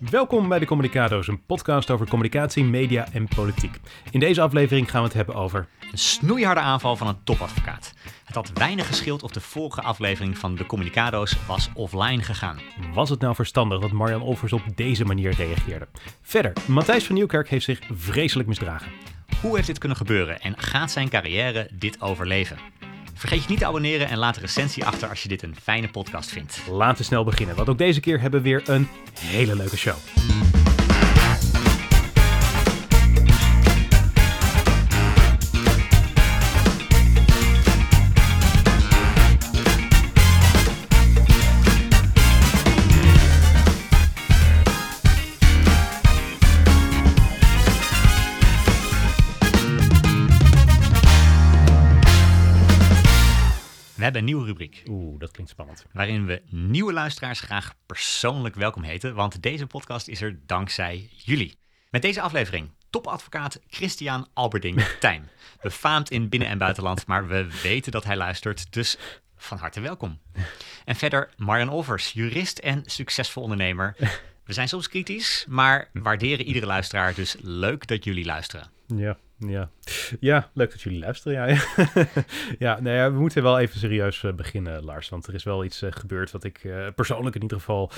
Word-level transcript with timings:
Welkom 0.00 0.48
bij 0.48 0.58
de 0.58 0.66
Communicado's, 0.66 1.28
een 1.28 1.44
podcast 1.46 1.90
over 1.90 2.08
communicatie, 2.08 2.64
media 2.64 3.06
en 3.12 3.28
politiek. 3.28 3.80
In 4.10 4.20
deze 4.20 4.40
aflevering 4.40 4.90
gaan 4.90 5.00
we 5.00 5.06
het 5.06 5.16
hebben 5.16 5.34
over... 5.34 5.68
Een 5.92 5.98
snoeiharde 5.98 6.60
aanval 6.60 6.96
van 6.96 7.06
een 7.06 7.24
topadvocaat. 7.24 7.94
Het 8.24 8.34
had 8.34 8.50
weinig 8.54 8.86
geschild 8.86 9.22
of 9.22 9.30
de 9.30 9.40
vorige 9.40 9.80
aflevering 9.80 10.38
van 10.38 10.54
de 10.54 10.66
Communicado's 10.66 11.36
was 11.46 11.70
offline 11.74 12.22
gegaan. 12.22 12.58
Was 12.94 13.10
het 13.10 13.20
nou 13.20 13.34
verstandig 13.34 13.80
dat 13.80 13.92
Marjan 13.92 14.22
Olvers 14.22 14.52
op 14.52 14.62
deze 14.74 15.04
manier 15.04 15.34
reageerde? 15.34 15.88
Verder, 16.22 16.52
Matthijs 16.66 17.04
van 17.04 17.14
Nieuwkerk 17.14 17.48
heeft 17.48 17.64
zich 17.64 17.80
vreselijk 17.92 18.48
misdragen. 18.48 18.92
Hoe 19.40 19.54
heeft 19.54 19.66
dit 19.66 19.78
kunnen 19.78 19.98
gebeuren 19.98 20.40
en 20.40 20.58
gaat 20.58 20.90
zijn 20.90 21.08
carrière 21.08 21.68
dit 21.72 22.00
overleven? 22.00 22.58
Vergeet 23.16 23.42
je 23.42 23.48
niet 23.48 23.58
te 23.58 23.66
abonneren 23.66 24.08
en 24.08 24.18
laat 24.18 24.36
een 24.36 24.42
recensie 24.42 24.84
achter 24.84 25.08
als 25.08 25.22
je 25.22 25.28
dit 25.28 25.42
een 25.42 25.56
fijne 25.62 25.88
podcast 25.88 26.30
vindt. 26.30 26.60
Laten 26.70 26.98
we 26.98 27.04
snel 27.04 27.24
beginnen, 27.24 27.56
want 27.56 27.68
ook 27.68 27.78
deze 27.78 28.00
keer 28.00 28.20
hebben 28.20 28.42
we 28.42 28.48
weer 28.48 28.62
een 28.68 28.88
hele 29.18 29.56
leuke 29.56 29.76
show. 29.76 29.96
Oeh, 54.88 55.18
dat 55.18 55.30
klinkt 55.30 55.50
spannend. 55.52 55.84
Waarin 55.92 56.26
we 56.26 56.42
nieuwe 56.48 56.92
luisteraars 56.92 57.40
graag 57.40 57.74
persoonlijk 57.86 58.54
welkom 58.54 58.82
heten, 58.82 59.14
want 59.14 59.42
deze 59.42 59.66
podcast 59.66 60.08
is 60.08 60.20
er 60.20 60.38
dankzij 60.46 61.10
jullie. 61.16 61.58
Met 61.90 62.02
deze 62.02 62.20
aflevering 62.20 62.70
topadvocaat 62.90 63.60
Christian 63.68 64.28
Alberding 64.32 64.82
Tijm. 65.00 65.28
Befaamd 65.60 66.10
in 66.10 66.28
binnen- 66.28 66.48
en 66.48 66.58
buitenland, 66.58 67.06
maar 67.06 67.28
we 67.28 67.60
weten 67.62 67.92
dat 67.92 68.04
hij 68.04 68.16
luistert, 68.16 68.72
dus 68.72 68.98
van 69.36 69.58
harte 69.58 69.80
welkom. 69.80 70.20
En 70.84 70.96
verder 70.96 71.30
Marian 71.36 71.68
Olvers, 71.70 72.12
jurist 72.12 72.58
en 72.58 72.82
succesvol 72.84 73.42
ondernemer. 73.42 73.94
We 74.44 74.52
zijn 74.52 74.68
soms 74.68 74.88
kritisch, 74.88 75.44
maar 75.48 75.90
waarderen 75.92 76.46
iedere 76.46 76.66
luisteraar, 76.66 77.14
dus 77.14 77.36
leuk 77.40 77.86
dat 77.86 78.04
jullie 78.04 78.24
luisteren. 78.24 78.70
Ja, 78.86 79.16
ja. 79.38 79.70
ja, 80.20 80.50
leuk 80.52 80.70
dat 80.70 80.80
jullie 80.80 80.98
luisteren. 80.98 81.48
Ja, 81.48 81.60
ja, 82.58 82.80
nou 82.80 82.96
ja 82.96 83.12
we 83.12 83.18
moeten 83.18 83.42
wel 83.42 83.58
even 83.58 83.78
serieus 83.78 84.24
eh, 84.24 84.32
beginnen, 84.32 84.84
Lars. 84.84 85.08
Want 85.08 85.26
er 85.26 85.34
is 85.34 85.44
wel 85.44 85.64
iets 85.64 85.82
uh, 85.82 85.92
gebeurd 85.92 86.30
wat 86.30 86.44
ik 86.44 86.64
uh, 86.64 86.86
persoonlijk 86.94 87.36
in 87.36 87.42
ieder 87.42 87.58
geval 87.58 87.90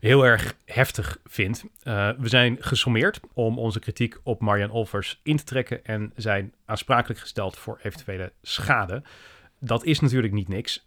heel 0.00 0.26
erg 0.26 0.54
heftig 0.64 1.18
vind. 1.24 1.64
we 2.18 2.28
zijn 2.28 2.56
gesommeerd 2.60 3.20
om 3.32 3.58
onze 3.58 3.80
kritiek 3.80 4.18
op 4.22 4.40
Marian 4.40 4.70
Olvers 4.70 5.20
in 5.22 5.36
te 5.36 5.44
trekken 5.44 5.84
en 5.84 6.12
zijn 6.16 6.54
aansprakelijk 6.64 7.20
gesteld 7.20 7.56
voor 7.56 7.78
eventuele 7.82 8.32
schade. 8.42 9.02
Dat 9.60 9.84
is 9.84 10.00
natuurlijk 10.00 10.32
niet 10.32 10.48
niks. 10.48 10.84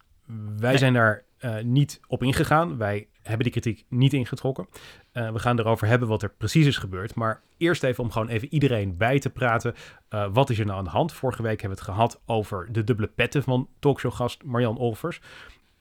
Wij 0.58 0.70
nee. 0.70 0.78
zijn 0.78 0.94
daar 0.94 1.24
niet 1.64 2.00
op 2.08 2.23
ingegaan. 2.23 2.78
Wij 2.78 3.08
hebben 3.22 3.44
die 3.44 3.61
kritiek 3.61 3.86
niet 3.89 4.14
ingetrokken. 4.14 4.67
Uh, 5.14 5.31
we 5.31 5.39
gaan 5.39 5.59
erover 5.59 5.88
hebben 5.88 6.08
wat 6.08 6.23
er 6.23 6.34
precies 6.38 6.66
is 6.66 6.78
gebeurd. 6.78 7.16
Maar 7.16 7.42
eerst 7.58 7.84
even 7.84 8.03
om 8.03 8.11
gewoon 8.11 8.28
even 8.28 8.53
iedereen 8.53 8.97
bij 8.97 9.20
te 9.20 9.30
praten. 9.30 9.73
Uh, 10.09 10.28
wat 10.34 10.50
is 10.50 10.59
er 10.59 10.66
nou 10.66 10.78
aan 10.78 10.84
de 10.84 10.89
hand? 10.89 11.14
Vorige 11.14 11.42
week 11.42 11.62
hebben 11.62 11.78
we 11.78 11.84
het 11.86 11.94
gehad 11.94 12.22
over 12.25 12.72
de 12.72 12.84
dubbele 12.84 13.08
petten 13.08 13.44
van 13.44 13.69
talkshowgast 13.80 14.44
Marjan 14.44 14.78
Olvers. 14.78 15.22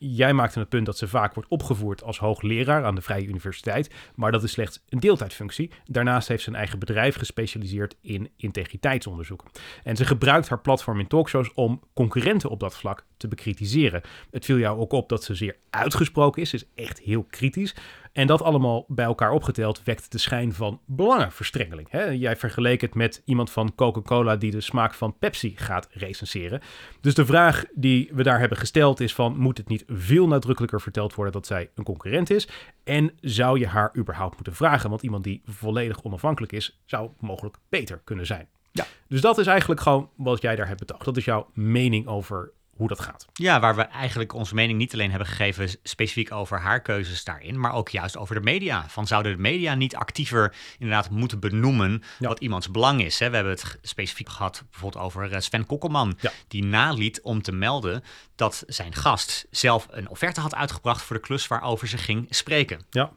Jij 0.03 0.33
maakte 0.33 0.59
het 0.59 0.69
punt 0.69 0.87
dat 0.87 0.98
ze 0.98 1.09
vaak 1.09 1.34
wordt 1.34 1.48
opgevoerd 1.48 2.03
als 2.03 2.19
hoogleraar 2.19 2.84
aan 2.84 2.95
de 2.95 3.01
Vrije 3.01 3.27
Universiteit, 3.27 3.91
maar 4.15 4.33
dat 4.33 4.43
is 4.43 4.53
slechts 4.53 4.84
een 4.89 5.01
deeltijdfunctie. 5.01 5.70
Daarnaast 5.84 6.29
heeft 6.29 6.43
ze 6.43 6.48
een 6.48 6.55
eigen 6.55 6.79
bedrijf 6.79 7.17
gespecialiseerd 7.17 7.97
in 8.01 8.31
integriteitsonderzoek. 8.37 9.45
En 9.83 9.97
ze 9.97 10.05
gebruikt 10.05 10.48
haar 10.48 10.61
platform 10.61 11.01
in 11.01 11.06
talkshows 11.06 11.55
om 11.55 11.83
concurrenten 11.95 12.50
op 12.50 12.61
dat 12.61 12.77
vlak 12.77 13.05
te 13.16 13.28
bekritiseren. 13.28 14.03
Het 14.31 14.44
viel 14.44 14.59
jou 14.59 14.81
ook 14.81 14.93
op 14.93 15.09
dat 15.09 15.25
ze 15.25 15.34
zeer 15.34 15.56
uitgesproken 15.71 16.43
is, 16.43 16.55
is 16.55 16.65
echt 16.75 16.99
heel 16.99 17.25
kritisch. 17.25 17.75
En 18.12 18.26
dat 18.26 18.43
allemaal 18.43 18.84
bij 18.88 19.04
elkaar 19.04 19.31
opgeteld 19.31 19.82
wekt 19.84 20.12
de 20.12 20.19
schijn 20.19 20.53
van 20.53 20.81
belangenverstrengeling. 20.87 21.91
Hè? 21.91 22.04
Jij 22.04 22.37
vergeleek 22.37 22.81
het 22.81 22.94
met 22.94 23.22
iemand 23.25 23.50
van 23.50 23.75
Coca-Cola 23.75 24.37
die 24.37 24.50
de 24.50 24.60
smaak 24.60 24.94
van 24.94 25.19
Pepsi 25.19 25.53
gaat 25.56 25.88
recenseren. 25.91 26.60
Dus 27.00 27.15
de 27.15 27.26
vraag 27.26 27.65
die 27.75 28.10
we 28.12 28.22
daar 28.22 28.38
hebben 28.38 28.59
gesteld 28.59 29.00
is 29.00 29.15
van... 29.15 29.37
moet 29.38 29.59
het 29.59 29.69
niet 29.69 29.84
veel 29.87 30.26
nadrukkelijker 30.26 30.81
verteld 30.81 31.15
worden 31.15 31.32
dat 31.32 31.47
zij 31.47 31.70
een 31.75 31.84
concurrent 31.84 32.31
is? 32.31 32.49
En 32.84 33.12
zou 33.20 33.59
je 33.59 33.66
haar 33.66 33.97
überhaupt 33.97 34.34
moeten 34.34 34.54
vragen? 34.54 34.91
Want 34.91 35.03
iemand 35.03 35.25
die 35.25 35.43
volledig 35.44 36.03
onafhankelijk 36.03 36.53
is, 36.53 36.81
zou 36.84 37.10
mogelijk 37.19 37.56
beter 37.69 38.00
kunnen 38.04 38.26
zijn. 38.26 38.49
Ja. 38.72 38.87
Dus 39.09 39.20
dat 39.20 39.38
is 39.38 39.47
eigenlijk 39.47 39.81
gewoon 39.81 40.10
wat 40.16 40.43
jij 40.43 40.56
daar 40.56 40.66
hebt 40.66 40.78
betoogd. 40.78 41.04
Dat 41.04 41.16
is 41.16 41.25
jouw 41.25 41.50
mening 41.54 42.06
over 42.06 42.53
hoe 42.81 42.89
dat 42.89 43.01
gaat. 43.01 43.27
Ja, 43.33 43.61
waar 43.61 43.77
we 43.77 43.83
eigenlijk 43.83 44.33
onze 44.33 44.55
mening 44.55 44.79
niet 44.79 44.93
alleen 44.93 45.11
hebben 45.11 45.29
gegeven 45.29 45.69
specifiek 45.83 46.33
over 46.33 46.61
haar 46.61 46.81
keuzes 46.81 47.25
daarin, 47.25 47.61
maar 47.61 47.73
ook 47.73 47.89
juist 47.89 48.17
over 48.17 48.35
de 48.35 48.41
media. 48.41 48.85
Van 48.89 49.07
zouden 49.07 49.33
de 49.33 49.43
media 49.43 49.75
niet 49.75 49.97
actiever 49.97 50.55
inderdaad 50.79 51.11
moeten 51.11 51.41
benoemen 51.41 52.03
ja. 52.19 52.29
wat 52.29 52.41
iemands 52.41 52.71
belang 52.71 53.03
is? 53.03 53.19
Hè? 53.19 53.29
We 53.29 53.35
hebben 53.35 53.53
het 53.53 53.79
specifiek 53.83 54.29
gehad 54.29 54.65
bijvoorbeeld 54.71 55.05
over 55.05 55.33
eh, 55.33 55.41
Sven 55.41 55.67
Kokkelman, 55.67 56.17
ja. 56.21 56.33
die 56.49 56.65
naliet 56.65 57.21
om 57.23 57.43
te 57.43 57.53
melden 57.53 58.03
dat 58.35 58.63
zijn 58.67 58.95
gast 58.95 59.47
zelf 59.51 59.87
een 59.91 60.09
offerte 60.09 60.41
had 60.41 60.55
uitgebracht 60.55 61.03
voor 61.03 61.17
de 61.17 61.23
klus 61.23 61.47
waarover 61.47 61.89
ze 61.89 61.99
ging 61.99 62.27
spreken. 62.31 62.81
Ja. 62.91 63.12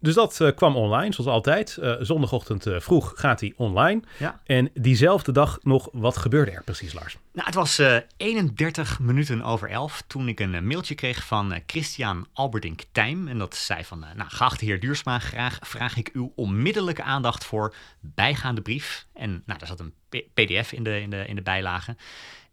Dus 0.00 0.14
dat 0.14 0.38
uh, 0.40 0.50
kwam 0.54 0.76
online, 0.76 1.14
zoals 1.14 1.30
altijd. 1.30 1.78
Uh, 1.80 1.94
zondagochtend 2.00 2.66
uh, 2.66 2.80
vroeg 2.80 3.12
gaat 3.14 3.40
hij 3.40 3.52
online. 3.56 4.02
Ja. 4.18 4.40
En 4.44 4.70
diezelfde 4.74 5.32
dag 5.32 5.58
nog, 5.62 5.88
wat 5.92 6.16
gebeurde 6.16 6.50
er 6.50 6.62
precies, 6.64 6.92
Lars? 6.92 7.16
Nou, 7.32 7.46
het 7.46 7.54
was 7.54 7.82
31 8.16 8.98
minuten 9.00 9.42
over 9.42 9.70
11 9.70 10.02
toen 10.06 10.28
ik 10.28 10.40
een 10.40 10.66
mailtje 10.66 10.94
kreeg 10.94 11.24
van 11.24 11.60
Christian 11.66 12.26
Alberdink 12.32 12.82
Tijm. 12.92 13.28
En 13.28 13.38
dat 13.38 13.56
zei 13.56 13.84
van, 13.84 13.98
nou, 13.98 14.30
geachte 14.30 14.64
heer 14.64 14.80
Duursma, 14.80 15.18
graag 15.18 15.58
vraag 15.60 15.96
ik 15.96 16.10
uw 16.12 16.32
onmiddellijke 16.36 17.02
aandacht 17.02 17.44
voor 17.44 17.74
bijgaande 18.00 18.60
brief. 18.60 19.06
En 19.14 19.42
nou, 19.46 19.58
daar 19.58 19.68
zat 19.68 19.80
een 19.80 19.94
pdf 20.08 20.72
in 20.72 20.82
de, 20.82 21.00
in 21.00 21.10
de, 21.10 21.26
in 21.26 21.34
de 21.34 21.42
bijlage. 21.42 21.96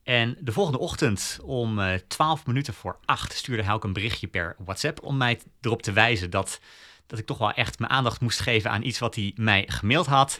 En 0.03 0.37
de 0.39 0.51
volgende 0.51 0.79
ochtend 0.79 1.39
om 1.43 1.79
12 2.07 2.45
minuten 2.45 2.73
voor 2.73 2.97
8 3.05 3.33
stuurde 3.33 3.63
hij 3.63 3.73
ook 3.73 3.83
een 3.83 3.93
berichtje 3.93 4.27
per 4.27 4.55
WhatsApp 4.57 5.03
om 5.03 5.17
mij 5.17 5.39
erop 5.61 5.81
te 5.81 5.91
wijzen 5.91 6.29
dat 6.29 6.59
dat 7.07 7.19
ik 7.19 7.25
toch 7.25 7.37
wel 7.37 7.51
echt 7.51 7.79
mijn 7.79 7.91
aandacht 7.91 8.21
moest 8.21 8.39
geven 8.39 8.71
aan 8.71 8.83
iets 8.83 8.99
wat 8.99 9.15
hij 9.15 9.31
mij 9.35 9.63
gemaild 9.67 10.05
had. 10.05 10.39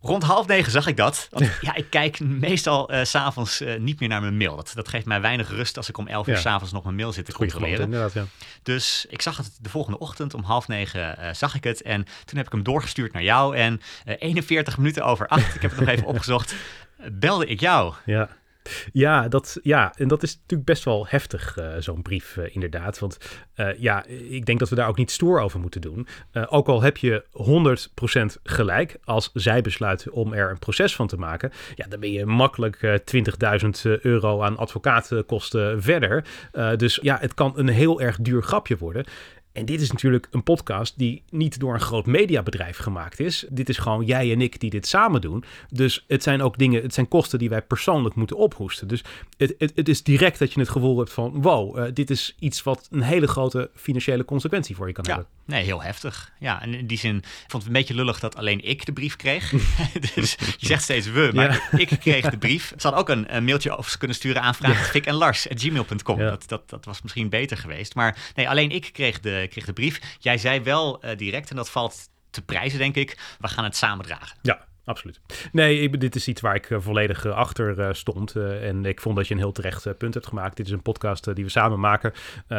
Rond 0.00 0.22
half 0.22 0.46
negen 0.46 0.72
zag 0.72 0.86
ik 0.86 0.96
dat. 0.96 1.28
Want 1.30 1.50
ja, 1.60 1.74
ik 1.74 1.90
kijk 1.90 2.20
meestal 2.20 2.92
uh, 2.92 3.04
s'avonds 3.04 3.60
uh, 3.60 3.78
niet 3.78 4.00
meer 4.00 4.08
naar 4.08 4.20
mijn 4.20 4.36
mail. 4.36 4.56
Dat, 4.56 4.72
dat 4.74 4.88
geeft 4.88 5.06
mij 5.06 5.20
weinig 5.20 5.50
rust 5.50 5.76
als 5.76 5.88
ik 5.88 5.98
om 5.98 6.06
elf 6.06 6.26
uur 6.26 6.34
ja. 6.34 6.40
s'avonds 6.40 6.72
nog 6.72 6.84
mijn 6.84 6.96
mail 6.96 7.12
zit 7.12 7.24
te 7.24 7.32
Goeie 7.32 7.52
controleren. 7.52 7.90
Ja. 7.90 8.24
Dus 8.62 9.06
ik 9.08 9.22
zag 9.22 9.36
het 9.36 9.58
de 9.60 9.68
volgende 9.68 9.98
ochtend 9.98 10.34
om 10.34 10.42
half 10.42 10.68
negen 10.68 11.18
uh, 11.18 11.28
zag 11.32 11.54
ik 11.54 11.64
het. 11.64 11.82
En 11.82 12.04
toen 12.24 12.36
heb 12.36 12.46
ik 12.46 12.52
hem 12.52 12.62
doorgestuurd 12.62 13.12
naar 13.12 13.22
jou. 13.22 13.56
En 13.56 13.80
41 14.04 14.76
minuten 14.78 15.04
over 15.04 15.28
acht, 15.28 15.54
ik 15.54 15.62
heb 15.62 15.70
het 15.70 15.80
nog 15.80 15.88
even 15.88 16.06
opgezocht, 16.14 16.54
belde 17.12 17.46
ik 17.46 17.60
jou. 17.60 17.94
Ja. 18.04 18.28
Ja, 18.92 19.28
dat, 19.28 19.58
ja, 19.62 19.92
en 19.96 20.08
dat 20.08 20.22
is 20.22 20.34
natuurlijk 20.34 20.68
best 20.68 20.84
wel 20.84 21.06
heftig, 21.08 21.56
uh, 21.58 21.74
zo'n 21.78 22.02
brief 22.02 22.36
uh, 22.36 22.54
inderdaad. 22.54 22.98
Want 22.98 23.18
uh, 23.56 23.78
ja, 23.78 24.04
ik 24.06 24.46
denk 24.46 24.58
dat 24.58 24.68
we 24.68 24.74
daar 24.74 24.88
ook 24.88 24.96
niet 24.96 25.10
stoer 25.10 25.40
over 25.40 25.60
moeten 25.60 25.80
doen. 25.80 26.06
ook 26.48 26.68
al 26.68 26.82
heb 26.82 26.96
je 26.96 27.24
100% 28.38 28.42
gelijk 28.42 28.98
als 29.04 29.30
zij 29.34 29.60
besluiten 29.60 30.12
om 30.12 30.32
er 30.32 30.50
een 30.50 30.58
proces 30.58 30.94
van 30.94 31.06
te 31.06 31.16
maken. 31.16 31.52
Ja, 31.74 31.86
dan 31.88 32.00
ben 32.00 32.12
je 32.12 32.26
makkelijk 32.26 33.00
20.000 33.14 34.00
euro 34.00 34.42
aan 34.42 34.56
advocaatkosten 34.56 35.82
verder. 35.82 36.24
dus 36.76 36.98
ja, 37.02 37.18
het 37.20 37.34
kan 37.34 37.52
een 37.56 37.68
heel 37.68 38.00
erg 38.00 38.16
duur 38.16 38.42
grapje 38.42 38.76
worden. 38.76 39.04
En 39.58 39.64
dit 39.64 39.80
is 39.80 39.90
natuurlijk 39.90 40.28
een 40.30 40.42
podcast 40.42 40.98
die 40.98 41.22
niet 41.30 41.60
door 41.60 41.74
een 41.74 41.80
groot 41.80 42.06
mediabedrijf 42.06 42.76
gemaakt 42.76 43.20
is. 43.20 43.44
Dit 43.48 43.68
is 43.68 43.78
gewoon 43.78 44.04
jij 44.04 44.32
en 44.32 44.40
ik 44.40 44.60
die 44.60 44.70
dit 44.70 44.86
samen 44.86 45.20
doen. 45.20 45.44
Dus 45.70 46.04
het 46.06 46.22
zijn 46.22 46.42
ook 46.42 46.58
dingen, 46.58 46.82
het 46.82 46.94
zijn 46.94 47.08
kosten 47.08 47.38
die 47.38 47.48
wij 47.48 47.62
persoonlijk 47.62 48.14
moeten 48.14 48.36
ophoesten. 48.36 48.88
Dus 48.88 49.04
het, 49.36 49.54
het, 49.58 49.72
het 49.74 49.88
is 49.88 50.02
direct 50.02 50.38
dat 50.38 50.52
je 50.52 50.60
het 50.60 50.68
gevoel 50.68 50.98
hebt 50.98 51.12
van 51.12 51.42
wow, 51.42 51.78
uh, 51.78 51.84
dit 51.94 52.10
is 52.10 52.36
iets 52.38 52.62
wat 52.62 52.88
een 52.90 53.00
hele 53.00 53.26
grote 53.26 53.70
financiële 53.74 54.24
consequentie 54.24 54.76
voor 54.76 54.86
je 54.86 54.92
kan 54.92 55.04
ja, 55.06 55.14
hebben. 55.14 55.30
Nee, 55.44 55.64
heel 55.64 55.82
heftig. 55.82 56.32
Ja, 56.38 56.62
en 56.62 56.74
in 56.74 56.86
die 56.86 56.98
zin 56.98 57.22
vond 57.46 57.62
het 57.62 57.66
een 57.66 57.78
beetje 57.78 57.94
lullig 57.94 58.20
dat 58.20 58.36
alleen 58.36 58.64
ik 58.64 58.86
de 58.86 58.92
brief 58.92 59.16
kreeg. 59.16 59.50
dus 60.14 60.36
je 60.58 60.66
zegt 60.66 60.82
steeds 60.82 61.10
we, 61.10 61.30
maar 61.34 61.68
ja. 61.70 61.78
ik 61.78 61.88
kreeg 62.00 62.30
de 62.30 62.38
brief. 62.38 62.68
Ze 62.76 62.88
hadden 62.88 63.00
ook 63.00 63.08
een, 63.08 63.36
een 63.36 63.44
mailtje 63.44 63.76
over 63.76 63.98
kunnen 63.98 64.16
sturen 64.16 64.42
aan 64.42 64.54
ja. 64.60 64.92
En 64.92 65.14
Lars 65.14 65.46
gmail.com. 65.50 66.20
Ja. 66.20 66.30
Dat, 66.30 66.44
dat, 66.46 66.70
dat 66.70 66.84
was 66.84 67.02
misschien 67.02 67.28
beter 67.28 67.56
geweest. 67.56 67.94
Maar 67.94 68.18
nee, 68.34 68.48
alleen 68.48 68.70
ik 68.70 68.90
kreeg 68.92 69.20
de, 69.20 69.47
kreeg 69.48 69.64
de 69.64 69.72
brief. 69.72 70.16
Jij 70.18 70.38
zei 70.38 70.60
wel 70.60 71.04
uh, 71.04 71.16
direct, 71.16 71.50
en 71.50 71.56
dat 71.56 71.70
valt 71.70 72.08
te 72.30 72.42
prijzen, 72.42 72.78
denk 72.78 72.94
ik, 72.94 73.36
we 73.40 73.48
gaan 73.48 73.64
het 73.64 73.76
samen 73.76 74.04
dragen. 74.04 74.38
Ja, 74.42 74.67
absoluut. 74.88 75.20
Nee, 75.52 75.80
ik, 75.80 76.00
dit 76.00 76.14
is 76.14 76.28
iets 76.28 76.40
waar 76.40 76.54
ik 76.54 76.70
uh, 76.70 76.78
volledig 76.80 77.26
uh, 77.26 77.32
achter 77.32 77.78
uh, 77.78 77.88
stond. 77.92 78.36
en 78.36 78.84
ik 78.84 79.00
vond 79.00 79.16
dat 79.16 79.28
je 79.28 79.34
een 79.34 79.40
heel 79.40 79.52
terecht 79.52 79.98
punt 79.98 80.14
hebt 80.14 80.26
gemaakt. 80.26 80.56
Dit 80.56 80.66
is 80.66 80.72
een 80.72 80.82
podcast 80.82 81.34
die 81.34 81.44
we 81.44 81.50
samen 81.50 81.80
maken. 81.80 82.12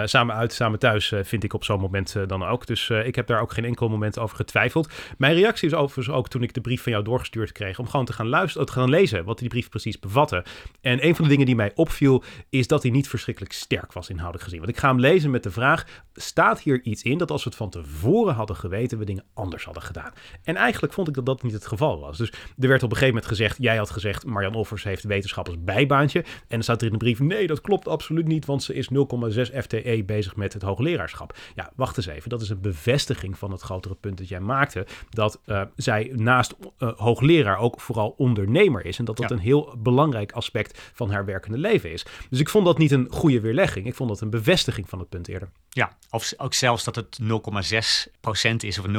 samen 0.03 0.35
uit, 0.35 0.53
samen 0.53 0.79
thuis, 0.79 1.13
vind 1.21 1.43
ik 1.43 1.53
op 1.53 1.63
zo'n 1.63 1.79
moment 1.79 2.15
dan 2.27 2.43
ook. 2.43 2.65
Dus 2.65 2.89
ik 2.89 3.15
heb 3.15 3.27
daar 3.27 3.41
ook 3.41 3.53
geen 3.53 3.65
enkel 3.65 3.89
moment 3.89 4.19
over 4.19 4.35
getwijfeld. 4.35 4.89
Mijn 5.17 5.33
reactie 5.33 5.67
is 5.67 5.73
overigens 5.73 6.15
ook 6.15 6.29
toen 6.29 6.43
ik 6.43 6.53
de 6.53 6.61
brief 6.61 6.83
van 6.83 6.91
jou 6.91 7.03
doorgestuurd 7.03 7.51
kreeg... 7.51 7.79
om 7.79 7.87
gewoon 7.87 8.05
te 8.05 8.13
gaan 8.13 8.27
luisteren, 8.27 8.67
te 8.67 8.73
gaan 8.73 8.89
lezen 8.89 9.25
wat 9.25 9.39
die 9.39 9.49
brief 9.49 9.69
precies 9.69 9.99
bevatte. 9.99 10.45
En 10.81 11.05
een 11.05 11.15
van 11.15 11.23
de 11.23 11.29
dingen 11.29 11.45
die 11.45 11.55
mij 11.55 11.71
opviel... 11.75 12.23
is 12.49 12.67
dat 12.67 12.83
hij 12.83 12.91
niet 12.91 13.07
verschrikkelijk 13.07 13.53
sterk 13.53 13.93
was 13.93 14.09
inhoudelijk 14.09 14.43
gezien. 14.43 14.59
Want 14.59 14.71
ik 14.71 14.77
ga 14.77 14.87
hem 14.87 14.99
lezen 14.99 15.31
met 15.31 15.43
de 15.43 15.51
vraag... 15.51 15.85
staat 16.13 16.59
hier 16.61 16.81
iets 16.81 17.03
in 17.03 17.17
dat 17.17 17.31
als 17.31 17.43
we 17.43 17.49
het 17.49 17.57
van 17.57 17.69
tevoren 17.69 18.33
hadden 18.33 18.55
geweten... 18.55 18.97
we 18.97 19.05
dingen 19.05 19.25
anders 19.33 19.65
hadden 19.65 19.83
gedaan? 19.83 20.13
En 20.43 20.55
eigenlijk 20.55 20.93
vond 20.93 21.07
ik 21.07 21.13
dat 21.13 21.25
dat 21.25 21.43
niet 21.43 21.53
het 21.53 21.67
geval 21.67 21.99
was. 21.99 22.17
Dus 22.19 22.31
er 22.59 22.67
werd 22.67 22.83
op 22.83 22.91
een 22.91 22.97
gegeven 22.97 23.07
moment 23.07 23.25
gezegd, 23.25 23.57
jij 23.59 23.77
had 23.77 23.89
gezegd, 23.89 24.25
Marian 24.25 24.55
Offers 24.55 24.83
heeft 24.83 25.03
wetenschap 25.03 25.47
als 25.47 25.63
bijbaantje. 25.63 26.19
En 26.19 26.25
dan 26.47 26.63
staat 26.63 26.81
er 26.81 26.85
in 26.85 26.91
de 26.91 26.97
brief, 26.97 27.19
nee, 27.19 27.47
dat 27.47 27.61
klopt 27.61 27.87
absoluut 27.87 28.27
niet, 28.27 28.45
want 28.45 28.63
ze 28.63 28.73
is 28.73 28.89
0,6 28.93 28.97
FTE 29.57 30.03
bezig 30.05 30.35
met 30.35 30.53
het 30.53 30.61
hoogleraarschap. 30.61 31.37
Ja, 31.55 31.71
wacht 31.75 31.97
eens 31.97 32.05
even, 32.05 32.29
dat 32.29 32.41
is 32.41 32.49
een 32.49 32.61
bevestiging 32.61 33.37
van 33.37 33.51
het 33.51 33.61
grotere 33.61 33.95
punt 33.95 34.17
dat 34.17 34.27
jij 34.27 34.39
maakte, 34.39 34.85
dat 35.09 35.39
uh, 35.45 35.61
zij 35.75 36.11
naast 36.15 36.55
uh, 36.79 36.91
hoogleraar 36.95 37.57
ook 37.57 37.81
vooral 37.81 38.13
ondernemer 38.17 38.85
is. 38.85 38.99
En 38.99 39.05
dat 39.05 39.17
dat 39.17 39.31
een 39.31 39.39
heel 39.39 39.75
belangrijk 39.77 40.31
aspect 40.31 40.91
van 40.93 41.11
haar 41.11 41.25
werkende 41.25 41.57
leven 41.57 41.91
is. 41.91 42.05
Dus 42.29 42.39
ik 42.39 42.49
vond 42.49 42.65
dat 42.65 42.77
niet 42.77 42.91
een 42.91 43.07
goede 43.09 43.39
weerlegging, 43.39 43.85
ik 43.85 43.95
vond 43.95 44.09
dat 44.09 44.21
een 44.21 44.29
bevestiging 44.29 44.89
van 44.89 44.99
het 44.99 45.09
punt 45.09 45.27
eerder. 45.27 45.49
Ja, 45.69 45.97
of 46.09 46.33
ook 46.37 46.53
zelfs 46.53 46.83
dat 46.83 46.95
het 46.95 47.19
0,6% 47.21 47.27
is 48.57 48.79
of 48.79 48.85
0,6 48.87 48.93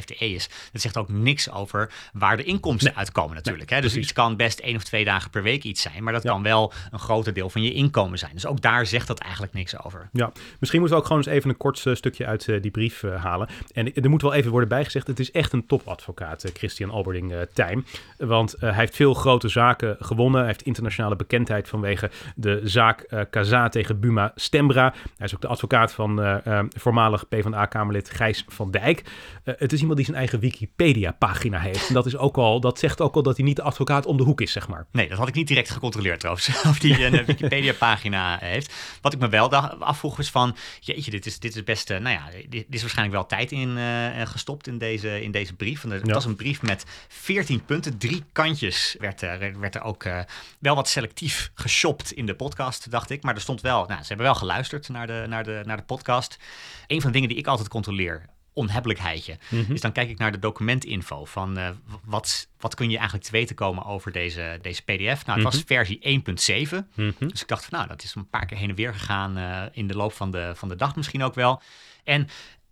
FTE 0.00 0.14
is. 0.14 0.48
Dat 0.72 0.80
zegt 0.80 0.96
ook 0.96 1.08
niks 1.08 1.50
over 1.50 1.92
waar 2.12 2.36
de 2.36 2.44
inkomsten 2.44 2.63
uitkomen 2.94 3.34
natuurlijk. 3.34 3.70
hè? 3.70 3.80
Dus 3.80 3.96
iets 3.96 4.12
kan 4.12 4.36
best 4.36 4.58
één 4.58 4.76
of 4.76 4.84
twee 4.84 5.04
dagen 5.04 5.30
per 5.30 5.42
week 5.42 5.64
iets 5.64 5.82
zijn, 5.82 6.02
maar 6.04 6.12
dat 6.12 6.22
kan 6.22 6.42
wel 6.42 6.72
een 6.90 6.98
groter 6.98 7.32
deel 7.32 7.50
van 7.50 7.62
je 7.62 7.72
inkomen 7.72 8.18
zijn. 8.18 8.30
Dus 8.34 8.46
ook 8.46 8.60
daar 8.60 8.86
zegt 8.86 9.06
dat 9.06 9.18
eigenlijk 9.18 9.52
niks 9.52 9.84
over. 9.84 10.08
Ja, 10.12 10.32
misschien 10.58 10.80
moeten 10.80 10.96
we 10.98 11.02
ook 11.02 11.08
gewoon 11.08 11.22
eens 11.26 11.32
even 11.36 11.50
een 11.50 11.56
kort 11.56 11.84
uh, 11.84 11.94
stukje 11.94 12.26
uit 12.26 12.46
uh, 12.46 12.62
die 12.62 12.70
brief 12.70 13.02
uh, 13.02 13.24
halen. 13.24 13.48
En 13.72 13.94
er 13.94 14.10
moet 14.10 14.22
wel 14.22 14.34
even 14.34 14.50
worden 14.50 14.68
bijgezegd, 14.68 15.06
het 15.06 15.20
is 15.20 15.30
echt 15.30 15.52
een 15.52 15.66
topadvocaat, 15.66 16.50
Christian 16.54 16.90
Alberding 16.90 17.34
Tijm. 17.52 17.84
Want 18.18 18.54
hij 18.58 18.72
heeft 18.72 18.96
veel 18.96 19.14
grote 19.14 19.48
zaken 19.48 19.96
gewonnen. 20.00 20.38
Hij 20.38 20.48
heeft 20.48 20.62
internationale 20.62 21.16
bekendheid 21.16 21.68
vanwege 21.68 22.10
de 22.36 22.60
zaak 22.64 23.26
Kaza 23.30 23.68
tegen 23.68 24.00
Buma 24.00 24.32
Stembra. 24.34 24.94
Hij 25.16 25.26
is 25.26 25.34
ook 25.34 25.40
de 25.40 25.46
advocaat 25.46 25.92
van 25.92 26.40
voormalig 26.76 27.28
PvdA-kamerlid 27.28 28.10
Gijs 28.10 28.44
van 28.48 28.70
Dijk. 28.70 29.02
het 29.44 29.72
is 29.72 29.80
iemand 29.80 29.96
die 29.96 30.06
zijn 30.06 30.18
eigen 30.18 30.40
Wikipedia-pagina 30.40 31.58
heeft. 31.58 31.88
En 31.88 31.94
dat, 31.94 32.06
is 32.06 32.16
ook 32.16 32.36
al, 32.36 32.53
dat 32.60 32.78
zegt 32.78 33.00
ook 33.00 33.14
al 33.14 33.22
dat 33.22 33.36
hij 33.36 33.44
niet 33.44 33.56
de 33.56 33.62
advocaat 33.62 34.06
om 34.06 34.16
de 34.16 34.22
hoek 34.22 34.40
is, 34.40 34.52
zeg 34.52 34.68
maar. 34.68 34.86
Nee, 34.90 35.08
dat 35.08 35.18
had 35.18 35.28
ik 35.28 35.34
niet 35.34 35.48
direct 35.48 35.70
gecontroleerd 35.70 36.18
trouwens, 36.18 36.48
of 36.68 36.82
hij 36.82 37.06
een 37.06 37.24
Wikipedia-pagina 37.34 38.38
heeft. 38.40 38.72
Wat 39.00 39.12
ik 39.12 39.18
me 39.18 39.28
wel 39.28 39.54
afvroeg 39.54 40.18
is 40.18 40.30
van, 40.30 40.56
jeetje, 40.80 41.10
dit 41.10 41.26
is, 41.26 41.38
dit 41.38 41.56
is 41.56 41.64
best, 41.64 41.90
uh, 41.90 41.98
nou 41.98 42.16
ja, 42.16 42.28
dit, 42.48 42.66
is 42.70 42.80
waarschijnlijk 42.80 43.16
wel 43.16 43.26
tijd 43.26 43.52
in 43.52 43.76
uh, 43.76 44.26
gestopt 44.26 44.66
in 44.66 44.78
deze, 44.78 45.22
in 45.22 45.30
deze 45.30 45.54
brief. 45.54 45.82
Het 45.82 46.06
ja. 46.06 46.12
was 46.12 46.24
een 46.24 46.36
brief 46.36 46.62
met 46.62 46.84
14 47.08 47.64
punten, 47.64 47.98
drie 47.98 48.24
kantjes 48.32 48.96
werd 48.98 49.22
er, 49.22 49.60
werd 49.60 49.74
er 49.74 49.82
ook 49.82 50.04
uh, 50.04 50.20
wel 50.58 50.74
wat 50.74 50.88
selectief 50.88 51.50
geshopt 51.54 52.12
in 52.12 52.26
de 52.26 52.34
podcast, 52.34 52.90
dacht 52.90 53.10
ik. 53.10 53.22
Maar 53.22 53.34
er 53.34 53.40
stond 53.40 53.60
wel, 53.60 53.86
nou, 53.86 54.00
ze 54.00 54.08
hebben 54.08 54.26
wel 54.26 54.34
geluisterd 54.34 54.88
naar 54.88 55.06
de, 55.06 55.24
naar 55.28 55.44
de, 55.44 55.62
naar 55.64 55.76
de 55.76 55.82
podcast. 55.82 56.38
Een 56.86 57.00
van 57.00 57.06
de 57.10 57.14
dingen 57.14 57.28
die 57.28 57.38
ik 57.38 57.46
altijd 57.46 57.68
controleer 57.68 58.33
onhebbelijkheidje. 58.54 59.38
Mm 59.48 59.64
Dus 59.68 59.80
dan 59.80 59.92
kijk 59.92 60.08
ik 60.08 60.18
naar 60.18 60.32
de 60.32 60.38
documentinfo 60.38 61.24
van 61.24 61.58
uh, 61.58 61.68
wat, 62.04 62.48
wat 62.58 62.74
kun 62.74 62.90
je 62.90 62.96
eigenlijk 62.96 63.26
te 63.26 63.32
weten 63.32 63.56
komen 63.56 63.84
over 63.84 64.12
deze, 64.12 64.58
deze 64.62 64.82
PDF. 64.82 65.26
Nou, 65.26 65.42
het 65.42 65.42
was 65.42 65.56
mhm. 65.56 65.66
versie 65.66 66.22
1.7. 66.70 66.76
Mhm. 66.94 67.28
Dus 67.28 67.42
ik 67.42 67.48
dacht 67.48 67.64
van 67.64 67.78
nou, 67.78 67.88
dat 67.88 68.02
is 68.02 68.14
een 68.14 68.28
paar 68.28 68.46
keer 68.46 68.58
heen 68.58 68.68
en 68.68 68.74
weer 68.74 68.94
gegaan 68.94 69.38
uh, 69.38 69.62
in 69.72 69.86
de 69.86 69.96
loop 69.96 70.12
van 70.12 70.30
de, 70.30 70.52
van 70.54 70.68
de 70.68 70.76
dag 70.76 70.96
misschien 70.96 71.22
ook 71.22 71.34
wel. 71.34 71.62
En 72.04 72.28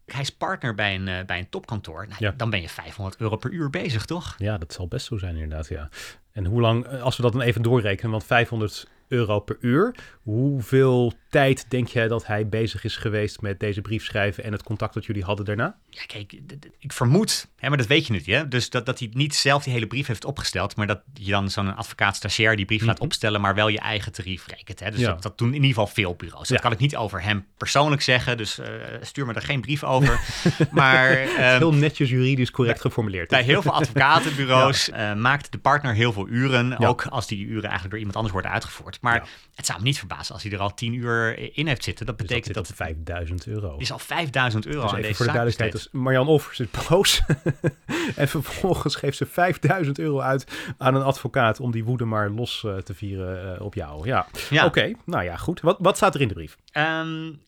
hij 0.06 0.20
is 0.20 0.30
partner 0.30 0.74
bij 0.74 0.94
een, 0.94 1.06
uh, 1.06 1.24
bij 1.26 1.38
een 1.38 1.48
topkantoor. 1.48 2.06
Nou, 2.08 2.24
ja. 2.24 2.34
Dan 2.36 2.50
ben 2.50 2.60
je 2.60 2.68
500 2.68 3.20
euro 3.20 3.36
per 3.36 3.50
uur 3.50 3.70
bezig, 3.70 4.04
toch? 4.04 4.34
Ja, 4.38 4.58
dat 4.58 4.72
zal 4.72 4.88
best 4.88 5.06
zo 5.06 5.18
zijn 5.18 5.34
inderdaad, 5.34 5.68
ja. 5.68 5.88
En 6.32 6.44
hoe 6.44 6.60
lang, 6.60 6.86
als 6.86 7.16
we 7.16 7.22
dat 7.22 7.32
dan 7.32 7.40
even 7.40 7.62
doorrekenen, 7.62 8.10
want 8.10 8.24
500 8.24 8.86
euro 9.08 9.40
per 9.40 9.56
uur. 9.60 9.94
Hoeveel 10.22 11.12
tijd 11.32 11.66
denk 11.68 11.88
jij 11.88 12.08
dat 12.08 12.26
hij 12.26 12.48
bezig 12.48 12.84
is 12.84 12.96
geweest 12.96 13.40
met 13.40 13.60
deze 13.60 13.80
brief 13.80 14.04
schrijven 14.04 14.44
en 14.44 14.52
het 14.52 14.62
contact 14.62 14.94
dat 14.94 15.04
jullie 15.04 15.24
hadden 15.24 15.44
daarna? 15.44 15.76
Ja, 15.90 16.02
kijk, 16.06 16.32
ik 16.78 16.92
vermoed, 16.92 17.48
hè, 17.56 17.68
maar 17.68 17.78
dat 17.78 17.86
weet 17.86 18.06
je 18.06 18.12
niet, 18.12 18.26
hè? 18.26 18.48
dus 18.48 18.70
dat, 18.70 18.86
dat 18.86 18.98
hij 18.98 19.10
niet 19.12 19.34
zelf 19.34 19.64
die 19.64 19.72
hele 19.72 19.86
brief 19.86 20.06
heeft 20.06 20.24
opgesteld, 20.24 20.76
maar 20.76 20.86
dat 20.86 21.00
je 21.14 21.30
dan 21.30 21.50
zo'n 21.50 21.76
advocaat-stagiair 21.76 22.56
die 22.56 22.64
brief 22.64 22.82
laat 22.82 22.96
mhm. 22.96 23.04
opstellen, 23.04 23.40
maar 23.40 23.54
wel 23.54 23.68
je 23.68 23.78
eigen 23.78 24.12
tarief 24.12 24.46
rekent. 24.46 24.80
Hè? 24.80 24.90
Dus 24.90 25.00
dat, 25.00 25.22
dat, 25.22 25.38
doen 25.38 25.48
in 25.48 25.54
ieder 25.54 25.68
geval 25.68 25.86
veel 25.86 26.14
bureaus. 26.14 26.48
Dat 26.48 26.60
kan 26.60 26.72
ik 26.72 26.78
niet 26.78 26.96
over 26.96 27.22
hem 27.22 27.46
persoonlijk 27.56 28.02
zeggen, 28.02 28.36
dus 28.36 28.58
uh, 28.58 28.66
stuur 29.00 29.26
me 29.26 29.32
er 29.32 29.42
geen 29.42 29.60
brief 29.60 29.84
over. 29.84 30.20
maar, 30.70 31.22
um, 31.22 31.28
heel 31.36 31.74
netjes 31.74 32.10
juridisch 32.10 32.50
correct 32.50 32.80
geformuleerd. 32.80 33.28
Bij 33.28 33.42
heel 33.42 33.62
veel 33.62 33.72
advocatenbureaus 33.72 34.88
uh, 34.92 35.14
maakt 35.14 35.52
de 35.52 35.58
partner 35.58 35.94
heel 35.94 36.12
veel 36.12 36.28
uren, 36.28 36.78
ook 36.78 37.06
als 37.06 37.26
die 37.26 37.46
uren 37.46 37.62
eigenlijk 37.62 37.90
door 37.90 37.98
iemand 37.98 38.16
anders 38.16 38.32
worden 38.32 38.50
uitgevoerd. 38.50 38.98
Maar 39.00 39.28
het 39.54 39.66
zou 39.66 39.78
me 39.78 39.84
niet 39.84 39.98
verbazen 39.98 40.34
als 40.34 40.42
hij 40.42 40.52
er 40.52 40.58
al 40.58 40.74
10 40.74 40.94
uur 40.94 41.21
in 41.30 41.66
heeft 41.66 41.84
zitten. 41.84 42.06
Dat 42.06 42.18
dus 42.18 42.26
betekent 42.26 42.54
dat, 42.54 42.66
dat, 42.66 42.76
5000 42.76 43.46
euro. 43.46 43.76
is 43.78 43.92
al 43.92 43.98
5000 43.98 44.66
euro 44.66 44.82
dus 44.82 44.92
aan 44.92 45.00
deze 45.00 45.14
voor 45.14 45.26
de 45.26 45.32
duidelijkheid, 45.32 45.72
dus 45.72 45.88
Marjan 45.92 46.26
Offers 46.26 46.60
is 46.60 46.66
boos. 46.88 47.22
en 48.16 48.28
vervolgens 48.28 48.94
geeft 48.94 49.16
ze 49.16 49.26
5000 49.26 49.98
euro 49.98 50.20
uit 50.20 50.46
aan 50.78 50.94
een 50.94 51.02
advocaat 51.02 51.60
om 51.60 51.70
die 51.70 51.84
woede 51.84 52.04
maar 52.04 52.30
los 52.30 52.62
uh, 52.66 52.76
te 52.76 52.94
vieren 52.94 53.54
uh, 53.54 53.64
op 53.64 53.74
jou. 53.74 54.06
Ja, 54.06 54.26
ja. 54.50 54.64
oké. 54.64 54.92
Nou 55.04 55.24
ja, 55.24 55.36
goed. 55.36 55.60
Wat, 55.60 55.76
wat 55.80 55.96
staat 55.96 56.14
er 56.14 56.20
in 56.20 56.28
de 56.28 56.34
brief? 56.34 56.56
Um, 56.72 57.40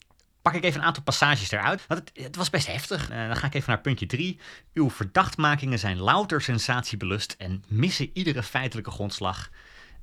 pak 0.45 0.55
ik 0.55 0.65
even 0.65 0.81
een 0.81 0.87
aantal 0.87 1.03
passages 1.03 1.51
eruit. 1.51 1.85
Want 1.87 2.01
het, 2.01 2.25
het 2.25 2.37
was 2.37 2.51
best 2.51 2.67
heftig. 2.67 3.11
Uh, 3.11 3.27
dan 3.27 3.37
ga 3.37 3.47
ik 3.47 3.55
even 3.55 3.71
naar 3.71 3.81
puntje 3.81 4.07
3. 4.07 4.39
Uw 4.75 4.91
verdachtmakingen 4.91 5.79
zijn 5.79 5.99
louter 5.99 6.41
sensatiebelust 6.41 7.35
en 7.39 7.65
missen 7.69 8.11
iedere 8.13 8.43
feitelijke 8.43 8.91
grondslag. 8.91 9.51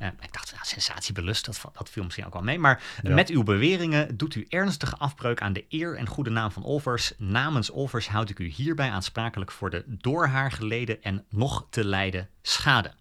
Uh, 0.02 0.08
ik 0.20 0.34
dacht, 0.34 0.50
ja, 0.50 0.64
sensatiebelust, 0.64 1.46
dat, 1.46 1.62
dat 1.74 1.90
viel 1.90 2.04
misschien 2.04 2.26
ook 2.26 2.34
wel 2.34 2.42
mee. 2.42 2.60
Maar 2.60 2.84
met 3.04 3.30
uw 3.30 3.44
beweringen 3.44 4.18
doet 4.18 4.36
u 4.36 4.46
ernstige 4.50 4.98
afbreuk 4.98 5.42
aan 5.42 5.54
de 5.54 5.66
eer 5.70 5.96
en 5.96 6.08
goede 6.08 6.30
naam 6.30 6.52
van 6.52 6.64
Olvers. 6.64 7.14
Namens 7.18 7.70
Olvers 7.70 8.08
houd 8.08 8.30
ik 8.30 8.40
u 8.40 8.48
hierbij 8.48 8.90
aansprakelijk 8.90 9.52
voor 9.52 9.70
de 9.70 9.84
door 9.88 10.28
haar 10.28 10.52
geleden 10.52 11.04
en 11.04 11.26
nog 11.30 11.68
te 11.70 11.86
lijden 11.86 12.30
schade. 12.42 12.92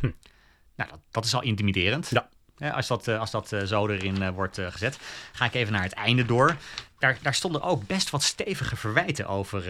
Hm. 0.00 0.10
Nou, 0.76 0.90
dat, 0.90 1.00
dat, 1.10 1.24
is 1.24 1.34
al 1.34 1.42
intimiderend. 1.42 2.10
Ja. 2.56 2.70
als 2.70 2.86
dat, 2.86 3.08
eh, 3.08 3.20
als 3.20 3.30
dat 3.30 3.52
uh, 3.52 3.62
zo 3.62 3.88
erin 3.88 4.32
wordt 4.32 4.58
gezet. 4.60 4.98
Ga 5.32 5.44
ik 5.44 5.54
even 5.54 5.72
naar 5.72 5.82
het 5.82 5.92
einde 5.92 6.24
door. 6.24 6.56
Daar, 6.98 7.18
daar, 7.22 7.34
stonden 7.34 7.62
ook 7.62 7.86
best 7.86 8.10
wat 8.10 8.22
stevige 8.22 8.76
verwijten 8.76 9.26
over 9.26 9.64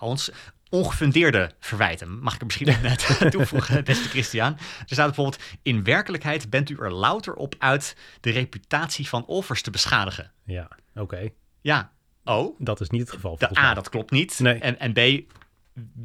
ons 0.00 0.30
ongefundeerde 0.70 1.50
verwijten. 1.60 2.18
Mag 2.18 2.34
ik 2.34 2.40
er 2.40 2.46
misschien 2.46 2.76
net 2.82 3.20
toevoegen, 3.30 3.84
beste 3.84 4.08
Christian? 4.08 4.52
Er 4.52 4.86
staat 4.86 5.06
bijvoorbeeld: 5.06 5.42
In 5.62 5.84
werkelijkheid 5.84 6.50
bent 6.50 6.70
u 6.70 6.76
er 6.80 6.92
louter 6.92 7.34
op 7.34 7.54
uit 7.58 7.96
de 8.20 8.30
reputatie 8.30 9.08
van 9.08 9.26
Olvers 9.26 9.62
te 9.62 9.70
beschadigen. 9.70 10.32
Ja, 10.44 10.68
oké. 10.94 11.28
Ja. 11.60 11.92
Oh. 12.24 12.56
Dat 12.58 12.80
is 12.80 12.90
niet 12.90 13.00
het 13.00 13.10
geval. 13.10 13.36
De 13.38 13.58
A, 13.58 13.74
dat 13.74 13.88
klopt 13.88 14.10
niet. 14.10 14.38
Nee. 14.38 14.58
En, 14.58 14.78
en 14.78 14.92
B, 14.92 15.32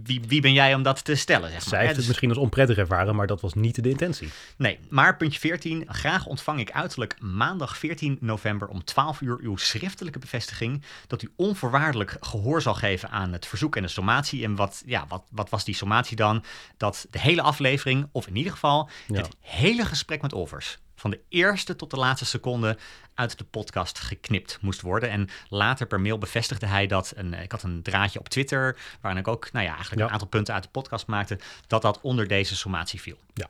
wie, 0.03 0.21
wie 0.27 0.41
ben 0.41 0.53
jij 0.53 0.75
om 0.75 0.83
dat 0.83 1.03
te 1.03 1.15
stellen? 1.15 1.49
Zeg 1.49 1.59
maar. 1.59 1.69
Zij 1.69 1.77
heeft 1.77 1.89
het 1.89 1.99
dus- 1.99 2.07
misschien 2.07 2.29
als 2.29 2.37
onprettig 2.37 2.77
ervaren, 2.77 3.15
maar 3.15 3.27
dat 3.27 3.41
was 3.41 3.53
niet 3.53 3.83
de 3.83 3.89
intentie. 3.89 4.29
Nee, 4.57 4.79
maar 4.89 5.17
puntje 5.17 5.39
14. 5.39 5.85
Graag 5.87 6.25
ontvang 6.25 6.59
ik 6.59 6.71
uiterlijk 6.71 7.15
maandag 7.21 7.77
14 7.77 8.17
november 8.19 8.67
om 8.67 8.83
12 8.83 9.21
uur 9.21 9.37
uw 9.41 9.57
schriftelijke 9.57 10.19
bevestiging 10.19 10.83
dat 11.07 11.21
u 11.21 11.31
onvoorwaardelijk 11.35 12.17
gehoor 12.19 12.61
zal 12.61 12.73
geven 12.73 13.09
aan 13.09 13.33
het 13.33 13.45
verzoek 13.45 13.75
en 13.75 13.81
de 13.81 13.87
sommatie. 13.87 14.43
En 14.43 14.55
wat, 14.55 14.83
ja, 14.85 15.05
wat, 15.07 15.23
wat 15.31 15.49
was 15.49 15.63
die 15.63 15.75
sommatie 15.75 16.15
dan? 16.15 16.43
Dat 16.77 17.07
de 17.09 17.19
hele 17.19 17.41
aflevering, 17.41 18.09
of 18.11 18.27
in 18.27 18.35
ieder 18.35 18.51
geval 18.51 18.89
het 19.07 19.29
hele 19.39 19.85
gesprek 19.85 20.21
met 20.21 20.33
Olvers, 20.33 20.79
van 20.95 21.11
de 21.11 21.19
eerste 21.29 21.75
tot 21.75 21.91
de 21.91 21.97
laatste 21.97 22.25
seconde 22.25 22.77
uit 23.13 23.37
de 23.37 23.43
podcast 23.43 23.99
geknipt 23.99 24.57
moest 24.61 24.81
worden. 24.81 25.09
En 25.09 25.29
later 25.49 25.87
per 25.87 26.01
mail 26.01 26.17
bevestigde 26.17 26.65
hij 26.65 26.87
dat. 26.87 27.13
Een, 27.15 27.33
ik 27.33 27.51
had 27.51 27.63
een 27.63 27.81
draadje 27.81 28.19
op 28.19 28.29
Twitter, 28.29 28.77
waarin 29.01 29.21
ik 29.21 29.27
ook 29.27 29.51
nou 29.51 29.65
ja, 29.65 29.73
eigenlijk 29.73 30.01
een 30.01 30.13
aantal 30.13 30.27
punten 30.27 30.53
uit 30.53 30.63
de 30.63 30.69
podcast 30.69 31.07
maakte, 31.07 31.39
dat 31.67 31.81
dat 31.81 31.99
onder 32.01 32.27
deze 32.27 32.55
sommatie 32.55 33.01
viel. 33.01 33.17
Ja, 33.33 33.49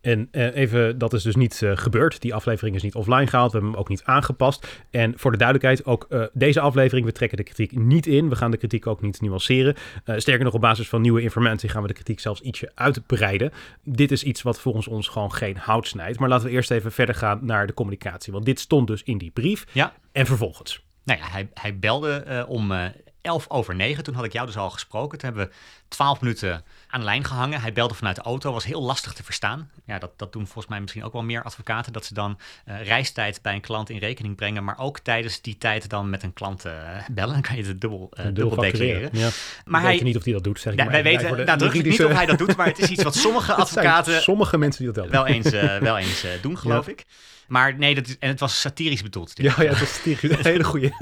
en 0.00 0.28
eh, 0.30 0.54
even, 0.56 0.98
dat 0.98 1.12
is 1.12 1.22
dus 1.22 1.34
niet 1.34 1.60
uh, 1.60 1.76
gebeurd. 1.76 2.20
Die 2.20 2.34
aflevering 2.34 2.76
is 2.76 2.82
niet 2.82 2.94
offline 2.94 3.26
gehaald. 3.26 3.52
We 3.52 3.56
hebben 3.56 3.70
hem 3.70 3.80
ook 3.80 3.88
niet 3.88 4.04
aangepast. 4.04 4.66
En 4.90 5.12
voor 5.16 5.30
de 5.30 5.36
duidelijkheid, 5.36 5.86
ook 5.86 6.06
uh, 6.10 6.24
deze 6.32 6.60
aflevering, 6.60 7.06
we 7.06 7.12
trekken 7.12 7.36
de 7.36 7.44
kritiek 7.44 7.78
niet 7.78 8.06
in. 8.06 8.28
We 8.28 8.36
gaan 8.36 8.50
de 8.50 8.56
kritiek 8.56 8.86
ook 8.86 9.00
niet 9.00 9.20
nuanceren. 9.20 9.74
sterker 10.04 10.44
nog, 10.44 10.54
op 10.54 10.60
basis 10.60 10.88
van 10.88 11.00
nieuwe 11.00 11.22
informatie 11.22 11.68
gaan 11.68 11.82
we 11.82 11.88
de 11.88 11.94
kritiek 11.94 12.20
zelfs 12.20 12.40
ietsje 12.40 12.72
uitbreiden. 12.74 13.52
Dit 13.82 14.12
is 14.12 14.22
iets 14.22 14.42
wat 14.42 14.60
volgens 14.60 14.88
ons 14.88 15.08
gewoon 15.08 15.32
geen 15.32 15.56
hout 15.56 15.86
snijdt. 15.86 16.18
Maar 16.18 16.28
laten 16.28 16.46
we 16.46 16.52
eerst 16.52 16.70
even 16.70 16.83
verder 16.92 17.14
gaan 17.14 17.38
naar 17.42 17.66
de 17.66 17.74
communicatie. 17.74 18.32
Want 18.32 18.44
dit 18.44 18.60
stond 18.60 18.86
dus 18.86 19.02
in 19.02 19.18
die 19.18 19.30
brief. 19.30 19.66
Ja. 19.72 19.92
En 20.12 20.26
vervolgens? 20.26 20.84
Nou 21.04 21.18
ja, 21.18 21.26
hij, 21.28 21.48
hij 21.54 21.78
belde 21.78 22.44
om 22.48 22.72
elf 23.20 23.50
over 23.50 23.74
negen. 23.74 24.04
Toen 24.04 24.14
had 24.14 24.24
ik 24.24 24.32
jou 24.32 24.46
dus 24.46 24.56
al 24.56 24.70
gesproken. 24.70 25.18
Toen 25.18 25.28
hebben 25.28 25.48
we 25.48 25.54
twaalf 25.88 26.20
minuten 26.20 26.64
aan 26.94 27.00
de 27.00 27.06
lijn 27.06 27.24
gehangen. 27.24 27.60
Hij 27.60 27.72
belde 27.72 27.94
vanuit 27.94 28.16
de 28.16 28.22
auto, 28.22 28.52
was 28.52 28.64
heel 28.64 28.82
lastig 28.82 29.12
te 29.12 29.24
verstaan. 29.24 29.70
Ja, 29.86 29.98
dat, 29.98 30.10
dat 30.16 30.32
doen 30.32 30.44
volgens 30.44 30.66
mij 30.66 30.80
misschien 30.80 31.04
ook 31.04 31.12
wel 31.12 31.22
meer 31.22 31.42
advocaten. 31.42 31.92
Dat 31.92 32.04
ze 32.04 32.14
dan 32.14 32.38
uh, 32.68 32.82
reistijd 32.82 33.42
bij 33.42 33.54
een 33.54 33.60
klant 33.60 33.90
in 33.90 33.98
rekening 33.98 34.36
brengen. 34.36 34.64
Maar 34.64 34.78
ook 34.78 34.98
tijdens 34.98 35.40
die 35.40 35.58
tijd 35.58 35.88
dan 35.88 36.10
met 36.10 36.22
een 36.22 36.32
klant 36.32 36.66
uh, 36.66 36.72
bellen. 37.10 37.32
Dan 37.32 37.42
kan 37.42 37.56
je 37.56 37.64
het 37.64 37.80
dubbel, 37.80 38.10
uh, 38.18 38.24
dubbel 38.24 38.56
declareren. 38.56 39.08
Ja. 39.12 39.28
Maar 39.64 39.82
hij, 39.82 40.00
niet 40.02 40.16
of 40.16 40.24
hij 40.24 40.32
dat 40.32 40.44
doet, 40.44 40.60
zeg 40.60 40.72
ik 40.72 40.78
ja, 40.78 40.84
maar. 40.84 40.92
Wij 40.92 41.02
weten 41.02 41.46
nadrukkelijk 41.46 41.88
niet 41.88 42.04
of 42.04 42.12
hij 42.12 42.26
dat 42.26 42.38
doet. 42.38 42.56
Maar 42.56 42.66
het 42.66 42.78
is 42.78 42.88
iets 42.88 43.02
wat 43.02 43.14
sommige 43.14 43.52
advocaten... 43.62 44.22
sommige 44.22 44.58
mensen 44.58 44.84
die 44.84 44.92
dat 44.92 45.08
wel 45.08 45.26
eens, 45.26 45.50
wel 45.80 45.98
eens 45.98 46.26
doen, 46.42 46.58
geloof 46.58 46.86
ja. 46.86 46.92
ik. 46.92 47.04
Maar 47.48 47.78
nee, 47.78 47.94
dat 47.94 48.06
is, 48.06 48.18
en 48.18 48.28
het 48.28 48.40
was 48.40 48.60
satirisch 48.60 49.02
bedoeld. 49.02 49.32
Ja, 49.34 49.54
ja, 49.58 49.68
het 49.68 49.80
was 49.80 49.94
satirisch. 49.94 50.38
Een 50.38 50.44
hele 50.44 50.64
goede. 50.64 50.92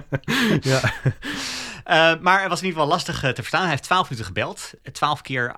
ja. 0.60 0.92
Uh, 1.88 2.20
maar 2.20 2.40
het 2.40 2.48
was 2.48 2.60
in 2.60 2.66
ieder 2.66 2.80
geval 2.80 2.94
lastig 2.96 3.24
uh, 3.24 3.30
te 3.30 3.34
verstaan. 3.34 3.60
Hij 3.60 3.70
heeft 3.70 3.82
12 3.82 4.02
minuten 4.02 4.26
gebeld. 4.26 4.72
12 4.92 5.20
keer 5.20 5.56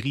8,3 0.00 0.10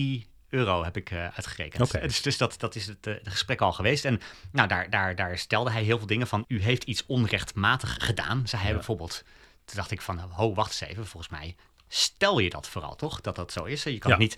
euro 0.50 0.84
heb 0.84 0.98
ik 0.98 1.12
uh, 1.12 1.20
uitgerekend. 1.20 1.90
Okay. 1.90 2.02
Dus, 2.02 2.22
dus 2.22 2.38
dat, 2.38 2.56
dat 2.58 2.76
is 2.76 2.88
het, 2.88 3.06
het, 3.06 3.20
gesprek 3.24 3.62
al 3.62 3.74
geweest. 3.74 4.06
En 4.06 4.22
nou, 4.52 4.68
daar, 4.68 4.90
daar, 4.90 5.16
daar 5.16 5.38
stelde 5.38 5.72
hij 5.72 5.84
heel 5.84 5.98
veel 5.98 6.08
dingen 6.08 6.28
van. 6.28 6.46
U 6.48 6.62
heeft 6.62 6.84
iets 6.84 7.06
onrechtmatig 7.06 7.98
gedaan, 8.00 8.48
zei 8.48 8.62
hij 8.62 8.72
ja. 8.72 8.78
bijvoorbeeld. 8.78 9.24
Toen 9.66 9.76
dacht 9.76 9.92
ik 9.92 10.02
van, 10.02 10.20
ho, 10.20 10.54
wacht 10.54 10.82
eens 10.82 10.92
even. 10.92 11.08
Volgens 11.08 11.32
mij 11.32 11.56
stel 11.88 12.40
je 12.40 12.50
dat 12.50 12.68
vooral, 12.68 12.96
toch? 12.96 13.22
Dat 13.22 13.36
dat 13.36 13.52
zo 13.52 13.64
is. 13.64 13.84
Je 13.84 13.98
kan 13.98 14.12
ja. 14.12 14.18
niet 14.18 14.38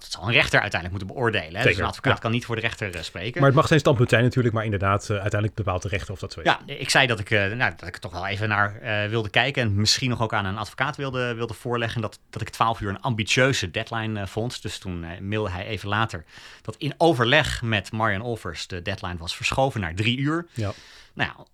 dat 0.00 0.10
zal 0.10 0.22
een 0.22 0.32
rechter 0.32 0.60
uiteindelijk 0.60 0.90
moeten 0.90 1.16
beoordelen. 1.16 1.60
Hè? 1.60 1.66
Dus 1.66 1.78
een 1.78 1.84
advocaat 1.84 2.12
ja. 2.14 2.18
kan 2.18 2.30
niet 2.30 2.44
voor 2.44 2.54
de 2.54 2.60
rechter 2.60 2.94
uh, 2.94 3.02
spreken. 3.02 3.40
Maar 3.40 3.48
het 3.48 3.58
mag 3.58 3.66
zijn 3.66 3.80
standpunt 3.80 4.10
zijn 4.10 4.22
natuurlijk, 4.22 4.54
maar 4.54 4.64
inderdaad, 4.64 5.02
uh, 5.02 5.08
uiteindelijk 5.08 5.54
bepaalt 5.54 5.82
de 5.82 5.88
rechter 5.88 6.12
of 6.12 6.18
dat 6.18 6.32
zo 6.32 6.40
is. 6.40 6.46
Ja, 6.46 6.60
ik 6.66 6.90
zei 6.90 7.06
dat 7.06 7.20
ik, 7.20 7.30
uh, 7.30 7.52
nou, 7.52 7.72
dat 7.76 7.88
ik 7.88 7.94
er 7.94 8.00
toch 8.00 8.12
wel 8.12 8.26
even 8.26 8.48
naar 8.48 8.80
wilde 9.08 9.28
kijken 9.28 9.62
en 9.62 9.74
misschien 9.74 10.10
nog 10.10 10.22
ook 10.22 10.32
aan 10.32 10.44
een 10.44 10.58
advocaat 10.58 10.96
wilde, 10.96 11.34
wilde 11.34 11.54
voorleggen 11.54 12.00
dat, 12.00 12.18
dat 12.30 12.42
ik 12.42 12.48
12 12.48 12.80
uur 12.80 12.88
een 12.88 13.00
ambitieuze 13.00 13.70
deadline 13.70 14.26
vond. 14.26 14.62
Dus 14.62 14.78
toen 14.78 15.06
mailde 15.28 15.50
hij 15.50 15.66
even 15.66 15.88
later 15.88 16.24
dat 16.62 16.76
in 16.76 16.94
overleg 16.96 17.62
met 17.62 17.92
Marian 17.92 18.22
Olvers 18.22 18.66
de 18.66 18.82
deadline 18.82 19.16
was 19.16 19.36
verschoven 19.36 19.80
naar 19.80 19.94
drie 19.94 20.18
uur. 20.18 20.46
Ja. 20.52 20.72
Nou 21.14 21.30
ja, 21.36 21.44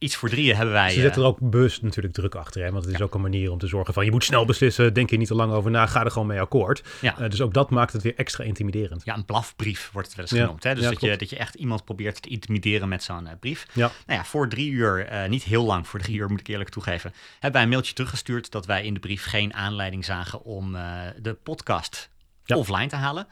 iets 0.00 0.16
voor 0.16 0.28
drieën 0.28 0.56
hebben 0.56 0.74
wij... 0.74 0.90
Ze 0.90 1.00
zetten 1.00 1.22
er 1.22 1.28
ook 1.28 1.38
bewust 1.40 1.82
natuurlijk 1.82 2.14
druk 2.14 2.34
achter. 2.34 2.62
Hè? 2.62 2.70
Want 2.70 2.84
het 2.84 2.92
is 2.92 2.98
ja. 2.98 3.04
ook 3.04 3.14
een 3.14 3.20
manier 3.20 3.50
om 3.50 3.58
te 3.58 3.66
zorgen 3.66 3.94
van... 3.94 4.04
je 4.04 4.10
moet 4.10 4.24
snel 4.24 4.44
beslissen, 4.44 4.94
denk 4.94 5.10
je 5.10 5.16
niet 5.16 5.26
te 5.26 5.34
lang 5.34 5.52
over 5.52 5.70
na... 5.70 5.86
ga 5.86 6.04
er 6.04 6.10
gewoon 6.10 6.28
mee 6.28 6.40
akkoord. 6.40 6.82
Ja. 7.00 7.20
Uh, 7.20 7.28
dus 7.28 7.40
ook 7.40 7.54
dat 7.54 7.70
maakt 7.70 7.92
het 7.92 8.02
weer 8.02 8.14
extra 8.16 8.44
intimiderend. 8.44 9.04
Ja, 9.04 9.14
een 9.14 9.24
blafbrief 9.24 9.90
wordt 9.92 10.08
het 10.08 10.16
wel 10.16 10.26
eens 10.26 10.34
ja. 10.34 10.42
genoemd. 10.44 10.64
Hè? 10.64 10.74
Dus 10.74 10.84
dat, 10.84 11.00
je, 11.00 11.16
dat 11.16 11.30
je 11.30 11.36
echt 11.36 11.54
iemand 11.54 11.84
probeert 11.84 12.22
te 12.22 12.28
intimideren 12.28 12.88
met 12.88 13.02
zo'n 13.02 13.24
uh, 13.24 13.30
brief. 13.40 13.66
Ja. 13.72 13.90
Nou 14.06 14.18
ja, 14.18 14.24
voor 14.24 14.48
drie 14.48 14.70
uur, 14.70 15.12
uh, 15.12 15.28
niet 15.28 15.42
heel 15.42 15.64
lang 15.64 15.88
voor 15.88 16.00
drie 16.00 16.16
uur 16.16 16.30
moet 16.30 16.40
ik 16.40 16.48
eerlijk 16.48 16.70
toegeven... 16.70 17.12
hebben 17.32 17.52
wij 17.52 17.62
een 17.62 17.68
mailtje 17.68 17.94
teruggestuurd 17.94 18.50
dat 18.50 18.66
wij 18.66 18.84
in 18.84 18.94
de 18.94 19.00
brief 19.00 19.24
geen 19.24 19.54
aanleiding 19.54 20.04
zagen... 20.04 20.44
om 20.44 20.76
de 21.22 21.34
podcast 21.42 22.10
offline 22.46 22.86
te 22.86 22.96
halen. 22.96 23.26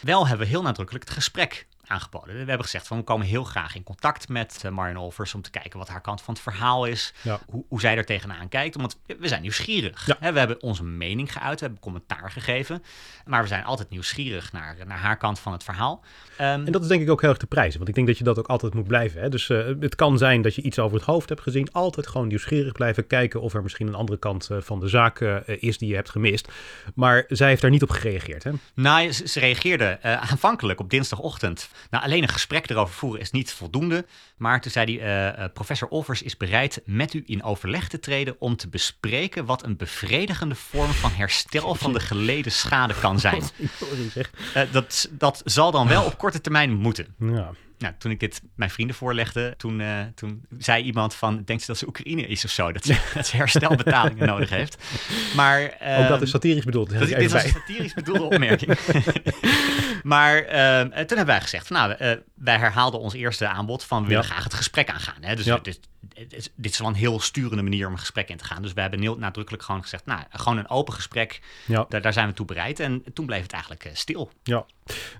Wel 0.00 0.26
hebben 0.26 0.46
we 0.46 0.52
heel 0.52 0.62
nadrukkelijk 0.62 1.04
het 1.04 1.14
gesprek 1.14 1.66
aangeboden. 1.88 2.34
We 2.34 2.38
hebben 2.38 2.64
gezegd 2.64 2.86
van 2.86 2.96
we 2.96 3.02
komen 3.02 3.26
heel 3.26 3.44
graag 3.44 3.74
in 3.74 3.82
contact 3.82 4.28
met 4.28 4.62
uh, 4.66 4.70
Marion 4.72 4.96
Olvers 4.96 5.34
om 5.34 5.42
te 5.42 5.50
kijken 5.50 5.78
wat 5.78 5.88
haar 5.88 6.00
kant 6.00 6.22
van 6.22 6.34
het 6.34 6.42
verhaal 6.42 6.84
is, 6.84 7.12
ja. 7.22 7.40
hoe, 7.46 7.64
hoe, 7.68 7.80
zij 7.80 7.96
er 7.96 8.04
tegenaan 8.04 8.48
kijkt. 8.48 8.76
Want 8.76 8.98
we 9.06 9.28
zijn 9.28 9.42
nieuwsgierig. 9.42 10.06
Ja. 10.06 10.16
Hè? 10.20 10.32
We 10.32 10.38
hebben 10.38 10.62
onze 10.62 10.84
mening 10.84 11.32
geuit, 11.32 11.60
we 11.60 11.64
hebben 11.64 11.82
commentaar 11.82 12.30
gegeven, 12.30 12.82
maar 13.26 13.42
we 13.42 13.48
zijn 13.48 13.64
altijd 13.64 13.90
nieuwsgierig 13.90 14.52
naar, 14.52 14.76
naar 14.86 14.98
haar 14.98 15.16
kant 15.16 15.38
van 15.38 15.52
het 15.52 15.64
verhaal. 15.64 16.04
Um, 16.40 16.44
en 16.44 16.72
dat 16.72 16.82
is 16.82 16.88
denk 16.88 17.02
ik 17.02 17.10
ook 17.10 17.20
heel 17.20 17.30
erg 17.30 17.38
te 17.38 17.46
prijzen, 17.46 17.76
want 17.76 17.88
ik 17.88 17.94
denk 17.94 18.06
dat 18.06 18.18
je 18.18 18.24
dat 18.24 18.38
ook 18.38 18.48
altijd 18.48 18.74
moet 18.74 18.86
blijven. 18.86 19.20
Hè? 19.20 19.28
Dus 19.28 19.48
uh, 19.48 19.66
het 19.80 19.94
kan 19.94 20.18
zijn 20.18 20.42
dat 20.42 20.54
je 20.54 20.62
iets 20.62 20.78
over 20.78 20.96
het 20.96 21.06
hoofd 21.06 21.28
hebt 21.28 21.40
gezien, 21.40 21.72
altijd 21.72 22.06
gewoon 22.06 22.28
nieuwsgierig 22.28 22.72
blijven 22.72 23.06
kijken 23.06 23.40
of 23.40 23.54
er 23.54 23.62
misschien 23.62 23.86
een 23.86 23.94
andere 23.94 24.18
kant 24.18 24.48
uh, 24.52 24.58
van 24.60 24.80
de 24.80 24.88
zaak 24.88 25.20
is 25.46 25.78
die 25.78 25.88
je 25.88 25.94
hebt 25.94 26.10
gemist. 26.10 26.48
Maar 26.94 27.24
zij 27.28 27.48
heeft 27.48 27.62
daar 27.62 27.70
niet 27.70 27.82
op 27.82 27.90
gereageerd. 27.90 28.44
Hè? 28.44 28.50
Nou, 28.74 29.12
ze, 29.12 29.28
ze 29.28 29.40
reageerde 29.40 29.84
eh, 29.84 30.30
aanvankelijk 30.30 30.80
op 30.80 30.90
dinsdagochtend. 30.90 31.68
Nou, 31.90 32.04
alleen 32.04 32.22
een 32.22 32.28
gesprek 32.28 32.70
erover 32.70 32.94
voeren 32.94 33.20
is 33.20 33.30
niet 33.30 33.52
voldoende. 33.52 34.06
Maar 34.36 34.60
toen 34.60 34.70
zei 34.70 34.98
hij, 34.98 35.38
uh, 35.38 35.44
professor 35.52 35.88
Olvers 35.88 36.22
is 36.22 36.36
bereid 36.36 36.80
met 36.84 37.14
u 37.14 37.22
in 37.26 37.42
overleg 37.42 37.88
te 37.88 38.00
treden 38.00 38.36
om 38.38 38.56
te 38.56 38.68
bespreken 38.68 39.44
wat 39.44 39.64
een 39.64 39.76
bevredigende 39.76 40.54
vorm 40.54 40.90
van 40.90 41.10
herstel 41.10 41.74
van 41.74 41.92
de 41.92 42.00
geleden 42.00 42.52
schade 42.52 42.94
kan 43.00 43.20
zijn. 43.20 43.42
Uh, 44.56 44.62
dat, 44.72 45.08
dat 45.10 45.42
zal 45.44 45.70
dan 45.70 45.88
wel 45.88 46.04
op 46.04 46.18
korte 46.18 46.40
termijn 46.40 46.72
moeten. 46.74 47.14
Ja. 47.18 47.52
Nou, 47.78 47.94
toen 47.98 48.10
ik 48.10 48.20
dit 48.20 48.42
mijn 48.54 48.70
vrienden 48.70 48.96
voorlegde, 48.96 49.54
toen, 49.56 49.80
uh, 49.80 50.00
toen 50.14 50.44
zei 50.58 50.84
iemand 50.84 51.14
van, 51.14 51.42
denkt 51.44 51.62
ze 51.62 51.68
dat 51.68 51.78
ze 51.78 51.86
Oekraïne 51.86 52.26
is 52.26 52.44
of 52.44 52.50
zo? 52.50 52.72
Dat 52.72 52.84
ze, 52.84 53.10
dat 53.14 53.26
ze 53.26 53.36
herstelbetalingen 53.36 54.26
nodig 54.32 54.50
heeft. 54.50 54.76
Maar, 55.36 55.76
uh, 55.82 56.00
Ook 56.00 56.08
dat 56.08 56.22
is 56.22 56.30
satirisch 56.30 56.64
bedoeld. 56.64 56.90
Dat, 56.90 57.08
dit 57.08 57.32
was 57.32 57.44
een 57.44 57.50
satirisch 57.50 57.94
bedoelde 57.94 58.22
opmerking. 58.22 58.78
maar 60.02 60.44
uh, 60.44 60.80
toen 60.80 61.16
hebben 61.16 61.26
wij 61.26 61.40
gezegd, 61.40 61.66
van, 61.66 61.76
nou, 61.76 61.90
uh, 61.90 62.12
wij 62.34 62.58
herhaalden 62.58 63.00
ons 63.00 63.14
eerste 63.14 63.48
aanbod 63.48 63.84
van, 63.84 64.02
we 64.02 64.08
willen 64.08 64.22
ja. 64.22 64.30
graag 64.30 64.44
het 64.44 64.54
gesprek 64.54 64.88
aangaan. 64.90 65.22
Hè? 65.22 65.36
Dus 65.36 65.44
ja. 65.44 65.58
dit, 65.58 65.80
dit, 66.28 66.50
dit, 66.54 66.72
is 66.72 66.78
wel 66.78 66.88
een 66.88 66.94
heel 66.94 67.20
sturende 67.20 67.62
manier 67.62 67.86
om 67.86 67.92
een 67.92 67.98
gesprek 67.98 68.28
in 68.28 68.36
te 68.36 68.44
gaan. 68.44 68.62
Dus 68.62 68.72
we 68.72 68.80
hebben 68.80 69.00
heel 69.00 69.18
nadrukkelijk 69.18 69.62
gewoon 69.62 69.82
gezegd, 69.82 70.06
nou, 70.06 70.20
gewoon 70.30 70.58
een 70.58 70.68
open 70.68 70.94
gesprek, 70.94 71.40
ja. 71.66 71.86
daar, 71.88 72.00
daar 72.00 72.12
zijn 72.12 72.28
we 72.28 72.34
toe 72.34 72.46
bereid. 72.46 72.80
En 72.80 73.04
toen 73.12 73.26
bleef 73.26 73.42
het 73.42 73.52
eigenlijk 73.52 73.90
stil. 73.92 74.30
Ja, 74.42 74.66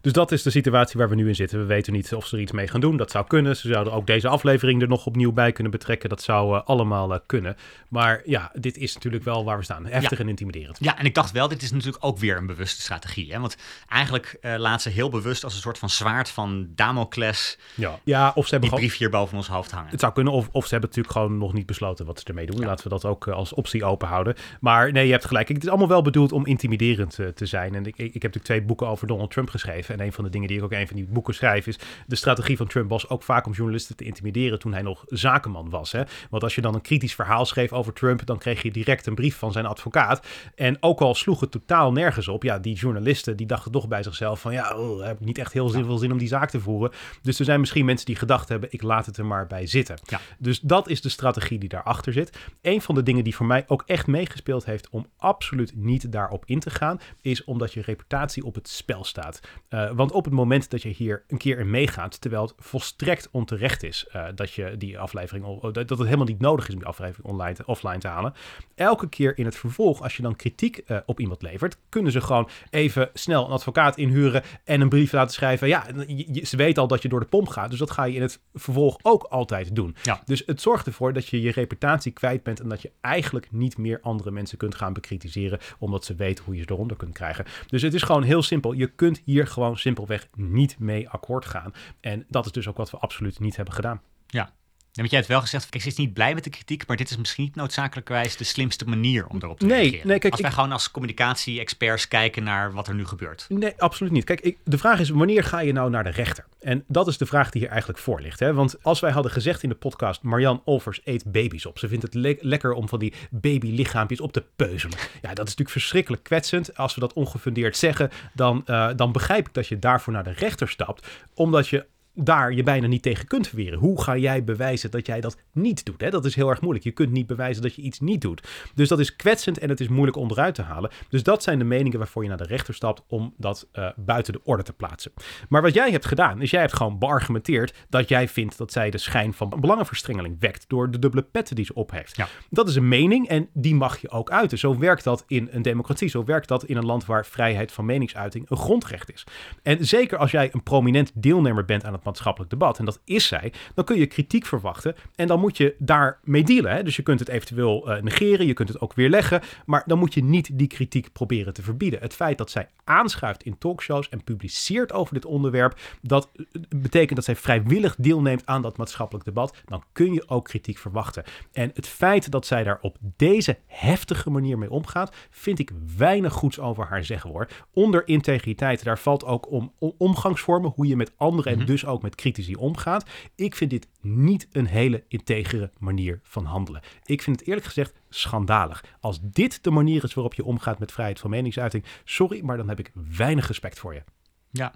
dus 0.01 0.13
dat 0.13 0.33
is 0.33 0.43
de 0.43 0.51
situatie 0.51 0.99
waar 0.99 1.09
we 1.09 1.15
nu 1.15 1.29
in 1.29 1.35
zitten. 1.35 1.59
We 1.59 1.65
weten 1.65 1.93
niet 1.93 2.15
of 2.15 2.27
ze 2.27 2.35
er 2.37 2.43
iets 2.49 2.57
mee 2.57 2.69
gaan 2.69 2.81
doen. 2.81 2.97
Dat 2.97 3.11
zou 3.11 3.27
kunnen. 3.27 3.57
Ze 3.57 3.69
zouden 3.69 3.93
ook 3.93 4.07
deze 4.07 4.29
aflevering 4.29 4.83
er 4.83 4.89
nog 4.89 5.07
opnieuw 5.07 5.33
bij 5.33 5.53
kunnen 5.53 5.73
betrekken. 5.73 6.09
Dat 6.09 6.23
zou 6.23 6.57
uh, 6.57 6.63
allemaal 6.65 7.13
uh, 7.13 7.19
kunnen. 7.27 7.57
Maar 7.89 8.23
ja, 8.25 8.51
dit 8.55 8.77
is 8.77 8.95
natuurlijk 8.95 9.25
wel 9.25 9.45
waar 9.45 9.59
we 9.59 9.65
staan. 9.65 9.87
Heftig 9.87 10.19
ja. 10.19 10.25
en 10.25 10.29
intimiderend. 10.29 10.77
Ja, 10.81 10.99
en 10.99 11.05
ik 11.05 11.15
dacht 11.15 11.33
wel, 11.33 11.49
dit 11.49 11.63
is 11.63 11.73
natuurlijk 11.73 12.05
ook 12.05 12.19
weer 12.19 12.37
een 12.37 12.47
bewuste 12.47 12.81
strategie. 12.81 13.33
Hè? 13.33 13.41
Want 13.41 13.57
eigenlijk 13.89 14.39
uh, 14.41 14.55
laat 14.57 14.83
ze 14.83 14.89
heel 14.89 15.09
bewust 15.09 15.45
als 15.45 15.55
een 15.55 15.61
soort 15.61 15.79
van 15.79 15.91
zwaard 15.91 16.29
van 16.29 16.69
Damocles... 16.75 17.59
Ja, 17.75 17.99
ja 18.05 18.33
of 18.35 18.45
ze 18.45 18.51
hebben 18.51 18.71
die 18.71 18.79
brief 18.79 18.97
hier 18.97 19.11
boven 19.11 19.37
ons 19.37 19.49
hoofd 19.49 19.71
hangen. 19.71 19.91
Het 19.91 20.01
zou 20.01 20.13
kunnen, 20.13 20.33
of, 20.33 20.49
of 20.53 20.65
ze 20.65 20.71
hebben 20.71 20.89
natuurlijk 20.89 21.17
gewoon 21.17 21.39
nog 21.39 21.53
niet 21.53 21.67
besloten 21.67 22.07
wat 22.07 22.19
ze 22.19 22.25
ermee 22.25 22.47
doen. 22.47 22.61
Ja. 22.61 22.67
Laten 22.67 22.85
we 22.85 22.91
dat 22.91 23.05
ook 23.05 23.29
als 23.29 23.55
optie 23.55 23.85
open 23.85 24.09
houden. 24.09 24.35
Maar 24.61 24.93
nee, 24.93 25.07
je 25.07 25.13
hebt 25.13 25.25
gelijk. 25.25 25.49
Het 25.49 25.63
is 25.63 25.69
allemaal 25.69 25.89
wel 25.89 26.03
bedoeld 26.03 26.33
om 26.33 26.47
intimiderend 26.47 27.19
te 27.35 27.47
zijn. 27.47 27.75
En 27.75 27.87
ik, 27.87 27.97
ik, 27.97 28.15
ik 28.15 28.23
heb 28.23 28.23
natuurlijk 28.23 28.45
twee 28.45 28.63
boeken 28.63 28.87
over 28.87 29.07
Donald 29.07 29.31
Trump 29.31 29.51
geschreven. 29.51 29.95
En 29.99 30.07
een 30.07 30.13
van 30.13 30.25
de 30.25 30.31
dingen 30.31 30.49
die 30.49 30.57
ik 30.57 30.65
ook 30.65 30.73
een 30.73 30.87
van 30.87 30.97
die 30.97 31.07
boeken 31.07 31.35
schrijf 31.35 31.67
is... 31.67 31.79
de 32.07 32.17
strategie 32.17 32.37
van 32.47 32.67
Trump 32.67 32.91
was 32.91 33.09
ook 33.09 33.23
vaak 33.23 33.47
om 33.47 33.53
journalisten 33.53 33.97
te 33.97 34.05
intimideren 34.05 34.59
toen 34.59 34.73
hij 34.73 34.83
nog 34.83 35.05
zakenman 35.07 35.71
was. 35.71 35.93
Hè? 35.93 36.03
Want 36.31 36.43
als 36.43 36.55
je 36.55 36.61
dan 36.61 36.75
een 36.75 36.81
kritisch 36.81 37.15
verhaal 37.15 37.47
schreef 37.47 37.73
over 37.73 37.93
Trump... 37.93 38.27
dan 38.27 38.39
kreeg 38.39 38.63
je 38.63 38.71
direct 38.71 39.07
een 39.07 39.15
brief 39.15 39.37
van 39.37 39.53
zijn 39.53 39.67
advocaat. 39.67 40.27
En 40.55 40.77
ook 40.81 41.01
al 41.01 41.15
sloeg 41.15 41.41
het 41.41 41.51
totaal 41.51 41.93
nergens 41.93 42.29
op... 42.29 42.43
ja, 42.43 42.59
die 42.59 42.75
journalisten 42.75 43.37
die 43.37 43.47
dachten 43.47 43.73
toch 43.73 43.89
bij 43.89 44.03
zichzelf 44.03 44.41
van... 44.41 44.53
ja, 44.53 44.77
oh, 44.77 45.05
heb 45.05 45.21
ik 45.21 45.27
niet 45.27 45.39
echt 45.39 45.53
heel 45.53 45.69
veel 45.69 45.99
zin 45.99 46.13
om 46.13 46.19
die 46.19 46.29
zaak 46.29 46.51
te 46.51 46.61
voeren. 46.61 46.93
Dus 47.23 47.39
er 47.39 47.45
zijn 47.45 47.61
misschien 47.61 47.85
mensen 47.85 48.07
die 48.07 48.17
gedacht 48.17 48.49
hebben... 48.49 48.73
ik 48.73 48.83
laat 48.83 49.07
het 49.07 49.17
er 49.17 49.27
maar 49.27 49.47
bij 49.47 49.67
zitten. 49.67 49.99
Ja. 50.05 50.21
Dus 50.39 50.61
dat 50.61 50.89
is 50.89 51.01
de 51.01 51.09
strategie 51.09 51.59
die 51.59 51.69
daarachter 51.69 52.13
zit. 52.13 52.39
Een 52.63 52.81
van 52.83 52.95
de 52.95 53.03
dingen 53.03 53.25
die 53.25 53.35
voor 53.35 53.47
mij 53.47 53.65
ook 53.67 53.83
echt 53.87 54.07
meegespeeld 54.07 54.65
heeft... 54.65 54.89
om 54.89 55.07
absoluut 55.17 55.73
niet 55.75 56.13
daarop 56.13 56.45
in 56.47 56.61
te 56.61 56.71
gaan... 56.71 57.01
is 57.21 57.45
omdat 57.45 57.73
je 57.73 57.83
reputatie 57.83 58.45
op 58.45 58.55
het 58.55 58.69
spel 58.69 59.05
staat. 59.05 59.41
Uh, 59.71 59.91
want 59.91 60.13
op 60.13 60.25
het 60.25 60.35
moment 60.35 60.71
dat 60.71 60.83
je 60.83 60.89
hier 60.89 61.25
een 61.29 61.39
keer 61.39 61.59
in 61.59 61.71
meegaat... 61.71 62.21
terwijl 62.29 62.49
het 62.57 62.67
volstrekt 62.67 63.29
onterecht 63.31 63.83
is... 63.83 64.07
Uh, 64.17 64.27
dat 64.35 64.53
je 64.53 64.77
die 64.77 64.99
aflevering... 64.99 65.61
dat 65.61 65.89
het 65.89 65.99
helemaal 65.99 66.27
niet 66.27 66.41
nodig 66.41 66.69
is 66.69 66.75
om 66.75 66.81
die 66.81 66.89
aflevering 66.89 67.27
online 67.27 67.55
te, 67.55 67.67
offline 67.67 67.99
te 67.99 68.09
halen... 68.09 68.35
elke 68.75 69.09
keer 69.09 69.39
in 69.39 69.45
het 69.45 69.57
vervolg, 69.57 70.03
als 70.03 70.17
je 70.17 70.23
dan 70.23 70.37
kritiek 70.37 70.81
uh, 70.87 70.99
op 71.07 71.21
iemand 71.21 71.43
levert... 71.43 71.77
kunnen 71.89 72.13
ze 72.13 72.21
gewoon 72.21 72.49
even 72.71 73.11
snel 73.15 73.45
een 73.45 73.51
advocaat 73.51 73.97
inhuren... 73.97 74.43
en 74.65 74.81
een 74.81 74.89
brief 74.89 75.13
laten 75.13 75.35
schrijven. 75.35 75.69
Ja, 75.69 75.87
je, 76.07 76.47
ze 76.47 76.57
weten 76.57 76.83
al 76.83 76.89
dat 76.89 77.03
je 77.03 77.09
door 77.09 77.21
de 77.21 77.27
pomp 77.27 77.49
gaat... 77.49 77.71
dus 77.71 77.79
dat 77.79 77.91
ga 77.91 78.05
je 78.05 78.15
in 78.15 78.23
het 78.23 78.41
vervolg 78.55 78.99
ook 79.03 79.23
altijd 79.23 79.75
doen. 79.75 79.97
Ja. 80.03 80.23
Dus 80.25 80.43
het 80.47 80.61
zorgt 80.61 80.87
ervoor 80.87 81.13
dat 81.13 81.29
je 81.29 81.41
je 81.41 81.53
reputatie 81.53 82.13
kwijt 82.13 82.43
bent... 82.43 82.61
en 82.61 82.69
dat 82.69 82.83
je 82.83 82.91
eigenlijk 83.01 83.53
niet 83.53 83.79
meer 83.79 84.01
andere 84.03 84.31
mensen 84.31 84.59
kunt 84.59 84.75
gaan 84.75 84.93
bekritiseren... 84.93 85.59
omdat 85.79 86.05
ze 86.05 86.15
weten 86.15 86.45
hoe 86.45 86.55
je 86.55 86.63
ze 86.63 86.71
eronder 86.71 86.97
kunt 86.97 87.15
krijgen. 87.15 87.45
Dus 87.67 87.83
het 87.83 87.95
is 87.95 88.03
gewoon 88.03 88.23
heel 88.23 88.43
simpel. 88.43 88.73
Je 88.73 88.87
kunt 88.87 89.23
hier 89.25 89.47
gewoon 89.47 89.79
simpelweg 89.79 90.29
niet 90.35 90.79
mee 90.79 91.09
akkoord 91.09 91.45
gaan. 91.45 91.73
En 92.01 92.18
dat 92.29 92.47
is 92.47 92.53
dus 92.53 92.69
ook 92.69 92.77
wat 92.77 92.91
we 92.91 92.97
absoluut 92.97 93.41
niet 93.41 93.57
hebben 93.57 93.75
gedaan. 93.75 94.01
Ja, 94.27 94.53
en 94.99 95.05
want 95.05 95.11
jij 95.11 95.19
hebt 95.19 95.33
wel 95.33 95.41
gezegd, 95.41 95.75
ik 95.75 95.83
zit 95.83 95.99
niet 95.99 96.13
blij 96.13 96.35
met 96.35 96.45
de 96.45 96.51
kritiek, 96.51 96.87
maar 96.87 96.97
dit 96.97 97.11
is 97.11 97.17
misschien 97.17 97.45
niet 97.45 97.55
noodzakelijkerwijs 97.55 98.37
de 98.37 98.45
slimste 98.45 98.85
manier 98.85 99.27
om 99.27 99.37
erop 99.41 99.59
te 99.59 99.67
nee, 99.67 99.81
reageren. 99.81 100.07
Nee, 100.07 100.19
kijk, 100.19 100.33
als 100.33 100.41
wij 100.41 100.51
ik, 100.51 100.57
gewoon 100.57 100.73
als 100.73 100.91
communicatie-experts 100.91 102.09
kijken 102.09 102.43
naar 102.43 102.73
wat 102.73 102.89
er 102.89 102.95
nu 102.95 103.07
gebeurt. 103.07 103.47
Nee, 103.49 103.75
absoluut 103.77 104.13
niet. 104.13 104.25
Kijk, 104.25 104.41
ik, 104.41 104.59
de 104.65 104.79
vraag 104.79 105.01
is, 105.01 105.09
wanneer 105.09 105.45
ga 105.45 105.61
je 105.61 105.73
nou 105.73 105.91
naar 105.91 106.05
de 106.05 106.11
rechter? 106.11 106.45
En 106.61 106.85
dat 106.89 107.09
is 107.09 107.19
de 107.19 107.27
vraag 107.27 107.51
die 107.51 107.61
hier 107.61 107.71
eigenlijk 107.71 107.99
voor 107.99 108.21
ligt. 108.21 108.41
Hè? 108.41 108.55
Want 108.55 108.83
als 108.83 109.01
wij 109.01 109.11
hadden 109.11 109.33
gezegd 109.33 109.63
in 109.63 109.69
de 109.69 109.75
podcast, 109.75 110.23
Marian 110.23 110.63
Olvers 110.65 111.01
eet 111.05 111.33
baby's 111.33 111.67
op. 111.67 111.79
Ze 111.79 111.89
vindt 111.89 112.03
het 112.03 112.15
le 112.15 112.37
lekker 112.41 112.73
om 112.73 112.89
van 112.89 112.99
die 112.99 113.15
babylichaampjes 113.31 114.21
op 114.21 114.33
te 114.33 114.45
peuzelen. 114.57 114.99
Ja, 114.99 115.29
dat 115.29 115.31
is 115.31 115.37
natuurlijk 115.37 115.71
verschrikkelijk 115.71 116.23
kwetsend. 116.23 116.77
Als 116.77 116.95
we 116.95 117.01
dat 117.01 117.13
ongefundeerd 117.13 117.77
zeggen, 117.77 118.11
dan, 118.33 118.63
uh, 118.67 118.89
dan 118.97 119.13
begrijp 119.13 119.49
ik 119.49 119.55
dat 119.55 119.67
je 119.67 119.79
daarvoor 119.79 120.13
naar 120.13 120.25
de 120.25 120.33
rechter 120.33 120.69
stapt. 120.69 121.07
Omdat 121.35 121.69
je 121.69 121.87
daar 122.21 122.53
je 122.53 122.63
bijna 122.63 122.87
niet 122.87 123.03
tegen 123.03 123.27
kunt 123.27 123.49
verweren. 123.49 123.79
Hoe 123.79 124.03
ga 124.03 124.17
jij 124.17 124.45
bewijzen 124.45 124.91
dat 124.91 125.07
jij 125.07 125.21
dat 125.21 125.37
niet 125.53 125.85
doet? 125.85 126.01
Hè? 126.01 126.11
Dat 126.11 126.25
is 126.25 126.35
heel 126.35 126.49
erg 126.49 126.61
moeilijk. 126.61 126.85
Je 126.85 126.91
kunt 126.91 127.13
niet 127.13 127.27
bewijzen 127.27 127.63
dat 127.63 127.75
je 127.75 127.83
iets 127.83 128.01
niet 128.01 128.21
doet. 128.21 128.49
Dus 128.75 128.89
dat 128.89 128.99
is 128.99 129.17
kwetsend 129.17 129.59
en 129.59 129.69
het 129.69 129.81
is 129.81 129.89
moeilijk 129.89 130.17
onderuit 130.17 130.55
te 130.55 130.63
halen. 130.63 130.91
Dus 131.09 131.23
dat 131.23 131.43
zijn 131.43 131.59
de 131.59 131.65
meningen 131.65 131.99
waarvoor 131.99 132.23
je 132.23 132.29
naar 132.29 132.39
de 132.39 132.45
rechter 132.45 132.75
stapt 132.75 133.03
om 133.09 133.35
dat 133.37 133.69
uh, 133.73 133.89
buiten 133.97 134.33
de 134.33 134.41
orde 134.45 134.63
te 134.63 134.73
plaatsen. 134.73 135.13
Maar 135.49 135.63
wat 135.63 135.75
jij 135.75 135.91
hebt 135.91 136.07
gedaan, 136.07 136.43
is 136.43 136.51
jij 136.51 136.61
hebt 136.61 136.77
gewoon 136.77 136.99
beargumenteerd 136.99 137.75
dat 137.89 138.09
jij 138.09 138.29
vindt 138.29 138.59
dat 138.59 138.73
zij 138.73 138.91
de 138.91 138.99
schijn 138.99 139.35
van 139.35 139.55
belangenverstrengeling 139.61 140.37
wekt 140.39 140.65
door 140.69 140.91
de 140.91 140.99
dubbele 140.99 141.23
petten 141.23 141.57
die 141.57 141.65
ze 141.65 141.75
op 141.75 141.91
heeft. 141.91 142.17
Ja. 142.17 142.29
Dat 142.51 142.69
is 142.69 142.77
een 142.77 142.89
mening 142.89 143.29
en 143.29 143.49
die 143.53 143.75
mag 143.75 144.01
je 144.01 144.11
ook 144.11 144.31
uiten. 144.31 144.59
Zo 144.59 144.79
werkt 144.79 145.05
dat 145.05 145.25
in 145.27 145.49
een 145.51 145.63
democratie. 145.63 146.09
Zo 146.09 146.25
werkt 146.25 146.49
dat 146.49 146.65
in 146.65 146.77
een 146.77 146.87
land 146.87 147.05
waar 147.05 147.27
vrijheid 147.27 147.73
van 147.73 147.85
meningsuiting 147.85 148.51
een 148.51 148.57
grondrecht 148.57 149.13
is. 149.13 149.27
En 149.63 149.87
zeker 149.87 150.19
als 150.19 150.31
jij 150.31 150.49
een 150.53 150.63
prominent 150.63 151.13
deelnemer 151.15 151.65
bent 151.65 151.85
aan 151.85 151.93
het 151.93 152.05
maatschappelijk 152.09 152.51
debat, 152.51 152.79
en 152.79 152.85
dat 152.85 153.01
is 153.05 153.27
zij, 153.27 153.53
dan 153.75 153.85
kun 153.85 153.99
je 153.99 154.07
kritiek 154.07 154.47
verwachten 154.47 154.95
en 155.15 155.27
dan 155.27 155.41
moet 155.41 155.57
je 155.57 155.75
daarmee 155.79 156.45
dealen. 156.45 156.73
Hè? 156.73 156.83
Dus 156.83 156.97
je 156.97 157.03
kunt 157.03 157.21
het 157.21 157.29
eventueel 157.29 157.91
uh, 157.91 158.03
negeren, 158.03 158.47
je 158.47 158.53
kunt 158.53 158.69
het 158.69 158.81
ook 158.81 158.95
weerleggen, 158.95 159.41
maar 159.67 159.83
dan 159.87 159.99
moet 159.99 160.15
je 160.15 160.25
niet 160.25 160.59
die 160.59 160.67
kritiek 160.67 161.13
proberen 161.13 161.53
te 161.53 161.63
verbieden. 161.63 162.01
Het 162.01 162.15
feit 162.15 162.39
dat 162.39 162.51
zij 162.51 162.69
aanschuift 162.85 163.43
in 163.43 163.59
talkshows 163.59 164.09
en 164.09 164.25
publiceert 164.25 164.93
over 164.93 165.15
dit 165.15 165.25
onderwerp, 165.25 165.79
dat 166.03 166.31
eh, 166.35 166.45
betekent 166.69 167.15
dat 167.15 167.25
zij 167.25 167.37
vrijwillig 167.37 167.97
deelneemt 167.99 168.47
aan 168.47 168.63
dat 168.63 168.77
maatschappelijk 168.77 169.25
debat, 169.25 169.57
dan 169.65 169.83
kun 169.93 170.13
je 170.13 170.29
ook 170.29 170.45
kritiek 170.45 170.79
verwachten. 170.79 171.25
En 171.53 171.71
het 171.75 171.87
feit 171.87 172.31
dat 172.31 172.47
zij 172.47 172.65
daar 172.65 172.79
op 172.81 172.97
deze 173.17 173.59
heftige 173.67 174.31
manier 174.31 174.59
mee 174.59 174.71
omgaat, 174.71 175.15
vind 175.31 175.59
ik 175.59 175.71
weinig 175.97 176.33
goeds 176.33 176.61
over 176.61 176.87
haar 176.87 177.05
zeggen 177.05 177.31
hoor. 177.31 177.49
Onder 177.73 178.09
integriteit, 178.09 178.85
daar 178.85 178.99
valt 178.99 179.25
ook 179.25 179.51
om 179.51 179.73
omgangsvormen, 179.99 180.73
hoe 180.75 180.87
je 180.87 180.97
met 180.97 181.13
anderen 181.17 181.53
en 181.53 181.59
mhm. 181.59 181.67
dus 181.67 181.87
ook 181.87 181.98
met 182.03 182.15
critici 182.15 182.55
omgaat. 182.55 183.11
Ik 183.35 183.55
vind 183.55 183.71
dit 183.71 183.89
niet 184.01 184.49
een 184.53 184.67
hele 184.67 185.05
integere 185.09 185.71
manier 185.79 186.21
van 186.23 186.45
handelen. 186.45 186.83
Ik 187.05 187.23
vind 187.23 187.39
het 187.39 187.49
eerlijk 187.49 187.67
gezegd 187.67 187.93
schandalig. 188.09 188.85
Als 189.01 189.19
dit 189.23 189.65
de 189.65 189.71
manier 189.71 190.05
is 190.05 190.15
waarop 190.15 190.35
je 190.35 190.45
omgaat 190.45 190.79
met 190.79 190.93
vrijheid 190.93 191.21
van 191.21 191.31
meningsuiting, 191.31 191.85
sorry, 192.05 192.45
maar 192.45 192.57
dan 192.57 192.69
heb 192.69 192.79
ik 192.79 192.93
weinig 193.17 193.47
respect 193.47 193.79
voor 193.79 193.95
je. 193.95 194.03
Ja, 194.51 194.75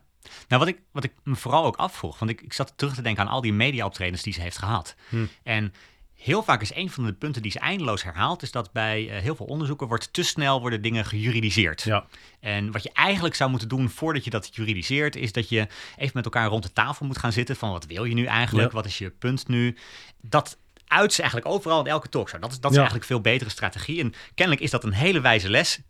nou, 0.48 0.60
wat 0.60 0.68
ik, 0.68 0.82
wat 0.92 1.04
ik 1.04 1.12
me 1.22 1.36
vooral 1.36 1.64
ook 1.64 1.76
afvroeg, 1.76 2.18
want 2.18 2.30
ik, 2.30 2.40
ik 2.40 2.52
zat 2.52 2.72
terug 2.76 2.94
te 2.94 3.02
denken 3.02 3.24
aan 3.24 3.32
al 3.32 3.40
die 3.40 3.52
media-optredens 3.52 4.22
die 4.22 4.32
ze 4.32 4.40
heeft 4.40 4.58
gehad. 4.58 4.94
Hm. 5.08 5.26
En 5.42 5.72
heel 6.22 6.42
vaak 6.42 6.60
is 6.60 6.74
een 6.74 6.90
van 6.90 7.04
de 7.04 7.12
punten 7.12 7.42
die 7.42 7.50
ze 7.50 7.58
eindeloos 7.58 8.02
herhaalt, 8.02 8.42
is 8.42 8.50
dat 8.50 8.72
bij 8.72 9.02
uh, 9.02 9.16
heel 9.16 9.36
veel 9.36 9.46
onderzoeken 9.46 9.86
wordt 9.86 10.12
te 10.12 10.22
snel 10.22 10.60
worden 10.60 10.82
dingen 10.82 11.04
gejuridiseerd. 11.04 11.82
Ja. 11.82 12.06
En 12.40 12.72
wat 12.72 12.82
je 12.82 12.90
eigenlijk 12.92 13.34
zou 13.34 13.50
moeten 13.50 13.68
doen 13.68 13.90
voordat 13.90 14.24
je 14.24 14.30
dat 14.30 14.50
juridiseert, 14.52 15.16
is 15.16 15.32
dat 15.32 15.48
je 15.48 15.66
even 15.96 16.12
met 16.14 16.24
elkaar 16.24 16.48
rond 16.48 16.62
de 16.62 16.72
tafel 16.72 17.06
moet 17.06 17.18
gaan 17.18 17.32
zitten 17.32 17.56
van 17.56 17.70
wat 17.70 17.86
wil 17.86 18.04
je 18.04 18.14
nu 18.14 18.24
eigenlijk, 18.24 18.72
wat 18.72 18.86
is 18.86 18.98
je 18.98 19.10
punt 19.10 19.48
nu. 19.48 19.76
Dat 20.20 20.58
uit 20.86 21.12
ze 21.12 21.20
eigenlijk 21.20 21.52
overal 21.52 21.80
in 21.80 21.90
elke 21.90 22.08
talkshow. 22.08 22.40
Dat 22.40 22.52
is, 22.52 22.60
dat 22.60 22.70
is 22.70 22.76
eigenlijk 22.76 23.06
veel 23.06 23.20
betere 23.20 23.50
strategie. 23.50 24.00
En 24.00 24.14
kennelijk 24.34 24.64
is 24.64 24.70
dat 24.70 24.84
een 24.84 24.92
hele 24.92 25.20
wijze 25.20 25.50
les. 25.50 25.80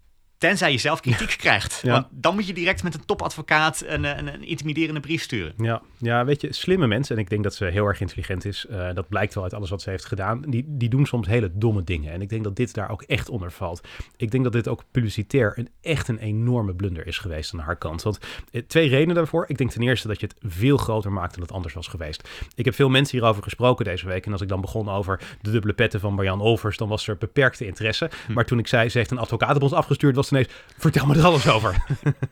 Tenzij 0.42 0.72
je 0.72 0.78
zelf 0.78 1.00
kritiek 1.00 1.36
krijgt. 1.38 1.80
Ja. 1.82 1.92
Want 1.92 2.06
dan 2.10 2.34
moet 2.34 2.46
je 2.46 2.52
direct 2.52 2.82
met 2.82 2.94
een 2.94 3.04
topadvocaat 3.04 3.84
een, 3.86 4.04
een, 4.04 4.34
een, 4.34 4.44
intimiderende 4.44 5.00
brief 5.00 5.22
sturen. 5.22 5.52
Ja. 5.56 5.82
ja, 5.98 6.24
weet 6.24 6.40
je, 6.40 6.52
slimme 6.52 6.86
mensen, 6.86 7.16
en 7.16 7.22
ik 7.22 7.30
denk 7.30 7.42
dat 7.42 7.54
ze 7.54 7.64
heel 7.64 7.86
erg 7.86 8.00
intelligent 8.00 8.44
is, 8.44 8.66
uh, 8.70 8.94
dat 8.94 9.08
blijkt 9.08 9.34
wel 9.34 9.42
uit 9.42 9.54
alles 9.54 9.70
wat 9.70 9.82
ze 9.82 9.90
heeft 9.90 10.04
gedaan, 10.04 10.40
die, 10.40 10.64
die 10.68 10.88
doen 10.88 11.06
soms 11.06 11.26
hele 11.26 11.50
domme 11.54 11.84
dingen. 11.84 12.12
En 12.12 12.22
ik 12.22 12.28
denk 12.28 12.44
dat 12.44 12.56
dit 12.56 12.74
daar 12.74 12.90
ook 12.90 13.02
echt 13.02 13.28
onder 13.28 13.52
valt. 13.52 13.88
Ik 14.16 14.30
denk 14.30 14.44
dat 14.44 14.52
dit 14.52 14.68
ook 14.68 14.84
publicitair 14.90 15.52
een, 15.58 15.68
echt 15.80 16.08
een 16.08 16.18
enorme 16.18 16.74
blunder 16.74 17.06
is 17.06 17.18
geweest 17.18 17.52
aan 17.52 17.60
haar 17.60 17.76
kant. 17.76 18.02
Want 18.02 18.18
eh, 18.50 18.62
twee 18.66 18.88
redenen 18.88 19.14
daarvoor. 19.14 19.44
Ik 19.48 19.58
denk 19.58 19.70
ten 19.70 19.82
eerste 19.82 20.08
dat 20.08 20.20
je 20.20 20.26
het 20.26 20.52
veel 20.52 20.76
groter 20.76 21.12
maakt 21.12 21.32
dan 21.34 21.42
het 21.42 21.52
anders 21.52 21.74
was 21.74 21.86
geweest. 21.86 22.28
Ik 22.54 22.64
heb 22.64 22.74
veel 22.74 22.88
mensen 22.88 23.18
hierover 23.18 23.42
gesproken 23.42 23.84
deze 23.84 24.06
week. 24.06 24.26
En 24.26 24.32
als 24.32 24.40
ik 24.40 24.48
dan 24.48 24.60
begon 24.60 24.88
over 24.88 25.20
de 25.40 25.50
dubbele 25.50 25.72
petten 25.72 26.00
van 26.00 26.14
Marjan 26.14 26.40
Olvers, 26.40 26.76
dan 26.76 26.88
was 26.88 27.08
er 27.08 27.16
beperkte 27.16 27.66
interesse. 27.66 28.10
Hm. 28.26 28.32
Maar 28.32 28.44
toen 28.44 28.58
ik 28.58 28.66
zei, 28.66 28.88
ze 28.88 28.98
heeft 28.98 29.10
een 29.10 29.18
advocaat 29.18 29.56
op 29.56 29.62
ons 29.62 29.72
afgestuurd, 29.72 30.16
was 30.16 30.30
ineens, 30.32 30.48
vertel 30.78 31.06
me 31.06 31.14
er 31.14 31.24
alles 31.24 31.48
over. 31.48 31.84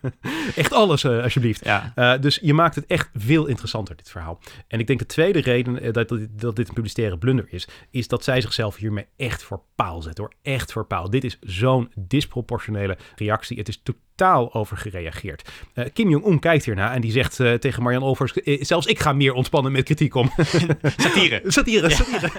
echt 0.57 0.73
alles, 0.73 1.05
uh, 1.05 1.23
alsjeblieft. 1.23 1.65
Ja. 1.65 1.93
Uh, 1.97 2.15
dus 2.21 2.39
je 2.43 2.55
maakt 2.55 2.75
het 2.75 2.87
echt 2.87 3.11
veel 3.15 3.47
interessanter, 3.47 3.97
dit 3.97 4.11
verhaal. 4.11 4.41
En 4.69 4.81
ik 4.81 4.87
denk 4.87 4.99
de 4.99 5.07
tweede 5.07 5.41
reden 5.41 5.87
uh, 5.87 5.93
dat, 5.93 6.09
dat, 6.31 6.57
dit 6.57 6.69
een 6.69 6.75
publicitaire 6.75 7.19
blunder 7.19 7.47
is, 7.49 7.69
is 7.91 8.09
dat 8.09 8.25
zij 8.25 8.41
zichzelf 8.41 8.77
hiermee 8.77 9.07
echt 9.17 9.43
voor 9.43 9.63
paal 9.75 10.03
zet. 10.03 10.19
Hoor. 10.19 10.33
Echt 10.43 10.73
voor 10.73 10.87
paal. 10.87 11.11
Dit 11.11 11.25
is 11.25 11.39
zo'n 11.41 11.93
disproportionele 11.95 12.99
reactie. 13.17 13.59
Het 13.59 13.69
is 13.69 13.81
totaal 13.83 14.09
totaal 14.21 14.55
over 14.55 14.77
gereageerd. 14.77 15.49
Uh, 15.75 15.85
Kim 15.93 16.11
Jong-un 16.11 16.39
kijkt 16.39 16.65
hierna 16.65 16.95
en 16.95 17.01
die 17.01 17.13
zegt 17.13 17.39
uh, 17.39 17.55
tegen 17.55 17.83
Marian 17.83 18.03
Olvers... 18.03 18.33
Uh, 18.45 18.63
zelfs 18.63 18.87
ik 18.87 18.99
ga 18.99 19.13
meer 19.13 19.33
ontspannen 19.33 19.73
met 19.73 19.85
kritiek 19.85 20.15
om. 20.15 20.33
satire. 20.97 21.43
satire, 21.57 21.89
ja. 21.89 21.95
satire. 21.95 22.31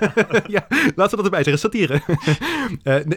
ja, 0.47 0.65
laten 0.69 1.17
we 1.17 1.23
dat 1.23 1.25
erbij 1.25 1.43
zeggen, 1.43 1.59
satire. 1.59 2.01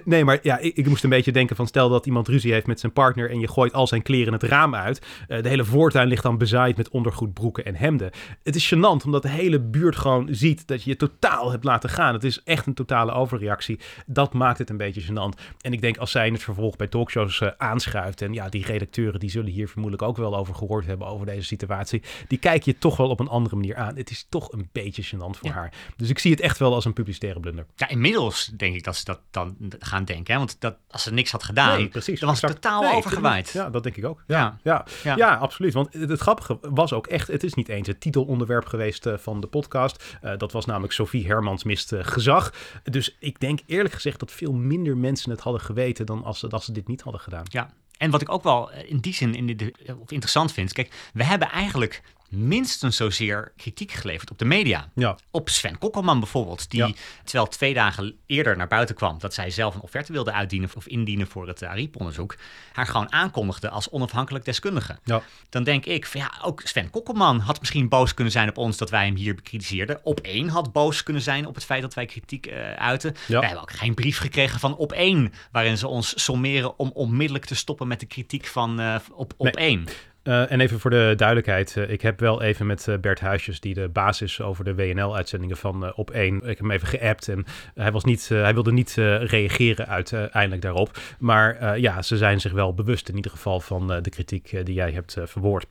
nee, 0.05 0.25
maar 0.25 0.39
ja, 0.43 0.59
ik, 0.59 0.77
ik, 0.77 0.87
moest 0.87 1.05
een 1.05 1.11
beetje 1.11 1.33
denken 1.33 1.57
van... 1.57 1.67
stel 1.67 1.89
dat 1.89 2.07
iemand 2.07 2.29
ruzie 2.35 2.53
heeft 2.53 2.67
met 2.67 2.81
zijn 2.81 2.93
partner... 2.93 3.31
en 3.31 3.41
je 3.41 3.49
gooit 3.49 3.73
al 3.73 3.87
zijn 3.87 4.03
kleren 4.03 4.33
het 4.33 4.43
raam 4.43 4.75
uit. 4.75 5.07
de 5.27 5.49
hele 5.49 5.65
voortuin 5.65 6.09
ligt 6.09 6.23
dan 6.23 6.39
bezaaid 6.39 6.77
met 6.77 6.89
ondergoed, 6.89 7.33
broeken 7.35 7.65
en 7.65 7.75
hemden. 7.75 8.11
Het 8.43 8.57
is 8.57 8.75
gênant, 8.75 9.05
omdat 9.05 9.23
de 9.23 9.29
hele 9.29 9.61
buurt 9.61 9.97
gewoon 9.97 10.29
ziet... 10.31 10.67
dat 10.67 10.83
je 10.83 10.91
je 10.91 10.97
totaal 10.97 11.51
hebt 11.51 11.65
laten 11.65 11.91
gaan. 11.91 12.15
Het 12.15 12.25
is 12.25 12.43
echt 12.43 12.67
een 12.67 12.75
totale 12.75 13.13
overreactie. 13.13 13.81
Dat 14.07 14.33
maakt 14.33 14.59
het 14.59 14.71
een 14.71 14.77
beetje 14.77 15.03
gênant. 15.03 15.41
En 15.61 15.73
ik 15.73 15.81
denk 15.81 15.97
als 15.97 16.11
zij 16.11 16.27
in 16.27 16.33
het 16.33 16.43
vervolg 16.43 16.77
bij 16.77 16.87
talkshows 16.87 17.43
aanschuift... 17.57 18.23
en 18.23 18.33
ja, 18.33 18.49
die 18.49 18.65
redacteuren 18.65 19.21
die 19.21 19.31
zullen 19.31 19.51
hier 19.51 19.69
vermoedelijk 19.69 20.09
ook 20.09 20.17
wel 20.17 20.37
over 20.37 20.55
gehoord 20.55 20.87
hebben 20.87 21.07
over 21.07 21.27
deze 21.27 21.47
situatie. 21.47 22.03
Die 22.29 22.39
kijken 22.39 22.73
je 22.73 22.79
toch 22.79 22.97
wel 22.97 23.09
op 23.09 23.21
een 23.21 23.29
andere 23.29 23.57
manier 23.57 23.77
aan. 23.77 23.97
Het 23.97 24.11
is 24.11 24.27
toch 24.29 24.53
een 24.53 24.69
beetje 24.73 25.05
gênant 25.05 25.39
voor 25.39 25.51
haar. 25.51 25.73
Dus 25.97 26.09
ik 26.09 26.19
zie 26.19 26.31
het 26.31 26.41
echt 26.41 26.59
wel 26.59 26.75
als 26.75 26.85
een 26.85 26.93
publicitaire 26.93 27.41
blunder. 27.41 27.67
Ja, 27.77 27.89
inmiddels 27.89 28.53
denk 28.57 28.75
ik 28.75 28.85
dat 28.85 28.97
ze 28.97 29.05
dat 29.05 29.21
dan 29.31 29.57
gaan 29.79 30.05
denken. 30.05 30.33
Hè? 30.33 30.39
Want 30.39 30.57
dat, 30.61 30.77
als 30.91 31.03
ze 31.03 31.13
niks 31.13 31.31
had 31.31 31.43
gedaan, 31.43 31.79
nee, 31.79 31.89
precies, 31.89 32.21
dan 32.25 32.37
was 32.41 32.53
totaal 32.53 32.83
nee, 32.83 32.93
overgewaaid. 32.93 33.51
Ja, 33.51 33.71
dat 33.71 33.83
denk 33.83 33.97
ik 33.97 34.05
ook. 34.05 34.23
Ja, 34.27 34.59
ja. 34.63 34.85
ja, 35.03 35.17
ja. 35.17 35.35
absoluut. 35.35 35.73
Want 35.73 35.93
het 35.93 36.21
grappige 36.21 36.59
was 36.61 36.93
ook 36.93 37.07
echt, 37.07 37.29
het 37.29 37.45
is 37.45 37.55
niet 37.55 37.69
eens 37.69 37.89
het 37.89 38.01
titelonderwerp 38.01 38.67
geweest 38.67 39.07
uh, 39.07 39.15
van 39.17 39.41
de 39.41 39.47
podcast. 39.47 40.05
Uh, 40.25 40.37
dat 40.37 40.53
was 40.53 40.65
namelijk 40.65 40.93
Sophie 40.93 41.27
Hermans 41.27 41.65
mist 41.65 41.93
uh, 41.93 42.01
gezag. 42.03 42.53
Dus 42.83 43.17
ik 43.21 43.41
denk 43.41 43.61
eerlijk 43.67 43.95
gezegd 43.95 44.21
dat 44.21 44.33
veel 44.33 44.53
minder 44.53 44.97
mensen 44.97 45.31
het 45.31 45.41
hadden 45.41 45.63
geweten 45.63 46.07
dan 46.07 46.25
als 46.25 46.39
ze, 46.39 46.49
als 46.49 46.65
ze 46.65 46.73
dit 46.73 46.89
niet 46.89 47.03
hadden 47.03 47.21
gedaan. 47.21 47.45
Ja, 47.45 47.71
en 47.99 48.11
wat 48.11 48.21
ik 48.21 48.33
ook 48.33 48.43
wel 48.43 48.71
eh, 48.71 48.91
in 48.91 48.99
die 48.99 49.15
zin 49.15 49.35
in 49.35 49.57
de, 49.57 49.75
of 50.01 50.11
interessant 50.11 50.53
vind, 50.53 50.73
kijk, 50.73 51.11
we 51.13 51.25
hebben 51.25 51.51
eigenlijk 51.51 52.03
minstens 52.37 52.97
zozeer 52.97 53.53
kritiek 53.57 53.93
geleverd 53.93 54.31
op 54.31 54.39
de 54.39 54.45
media. 54.45 54.91
Ja. 54.95 55.17
Op 55.31 55.49
Sven 55.49 55.79
Kokkelman 55.79 56.21
bijvoorbeeld, 56.21 56.71
die 56.71 56.97
terwijl 57.25 57.49
twee 57.49 57.75
dagen 57.75 58.17
eerder 58.27 58.57
naar 58.57 58.69
buiten 58.69 58.95
kwam 58.95 59.19
dat 59.19 59.35
zij 59.35 59.51
zelf 59.51 59.75
een 59.75 59.81
offerte 59.81 60.13
wilde 60.13 60.33
uitdienen 60.33 60.71
of 60.77 60.87
indienen 60.87 61.27
voor 61.27 61.49
het 61.49 61.63
ARIEP-onderzoek, 61.63 62.37
haar 62.73 62.87
gewoon 62.87 63.13
aankondigde 63.13 63.69
als 63.69 63.91
onafhankelijk 63.91 64.45
deskundige. 64.45 64.99
Ja. 65.05 65.23
Dan 65.49 65.65
denk 65.65 65.87
ik, 65.87 66.07
van, 66.07 66.21
ja, 66.21 66.33
ook 66.43 66.61
Sven 66.65 66.91
Kokkelman 66.91 67.39
had 67.39 67.61
misschien 67.61 67.89
boos 67.89 68.15
kunnen 68.15 68.33
zijn 68.33 68.49
op 68.49 68.59
ons 68.59 68.77
dat 68.77 68.91
wij 68.91 69.07
hem 69.07 69.17
hier 69.17 69.35
bekritiseerden. 69.35 70.01
Op 70.03 70.21
één 70.21 70.49
had 70.49 70.73
boos 70.73 71.03
kunnen 71.03 71.23
zijn 71.23 71.47
op 71.47 71.55
het 71.55 71.65
feit 71.65 71.83
dat 71.83 71.95
wij 71.95 72.07
kritiek 72.07 72.47
uh, 72.47 72.73
uiten. 72.73 73.15
Wij 73.27 73.41
hebben 73.41 73.61
ook 73.61 73.73
geen 73.73 73.95
brief 73.95 74.19
gekregen 74.19 74.61
van 74.61 74.77
op 74.77 74.93
één, 74.93 75.33
waarin 75.53 75.79
ze 75.79 75.89
ons 75.89 76.25
sommeren 76.25 76.79
om 76.79 76.91
onmiddellijk 76.95 77.45
te 77.45 77.55
stoppen 77.55 77.89
met 77.89 78.01
de 78.01 78.07
kritiek 78.07 78.47
van 78.47 78.81
uh, 78.81 78.97
op, 79.13 79.35
op 79.37 79.55
nee. 79.55 79.55
één. 79.55 79.89
Uh, 80.25 80.53
en 80.53 80.61
even 80.61 80.81
voor 80.81 80.91
de 80.91 81.13
duidelijkheid, 81.17 81.77
uh, 81.77 81.91
ik 81.91 82.01
heb 82.01 82.21
wel 82.21 82.43
even 82.43 82.67
met 82.67 82.87
uh, 82.87 82.99
Bert 82.99 83.21
Huisjes, 83.21 83.61
die 83.61 83.75
de 83.75 83.89
basis 83.89 84.41
over 84.41 84.65
de 84.65 84.75
WNL-uitzendingen 84.75 85.57
van 85.57 85.95
op 85.95 86.11
één, 86.11 86.37
ik 86.37 86.47
heb 86.47 86.59
hem 86.59 86.71
even 86.71 86.89
geappt 86.89 87.29
en 87.29 87.45
hij, 87.75 87.93
was 87.93 88.05
niet, 88.05 88.29
hij 88.29 88.55
wilde 88.55 88.73
niet 88.73 88.95
reageren 89.21 89.89
uiteindelijk 89.89 90.63
daarop. 90.63 90.99
Maar 91.19 91.79
ja, 91.81 92.03
ze 92.03 92.17
zijn 92.17 92.41
zich 92.41 92.53
wel 92.53 92.75
bewust 92.75 93.09
in 93.09 93.17
ieder 93.17 93.31
geval 93.31 93.61
van 93.61 93.87
de 93.87 94.11
kritiek 94.11 94.67
die 94.67 94.75
jij 94.75 94.93
hebt 94.93 95.17
verwoord. 95.25 95.67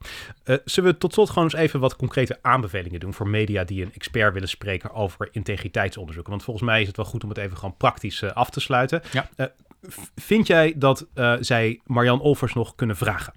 zullen 0.65 0.91
we 0.91 0.97
tot 0.97 1.13
slot 1.13 1.29
gewoon 1.29 1.43
eens 1.43 1.53
even 1.53 1.79
wat 1.79 1.95
concrete 1.95 2.37
aanbevelingen 2.41 2.99
doen 2.99 3.13
voor 3.13 3.27
media 3.27 3.63
die 3.63 3.83
een 3.83 3.93
expert 3.93 4.33
willen 4.33 4.49
spreken 4.49 4.93
over 4.93 5.29
integriteitsonderzoeken? 5.31 6.31
Want 6.31 6.43
volgens 6.43 6.65
mij 6.65 6.81
is 6.81 6.87
het 6.87 6.97
wel 6.97 7.05
goed 7.05 7.23
om 7.23 7.29
het 7.29 7.37
even 7.37 7.57
gewoon 7.57 7.77
praktisch 7.77 8.23
af 8.23 8.49
te 8.49 8.59
sluiten. 8.59 9.01
Ja. 9.11 9.51
vind 10.15 10.47
jij 10.47 10.73
dat 10.75 11.07
zij 11.39 11.79
Marian 11.85 12.21
Olvers 12.21 12.53
nog 12.53 12.75
kunnen 12.75 12.95
vragen? 12.95 13.33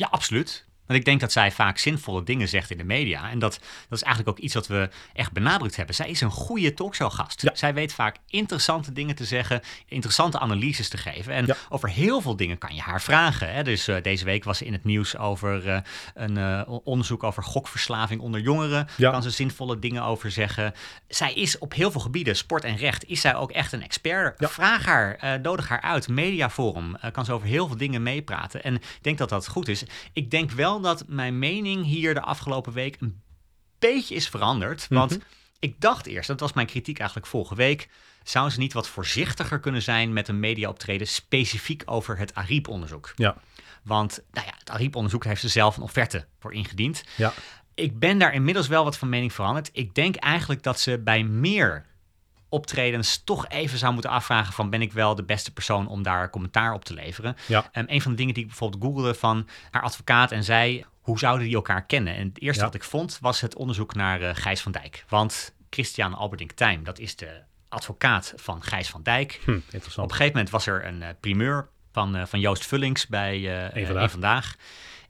Ja, 0.00 0.08
absoluut. 0.14 0.64
Want 0.90 1.02
ik 1.02 1.08
denk 1.08 1.20
dat 1.20 1.32
zij 1.32 1.52
vaak 1.52 1.78
zinvolle 1.78 2.22
dingen 2.22 2.48
zegt 2.48 2.70
in 2.70 2.78
de 2.78 2.84
media. 2.84 3.30
En 3.30 3.38
dat, 3.38 3.52
dat 3.88 3.98
is 3.98 4.02
eigenlijk 4.02 4.38
ook 4.38 4.44
iets 4.44 4.54
wat 4.54 4.66
we 4.66 4.88
echt 5.12 5.32
benadrukt 5.32 5.76
hebben. 5.76 5.94
Zij 5.94 6.08
is 6.08 6.20
een 6.20 6.30
goede 6.30 6.74
talkshowgast. 6.74 7.42
Ja. 7.42 7.50
Zij 7.54 7.74
weet 7.74 7.92
vaak 7.92 8.16
interessante 8.26 8.92
dingen 8.92 9.14
te 9.14 9.24
zeggen, 9.24 9.60
interessante 9.86 10.38
analyses 10.38 10.88
te 10.88 10.96
geven. 10.96 11.32
En 11.32 11.56
over 11.68 11.88
heel 11.88 12.20
veel 12.20 12.36
dingen 12.36 12.58
kan 12.58 12.74
je 12.74 12.80
haar 12.80 13.02
vragen. 13.02 13.52
Hè? 13.52 13.62
Dus 13.62 13.88
uh, 13.88 13.96
deze 14.02 14.24
week 14.24 14.44
was 14.44 14.58
ze 14.58 14.64
in 14.64 14.72
het 14.72 14.84
nieuws 14.84 15.16
over 15.16 15.66
uh, 15.66 15.78
een 16.14 16.38
uh, 16.38 16.62
onderzoek 16.84 17.22
over 17.22 17.42
gokverslaving 17.42 18.20
onder 18.20 18.40
jongeren. 18.40 18.88
Ja. 18.96 19.10
Kan 19.10 19.22
ze 19.22 19.30
zinvolle 19.30 19.78
dingen 19.78 20.02
over 20.02 20.30
zeggen. 20.30 20.74
Zij 21.08 21.32
is 21.32 21.58
op 21.58 21.74
heel 21.74 21.90
veel 21.90 22.00
gebieden, 22.00 22.36
sport 22.36 22.64
en 22.64 22.76
recht, 22.76 23.04
is 23.04 23.20
zij 23.20 23.34
ook 23.34 23.50
echt 23.50 23.72
een 23.72 23.82
expert. 23.82 24.50
Vraag 24.50 24.84
haar, 24.84 25.40
nodig 25.42 25.68
haar 25.68 25.80
uit. 25.80 26.08
Mediaforum 26.08 26.96
kan 27.12 27.24
ze 27.24 27.32
over 27.32 27.48
heel 27.48 27.66
veel 27.66 27.76
dingen 27.76 28.02
meepraten. 28.02 28.62
En 28.62 28.74
ik 28.74 28.98
denk 29.00 29.18
dat 29.18 29.28
dat 29.28 29.48
goed 29.48 29.68
is. 29.68 29.84
Ik 30.12 30.30
denk 30.30 30.50
wel 30.50 30.79
dat 30.82 31.04
mijn 31.06 31.38
mening 31.38 31.84
hier 31.84 32.14
de 32.14 32.20
afgelopen 32.22 32.72
week 32.72 32.96
een 33.00 33.22
beetje 33.78 34.14
is 34.14 34.28
veranderd. 34.28 34.86
Want 34.88 35.10
Mhm. 35.10 35.20
ik 35.58 35.80
dacht 35.80 36.06
eerst, 36.06 36.28
dat 36.28 36.40
was 36.40 36.52
mijn 36.52 36.66
kritiek 36.66 36.98
eigenlijk 36.98 37.28
vorige 37.28 37.54
week, 37.54 37.88
zouden 38.22 38.54
ze 38.54 38.60
niet 38.60 38.72
wat 38.72 38.88
voorzichtiger 38.88 39.60
kunnen 39.60 39.82
zijn 39.82 40.12
met 40.12 40.28
een 40.28 40.40
mediaoptreden 40.40 41.06
specifiek 41.06 41.82
over 41.84 42.18
het 42.18 42.34
ARIEP-onderzoek? 42.34 43.12
Ja, 43.16 43.36
Want 43.82 44.20
nou 44.30 44.46
ja, 44.46 44.54
het 44.58 44.70
ARIEP-onderzoek 44.70 45.24
heeft 45.24 45.40
ze 45.40 45.48
zelf 45.48 45.76
een 45.76 45.82
offerte 45.82 46.26
voor 46.38 46.52
ingediend. 46.54 47.04
ja, 47.16 47.32
Ik 47.74 47.98
ben 47.98 48.18
daar 48.18 48.34
inmiddels 48.34 48.68
wel 48.68 48.84
wat 48.84 48.96
van 48.98 49.08
mening 49.08 49.32
veranderd. 49.32 49.70
Ik 49.72 49.94
denk 49.94 50.16
eigenlijk 50.16 50.62
dat 50.62 50.80
ze 50.80 50.98
bij 50.98 51.22
meer 51.24 51.86
optredens 52.50 53.24
toch 53.24 53.48
even 53.48 53.78
zou 53.78 53.92
moeten 53.92 54.10
afvragen 54.10 54.52
van 54.52 54.70
ben 54.70 54.82
ik 54.82 54.92
wel 54.92 55.14
de 55.14 55.24
beste 55.24 55.52
persoon 55.52 55.88
om 55.88 56.02
daar 56.02 56.30
commentaar 56.30 56.72
op 56.72 56.84
te 56.84 56.94
leveren. 56.94 57.36
ja, 57.46 57.70
Um, 57.72 57.84
een 57.86 58.02
van 58.02 58.10
de 58.10 58.16
dingen 58.16 58.34
die 58.34 58.42
ik 58.42 58.48
bijvoorbeeld 58.48 58.82
googelde 58.82 59.14
van 59.14 59.48
haar 59.70 59.82
advocaat 59.82 60.32
en 60.32 60.44
zij, 60.44 60.84
hoe 61.00 61.18
zouden 61.18 61.46
die 61.46 61.54
elkaar 61.56 61.86
kennen? 61.86 62.14
En 62.14 62.28
het 62.28 62.40
eerste 62.40 62.60
Ja. 62.60 62.66
wat 62.66 62.74
ik 62.74 62.84
vond 62.84 63.18
was 63.20 63.40
het 63.40 63.54
onderzoek 63.56 63.94
naar 63.94 64.20
eh, 64.22 64.30
Gijs 64.34 64.60
van 64.60 64.72
Dijk. 64.72 65.04
Want 65.08 65.54
Christian 65.70 66.14
Alberdink 66.14 66.52
Tijm, 66.52 66.84
dat 66.84 66.98
is 66.98 67.16
de 67.16 67.40
advocaat 67.68 68.32
van 68.36 68.62
Gijs 68.62 68.88
van 68.88 69.02
Dijk. 69.02 69.40
hm, 69.44 69.50
Op 69.50 69.56
interessant. 69.70 70.10
een 70.10 70.16
gegeven 70.16 70.32
moment 70.32 70.50
was 70.50 70.66
er 70.66 70.86
een 70.86 71.02
eh, 71.02 71.08
primeur 71.20 71.68
van, 71.92 72.16
eh, 72.16 72.26
van 72.26 72.40
Joost 72.40 72.66
Vullings 72.66 73.06
bij 73.06 73.48
Eén 73.74 73.86
Vandaag. 73.86 74.10
Vandaag. 74.10 74.54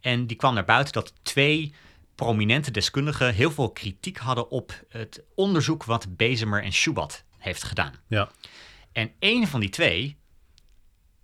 En 0.00 0.26
die 0.26 0.36
kwam 0.36 0.54
naar 0.54 0.64
buiten 0.64 0.92
dat 0.92 1.12
twee 1.22 1.74
prominente 2.14 2.70
deskundigen 2.70 3.34
heel 3.34 3.50
veel 3.50 3.70
kritiek 3.70 4.16
hadden 4.18 4.50
op 4.50 4.84
het 4.88 5.22
onderzoek 5.34 5.84
wat 5.84 6.16
Bezemer 6.16 6.62
en 6.62 6.72
Schubat 6.72 7.24
heeft 7.40 7.62
gedaan. 7.64 7.94
Ja, 8.06 8.30
En 8.92 9.10
één 9.18 9.46
van 9.46 9.60
die 9.60 9.68
twee 9.70 10.18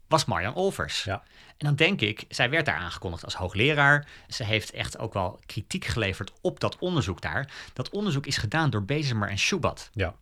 was 0.08 0.24
Marjan 0.24 0.54
Olvers. 0.54 1.04
ja, 1.04 1.22
En 1.48 1.66
dan 1.66 1.74
denk 1.74 2.00
ik, 2.00 2.24
zij 2.28 2.50
werd 2.50 2.66
daar 2.66 2.76
aangekondigd 2.76 3.24
als 3.24 3.34
hoogleraar. 3.34 4.08
Ze 4.28 4.44
heeft 4.44 4.70
echt 4.70 4.98
ook 4.98 5.12
wel 5.12 5.40
kritiek 5.46 5.84
geleverd 5.84 6.32
op 6.40 6.60
dat 6.60 6.78
onderzoek 6.78 7.20
daar. 7.20 7.52
Dat 7.72 7.90
onderzoek 7.90 8.26
is 8.26 8.36
gedaan 8.36 8.70
door 8.70 8.84
Bezemer 8.84 9.28
en 9.28 9.38
Schubat. 9.38 9.90
ja, 9.92 10.14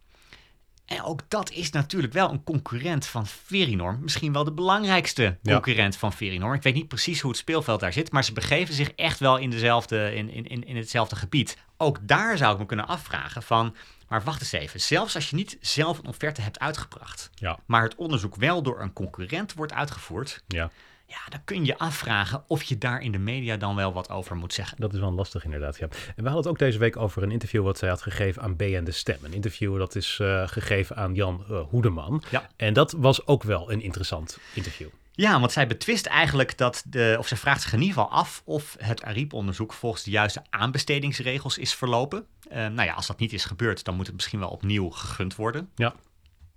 En 0.85 1.03
ook 1.03 1.21
dat 1.29 1.51
is 1.51 1.71
natuurlijk 1.71 2.13
wel 2.13 2.31
een 2.31 2.45
concurrent 2.45 3.07
van 3.07 3.27
Verinorm. 3.27 3.99
Misschien 4.01 4.33
wel 4.33 4.45
de 4.45 4.53
belangrijkste 4.53 5.39
concurrent 5.43 5.97
van 5.97 6.13
Verinorm. 6.13 6.55
Ik 6.55 6.63
weet 6.63 6.75
niet 6.75 6.89
precies 6.89 7.21
hoe 7.21 7.31
het 7.31 7.41
speelveld 7.41 7.81
daar 7.81 7.93
zit, 7.93 8.13
maar 8.13 8.25
ze 8.25 8.33
begeven 8.33 8.75
zich 8.75 8.91
echt 8.91 9.19
wel 9.19 9.37
in, 9.37 9.51
dezelfde, 9.51 10.15
in, 10.15 10.31
in, 10.49 10.65
in 10.65 10.77
hetzelfde 10.77 11.17
gebied. 11.17 11.59
Ook 11.77 11.99
daar 12.03 12.37
zou 12.37 12.53
ik 12.53 12.59
me 12.59 12.67
kunnen 12.67 12.87
afvragen 12.87 13.43
van, 13.43 13.77
maar 14.15 14.25
wacht 14.25 14.41
eens 14.41 14.53
even. 14.53 14.81
Zelfs 14.81 15.15
als 15.15 15.31
je 15.31 15.37
niet 15.37 15.59
zelf 15.61 15.99
een 15.99 16.07
offerte 16.07 16.41
hebt 16.41 16.59
uitgebracht, 16.59 17.31
ja, 17.35 17.59
maar 17.67 17.83
het 17.83 17.95
onderzoek 17.95 18.37
wel 18.37 18.63
door 18.63 18.81
een 18.81 18.93
concurrent 18.93 19.55
wordt 19.55 19.73
uitgevoerd, 19.73 20.43
ja. 20.47 20.71
ja, 21.07 21.19
dan 21.29 21.41
kun 21.45 21.65
je 21.65 21.79
afvragen 21.79 22.45
of 22.47 22.63
je 22.63 22.79
daar 22.79 23.03
in 23.03 23.13
de 23.13 23.19
media 23.19 23.57
dan 23.57 23.77
wel 23.77 23.93
wat 23.93 24.11
over 24.11 24.37
moet 24.37 24.53
zeggen. 24.53 24.81
Dat 24.81 24.93
is 24.93 25.01
wel 25.01 25.13
lastig 25.13 25.45
inderdaad, 25.45 25.79
ja. 25.79 25.89
En 25.91 26.15
we 26.17 26.23
hadden 26.23 26.37
het 26.37 26.47
ook 26.47 26.59
deze 26.59 26.79
week 26.79 26.97
over 26.97 27.23
een 27.23 27.31
interview 27.31 27.63
wat 27.63 27.79
zij 27.79 27.89
had 27.89 28.03
gegeven 28.03 28.43
aan 28.43 28.57
BN 28.57 28.85
De 28.85 28.93
Stem. 28.93 29.19
Een 29.23 29.33
interview 29.33 29.79
dat 29.79 29.95
is 29.95 30.19
eh, 30.21 30.49
gegeven 30.49 30.97
aan 30.97 31.15
Jan 31.15 31.45
eh, 31.49 31.61
Hoedeman. 31.61 32.23
Ja. 32.31 32.49
En 32.57 32.73
dat 32.73 32.93
was 32.93 33.27
ook 33.27 33.43
wel 33.43 33.73
een 33.73 33.81
interessant 33.81 34.39
interview. 34.53 34.89
Ja, 35.17 35.41
want 35.41 35.53
zij 35.53 35.67
betwist 35.67 36.07
eigenlijk 36.07 36.59
dat 36.59 36.83
de, 36.87 37.17
of 37.19 37.29
ze 37.29 37.37
vraagt 37.37 37.63
zich 37.63 37.73
in 37.73 37.81
ieder 37.81 37.95
geval 37.95 38.11
af 38.11 38.43
of 38.45 38.77
het 38.79 39.03
ARIEP-onderzoek 39.03 39.73
volgens 39.73 40.03
de 40.03 40.11
juiste 40.11 40.43
aanbestedingsregels 40.51 41.59
is 41.59 41.75
verlopen. 41.75 42.27
Eh, 42.49 42.67
nou 42.67 42.89
ja, 42.89 42.95
als 42.95 43.07
dat 43.07 43.19
niet 43.19 43.33
is 43.33 43.45
gebeurd, 43.45 43.85
dan 43.85 43.95
moet 43.97 44.07
het 44.07 44.15
misschien 44.15 44.39
wel 44.39 44.49
opnieuw 44.49 44.91
gegund 44.91 45.37
worden. 45.37 45.71
Ja, 45.75 45.95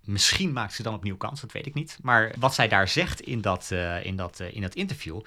Misschien 0.07 0.53
maakt 0.53 0.73
ze 0.73 0.83
dan 0.83 0.93
opnieuw 0.93 1.17
kans, 1.17 1.41
dat 1.41 1.51
weet 1.51 1.65
ik 1.65 1.73
niet. 1.73 1.97
Maar 2.01 2.33
wat 2.39 2.53
zij 2.53 2.67
daar 2.67 2.87
zegt 2.87 3.21
in 3.21 3.41
dat, 3.41 3.71
eh, 3.71 4.05
in 4.05 4.15
dat, 4.15 4.39
eh, 4.39 4.55
in 4.55 4.61
dat 4.61 4.75
interview 4.75 5.21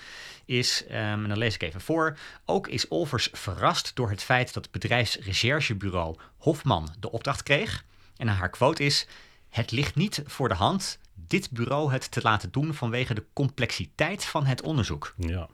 is, 0.44 0.84
ehm, 0.86 1.22
en 1.22 1.28
dan 1.28 1.38
lees 1.38 1.54
ik 1.54 1.62
even 1.62 1.80
voor. 1.80 2.18
Ook 2.44 2.68
is 2.68 2.88
Olvers 2.88 3.28
verrast 3.32 3.90
door 3.94 4.10
het 4.10 4.22
feit 4.22 4.54
dat 4.54 4.62
het 4.62 4.72
bedrijfsrecherchebureau 4.72 6.16
Hofman 6.36 6.88
de 6.98 7.10
opdracht 7.10 7.42
kreeg. 7.42 7.84
En 8.16 8.28
haar 8.28 8.50
quote 8.50 8.84
is: 8.84 9.06
Het 9.50 9.70
ligt 9.70 9.94
niet 9.94 10.22
voor 10.26 10.48
de 10.48 10.54
hand 10.54 10.98
dit 11.14 11.50
bureau 11.50 11.92
het 11.92 12.10
te 12.10 12.20
laten 12.22 12.50
doen 12.50 12.74
vanwege 12.74 13.14
de 13.14 13.24
complexiteit 13.32 14.24
van 14.24 14.46
het 14.46 14.62
onderzoek. 14.62 15.14
ja, 15.16 15.48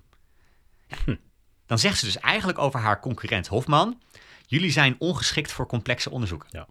Dan 1.66 1.78
zegt 1.78 1.98
ze 1.98 2.04
dus 2.04 2.18
eigenlijk 2.18 2.58
over 2.58 2.80
haar 2.80 3.00
concurrent 3.00 3.46
Hofman: 3.46 4.00
Jullie 4.46 4.70
zijn 4.70 4.96
ongeschikt 4.98 5.52
voor 5.52 5.66
complexe 5.66 6.10
onderzoeken. 6.10 6.48
ja. 6.50 6.66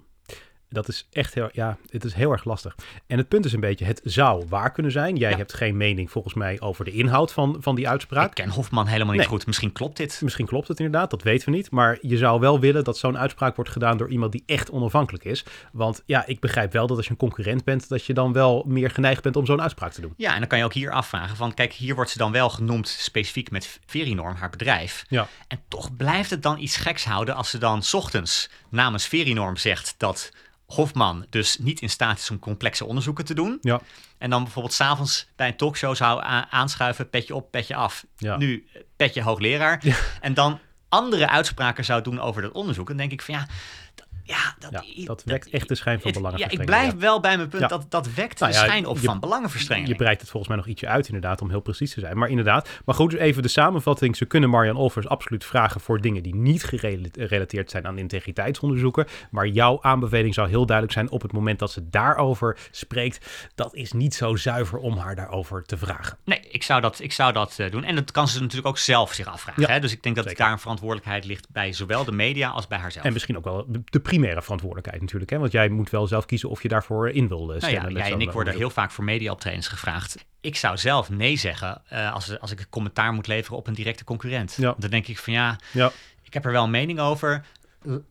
Dat 0.70 0.88
is 0.88 1.08
echt 1.12 1.34
heel, 1.34 1.50
ja, 1.52 1.78
het 1.90 2.04
is 2.06 2.14
heel 2.14 2.32
erg 2.32 2.44
lastig. 2.44 2.76
En 3.08 3.18
het 3.18 3.28
punt 3.28 3.46
is 3.46 3.54
een 3.54 3.60
beetje, 3.60 3.86
het 3.86 4.02
zou 4.04 4.46
waar 4.50 4.72
kunnen 4.72 4.92
zijn. 4.92 5.16
Jij 5.16 5.30
Ja. 5.32 5.38
hebt 5.38 5.54
geen 5.54 5.78
mening 5.78 6.12
volgens 6.12 6.34
mij 6.34 6.60
over 6.62 6.86
de 6.86 6.92
inhoud 6.92 7.34
van, 7.34 7.58
van 7.60 7.76
die 7.76 7.90
uitspraak. 7.90 8.28
Ik 8.28 8.34
ken 8.34 8.50
Hofman 8.50 8.88
helemaal 8.88 9.12
niet 9.14 9.22
Nee. 9.22 9.30
goed. 9.30 9.46
Misschien 9.46 9.72
klopt 9.72 9.98
dit. 9.98 10.20
Misschien 10.24 10.46
klopt 10.46 10.68
het 10.68 10.80
inderdaad, 10.80 11.10
dat 11.10 11.24
weten 11.24 11.50
we 11.50 11.56
niet. 11.56 11.72
Maar 11.72 11.98
je 12.02 12.18
zou 12.18 12.40
wel 12.40 12.60
willen 12.60 12.84
dat 12.84 12.98
zo'n 12.98 13.18
uitspraak 13.18 13.56
wordt 13.56 13.72
gedaan 13.72 13.98
door 13.98 14.10
iemand 14.10 14.32
die 14.32 14.44
echt 14.46 14.72
onafhankelijk 14.72 15.24
is. 15.26 15.46
Want 15.72 16.02
ja, 16.06 16.26
ik 16.26 16.40
begrijp 16.40 16.72
wel 16.72 16.88
dat 16.88 16.98
als 16.98 17.06
je 17.06 17.12
een 17.12 17.18
concurrent 17.18 17.64
bent, 17.64 17.90
dat 17.90 18.06
je 18.06 18.14
dan 18.14 18.34
wel 18.34 18.64
meer 18.68 18.90
geneigd 18.90 19.24
bent 19.24 19.36
om 19.36 19.46
zo'n 19.46 19.62
uitspraak 19.62 19.92
te 19.92 20.02
doen. 20.02 20.14
Ja, 20.18 20.34
en 20.34 20.40
dan 20.40 20.48
kan 20.48 20.58
je 20.58 20.64
ook 20.66 20.74
hier 20.74 20.92
afvragen 20.92 21.36
van, 21.36 21.54
kijk, 21.54 21.74
hier 21.74 21.96
wordt 21.96 22.10
ze 22.12 22.18
dan 22.18 22.32
wel 22.32 22.50
genoemd 22.50 22.88
specifiek 22.88 23.52
met 23.52 23.80
Verinorm, 23.86 24.36
haar 24.36 24.50
bedrijf. 24.50 25.06
Ja, 25.10 25.28
En 25.48 25.60
toch 25.68 25.96
blijft 25.96 26.30
het 26.30 26.44
dan 26.44 26.60
iets 26.60 26.76
geks 26.78 27.06
houden 27.06 27.36
als 27.36 27.50
ze 27.50 27.58
dan 27.58 27.84
's 27.84 27.94
ochtends 27.94 28.50
namens 28.76 29.08
Verinorm 29.08 29.58
zegt 29.58 29.96
dat 29.98 30.32
Hofman 30.66 31.26
dus 31.30 31.58
niet 31.58 31.82
in 31.82 31.90
staat 31.90 32.18
is 32.20 32.32
om 32.32 32.40
complexe 32.40 32.86
onderzoeken 32.86 33.26
te 33.26 33.34
doen. 33.34 33.58
ja, 33.62 33.82
En 34.18 34.30
dan 34.30 34.44
bijvoorbeeld 34.44 34.74
s'avonds 34.74 35.28
bij 35.36 35.48
een 35.48 35.58
talkshow 35.58 35.96
zou 35.96 36.22
aanschuiven, 36.50 37.10
petje 37.10 37.36
op, 37.36 37.52
petje 37.52 37.76
af. 37.76 38.06
Ja. 38.18 38.38
Nu 38.38 38.68
petje 38.96 39.22
hoogleraar. 39.22 39.82
En 40.22 40.34
dan 40.34 40.60
andere 40.90 41.30
uitspraken 41.30 41.86
zou 41.86 42.02
doen 42.02 42.20
over 42.20 42.42
dat 42.42 42.52
onderzoek. 42.52 42.88
Dan 42.88 42.98
denk 42.98 43.12
ik 43.12 43.22
van 43.22 43.34
ja, 43.34 43.48
ja, 44.26 44.56
dat, 44.60 44.72
ja 44.96 45.06
dat 45.06 45.24
wekt 45.26 45.50
echt 45.50 45.68
de 45.68 45.76
schijn 45.76 46.00
van 46.02 46.08
het- 46.12 46.16
ja, 46.16 46.22
belangenverstrengeling. 46.22 46.62
ik 46.62 46.66
blijf 46.66 46.92
ja. 47.04 47.08
wel 47.10 47.20
bij 47.20 47.38
mijn 47.38 47.50
punt 47.50 47.70
dat 47.70 47.86
dat 47.90 48.14
wekt 48.14 48.40
Nou 48.40 48.52
de 48.52 48.58
ja, 48.58 48.64
schijn 48.64 48.86
op 48.86 48.98
je- 48.98 49.06
van 49.06 49.20
belangenverstrengeling. 49.20 49.92
Je 49.92 50.04
breidt 50.04 50.22
het 50.22 50.30
volgens 50.30 50.52
mij 50.52 50.62
nog 50.62 50.72
ietsje 50.72 50.88
uit 50.88 51.08
inderdaad, 51.08 51.42
om 51.42 51.50
heel 51.50 51.60
precies 51.60 51.94
te 51.94 52.00
zijn. 52.00 52.18
Maar 52.18 52.30
inderdaad, 52.30 52.70
maar 52.86 52.96
goed, 52.96 53.14
even 53.14 53.42
de 53.42 53.48
samenvatting. 53.48 54.16
Ze 54.16 54.26
kunnen 54.26 54.50
Marian 54.50 54.76
Olvers 54.76 55.08
absoluut 55.08 55.46
vragen 55.46 55.82
voor 55.82 56.02
dingen 56.02 56.24
die 56.24 56.36
niet 56.36 56.64
gerelateerd 56.64 57.72
zijn 57.72 57.88
aan 57.88 57.98
integriteitsonderzoeken. 57.98 59.06
Maar 59.32 59.48
jouw 59.48 59.78
aanbeveling 59.82 60.34
zou 60.34 60.50
heel 60.50 60.66
duidelijk 60.66 60.98
zijn 60.98 61.10
op 61.12 61.22
het 61.22 61.32
moment 61.32 61.60
dat 61.60 61.72
ze 61.72 61.90
daarover 61.90 62.58
spreekt. 62.72 63.26
Dat 63.56 63.76
is 63.76 63.92
niet 63.92 64.14
zo 64.14 64.36
zuiver 64.36 64.78
om 64.80 64.98
haar 64.98 65.16
daarover 65.16 65.64
te 65.64 65.78
vragen. 65.78 66.18
Nee, 66.26 66.40
ik 66.40 66.64
zou 66.64 66.82
dat, 66.82 67.00
ik 67.00 67.12
zou 67.12 67.34
dat 67.34 67.60
eh, 67.60 67.72
doen. 67.72 67.84
En 67.84 67.96
dat 67.96 68.12
kan 68.12 68.28
ze 68.28 68.40
natuurlijk 68.40 68.68
ook 68.68 68.78
zelf 68.78 69.14
zich 69.14 69.28
afvragen. 69.28 69.70
Hè? 69.72 69.80
Dus 69.80 69.92
ik 69.92 70.04
denk 70.04 70.16
dat 70.16 70.26
zeker. 70.26 70.44
daar 70.44 70.52
een 70.52 70.60
verantwoordelijkheid 70.60 71.26
ligt 71.26 71.48
bij 71.50 71.74
zowel 71.74 72.04
de 72.06 72.12
media 72.12 72.50
als 72.50 72.68
bij 72.68 72.78
haarzelf. 72.78 73.06
En 73.06 73.14
misschien 73.14 73.38
ook 73.38 73.44
wel 73.44 73.66
de, 73.68 73.82
de 73.86 74.00
primaire 74.16 74.42
verantwoordelijkheid 74.42 75.02
natuurlijk. 75.02 75.32
Hè? 75.32 75.38
Want 75.38 75.52
jij 75.52 75.70
moet 75.70 75.90
wel 75.90 76.08
zelf 76.08 76.26
kiezen 76.26 76.50
of 76.50 76.62
je 76.62 76.68
daarvoor 76.68 77.10
in 77.10 77.28
wil 77.28 77.54
eh, 77.54 77.62
nou 77.62 77.74
ja, 77.74 77.90
jij 77.90 78.02
en 78.02 78.10
zo'n 78.10 78.22
ik 78.22 78.32
worden 78.32 78.56
heel 78.56 78.70
vaak 78.70 78.92
voor 78.92 79.04
mediaoptredens 79.04 79.68
gevraagd. 79.68 80.26
Ik 80.42 80.56
zou 80.56 80.78
zelf 80.78 81.10
nee 81.10 81.36
zeggen 81.36 81.82
eh, 81.88 82.14
als, 82.14 82.40
als 82.40 82.52
ik 82.52 82.68
commentaar 82.70 83.14
moet 83.14 83.28
leveren 83.28 83.58
op 83.58 83.68
een 83.68 83.74
directe 83.74 84.04
concurrent. 84.04 84.56
Ja. 84.58 84.76
Dan 84.78 84.90
denk 84.90 85.08
ik 85.08 85.18
van 85.18 85.34
ja, 85.34 85.60
Ja, 85.72 85.92
ik 86.24 86.34
heb 86.34 86.46
er 86.46 86.52
wel 86.52 86.64
een 86.64 86.70
mening 86.70 87.00
over. 87.00 87.46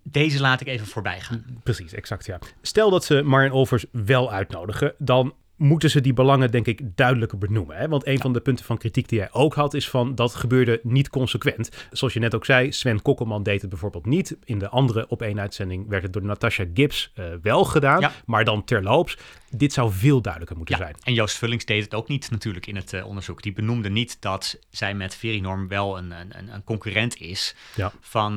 Deze 0.03 0.40
laat 0.40 0.61
ik 0.61 0.67
even 0.67 0.87
voorbij 0.87 1.21
gaan. 1.21 1.45
Precies, 1.62 1.93
exact 1.93 2.27
ja. 2.27 2.38
Stel 2.62 2.90
dat 2.90 3.05
ze 3.05 3.23
Marian 3.23 3.53
Olvers 3.53 3.85
wel 3.90 4.33
uitnodigen, 4.33 4.95
dan 4.99 5.35
moeten 5.57 5.90
ze 5.90 6.01
die 6.01 6.12
belangen 6.12 6.51
denk 6.51 6.67
ik 6.67 6.81
duidelijker 6.97 7.38
benoemen. 7.38 7.77
Hè? 7.77 7.88
Want 7.88 8.07
een 8.07 8.21
van 8.21 8.33
de 8.33 8.40
punten 8.40 8.64
van 8.64 8.79
kritiek 8.79 9.09
die 9.09 9.19
jij 9.19 9.29
ook 9.33 9.55
had 9.55 9.75
is 9.75 9.88
van 9.88 10.14
dat 10.14 10.35
gebeurde 10.35 10.81
niet 10.83 11.09
consequent. 11.09 11.71
Zoals 11.90 12.12
je 12.12 12.21
net 12.21 12.35
ook 12.35 12.45
zei, 12.45 12.73
Sven 12.73 13.03
Kokkelman 13.03 13.43
deed 13.43 13.61
het 13.61 13.71
bijvoorbeeld 13.71 14.07
niet. 14.07 14.37
In 14.45 14.59
de 14.59 14.69
andere 14.69 15.09
op 15.09 15.23
één 15.23 15.40
uitzending 15.40 15.88
werd 15.88 16.03
het 16.03 16.12
door 16.12 16.25
Natasha 16.25 16.64
Gibbs 16.75 17.11
eh, 17.14 17.25
wel 17.43 17.64
gedaan, 17.64 18.01
Ja. 18.01 18.12
maar 18.27 18.45
dan 18.45 18.64
terloops. 18.64 19.19
Dit 19.57 19.73
zou 19.73 19.93
veel 19.93 20.21
duidelijker 20.21 20.57
moeten 20.57 20.79
Ja, 20.79 20.83
zijn. 20.85 20.97
en 21.03 21.14
Joost 21.14 21.37
Vullings 21.38 21.64
deed 21.64 21.85
het 21.85 21.95
ook 21.95 22.09
niet 22.09 22.31
natuurlijk 22.31 22.67
in 22.67 22.77
het 22.77 22.93
eh, 22.93 23.07
onderzoek. 23.07 23.43
Die 23.43 23.53
benoemde 23.53 23.88
niet 23.90 24.17
dat 24.21 24.59
zij 24.71 24.95
met 24.95 25.14
Verinorm 25.17 25.69
wel 25.69 25.99
een, 25.99 26.11
een, 26.11 26.33
een- 26.55 26.64
concurrent 26.64 27.17
is 27.21 27.55
van 28.01 28.37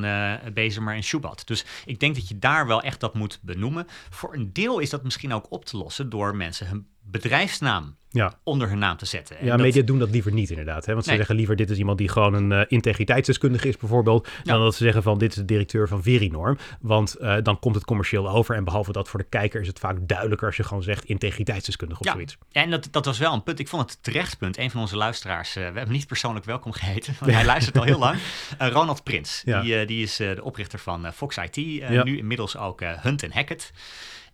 Bezemer 0.54 0.94
en 0.94 1.02
Schubat. 1.02 1.42
Dus 1.46 1.64
ik 1.84 2.00
denk 2.00 2.14
dat 2.14 2.28
je 2.28 2.38
daar 2.38 2.66
wel 2.66 2.82
echt 2.82 3.00
dat 3.00 3.14
moet 3.14 3.38
benoemen. 3.42 3.86
Voor 4.10 4.34
een 4.34 4.52
deel 4.52 4.78
is 4.78 4.90
dat 4.90 5.02
misschien 5.04 5.32
ook 5.32 5.46
op 5.52 5.64
te 5.64 5.76
lossen 5.76 6.10
door 6.10 6.36
mensen 6.36 6.66
hun 6.68 6.86
bedrijfsnaam 7.10 7.96
Ja. 8.10 8.34
onder 8.44 8.68
hun 8.68 8.78
naam 8.78 8.96
te 8.96 9.06
zetten. 9.06 9.38
En 9.38 9.44
Ja, 9.44 9.50
dat- 9.56 9.60
media 9.60 9.82
doen 9.82 9.98
dat 9.98 10.10
liever 10.10 10.32
niet 10.32 10.50
inderdaad. 10.50 10.86
Hè? 10.86 10.92
Want 10.92 11.04
ze 11.04 11.14
zeggen 11.14 11.34
liever 11.34 11.56
dit 11.56 11.70
is 11.70 11.78
iemand 11.78 11.98
die 11.98 12.08
gewoon 12.08 12.34
een 12.34 12.52
eh, 12.52 12.64
integriteitsdeskundige 12.68 13.68
is 13.68 13.76
bijvoorbeeld. 13.76 14.28
Ja. 14.44 14.52
Dan 14.52 14.62
dat 14.62 14.74
ze 14.74 14.84
zeggen 14.84 15.02
van 15.02 15.18
dit 15.18 15.30
is 15.30 15.36
de 15.36 15.44
directeur 15.44 15.88
van 15.88 16.02
Verinorm. 16.02 16.58
Want 16.80 17.14
eh, 17.14 17.36
dan 17.42 17.58
komt 17.58 17.74
het 17.74 17.84
commercieel 17.84 18.28
over. 18.28 18.54
En 18.56 18.64
behalve 18.64 18.92
dat 18.92 19.08
voor 19.08 19.18
de 19.20 19.26
kijker 19.28 19.60
is 19.60 19.66
het 19.66 19.78
vaak 19.78 19.96
duidelijker 20.00 20.46
als 20.46 20.56
je 20.56 20.62
gewoon 20.64 20.82
zegt 20.82 21.04
integriteitsdeskundige 21.04 22.00
of 22.00 22.06
Ja, 22.06 22.12
zoiets. 22.12 22.36
en 22.52 22.70
dat, 22.70 22.88
dat 22.90 23.04
was 23.04 23.18
wel 23.18 23.32
een 23.32 23.42
punt. 23.42 23.58
Ik 23.58 23.68
vond 23.68 23.90
het 23.90 24.02
terecht 24.02 24.38
punt. 24.38 24.58
Een 24.58 24.70
van 24.70 24.80
onze 24.80 24.96
luisteraars, 24.96 25.48
eh, 25.48 25.54
we 25.54 25.62
hebben 25.62 25.82
hem 25.82 25.92
niet 25.92 26.06
persoonlijk 26.06 26.44
welkom 26.46 26.72
geheten, 26.72 27.14
want 27.20 27.32
hij 27.38 27.44
luistert 27.44 27.78
al 27.78 27.84
heel 27.84 27.98
lang. 27.98 28.18
Ronald 28.58 29.02
Prins, 29.04 29.42
die, 29.44 29.84
die 29.84 30.02
is 30.02 30.16
de 30.16 30.38
oprichter 30.42 30.78
van 30.78 31.12
Fox 31.12 31.36
IT, 31.36 31.56
Ja. 31.56 32.04
nu 32.04 32.18
inmiddels 32.18 32.56
ook 32.56 32.80
Hunt 33.00 33.22
en 33.22 33.32
Hackett. 33.32 33.72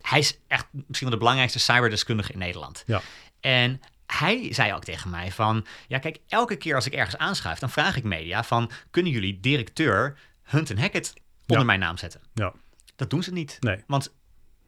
Hij 0.05 0.19
is 0.19 0.38
echt 0.47 0.67
misschien 0.73 0.95
wel 1.01 1.11
de 1.11 1.17
belangrijkste 1.17 1.59
cyberdeskundige 1.59 2.33
in 2.33 2.38
Nederland. 2.38 2.83
Ja. 2.87 3.01
En 3.40 3.81
hij 4.07 4.53
zei 4.53 4.73
ook 4.73 4.85
tegen 4.85 5.11
mij 5.11 5.33
van, 5.33 5.67
ja 5.88 5.99
kijk, 5.99 6.19
elke 6.29 6.57
keer 6.57 6.75
als 6.75 6.87
ik 6.87 6.93
ergens 6.93 7.17
aanschuif, 7.17 7.59
dan 7.59 7.71
vraag 7.71 7.97
ik 7.97 8.05
media 8.05 8.45
van, 8.45 8.71
kunnen 8.90 9.12
jullie 9.12 9.40
directeur 9.40 10.19
Hunt 10.43 10.71
en 10.71 10.79
Hackett 10.79 11.12
onder 11.40 11.59
Ja. 11.59 11.64
mijn 11.64 11.81
naam 11.81 11.97
zetten. 11.97 12.21
Ja. 12.35 12.53
Dat 12.97 13.11
doen 13.11 13.23
ze 13.23 13.33
niet. 13.33 13.57
Nee. 13.61 13.83
Want 13.87 14.14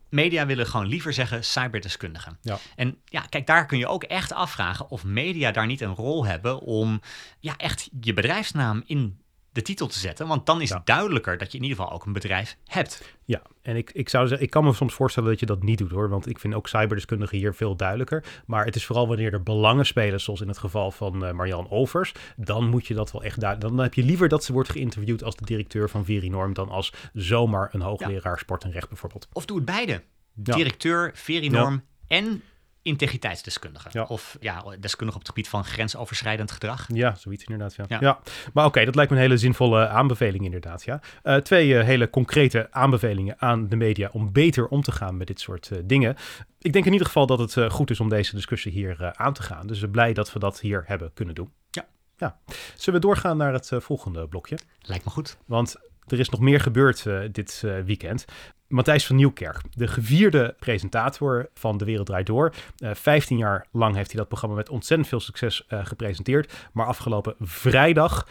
media 0.09 0.47
willen 0.47 0.67
gewoon 0.67 0.87
liever 0.87 1.13
zeggen 1.13 1.45
cyberdeskundigen. 1.45 2.39
Ja. 2.43 2.59
En 2.77 2.99
ja, 3.05 3.21
kijk, 3.21 3.47
daar 3.47 3.67
kun 3.67 3.79
je 3.79 3.87
ook 3.87 4.03
echt 4.03 4.33
afvragen 4.33 4.91
of 4.91 5.05
media 5.05 5.51
daar 5.51 5.67
niet 5.67 5.81
een 5.81 5.95
rol 5.95 6.27
hebben 6.27 6.61
om 6.61 7.01
ja, 7.41 7.57
echt 7.57 7.89
je 8.01 8.15
bedrijfsnaam 8.15 8.83
in 8.87 9.21
de 9.57 9.63
titel 9.63 9.87
te 9.87 9.99
zetten. 9.99 10.27
Want 10.27 10.47
dan 10.47 10.61
is 10.61 10.69
Ja. 10.69 10.77
het 10.77 10.87
duidelijker 10.87 11.39
dat 11.39 11.53
je 11.53 11.59
in 11.59 11.65
ieder 11.65 11.79
geval 11.79 11.95
ook 11.95 12.07
een 12.07 12.13
bedrijf 12.13 12.57
hebt. 12.65 13.15
Ja, 13.25 13.43
en 13.63 13.77
ik, 13.77 13.91
ik 13.93 14.09
zou 14.09 14.27
zeggen, 14.27 14.47
ik 14.47 14.51
kan 14.53 14.65
me 14.65 14.73
soms 14.73 14.95
voorstellen 14.95 15.31
dat 15.31 15.41
je 15.41 15.47
dat 15.47 15.63
niet 15.63 15.79
doet 15.79 15.91
hoor. 15.91 16.09
Want 16.09 16.29
ik 16.29 16.39
vind 16.39 16.55
ook 16.55 16.69
cyberdeskundigen 16.69 17.39
hier 17.39 17.55
veel 17.55 17.77
duidelijker. 17.77 18.25
Maar 18.47 18.65
het 18.65 18.77
is 18.77 18.87
vooral 18.87 19.09
wanneer 19.09 19.33
er 19.33 19.43
belangen 19.43 19.87
spelen, 19.87 20.21
zoals 20.21 20.41
in 20.41 20.49
het 20.49 20.59
geval 20.59 20.91
van 20.91 21.25
eh, 21.25 21.33
Marian 21.33 21.69
Olvers. 21.69 22.13
Dan 22.37 22.69
moet 22.69 22.87
je 22.87 22.95
dat 22.95 23.13
wel 23.13 23.23
echt 23.23 23.41
duidelijk. 23.41 23.75
Dan 23.75 23.83
heb 23.85 23.95
je 23.95 24.03
liever 24.03 24.29
dat 24.29 24.45
ze 24.45 24.53
wordt 24.53 24.69
geïnterviewd 24.69 25.25
als 25.25 25.37
de 25.37 25.45
directeur 25.45 25.89
van 25.91 26.05
Verinorm. 26.05 26.53
dan 26.53 26.69
als 26.69 26.93
zomaar 27.13 27.69
een 27.73 27.81
hoogleraar 27.81 28.39
sport 28.39 28.65
en 28.65 28.71
recht 28.73 28.89
bijvoorbeeld. 28.89 29.29
Of 29.33 29.45
doe 29.45 29.57
het 29.57 29.67
beide. 29.67 30.03
Directeur, 30.35 31.11
verinorm 31.15 31.85
en 32.07 32.43
integriteitsdeskundige. 32.87 33.89
Ja. 33.93 34.03
Of 34.03 34.37
ja, 34.41 34.65
deskundige 34.81 35.19
op 35.19 35.25
het 35.25 35.35
gebied 35.35 35.49
van 35.49 35.65
grensoverschrijdend 35.65 36.51
gedrag. 36.51 36.87
Ja, 36.93 37.15
zoiets 37.15 37.45
inderdaad. 37.45 37.75
Ja. 37.75 37.85
Ja. 37.89 37.99
Ja. 38.01 38.21
Maar 38.53 38.65
oké, 38.65 38.85
dat 38.85 38.95
lijkt 38.95 39.11
me 39.11 39.17
een 39.17 39.23
hele 39.23 39.37
zinvolle 39.37 39.89
aanbeveling 39.89 40.45
inderdaad. 40.45 40.85
Ja. 40.85 41.01
Eh, 41.23 41.37
twee 41.37 41.79
eh, 41.79 41.85
hele 41.85 42.11
concrete 42.11 42.69
aanbevelingen 42.71 43.35
aan 43.39 43.69
de 43.69 43.77
media 43.77 44.09
om 44.13 44.33
beter 44.33 44.69
om 44.69 44.83
te 44.83 44.93
gaan 44.93 45.17
met 45.17 45.27
dit 45.27 45.41
soort 45.41 45.71
eh, 45.71 45.79
dingen. 45.85 46.17
Ik 46.59 46.73
denk 46.73 46.85
in 46.85 46.93
ieder 46.93 47.07
geval 47.07 47.27
dat 47.27 47.39
het 47.39 47.73
goed 47.73 47.91
is 47.91 48.01
om 48.01 48.09
deze 48.09 48.35
discussie 48.35 48.73
hier 48.73 49.15
aan 49.17 49.33
te 49.33 49.43
gaan. 49.43 49.67
Dus 49.67 49.85
blij 49.91 50.13
dat 50.13 50.33
we 50.33 50.39
dat 50.39 50.61
hier 50.61 50.85
hebben 50.87 51.11
kunnen 51.15 51.35
doen. 51.35 51.53
Ja. 51.71 51.87
ja. 52.17 52.39
Zullen 52.75 53.01
we 53.01 53.07
doorgaan 53.07 53.37
naar 53.37 53.53
het 53.53 53.71
volgende 53.75 54.29
blokje? 54.29 54.59
Lijkt 54.81 55.05
me 55.05 55.11
goed. 55.11 55.37
Want 55.47 55.77
er 56.07 56.19
is 56.19 56.29
nog 56.29 56.41
meer 56.41 56.61
gebeurd 56.61 57.07
eh, 57.07 57.21
dit 57.33 57.63
eh, 57.65 57.81
weekend. 57.81 58.25
Matthijs 58.69 59.07
van 59.07 59.17
Nieuwkerk, 59.17 59.61
de 59.71 59.87
gevierde 59.87 60.55
presentator 60.59 61.49
van 61.55 61.77
De 61.77 61.85
Wereld 61.85 62.07
Draait 62.07 62.27
Door. 62.27 62.53
15 62.77 63.37
jaar 63.37 63.67
lang 63.73 63.95
heeft 63.95 64.11
hij 64.11 64.19
dat 64.21 64.29
programma 64.29 64.57
met 64.57 64.69
ontzettend 64.69 65.09
veel 65.09 65.21
succes 65.21 65.67
gepresenteerd. 65.69 66.69
Maar 66.73 66.87
afgelopen 66.87 67.35
vrijdag, 67.41 68.27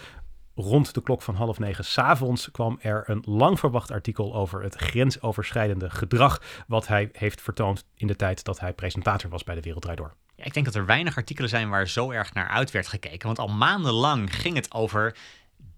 rond 0.56 0.94
de 0.94 1.02
klok 1.02 1.22
van 1.22 1.36
half 1.36 1.60
negen 1.60 1.86
s'avonds, 1.86 2.52
kwam 2.52 2.80
er 2.82 3.04
een 3.06 3.24
lang 3.26 3.60
verwacht 3.60 3.92
artikel 3.92 4.36
over 4.36 4.62
het 4.62 4.76
grensoverschrijdende 4.76 5.90
gedrag. 5.90 6.42
wat 6.68 6.88
hij 6.88 7.10
heeft 7.12 7.42
vertoond 7.42 7.86
in 7.96 8.08
de 8.08 8.16
tijd 8.16 8.44
dat 8.44 8.60
hij 8.60 8.74
presentator 8.74 9.30
was 9.30 9.44
bij 9.44 9.56
De 9.56 9.62
Wereld 9.62 9.98
Door. 9.98 10.14
Ja, 10.36 10.46
ik 10.46 10.54
denk 10.54 10.66
dat 10.66 10.76
er 10.76 10.86
weinig 10.86 11.18
artikelen 11.18 11.50
zijn 11.50 11.70
waar 11.70 11.88
zo 11.88 12.12
erg 12.12 12.34
naar 12.34 12.48
uit 12.48 12.72
werd 12.72 12.88
gekeken. 12.88 13.28
Want 13.28 13.40
al 13.40 13.48
maandenlang 13.48 14.36
ging 14.36 14.56
het 14.56 14.74
over 14.74 15.16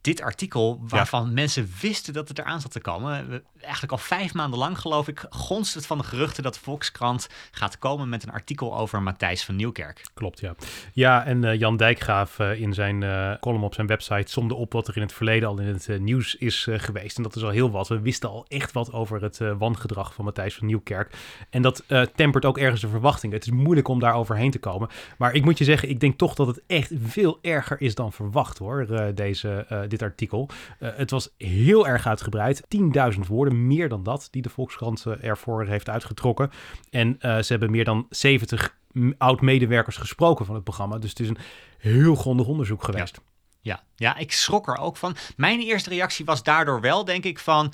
dit 0.08 0.22
artikel 0.22 0.80
waarvan 0.82 1.34
mensen 1.34 1.72
wisten 1.82 2.13
dat 2.13 2.28
het 2.28 2.39
eraan 2.39 2.62
zat 2.62 2.72
te 2.72 2.80
komen. 2.80 3.43
Eigenlijk 3.60 3.91
al 3.91 3.98
vijf 3.98 4.34
maanden 4.34 4.60
lang, 4.60 4.80
geloof 4.80 5.08
ik, 5.08 5.26
gonst 5.30 5.74
het 5.74 5.86
van 5.86 5.98
de 5.98 6.04
geruchten 6.04 6.43
dat 6.43 6.58
Volkskrant 6.58 7.30
gaat 7.52 7.80
komen 7.80 8.10
met 8.10 8.24
een 8.24 8.32
artikel 8.32 8.78
over 8.78 9.02
Matthijs 9.02 9.46
van 9.46 9.56
Nieuwkerk. 9.56 10.02
Klopt, 10.13 10.39
ja. 10.39 10.56
Ja, 10.93 11.26
en 11.26 11.43
eh, 11.43 11.60
Jan 11.60 11.78
Dijkgraaf 11.78 12.39
eh, 12.39 12.62
in 12.62 12.74
zijn 12.74 13.04
eh, 13.04 13.32
column 13.39 13.63
op 13.63 13.74
zijn 13.74 13.88
website 13.88 14.32
somde 14.32 14.54
op 14.54 14.74
wat 14.74 14.88
er 14.88 14.96
in 14.96 15.02
het 15.02 15.13
verleden 15.13 15.50
al 15.50 15.60
in 15.60 15.67
het 15.67 16.00
nieuws 16.00 16.36
is 16.36 16.67
geweest. 16.72 17.17
En 17.17 17.24
dat 17.24 17.36
is 17.36 17.43
al 17.43 17.50
heel 17.50 17.72
wat. 17.72 17.88
We 17.88 18.00
wisten 18.00 18.30
al 18.30 18.46
echt 18.48 18.72
wat 18.72 18.93
over 18.93 19.22
het 19.22 19.39
wangedrag 19.58 20.13
van 20.13 20.26
Matthijs 20.26 20.56
van 20.56 20.67
Nieuwkerk. 20.67 21.13
En 21.50 21.62
dat 21.62 21.84
tempert 22.15 22.46
ook 22.46 22.58
ergens 22.58 22.82
de 22.82 22.88
verwachtingen. 22.88 23.36
Het 23.36 23.46
is 23.46 23.52
moeilijk 23.52 23.88
om 23.88 24.00
daar 24.00 24.13
overheen 24.13 24.52
te 24.52 24.60
komen. 24.60 24.89
Maar 25.17 25.34
ik 25.34 25.43
moet 25.43 25.58
je 25.58 25.63
zeggen, 25.63 25.89
ik 25.89 26.00
denk 26.00 26.17
toch 26.17 26.34
dat 26.34 26.48
het 26.48 26.62
echt 26.67 26.91
veel 27.04 27.39
erger 27.41 27.82
is 27.82 27.96
dan 27.96 28.13
verwacht 28.13 28.58
hoor, 28.58 28.86
deze, 29.15 29.65
eh, 29.67 29.80
artikel. 30.02 30.50
Eh, 30.80 30.90
het 30.96 31.12
was 31.12 31.30
heel 31.38 31.88
erg 31.88 32.08
uitgebreid. 32.08 32.64
10.000 33.16 33.20
woorden, 33.28 33.68
meer 33.68 33.90
dan 33.90 34.04
dat, 34.04 34.28
die 34.32 34.42
de 34.42 34.50
Volkskrant 34.50 35.06
eh, 35.06 35.24
ervoor 35.24 35.66
heeft 35.66 35.90
uitgetrokken. 35.90 36.52
En 36.90 37.16
eh, 37.20 37.38
ze 37.38 37.46
hebben 37.48 37.72
meer 37.72 37.86
dan 37.86 38.06
70 38.10 38.78
m- 38.92 39.12
oud-medewerkers 39.18 39.98
gesproken 39.98 40.46
van 40.46 40.56
het 40.56 40.64
programma. 40.64 40.98
Dus 40.98 41.10
het 41.10 41.20
is 41.20 41.30
een 41.30 41.38
heel 41.78 42.16
grondig 42.16 42.48
onderzoek 42.48 42.84
geweest. 42.84 43.20
Ja, 43.62 43.84
ja, 43.96 44.18
ik 44.18 44.32
schrok 44.32 44.68
er 44.68 44.78
ook 44.78 44.98
van. 44.98 45.16
Mijn 45.36 45.60
eerste 45.60 45.90
reactie 45.90 46.26
was 46.26 46.44
daardoor 46.44 46.82
wel, 46.82 47.06
denk 47.06 47.24
ik, 47.24 47.40
van... 47.40 47.74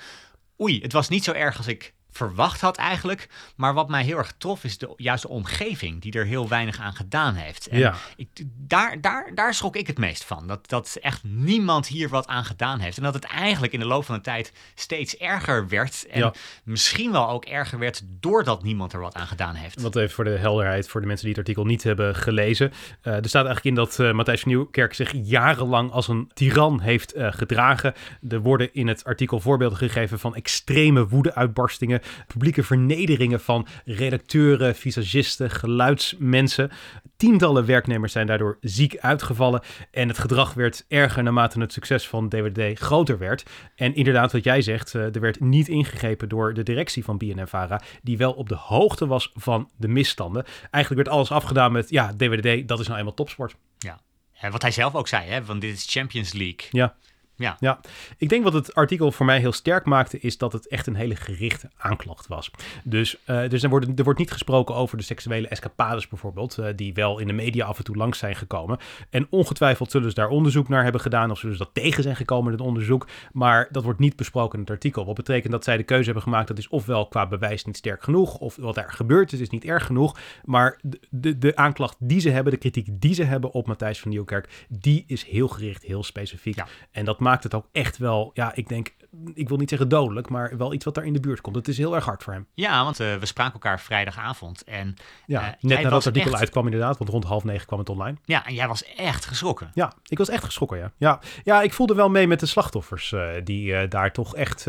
Oei, 0.61 0.79
het 0.81 0.93
was 0.93 1.09
niet 1.09 1.23
zo 1.23 1.31
erg 1.31 1.57
als 1.57 1.67
ik 1.67 1.93
verwacht 2.13 2.61
had 2.61 2.77
eigenlijk. 2.77 3.29
Maar 3.55 3.73
wat 3.73 3.89
mij 3.89 4.03
heel 4.03 4.17
erg 4.17 4.33
trof 4.37 4.63
is 4.63 4.77
de, 4.77 4.93
juist 4.97 5.21
de 5.21 5.29
omgeving 5.29 6.01
die 6.01 6.11
er 6.13 6.25
heel 6.25 6.47
weinig 6.47 6.79
aan 6.79 6.93
gedaan 6.93 7.35
heeft. 7.35 7.67
En 7.67 7.79
Ja. 7.79 7.95
ik, 8.15 8.27
daar, 8.57 9.01
daar, 9.01 9.31
daar 9.35 9.53
schrok 9.53 9.75
ik 9.75 9.87
het 9.87 9.97
meest 9.97 10.23
van. 10.23 10.47
Dat, 10.47 10.69
dat 10.69 10.97
echt 11.01 11.23
niemand 11.23 11.87
hier 11.87 12.09
wat 12.09 12.27
aan 12.27 12.45
gedaan 12.45 12.79
heeft. 12.79 12.97
En 12.97 13.03
dat 13.03 13.13
het 13.13 13.23
eigenlijk 13.23 13.73
in 13.73 13.79
de 13.79 13.85
loop 13.85 14.05
van 14.05 14.15
de 14.15 14.21
tijd 14.21 14.53
steeds 14.75 15.17
erger 15.17 15.67
werd. 15.67 16.05
En 16.09 16.19
Ja. 16.19 16.33
misschien 16.63 17.11
wel 17.11 17.29
ook 17.29 17.45
erger 17.45 17.79
werd 17.79 18.01
doordat 18.19 18.63
niemand 18.63 18.93
er 18.93 18.99
wat 18.99 19.15
aan 19.15 19.27
gedaan 19.27 19.55
heeft. 19.55 19.81
Wat 19.81 19.95
even 19.95 20.15
voor 20.15 20.23
de 20.23 20.37
helderheid, 20.37 20.87
voor 20.87 21.01
de 21.01 21.07
mensen 21.07 21.25
die 21.25 21.35
het 21.35 21.43
artikel 21.47 21.65
niet 21.65 21.83
hebben 21.83 22.15
gelezen. 22.15 22.71
Eh, 23.01 23.13
er 23.13 23.27
staat 23.29 23.45
eigenlijk 23.45 23.65
in 23.65 23.75
dat 23.75 23.99
eh, 23.99 24.11
Matthijs 24.11 24.41
van 24.41 24.51
Nieuwkerk 24.51 24.93
zich 24.93 25.11
jarenlang 25.23 25.91
als 25.91 26.07
een 26.07 26.31
tiran 26.33 26.79
heeft 26.79 27.13
eh, 27.13 27.31
gedragen. 27.31 27.93
Er 28.29 28.39
worden 28.41 28.73
in 28.73 28.87
het 28.87 29.03
artikel 29.03 29.39
voorbeelden 29.39 29.77
gegeven 29.77 30.19
van 30.19 30.35
extreme 30.35 31.07
woedeuitbarstingen, 31.07 32.01
publieke 32.27 32.63
vernederingen 32.63 33.39
van 33.39 33.67
redacteuren, 33.85 34.75
visagisten, 34.75 35.49
geluidsmensen. 35.49 36.71
Tientallen 37.17 37.65
werknemers 37.65 38.11
zijn 38.11 38.27
daardoor 38.27 38.57
ziek 38.61 38.97
uitgevallen 38.97 39.61
en 39.91 40.07
het 40.07 40.17
gedrag 40.17 40.53
werd 40.53 40.85
erger 40.87 41.23
naarmate 41.23 41.59
het 41.59 41.73
succes 41.73 42.07
van 42.07 42.29
DWD 42.29 42.79
groter 42.79 43.17
werd. 43.17 43.43
En 43.75 43.95
inderdaad, 43.95 44.31
wat 44.31 44.43
jij 44.43 44.61
zegt, 44.61 44.95
eh, 44.95 45.15
er 45.15 45.19
werd 45.19 45.39
niet 45.39 45.67
ingegrepen 45.67 46.29
door 46.29 46.53
de 46.53 46.63
directie 46.63 47.03
van 47.03 47.17
BNNVARA, 47.17 47.81
die 48.01 48.17
wel 48.17 48.31
op 48.31 48.49
de 48.49 48.55
hoogte 48.55 49.07
was 49.07 49.31
van 49.33 49.69
de 49.77 49.87
misstanden. 49.87 50.45
Eigenlijk 50.71 51.03
werd 51.03 51.17
alles 51.17 51.31
afgedaan 51.31 51.71
met, 51.71 51.89
ja, 51.89 52.13
DWD, 52.17 52.67
dat 52.67 52.79
is 52.79 52.87
nou 52.87 52.99
eenmaal 52.99 53.13
topsport. 53.13 53.55
Ja. 53.77 53.99
Eh, 54.33 54.51
wat 54.51 54.61
hij 54.61 54.71
zelf 54.71 54.95
ook 54.95 55.07
zei, 55.07 55.29
hè, 55.29 55.45
want 55.45 55.61
dit 55.61 55.75
is 55.75 55.85
Champions 55.89 56.33
League. 56.33 56.67
Ja. 56.71 56.95
Ja. 57.43 57.57
Ja, 57.59 57.79
ik 58.17 58.29
denk 58.29 58.43
wat 58.43 58.53
het 58.53 58.75
artikel 58.75 59.11
voor 59.11 59.25
mij 59.25 59.39
heel 59.39 59.51
sterk 59.51 59.85
maakte, 59.85 60.19
is 60.19 60.37
dat 60.37 60.53
het 60.53 60.67
echt 60.67 60.87
een 60.87 60.95
hele 60.95 61.15
gerichte 61.15 61.69
aanklacht 61.77 62.27
was. 62.27 62.51
Dus, 62.83 63.17
eh, 63.25 63.49
dus 63.49 63.63
er, 63.63 63.69
wordt, 63.69 63.99
er 63.99 64.03
wordt 64.03 64.19
niet 64.19 64.31
gesproken 64.31 64.75
over 64.75 64.97
de 64.97 65.03
seksuele 65.03 65.47
escapades 65.47 66.07
bijvoorbeeld, 66.07 66.57
eh, 66.57 66.67
die 66.75 66.93
wel 66.93 67.19
in 67.19 67.27
de 67.27 67.33
media 67.33 67.65
af 67.65 67.77
en 67.77 67.83
toe 67.83 67.95
langs 67.95 68.17
zijn 68.17 68.35
gekomen. 68.35 68.77
En 69.09 69.27
ongetwijfeld 69.29 69.91
zullen 69.91 70.09
ze 70.09 70.15
daar 70.15 70.29
onderzoek 70.29 70.67
naar 70.69 70.83
hebben 70.83 71.01
gedaan, 71.01 71.31
of 71.31 71.37
zullen 71.37 71.55
ze 71.57 71.63
dat 71.63 71.73
tegen 71.73 72.03
zijn 72.03 72.15
gekomen 72.15 72.45
in 72.45 72.57
het 72.57 72.67
onderzoek. 72.67 73.07
Maar 73.31 73.67
dat 73.71 73.83
wordt 73.83 73.99
niet 73.99 74.15
besproken 74.15 74.53
in 74.53 74.59
het 74.59 74.69
artikel. 74.69 75.05
Wat 75.05 75.15
betekent 75.15 75.51
dat 75.51 75.63
zij 75.63 75.77
de 75.77 75.83
keuze 75.83 76.05
hebben 76.05 76.23
gemaakt, 76.23 76.47
dat 76.47 76.57
is 76.57 76.67
ofwel 76.67 77.07
qua 77.07 77.27
bewijs 77.27 77.65
niet 77.65 77.77
sterk 77.77 78.03
genoeg, 78.03 78.37
of 78.37 78.55
wat 78.55 78.77
er 78.77 78.91
gebeurd 78.91 79.33
is, 79.33 79.39
is 79.39 79.49
niet 79.49 79.65
erg 79.65 79.85
genoeg. 79.85 80.17
Maar 80.43 80.79
de, 80.81 80.99
de, 81.09 81.37
de 81.37 81.55
aanklacht 81.55 81.95
die 81.99 82.19
ze 82.19 82.29
hebben, 82.29 82.51
de 82.53 82.59
kritiek 82.59 82.87
die 82.91 83.13
ze 83.13 83.23
hebben 83.23 83.51
op 83.51 83.67
Matthijs 83.67 83.99
van 83.99 84.11
Nieuwkerk, 84.11 84.65
die 84.69 85.03
is 85.07 85.23
heel 85.23 85.47
gericht, 85.47 85.83
heel 85.83 86.03
specifiek. 86.03 86.55
Ja. 86.55 86.67
En 86.91 87.05
dat 87.05 87.19
maakt 87.19 87.32
het 87.41 87.53
ook 87.53 87.67
echt 87.71 87.97
wel, 87.97 88.31
ja, 88.33 88.55
ik 88.55 88.67
denk, 88.67 88.93
ik 89.33 89.49
wil 89.49 89.57
niet 89.57 89.69
zeggen 89.69 89.89
dodelijk, 89.89 90.29
maar 90.29 90.57
wel 90.57 90.73
iets 90.73 90.85
wat 90.85 90.95
daar 90.95 91.05
in 91.05 91.13
de 91.13 91.19
buurt 91.19 91.41
komt. 91.41 91.55
Het 91.55 91.67
is 91.67 91.77
heel 91.77 91.95
erg 91.95 92.05
hard 92.05 92.23
voor 92.23 92.33
hem. 92.33 92.47
Ja, 92.53 92.83
want 92.83 92.99
eh, 92.99 93.15
we 93.15 93.25
spraken 93.25 93.53
elkaar 93.53 93.79
vrijdagavond. 93.79 94.63
En 94.63 94.95
Ja, 95.25 95.41
eh, 95.41 95.47
net 95.59 95.77
nadat 95.81 95.93
het 96.03 96.05
artikel 96.07 96.31
echt- 96.31 96.39
uitkwam 96.39 96.65
inderdaad, 96.65 96.97
want 96.97 97.09
rond 97.09 97.23
half 97.23 97.43
negen 97.43 97.67
kwam 97.67 97.79
het 97.79 97.89
online. 97.89 98.17
Ja, 98.25 98.45
en 98.45 98.53
jij 98.53 98.67
was 98.67 98.83
echt 98.95 99.25
geschrokken. 99.25 99.71
Ja, 99.73 99.93
ik 100.05 100.17
was 100.17 100.29
echt 100.29 100.43
geschrokken, 100.43 100.77
ja. 100.77 100.91
Ja, 100.97 101.19
ja 101.43 101.61
ik 101.61 101.73
voelde 101.73 101.93
wel 101.95 102.09
mee 102.09 102.27
met 102.27 102.39
de 102.39 102.45
slachtoffers 102.45 103.11
eh, 103.11 103.27
die 103.43 103.87
daar 103.87 104.11
toch 104.11 104.35
echt 104.35 104.67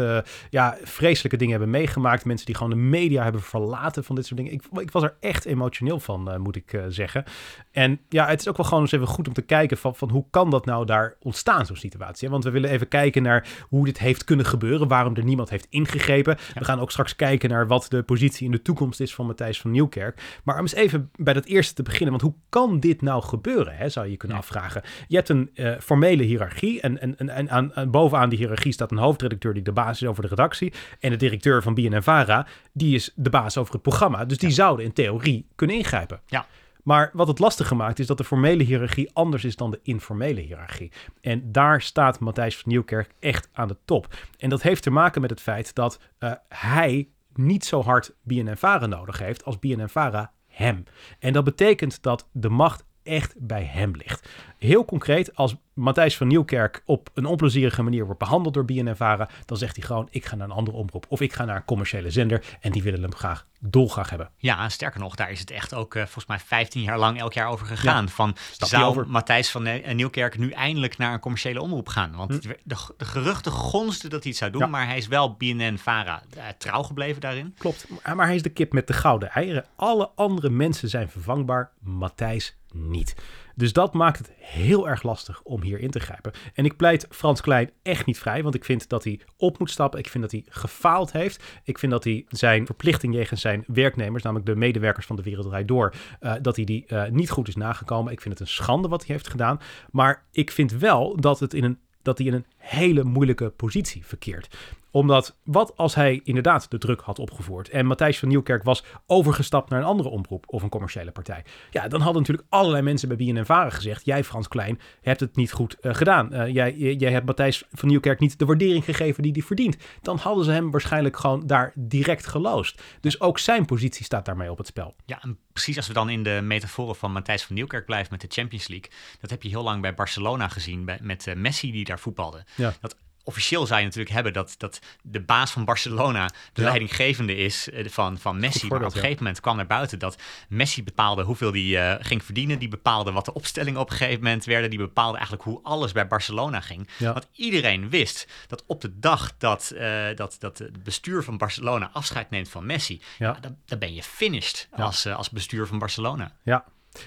ja, 0.51 0.77
vreselijke 0.83 1.37
dingen 1.37 1.53
hebben 1.53 1.71
meegemaakt. 1.71 2.25
Mensen 2.25 2.47
die 2.47 2.55
gewoon 2.55 2.71
de 2.71 2.77
media 2.77 3.23
hebben 3.23 3.43
verlaten 3.43 4.05
van 4.05 4.15
dit 4.15 4.27
soort 4.27 4.41
dingen. 4.41 4.53
Ik, 4.53 4.63
ik 4.81 4.91
was 4.91 5.03
er 5.03 5.17
echt 5.21 5.45
emotioneel 5.45 6.01
van, 6.01 6.41
moet 6.41 6.57
ik 6.57 6.81
zeggen. 6.89 7.25
En 7.71 8.01
ja, 8.09 8.27
het 8.27 8.41
is 8.41 8.49
ook 8.49 8.57
wel 8.57 8.67
gewoon 8.67 8.83
eens 8.83 8.93
even 8.93 9.07
goed 9.07 9.29
om 9.29 9.35
te 9.35 9.43
kijken 9.43 9.77
van, 9.77 9.95
van 9.97 10.11
hoe 10.11 10.25
kan 10.31 10.51
dat 10.51 10.65
nou 10.65 10.87
daar 10.87 11.15
ontstaan, 11.21 11.67
zo'n 11.67 11.77
situatie. 11.77 12.27
hè? 12.27 12.33
Want 12.33 12.45
we 12.45 12.51
willen 12.51 12.71
even 12.71 12.89
kijken 12.89 13.23
naar 13.23 13.47
hoe 13.69 13.85
dit 13.85 13.99
heeft 13.99 14.25
kunnen 14.25 14.33
gebeuren, 14.43 14.89
waarom 14.89 15.17
er 15.17 15.25
niemand 15.25 15.51
heeft 15.51 15.67
ingegrepen. 15.71 16.37
We 16.55 16.65
gaan 16.65 16.81
ook 16.81 16.91
straks 16.91 17.17
kijken 17.17 17.51
naar 17.51 17.67
wat 17.67 17.87
de 17.89 18.03
positie 18.03 18.45
in 18.47 18.51
de 18.51 18.63
toekomst 18.63 19.01
is 19.01 19.15
van 19.15 19.27
Matthijs 19.27 19.61
van 19.61 19.71
Nieuwkerk. 19.71 20.41
Maar 20.45 20.55
om 20.55 20.61
eens 20.61 20.75
even 20.75 21.11
bij 21.17 21.35
dat 21.35 21.45
eerste 21.45 21.75
te 21.75 21.83
beginnen, 21.83 22.11
want 22.11 22.23
hoe 22.23 22.35
kan 22.49 22.81
dit 22.81 23.03
nou 23.03 23.23
gebeuren, 23.23 23.77
hè, 23.77 23.89
zou 23.89 24.09
je 24.09 24.17
kunnen 24.17 24.37
Ja. 24.37 24.43
afvragen. 24.43 24.83
Je 25.09 25.17
hebt 25.17 25.29
een 25.29 25.51
eh, 25.55 25.73
formele 25.81 26.23
hiërarchie 26.23 26.81
en, 26.81 27.01
en, 27.01 27.19
en, 27.19 27.29
en 27.29 27.51
aan, 27.51 27.75
aan- 27.75 27.91
bovenaan 27.91 28.29
die 28.29 28.39
hiërarchie 28.39 28.73
staat 28.73 28.91
een 28.91 28.99
hoofdredacteur 28.99 29.55
die 29.55 29.63
de 29.63 29.73
baas 29.73 30.03
is 30.03 30.09
over 30.09 30.23
de 30.23 30.29
redactie. 30.29 30.73
En 31.01 31.11
de 31.11 31.17
directeur 31.17 31.63
van 31.63 31.75
BNNVARA, 31.75 32.47
die 32.73 32.95
is 32.95 33.13
de 33.15 33.31
baas 33.31 33.57
over 33.59 33.73
het 33.73 33.83
programma. 33.83 34.25
Dus 34.25 34.39
die 34.39 34.51
zouden 34.51 34.85
in 34.85 34.93
theorie 34.93 35.47
kunnen 35.55 35.77
ingrijpen. 35.77 36.21
Ja. 36.27 36.47
Maar 36.85 37.11
wat 37.13 37.29
het 37.29 37.39
lastig 37.39 37.73
maakt 37.73 37.99
is 37.99 38.07
dat 38.07 38.19
de 38.19 38.25
formele 38.25 38.63
hiërarchie 38.63 39.11
anders 39.13 39.45
is 39.45 39.57
dan 39.57 39.71
de 39.71 39.81
informele 39.83 40.41
hiërarchie. 40.41 40.93
En 41.21 41.53
daar 41.53 41.83
staat 41.83 42.19
Matthijs 42.19 42.57
van 42.57 42.73
Nieuwkerk 42.73 43.15
echt 43.19 43.49
aan 43.53 43.69
de 43.69 43.77
top. 43.85 44.15
En 44.39 44.49
dat 44.49 44.63
heeft 44.63 44.83
te 44.83 44.91
maken 44.91 45.21
met 45.21 45.31
het 45.31 45.41
feit 45.41 45.75
dat 45.75 46.01
eh, 46.19 46.33
hij 46.49 47.09
niet 47.35 47.65
zo 47.65 47.83
hard 47.83 48.15
BNNVARA 48.23 48.87
nodig 48.87 49.19
heeft 49.19 49.45
als 49.45 49.59
BNNVARA 49.59 50.33
hem. 50.47 50.85
En 51.19 51.33
dat 51.33 51.45
betekent 51.45 52.03
dat 52.03 52.29
de 52.33 52.49
macht 52.49 52.85
echt 53.03 53.35
bij 53.39 53.65
hem 53.65 53.93
ligt. 53.97 54.29
Heel 54.65 54.85
concreet, 54.85 55.37
als 55.37 55.55
Matthijs 55.75 56.17
van 56.17 56.27
Nieuwkerk 56.27 56.83
op 56.87 57.11
een 57.15 57.25
onplezierige 57.27 57.83
manier 57.83 58.05
wordt 58.05 58.19
behandeld 58.19 58.55
door 58.55 58.65
BNNVARA, 58.65 59.29
dan 59.45 59.57
zegt 59.57 59.77
hij 59.77 59.85
gewoon, 59.87 60.09
ik 60.11 60.25
ga 60.27 60.37
naar 60.37 60.47
een 60.49 60.55
andere 60.57 60.77
omroep. 60.77 61.07
Of 61.09 61.21
ik 61.21 61.33
ga 61.33 61.45
naar 61.45 61.57
een 61.57 61.65
commerciële 61.65 62.11
zender 62.11 62.45
en 62.61 62.73
die 62.73 62.83
willen 62.83 63.03
hem 63.03 63.15
graag 63.15 63.47
dolgraag 63.61 64.11
hebben. 64.11 64.31
Ja, 64.37 64.69
sterker 64.69 65.01
nog, 65.01 65.15
daar 65.15 65.31
is 65.31 65.41
het 65.41 65.51
echt 65.51 65.75
ook 65.75 65.95
uh, 65.95 66.03
volgens 66.03 66.27
mij 66.27 66.39
15 66.39 66.83
jaar 66.83 66.99
lang 66.99 67.19
elk 67.19 67.33
jaar 67.33 67.49
over 67.49 67.67
gegaan. 67.67 68.09
van 68.09 68.37
zou 68.59 68.85
over. 68.85 69.09
Matthijs 69.09 69.51
van 69.51 69.63
Ne- 69.63 69.93
Nieuwkerk 69.95 70.39
nu 70.39 70.51
eindelijk 70.51 70.99
naar 70.99 71.13
een 71.13 71.21
commerciële 71.21 71.61
omroep 71.61 71.89
gaan? 71.89 72.17
Want 72.17 72.43
de, 72.43 72.59
de 72.65 72.77
geruchten 72.99 73.53
gonsten 73.53 74.11
dat 74.11 74.23
hij 74.23 74.31
het 74.31 74.39
zou 74.41 74.51
doen, 74.51 74.61
Hm. 74.63 74.67
Ja. 74.67 74.73
maar 74.77 74.87
hij 74.87 74.97
is 74.97 75.07
wel 75.09 75.35
BNN-Vara 75.35 76.23
uh, 76.37 76.43
trouw 76.59 76.83
gebleven 76.83 77.21
daarin. 77.21 77.55
Klopt, 77.59 77.87
maar 78.05 78.17
maar 78.17 78.27
hij 78.27 78.35
is 78.35 78.43
de 78.43 78.49
kip 78.51 78.73
met 78.73 78.87
de 78.87 78.93
gouden 78.93 79.31
eieren. 79.31 79.65
Alle 79.77 80.11
andere 80.15 80.51
mensen 80.51 80.89
zijn 80.89 81.09
vervangbaar, 81.09 81.71
Matthijs 81.81 82.57
niet. 82.73 83.15
Dus 83.55 83.73
dat 83.73 83.95
maakt 83.95 84.19
het 84.19 84.33
heel 84.37 84.89
erg 84.89 85.03
lastig 85.03 85.43
om 85.43 85.63
hier 85.63 85.81
in 85.81 85.91
te 85.91 86.01
grijpen. 86.01 86.33
En 86.55 86.65
ik 86.65 86.77
pleit 86.77 87.07
Frans 87.11 87.41
Klein 87.41 87.71
echt 87.83 88.07
niet 88.07 88.19
vrij, 88.19 88.43
want 88.43 88.55
ik 88.55 88.65
vind 88.65 88.89
dat 88.89 89.05
hij 89.05 89.21
op 89.37 89.59
moet 89.59 89.71
stappen. 89.71 89.99
Ik 89.99 90.09
vind 90.09 90.23
dat 90.23 90.33
hij 90.33 90.45
gefaald 90.49 91.13
heeft. 91.13 91.43
Ik 91.65 91.79
vind 91.79 91.93
dat 91.93 92.05
hij 92.05 92.25
zijn 92.29 92.67
verplichting 92.67 93.15
jegens 93.15 93.41
zijn 93.41 93.65
werknemers, 93.67 94.23
namelijk 94.23 94.49
de 94.49 94.57
medewerkers 94.57 95.07
van 95.07 95.17
de 95.17 95.23
Wereld 95.23 95.69
Door, 95.69 95.95
eh, 96.21 96.33
dat 96.43 96.57
hij 96.57 96.65
die 96.65 96.87
eh, 96.87 97.11
niet 97.11 97.31
goed 97.31 97.49
is 97.49 97.57
nagekomen. 97.57 98.13
Ik 98.13 98.21
vind 98.21 98.39
het 98.39 98.49
een 98.49 98.55
schande 98.55 98.89
wat 98.89 99.07
hij 99.07 99.15
heeft 99.15 99.29
gedaan. 99.29 99.61
Maar 99.91 100.25
ik 100.31 100.51
vind 100.51 100.73
wel 100.73 101.21
dat, 101.21 101.41
het 101.41 101.55
in 101.55 101.65
een, 101.65 101.79
dat 102.03 102.19
hij 102.19 102.27
in 102.27 102.35
een 102.35 102.47
hele 102.65 103.05
moeilijke 103.05 103.51
positie 103.51 104.07
verkeert 104.07 104.49
omdat 104.95 105.37
wat 105.45 105.77
als 105.77 105.95
hij 105.95 106.21
inderdaad 106.25 106.71
de 106.71 106.79
druk 106.79 107.01
had 107.01 107.19
opgevoerd 107.19 107.69
en 107.69 107.87
Matthijs 107.87 108.19
van 108.19 108.29
Nieuwkerk 108.29 108.63
was 108.63 108.85
overgestapt 109.07 109.71
naar 109.71 109.81
een 109.81 109.87
andere 109.87 110.09
omroep 110.09 110.45
of 110.47 110.63
een 110.63 110.69
commerciële 110.69 111.11
partij. 111.11 111.45
Ja, 111.71 111.89
dan 111.89 112.01
hadden 112.01 112.21
natuurlijk 112.21 112.49
allerlei 112.51 112.83
mensen 112.83 113.09
bij 113.09 113.17
BNN-Varen 113.17 113.73
gezegd, 113.73 114.05
jij 114.05 114.25
Frans 114.25 114.49
Klein 114.49 114.81
hebt 115.03 115.21
het 115.21 115.37
niet 115.37 115.53
goed 115.53 115.81
eh, 115.81 115.95
gedaan. 115.95 116.33
Eh, 116.33 116.55
jij, 116.55 116.75
jij 116.75 117.13
hebt 117.13 117.27
Matthijs 117.27 117.65
van 117.73 117.89
Nieuwkerk 117.89 118.21
niet 118.21 118.39
de 118.39 118.45
waardering 118.45 118.85
gegeven 118.85 119.23
die 119.23 119.33
hij 119.33 119.43
verdient. 119.43 119.77
Dan 120.03 120.17
hadden 120.17 120.45
ze 120.45 120.51
hem 120.51 120.71
waarschijnlijk 120.71 121.17
gewoon 121.17 121.47
daar 121.47 121.73
direct 121.75 122.27
geloosd. 122.27 122.83
Dus 123.01 123.21
ook 123.21 123.39
zijn 123.39 123.65
positie 123.65 124.05
staat 124.05 124.25
daarmee 124.25 124.51
op 124.51 124.59
het 124.59 124.67
spel. 124.67 124.95
Ja, 125.07 125.23
en 125.23 125.39
precies 125.53 125.77
als 125.77 125.87
we 125.87 125.93
dan 125.93 126.11
in 126.11 126.23
de 126.23 126.41
metaforen 126.43 126.97
van 126.97 127.13
Matthijs 127.13 127.43
van 127.43 127.55
Nieuwkerk 127.55 127.87
blijven 127.87 128.09
met 128.11 128.21
de 128.21 128.29
Champions 128.31 128.69
League. 128.69 128.91
Dat 129.21 129.31
heb 129.31 129.43
je 129.43 129.49
heel 129.49 129.63
lang 129.63 129.83
bij 129.83 129.95
Barcelona 129.95 130.49
gezien, 130.49 130.91
met 131.01 131.27
eh, 131.27 131.35
Messi 131.35 131.73
die 131.73 131.85
daar 131.85 131.99
voetbalde. 131.99 132.45
Ja. 132.55 132.75
Dat 132.81 132.97
officieel 133.27 133.67
zou 133.67 133.79
je 133.79 133.85
natuurlijk 133.85 134.15
hebben 134.15 134.33
dat, 134.33 134.55
dat 134.59 134.81
de 135.03 135.21
baas 135.21 135.51
van 135.51 135.65
Barcelona 135.65 136.27
de 136.53 136.61
Ja. 136.61 136.67
leidinggevende 136.69 137.37
is 137.37 137.71
eh, 137.71 137.89
van, 137.89 138.19
van 138.19 138.41
Messi. 138.41 138.67
Maar 138.67 138.79
op 138.79 138.85
een 138.85 138.91
ja. 138.95 139.01
gegeven 139.01 139.23
moment 139.23 139.41
kwam 139.41 139.57
naar 139.57 139.67
buiten 139.67 139.99
dat 139.99 140.19
Messi 140.49 140.83
bepaalde 140.85 141.23
hoeveel 141.23 141.53
hij 141.53 141.93
eh, 141.97 142.05
ging 142.05 142.25
verdienen. 142.25 142.59
Die 142.59 142.69
bepaalde 142.69 143.13
wat 143.13 143.25
de 143.25 143.33
opstellingen 143.35 143.81
op 143.81 143.91
een 143.91 143.97
gegeven 143.97 144.23
moment 144.23 144.45
werden. 144.45 144.71
Die 144.71 144.79
bepaalde 144.79 145.15
eigenlijk 145.17 145.47
hoe 145.47 145.61
alles 145.63 145.93
bij 145.93 146.07
Barcelona 146.07 146.61
ging. 146.61 146.89
Ja. 146.99 147.13
Want 147.13 147.29
iedereen 147.33 147.91
wist 147.91 148.27
dat 148.47 148.65
op 148.67 148.81
de 148.81 148.99
dag 148.99 149.37
dat, 149.39 149.71
eh, 149.71 150.05
dat, 150.15 150.37
dat 150.39 150.59
het 150.59 150.83
bestuur 150.83 151.23
van 151.23 151.39
Barcelona 151.39 151.91
afscheid 151.93 152.31
neemt 152.31 152.49
van 152.49 152.67
Messi, 152.67 153.03
Ja. 153.19 153.37
dan, 153.41 153.57
dan 153.65 153.79
ben 153.79 153.95
je 153.95 154.03
finished 154.03 154.69
als, 154.71 155.07
als 155.07 155.31
bestuur 155.31 155.67
van 155.67 155.79
Barcelona. 155.79 156.33
Ja. 156.43 156.65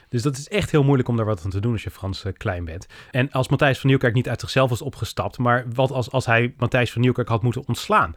Dus 0.10 0.22
dat 0.22 0.38
is 0.38 0.48
echt 0.48 0.72
heel 0.72 0.84
moeilijk 0.84 1.10
om 1.10 1.16
daar 1.16 1.26
wat 1.26 1.44
aan 1.44 1.50
te 1.50 1.60
doen 1.60 1.72
als 1.72 1.84
je 1.84 1.92
Frans 1.92 2.24
eh, 2.24 2.34
klein 2.34 2.66
bent. 2.66 2.88
En 3.12 3.32
als 3.32 3.48
Matthijs 3.48 3.80
van 3.80 3.90
Nieuwkerk 3.90 4.14
niet 4.14 4.30
uit 4.30 4.40
zichzelf 4.40 4.70
was 4.70 4.82
opgestapt, 4.82 5.38
maar 5.38 5.66
wat 5.74 5.92
als, 5.92 6.12
als 6.12 6.26
hij 6.26 6.54
Matthijs 6.58 6.92
van 6.92 7.02
Nieuwkerk 7.02 7.28
had 7.28 7.44
moeten 7.44 7.64
ontslaan? 7.68 8.16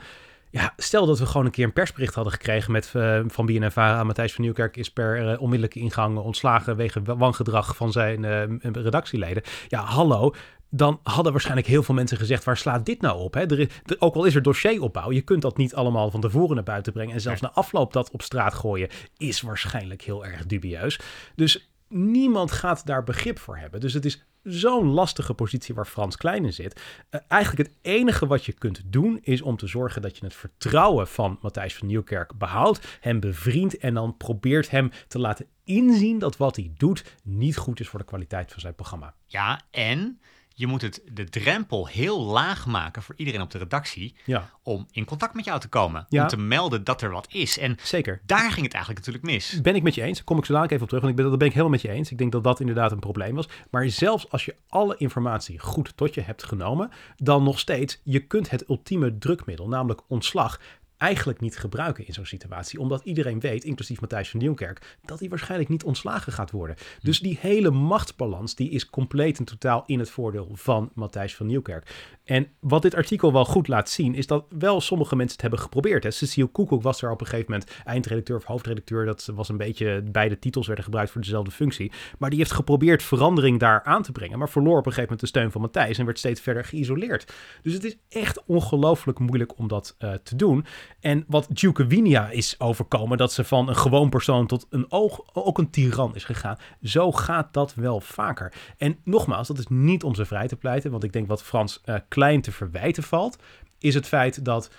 Ja, 0.51 0.73
stel 0.77 1.07
dat 1.07 1.19
we 1.19 1.27
gewoon 1.27 1.47
een 1.47 1.53
keer 1.53 1.65
een 1.65 1.73
persbericht 1.73 2.15
hadden 2.15 2.33
gekregen 2.33 2.73
met, 2.73 2.91
eh, 2.95 3.21
van 3.27 3.47
BNNVARA. 3.47 4.05
Matthijs 4.05 4.33
van 4.33 4.45
Nieuwkerk 4.45 4.77
is 4.77 4.91
per 4.91 5.29
eh, 5.29 5.41
onmiddellijke 5.41 5.79
ingang 5.79 6.19
ontslagen 6.19 6.77
wegen 6.77 7.19
wangedrag 7.19 7.77
van 7.77 7.93
zijn 7.93 8.25
redactieleden. 8.63 9.43
Ja, 9.69 9.85
hallo. 9.85 10.35
Dan 10.71 11.01
hadden 11.03 11.33
waarschijnlijk 11.33 11.67
heel 11.67 11.83
veel 11.83 11.95
mensen 11.95 12.17
gezegd, 12.17 12.45
waar 12.45 12.57
slaat 12.57 12.87
dit 12.87 13.01
nou 13.01 13.21
op? 13.21 13.35
Hè? 13.35 13.41
Er 13.41 13.59
is, 13.59 13.67
er- 13.85 13.97
ook 13.99 14.15
al 14.15 14.25
is 14.25 14.35
er 14.35 14.43
dossieropbouw, 14.43 15.13
je 15.13 15.21
kunt 15.21 15.43
dat 15.43 15.57
niet 15.57 15.75
allemaal 15.75 16.11
van 16.11 16.21
tevoren 16.21 16.55
naar 16.55 16.65
buiten 16.65 16.93
brengen. 16.93 17.15
En 17.15 17.21
zelfs 17.21 17.41
na 17.41 17.51
afloop 17.51 17.93
dat 17.93 18.11
op 18.11 18.23
straat 18.23 18.55
gooien 18.55 18.89
is 19.17 19.41
waarschijnlijk 19.41 20.03
heel 20.03 20.25
erg 20.27 20.47
dubieus. 20.47 21.01
Dus 21.35 21.71
niemand 21.89 22.53
gaat 22.53 22.87
daar 22.87 23.05
begrip 23.05 23.39
voor 23.39 23.57
hebben. 23.59 23.81
Dus 23.81 23.93
het 23.93 24.05
is 24.05 24.25
zo'n 24.43 24.87
lastige 24.87 25.35
positie 25.35 25.75
waar 25.75 25.87
Frans 25.87 26.17
Klein 26.17 26.45
in 26.45 26.53
zit. 26.53 26.81
Eh, 27.11 27.21
eigenlijk 27.29 27.69
het 27.69 27.79
enige 27.83 28.27
wat 28.27 28.45
je 28.45 28.53
kunt 28.53 28.83
doen 28.85 29.19
is 29.23 29.43
om 29.43 29.57
te 29.57 29.67
zorgen 29.67 30.03
dat 30.03 30.17
je 30.19 30.25
het 30.25 30.35
vertrouwen 30.35 31.09
van 31.09 31.39
Matthijs 31.43 31.77
van 31.77 31.87
Nieuwkerk 31.87 32.39
behoudt, 32.39 32.99
hem 33.01 33.21
bevriendt 33.21 33.79
en 33.79 33.95
dan 33.95 34.17
probeert 34.17 34.71
hem 34.71 34.91
te 35.09 35.19
laten 35.19 35.47
inzien 35.65 36.19
dat 36.19 36.37
wat 36.37 36.57
hij 36.57 36.73
doet 36.77 37.17
niet 37.23 37.57
goed 37.57 37.81
is 37.81 37.89
voor 37.89 37.99
de 37.99 38.05
kwaliteit 38.05 38.53
van 38.53 38.61
zijn 38.61 38.75
programma. 38.75 39.15
Ja, 39.27 39.61
en 39.71 40.21
je 40.61 40.67
moet 40.67 40.83
het, 40.83 41.03
de 41.13 41.25
drempel 41.25 41.87
heel 41.87 42.23
laag 42.23 42.67
maken 42.67 43.03
voor 43.03 43.15
iedereen 43.19 43.41
op 43.41 43.51
de 43.51 43.59
redactie 43.59 44.15
Ja, 44.25 44.51
om 44.63 44.87
in 44.91 45.05
contact 45.05 45.35
met 45.35 45.45
jou 45.45 45.61
te 45.61 45.69
komen. 45.69 46.07
Ja. 46.09 46.23
Om 46.23 46.29
te 46.29 46.37
melden 46.37 46.85
dat 46.85 47.03
er 47.03 47.11
wat 47.11 47.27
is. 47.33 47.59
En 47.59 47.77
zeker. 47.83 48.21
daar 48.27 48.51
ging 48.51 48.65
het 48.65 48.75
eigenlijk 48.75 49.07
natuurlijk 49.07 49.25
mis. 49.35 49.61
Ben 49.61 49.75
ik 49.75 49.83
met 49.83 49.95
je 49.95 50.03
eens. 50.03 50.25
Kom 50.25 50.39
ik 50.39 50.45
zo 50.45 50.53
dadelijk 50.53 50.73
even 50.73 50.83
op 50.83 50.89
terug. 50.89 51.05
Want 51.05 51.17
ik 51.17 51.21
ben, 51.21 51.31
dat 51.31 51.39
ben 51.39 51.49
ik 51.49 51.55
helemaal 51.55 51.79
met 51.79 51.83
je 51.83 51.91
eens. 51.91 52.11
Ik 52.11 52.19
denk 52.19 52.33
dat 52.33 52.45
dat 52.45 52.61
inderdaad 52.61 52.93
een 52.93 52.99
probleem 52.99 53.35
was. 53.35 53.49
Maar 53.71 53.89
zelfs 53.89 54.31
als 54.31 54.45
je 54.45 54.57
alle 54.69 54.97
informatie 54.97 55.59
goed 55.59 55.97
tot 55.97 56.15
je 56.15 56.21
hebt 56.21 56.45
genomen, 56.45 56.91
dan 57.17 57.43
nog 57.43 57.59
steeds, 57.59 58.01
je 58.05 58.21
kunt 58.21 58.51
het 58.51 58.69
ultieme 58.69 59.19
drukmiddel, 59.19 59.69
namelijk 59.69 60.01
ontslag, 60.09 60.61
eigenlijk 61.01 61.41
niet 61.41 61.59
gebruiken 61.59 62.07
in 62.07 62.13
zo'n 62.13 62.25
situatie. 62.25 62.81
Omdat 62.81 63.05
iedereen 63.05 63.41
weet, 63.41 63.65
inclusief 63.65 64.01
Matthijs 64.01 64.31
van 64.31 64.41
Nieuwkerk, 64.41 64.99
dat 65.05 65.19
hij 65.19 65.29
waarschijnlijk 65.29 65.71
niet 65.71 65.85
ontslagen 65.85 66.33
gaat 66.33 66.51
worden. 66.51 66.77
Dus 67.03 67.21
die 67.21 67.39
hele 67.41 67.71
machtsbalans, 67.71 68.55
die 68.55 68.71
is 68.71 68.91
compleet 68.91 69.39
en 69.39 69.45
totaal 69.45 69.83
in 69.87 69.99
het 69.99 70.11
voordeel 70.11 70.49
van 70.53 70.91
Matthijs 70.95 71.37
van 71.37 71.47
Nieuwkerk. 71.47 72.19
En 72.25 72.49
wat 72.61 72.83
dit 72.83 72.95
artikel 72.95 73.33
wel 73.33 73.45
goed 73.45 73.69
laat 73.69 73.89
zien, 73.89 74.15
is 74.15 74.27
dat 74.27 74.45
wel 74.59 74.81
sommige 74.81 75.17
mensen 75.17 75.33
het 75.33 75.41
hebben 75.43 75.61
geprobeerd. 75.61 76.03
Hè. 76.03 76.11
Cecile 76.11 76.47
Koekoek 76.47 76.83
was 76.83 77.03
er 77.03 77.11
op 77.11 77.21
een 77.21 77.27
gegeven 77.27 77.51
moment 77.53 77.71
eindredacteur 77.85 78.37
of 78.37 78.45
hoofdredacteur. 78.45 79.05
Dat 79.05 79.31
was 79.35 79.49
een 79.49 79.57
beetje, 79.57 80.03
beide 80.03 80.39
titels 80.39 80.67
werden 80.67 80.85
gebruikt 80.85 81.11
voor 81.11 81.21
dezelfde 81.21 81.51
functie. 81.51 81.93
Maar 82.19 82.31
die 82.31 82.39
heeft 82.39 82.53
geprobeerd 82.53 83.03
verandering 83.03 83.59
daar 83.59 83.83
aan 83.83 84.03
te 84.03 84.13
brengen. 84.13 84.39
Maar 84.39 84.49
verloor 84.49 84.79
op 84.79 84.87
een 84.87 84.93
gegeven 84.93 85.03
moment 85.03 85.21
de 85.21 85.27
steun 85.27 85.51
van 85.51 85.61
Matthijs 85.61 85.99
en 85.99 86.05
werd 86.05 86.19
steeds 86.19 86.41
verder 86.41 86.65
geïsoleerd. 86.65 87.33
Dus 87.63 87.73
het 87.73 87.85
is 87.85 87.97
echt 88.09 88.45
ongelooflijk 88.45 89.19
moeilijk 89.19 89.59
om 89.59 89.69
dat 89.69 89.95
eh, 89.99 90.13
te 90.13 90.37
doen. 90.37 90.65
En 91.01 91.25
wat 91.29 91.47
Duke 91.51 91.87
Winia 91.87 92.31
is 92.31 92.61
overkomen, 92.61 93.19
dat 93.19 93.33
ze 93.33 93.45
van 93.45 93.69
een 93.69 93.77
gewoon 93.77 94.11
persoon 94.11 94.47
tot 94.47 94.67
een 94.71 94.93
oog, 94.93 95.21
ook 95.33 95.59
een 95.59 95.71
tiran 95.71 96.15
is 96.15 96.25
gegaan. 96.25 96.59
Zo 96.83 97.13
gaat 97.13 97.53
dat 97.53 97.75
wel 97.75 98.01
vaker. 98.01 98.53
En 98.79 98.99
nogmaals, 99.05 99.49
dat 99.49 99.59
is 99.59 99.67
niet 99.69 100.05
om 100.05 100.15
ze 100.15 100.25
vrij 100.25 100.47
te 100.47 100.57
pleiten, 100.57 100.91
want 100.91 101.05
ik 101.05 101.13
denk 101.13 101.29
wat 101.29 101.43
Frans 101.43 101.81
eh, 101.85 101.97
Klein 102.09 102.41
te 102.41 102.53
verwijten 102.53 103.03
valt, 103.03 103.39
is 103.79 103.95
het 103.95 104.07
feit 104.07 104.45
dat 104.45 104.71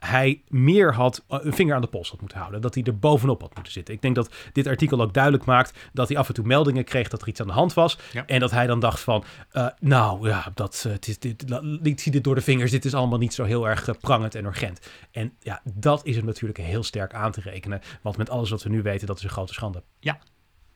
hij 0.00 0.42
meer 0.48 0.94
had 0.94 1.24
eh, 1.28 1.38
een 1.42 1.52
vinger 1.52 1.74
aan 1.74 1.80
de 1.80 1.86
pols 1.86 2.10
had 2.10 2.20
moeten 2.20 2.38
houden. 2.38 2.60
Dat 2.60 2.74
hij 2.74 2.82
er 2.82 2.98
bovenop 2.98 3.40
had 3.40 3.54
moeten 3.54 3.72
zitten. 3.72 3.94
Ik 3.94 4.02
denk 4.02 4.14
dat 4.14 4.34
dit 4.52 4.66
artikel 4.66 5.00
ook 5.00 5.14
duidelijk 5.14 5.44
maakt 5.44 5.78
dat 5.92 6.08
hij 6.08 6.16
af 6.16 6.28
en 6.28 6.34
toe 6.34 6.46
meldingen 6.46 6.84
kreeg 6.84 7.08
dat 7.08 7.22
er 7.22 7.28
iets 7.28 7.40
aan 7.40 7.46
de 7.46 7.52
hand 7.52 7.74
was. 7.74 7.98
Ja. 8.12 8.26
En 8.26 8.40
dat 8.40 8.50
hij 8.50 8.66
dan 8.66 8.80
dacht 8.80 9.00
van, 9.00 9.24
eh, 9.50 9.66
nou 9.78 10.28
ja, 10.28 10.50
dat, 10.54 10.82
eh, 10.86 10.92
het 10.92 11.08
is, 11.08 11.18
dit, 11.18 11.44
la- 11.48 11.78
ik 11.82 12.00
zie 12.00 12.12
dit 12.12 12.24
door 12.24 12.34
de 12.34 12.40
vingers. 12.40 12.70
Dit 12.70 12.84
is 12.84 12.94
allemaal 12.94 13.18
niet 13.18 13.34
zo 13.34 13.44
heel 13.44 13.68
erg 13.68 13.88
eh, 13.88 13.94
prangend 14.00 14.34
en 14.34 14.44
urgent. 14.44 14.80
En 15.10 15.32
ja, 15.40 15.60
dat 15.64 16.06
is 16.06 16.16
hem 16.16 16.24
natuurlijk 16.24 16.58
heel 16.58 16.82
sterk 16.82 17.14
aan 17.14 17.32
te 17.32 17.40
rekenen. 17.40 17.80
Want 18.02 18.16
met 18.16 18.30
alles 18.30 18.50
wat 18.50 18.62
we 18.62 18.68
nu 18.68 18.82
weten, 18.82 19.06
dat 19.06 19.16
is 19.16 19.22
een 19.22 19.30
grote 19.30 19.52
schande. 19.52 19.82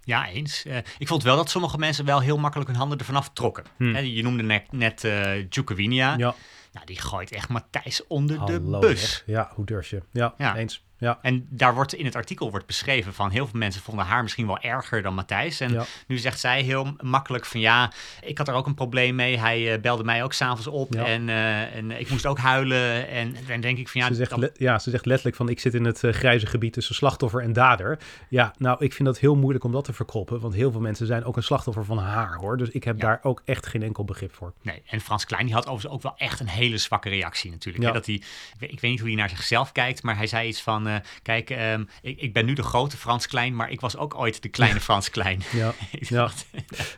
Ja, 0.06 0.28
eens. 0.28 0.64
Eh, 0.64 0.76
ik 0.98 1.08
vond 1.08 1.22
wel 1.22 1.36
dat 1.36 1.50
sommige 1.50 1.78
mensen 1.78 2.04
wel 2.04 2.20
heel 2.20 2.38
makkelijk 2.38 2.70
hun 2.70 2.78
handen 2.78 2.98
ervan 2.98 3.16
aftrokken. 3.16 3.64
Hmm. 3.76 3.96
Je 3.96 4.22
noemde 4.22 4.42
net, 4.42 4.72
net 4.72 5.04
eh 5.04 5.30
Djokovinia. 5.48 6.14
Ja, 6.16 6.34
Nou, 6.74 6.86
die 6.86 7.00
gooit 7.00 7.30
echt 7.32 7.48
Matthijs 7.48 8.06
onder 8.06 8.46
de 8.46 8.60
bus. 8.80 9.22
Ja, 9.26 9.50
hoe 9.54 9.64
durf 9.64 9.90
je? 9.90 10.02
Ja, 10.12 10.34
Ja. 10.38 10.56
eens. 10.56 10.84
Ja, 11.04 11.18
En 11.22 11.46
daar 11.50 11.74
wordt 11.74 11.94
in 11.94 12.04
het 12.04 12.16
artikel 12.16 12.50
wordt 12.50 12.66
beschreven 12.66 13.14
van 13.14 13.30
heel 13.30 13.46
veel 13.46 13.58
mensen 13.58 13.82
vonden 13.82 14.04
haar 14.04 14.22
misschien 14.22 14.46
wel 14.46 14.58
erger 14.58 15.02
dan 15.02 15.14
Matthijs. 15.14 15.60
En 15.60 15.72
Ja. 15.72 15.84
nu 16.06 16.18
zegt 16.18 16.40
zij 16.40 16.62
heel 16.62 16.96
makkelijk 17.02 17.44
van 17.46 17.60
ja, 17.60 17.92
ik 18.22 18.38
had 18.38 18.48
er 18.48 18.54
ook 18.54 18.66
een 18.66 18.74
probleem 18.74 19.14
mee. 19.14 19.38
Hij 19.38 19.72
eh, 19.74 19.80
belde 19.80 20.04
mij 20.04 20.22
ook 20.24 20.32
s'avonds 20.32 20.66
op 20.66 20.94
Ja. 20.94 21.04
en, 21.04 21.28
eh, 21.28 21.74
en 21.76 21.90
ik 21.90 22.10
moest 22.10 22.26
ook 22.26 22.38
huilen. 22.38 23.08
En 23.08 23.36
dan 23.46 23.60
denk 23.60 23.78
ik 23.78 23.88
van 23.88 24.00
ja, 24.00 24.06
ze, 24.06 24.14
zegt 24.14 24.40
dat- 24.40 24.50
ja, 24.58 24.78
ze 24.78 24.90
zegt 24.90 25.06
letterlijk 25.06 25.36
van 25.36 25.48
ik 25.48 25.60
zit 25.60 25.74
in 25.74 25.84
het 25.84 26.04
eh, 26.04 26.12
grijze 26.12 26.46
gebied 26.46 26.72
tussen 26.72 26.94
slachtoffer 26.94 27.42
en 27.42 27.52
dader. 27.52 27.98
Ja, 28.28 28.54
nou, 28.58 28.84
ik 28.84 28.92
vind 28.92 29.08
dat 29.08 29.18
heel 29.18 29.36
moeilijk 29.36 29.64
om 29.64 29.72
dat 29.72 29.84
te 29.84 29.92
verkroppen. 29.92 30.40
Want 30.40 30.54
heel 30.54 30.70
veel 30.70 30.80
mensen 30.80 31.06
zijn 31.06 31.24
ook 31.24 31.36
een 31.36 31.42
slachtoffer 31.42 31.84
van 31.84 31.98
haar, 31.98 32.34
hoor. 32.36 32.56
Dus 32.56 32.68
ik 32.68 32.84
heb 32.84 33.00
daar 33.00 33.18
ook 33.22 33.42
echt 33.44 33.66
geen 33.66 33.82
enkel 33.82 34.04
begrip 34.04 34.34
voor. 34.34 34.52
Nee, 34.62 34.82
en 34.86 35.00
Frans 35.00 35.24
Klein 35.24 35.44
die 35.44 35.54
had 35.54 35.66
overigens 35.66 35.92
ook 35.94 36.02
wel 36.02 36.14
echt 36.16 36.40
een 36.40 36.48
hele 36.48 36.78
zwakke 36.78 37.08
reactie 37.08 37.50
natuurlijk. 37.50 37.84
Hè? 37.84 37.92
Dat 37.92 38.06
hij, 38.06 38.14
ik 38.14 38.24
weet, 38.58 38.72
ik 38.72 38.80
weet 38.80 38.90
niet 38.90 39.00
hoe 39.00 39.08
hij 39.08 39.18
naar 39.18 39.28
zichzelf 39.28 39.72
kijkt, 39.72 40.02
maar 40.02 40.16
hij 40.16 40.26
zei 40.26 40.48
iets 40.48 40.62
van... 40.62 40.93
eh, 40.94 41.00
eh, 41.00 41.02
kijk, 41.22 41.50
ehm, 41.50 41.84
ik, 42.02 42.20
ik 42.20 42.32
ben 42.32 42.44
nu 42.44 42.52
de 42.52 42.62
grote 42.62 42.96
Frans 42.96 43.26
Klein, 43.26 43.56
maar 43.56 43.70
ik 43.70 43.80
was 43.80 43.96
ook 43.96 44.14
ooit 44.14 44.42
de 44.42 44.48
kleine 44.48 44.80
Frans 44.80 45.10
Klein. 45.10 45.42
Ja, 45.52 45.72
ja. 46.00 46.30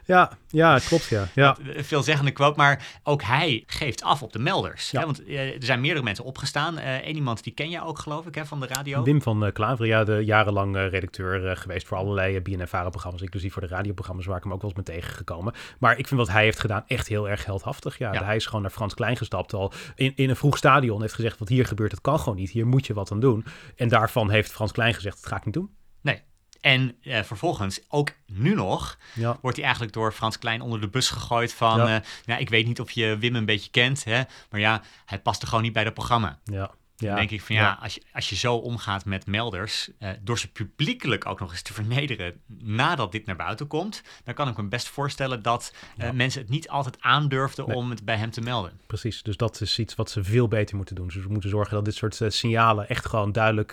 ja, 0.05 0.39
ja, 0.49 0.79
klopt, 0.79 1.05
ja. 1.05 1.29
ja. 1.35 1.57
Een 1.75 1.85
veelzeggende 1.85 2.31
quote, 2.31 2.57
maar 2.57 2.87
ook 3.03 3.23
hij 3.23 3.65
geeft 3.67 4.03
af 4.03 4.23
op 4.23 4.33
de 4.33 4.39
melders. 4.39 4.91
Hè? 4.91 5.01
Want 5.01 5.25
eh, 5.25 5.55
er 5.55 5.65
zijn 5.65 5.81
meerdere 5.81 6.05
mensen 6.05 6.25
opgestaan. 6.25 6.79
Eén 6.79 7.15
iemand, 7.15 7.45
die 7.45 7.53
ken 7.53 7.71
jij 7.71 7.83
ook, 7.83 7.99
geloof 7.99 8.27
ik, 8.27 8.35
hè, 8.35 8.47
van 8.47 8.61
de 8.61 8.67
radio. 8.67 9.03
Wim 9.03 9.23
van 9.23 9.53
Klaveren, 9.53 9.87
ja, 9.89 10.05
de 10.05 10.25
jarenlang 10.25 10.77
redacteur 10.77 11.57
geweest 11.57 11.87
voor 11.87 11.97
allerlei 11.97 12.41
BNN-programma's, 12.41 13.23
inclusief 13.23 13.53
voor 13.53 13.63
de 13.63 13.69
radioprogramma's, 13.69 14.27
waar 14.27 14.37
ik 14.37 14.43
hem 14.43 14.53
ook 14.53 14.63
wel 14.63 14.71
eens 14.71 14.87
mee 14.89 14.99
tegengekomen. 14.99 15.55
Maar 15.79 15.99
ik 15.99 16.07
vind 16.07 16.21
wat 16.21 16.31
hij 16.31 16.45
heeft 16.45 16.61
gedaan 16.61 16.85
echt 16.87 17.09
heel 17.09 17.29
erg 17.29 17.45
heldhaftig. 17.45 17.99
Ja, 17.99 18.25
hij 18.25 18.37
is 18.37 18.47
gewoon 18.47 18.63
naar 18.63 18.71
Frans 18.71 18.95
Klein 18.95 19.17
gestapt 19.17 19.55
al 19.55 19.73
in, 19.95 20.13
in 20.17 20.31
een 20.31 20.37
vroeg 20.37 20.57
stadion, 20.57 21.01
heeft 21.01 21.15
gezegd, 21.15 21.39
wat 21.39 21.49
hier 21.49 21.67
gebeurt, 21.67 21.91
dat 21.91 22.01
kan 22.01 22.19
gewoon 22.19 22.37
niet. 22.37 22.51
Hier 22.51 22.67
moet 22.67 22.87
je 22.87 22.95
wat 22.95 23.13
aan 23.13 23.21
doen. 23.21 23.45
En 23.77 23.89
daarvan 23.89 24.31
heeft 24.31 24.53
Frans 24.53 24.73
Klein 24.73 24.95
gezegd, 24.95 25.17
dat 25.17 25.27
ga 25.27 25.37
ik 25.37 25.45
niet 25.45 25.55
doen. 25.55 25.77
Nee. 26.01 26.23
En 26.61 26.97
uh, 27.03 27.23
vervolgens, 27.23 27.81
ook 27.89 28.11
nu 28.27 28.55
nog, 28.55 28.99
ja. 29.15 29.39
wordt 29.41 29.57
hij 29.57 29.65
eigenlijk 29.65 29.95
door 29.95 30.13
Frans 30.13 30.39
Klein 30.39 30.61
onder 30.61 30.81
de 30.81 30.89
bus 30.89 31.11
gegooid 31.11 31.53
van... 31.53 31.77
Ja. 31.77 31.97
Uh, 31.97 32.03
nou, 32.25 32.41
ik 32.41 32.49
weet 32.49 32.67
niet 32.67 32.81
of 32.81 32.91
je 32.91 33.17
Wim 33.19 33.37
een 33.37 33.45
beetje 33.45 33.71
kent, 33.71 34.05
hè, 34.05 34.23
maar 34.51 34.61
ja, 34.61 34.83
hij 35.05 35.21
past 35.21 35.43
er 35.43 35.49
gewoon 35.49 35.63
niet 35.63 35.73
bij 35.73 35.85
het 35.85 35.95
programma. 35.95 36.39
Ja. 36.45 36.71
Ja, 36.97 37.15
denk 37.15 37.31
ik 37.31 37.43
van 37.43 37.57
ja, 37.57 37.79
Als, 37.83 37.95
je, 37.95 38.03
als 38.13 38.29
je 38.29 38.37
zo 38.37 38.55
omgaat 38.55 39.05
met 39.05 39.27
melders, 39.27 39.91
uh, 39.99 40.11
door 40.21 40.39
ze 40.39 40.53
publiekelijk 40.53 41.27
ook 41.27 41.41
nog 41.41 41.51
eens 41.51 41.63
te 41.63 41.73
vernederen 41.73 42.41
nadat 42.59 43.13
dit 43.13 43.27
naar 43.27 43.37
buiten 43.37 43.67
komt, 43.67 44.03
dan 44.25 44.35
kan 44.35 44.49
ik 44.49 44.57
me 44.57 44.63
best 44.63 44.89
voorstellen 44.89 45.43
dat 45.43 45.75
uh, 45.99 46.11
mensen 46.11 46.41
het 46.41 46.51
niet 46.51 46.69
altijd 46.69 46.97
aandurfden 47.01 47.67
om 47.67 47.91
het 47.91 48.05
bij 48.05 48.17
hem 48.17 48.31
te 48.31 48.41
melden. 48.41 48.73
Precies, 48.87 49.23
dus 49.23 49.37
dat 49.37 49.61
is 49.61 49.79
iets 49.79 49.95
wat 49.95 50.11
ze 50.11 50.25
veel 50.25 50.49
beter 50.49 50.77
moeten 50.77 50.95
doen. 50.95 51.11
Ze 51.11 51.25
moeten 51.29 51.51
zorgen 51.51 51.75
dat 51.75 51.85
dit 51.85 51.95
soort 51.95 52.21
uh, 52.21 52.31
signalen 52.31 52.89
echt 52.89 53.07
gewoon 53.07 53.33
duidelijk 53.33 53.73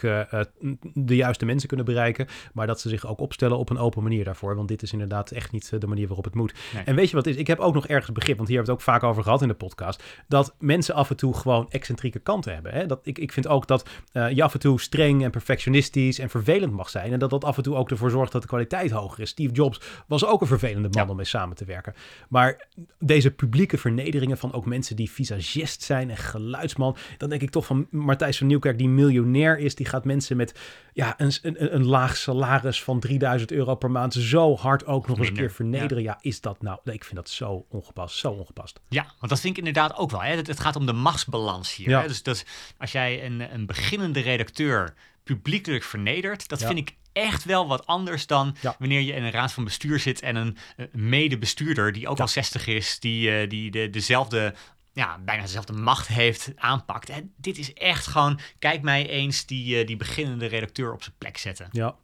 de 0.93 1.15
juiste 1.15 1.45
mensen 1.45 1.67
kunnen 1.67 1.85
bereiken, 1.85 2.27
maar 2.53 2.67
dat 2.67 2.79
ze 2.79 2.89
zich 2.89 3.05
ook 3.05 3.19
opstellen 3.19 3.57
op 3.57 3.69
een 3.69 3.77
open 3.77 4.03
manier 4.03 4.23
daarvoor, 4.23 4.55
want 4.55 4.67
dit 4.67 4.81
is 4.81 4.91
inderdaad 4.91 5.31
echt 5.31 5.51
niet 5.51 5.81
de 5.81 5.87
manier 5.87 6.07
waarop 6.07 6.25
het 6.25 6.35
moet. 6.35 6.53
Nee. 6.73 6.83
En 6.83 6.95
weet 6.95 7.09
je 7.09 7.15
wat 7.15 7.27
is? 7.27 7.35
Ik 7.35 7.47
heb 7.47 7.59
ook 7.59 7.73
nog 7.73 7.87
ergens 7.87 8.11
begrip, 8.11 8.37
want 8.37 8.47
hier 8.47 8.57
hebben 8.57 8.75
we 8.75 8.81
het 8.81 8.89
ook 8.89 9.01
vaak 9.01 9.09
over 9.09 9.23
gehad 9.23 9.41
in 9.41 9.47
de 9.47 9.53
podcast, 9.53 10.03
dat 10.27 10.55
mensen 10.59 10.95
af 10.95 11.09
en 11.09 11.15
toe 11.15 11.33
gewoon 11.33 11.69
excentrieke 11.69 12.19
kanten 12.19 12.53
hebben. 12.53 12.73
Hè? 12.73 12.85
Dat 12.85 12.99
ik, 13.03 13.12
ik 13.17 13.31
vind 13.31 13.47
ook 13.47 13.67
dat 13.67 13.89
uh, 14.13 14.31
je 14.31 14.43
af 14.43 14.53
en 14.53 14.59
toe 14.59 14.81
streng 14.81 15.23
en 15.23 15.31
perfectionistisch 15.31 16.19
en 16.19 16.29
vervelend 16.29 16.73
mag 16.73 16.89
zijn. 16.89 17.13
En 17.13 17.19
dat 17.19 17.29
dat 17.29 17.43
af 17.43 17.57
en 17.57 17.63
toe 17.63 17.75
ook 17.75 17.89
ervoor 17.89 18.09
zorgt 18.09 18.31
dat 18.31 18.41
de 18.41 18.47
kwaliteit 18.47 18.91
hoger 18.91 19.19
is. 19.19 19.29
Steve 19.29 19.53
Jobs 19.53 19.79
was 20.07 20.25
ook 20.25 20.41
een 20.41 20.47
vervelende 20.47 20.89
man 20.89 21.03
ja. 21.03 21.09
om 21.09 21.15
mee 21.15 21.25
samen 21.25 21.55
te 21.55 21.65
werken. 21.65 21.93
Maar 22.29 22.67
deze 22.99 23.31
publieke 23.31 23.77
vernederingen 23.77 24.37
van 24.37 24.53
ook 24.53 24.65
mensen 24.65 24.95
die 24.95 25.11
visagist 25.11 25.81
zijn 25.81 26.09
en 26.09 26.17
geluidsman. 26.17 26.95
Dan 27.17 27.29
denk 27.29 27.41
ik 27.41 27.49
toch 27.49 27.65
van 27.65 27.87
Martijs 27.89 28.37
van 28.37 28.47
Nieuwkerk, 28.47 28.77
die 28.77 28.89
miljonair 28.89 29.57
is. 29.57 29.75
Die 29.75 29.85
gaat 29.85 30.05
mensen 30.05 30.37
met 30.37 30.59
ja, 30.93 31.13
een, 31.17 31.33
een, 31.41 31.75
een 31.75 31.85
laag 31.85 32.17
salaris 32.17 32.83
van 32.83 32.99
3000 32.99 33.51
euro 33.51 33.75
per 33.75 33.91
maand 33.91 34.13
zo 34.13 34.55
hard 34.55 34.85
ook 34.85 35.07
nog 35.07 35.17
eens 35.17 35.27
een 35.27 35.33
keer 35.33 35.51
vernederen. 35.51 36.03
Ja. 36.03 36.17
ja. 36.21 36.29
is 36.29 36.41
dat 36.41 36.61
nou? 36.61 36.79
Ik 36.83 37.03
vind 37.03 37.15
dat 37.15 37.29
zo 37.29 37.65
ongepast. 37.69 38.17
Zo 38.17 38.31
ongepast. 38.31 38.79
Ja, 38.89 39.03
want 39.03 39.29
dat 39.29 39.39
vind 39.39 39.57
ik 39.57 39.65
inderdaad 39.65 39.97
ook 39.97 40.11
wel. 40.11 40.21
Hè? 40.21 40.35
Het, 40.35 40.47
het 40.47 40.59
gaat 40.59 40.75
om 40.75 40.85
de 40.85 40.93
machtsbalans 40.93 41.75
hier. 41.75 41.89
Ja. 41.89 42.01
Hè? 42.01 42.07
Dus, 42.07 42.23
dus 42.23 42.45
als 42.77 42.91
jij 42.91 43.02
een 43.09 43.53
een, 43.53 43.65
beginnende 43.65 44.19
redacteur 44.19 44.93
publiekelijk 45.23 45.83
vernedert, 45.83 46.47
dat 46.47 46.63
vind 46.63 46.77
ik 46.77 46.95
echt 47.13 47.43
wel 47.43 47.67
wat 47.67 47.85
anders 47.85 48.27
dan 48.27 48.55
ja. 48.61 48.75
wanneer 48.79 49.01
je 49.01 49.13
in 49.13 49.23
een 49.23 49.31
raad 49.31 49.53
van 49.53 49.63
bestuur 49.63 49.99
zit 49.99 50.21
en 50.21 50.35
een, 50.35 50.57
medebestuurder 50.91 51.91
die 51.91 52.07
ook 52.07 52.17
ja. 52.17 52.23
al 52.23 52.29
60 52.29 52.67
is, 52.67 52.99
die, 52.99 53.41
uh, 53.41 53.49
die 53.49 53.71
de, 53.71 53.89
dezelfde 53.89 54.53
ja, 54.93 55.19
bijna 55.25 55.41
dezelfde 55.41 55.73
macht 55.73 56.07
heeft, 56.07 56.51
aanpakt. 56.55 57.09
En 57.09 57.33
dit 57.37 57.57
is 57.57 57.73
echt 57.73 58.07
gewoon, 58.07 58.39
kijk 58.59 58.81
mij 58.81 59.09
eens 59.09 59.45
die, 59.45 59.79
uh, 59.79 59.87
die 59.87 59.97
beginnende 59.97 60.45
redacteur 60.45 60.93
op 60.93 61.03
zijn 61.03 61.15
plek 61.17 61.37
zetten. 61.37 61.67
Ja, 61.71 61.95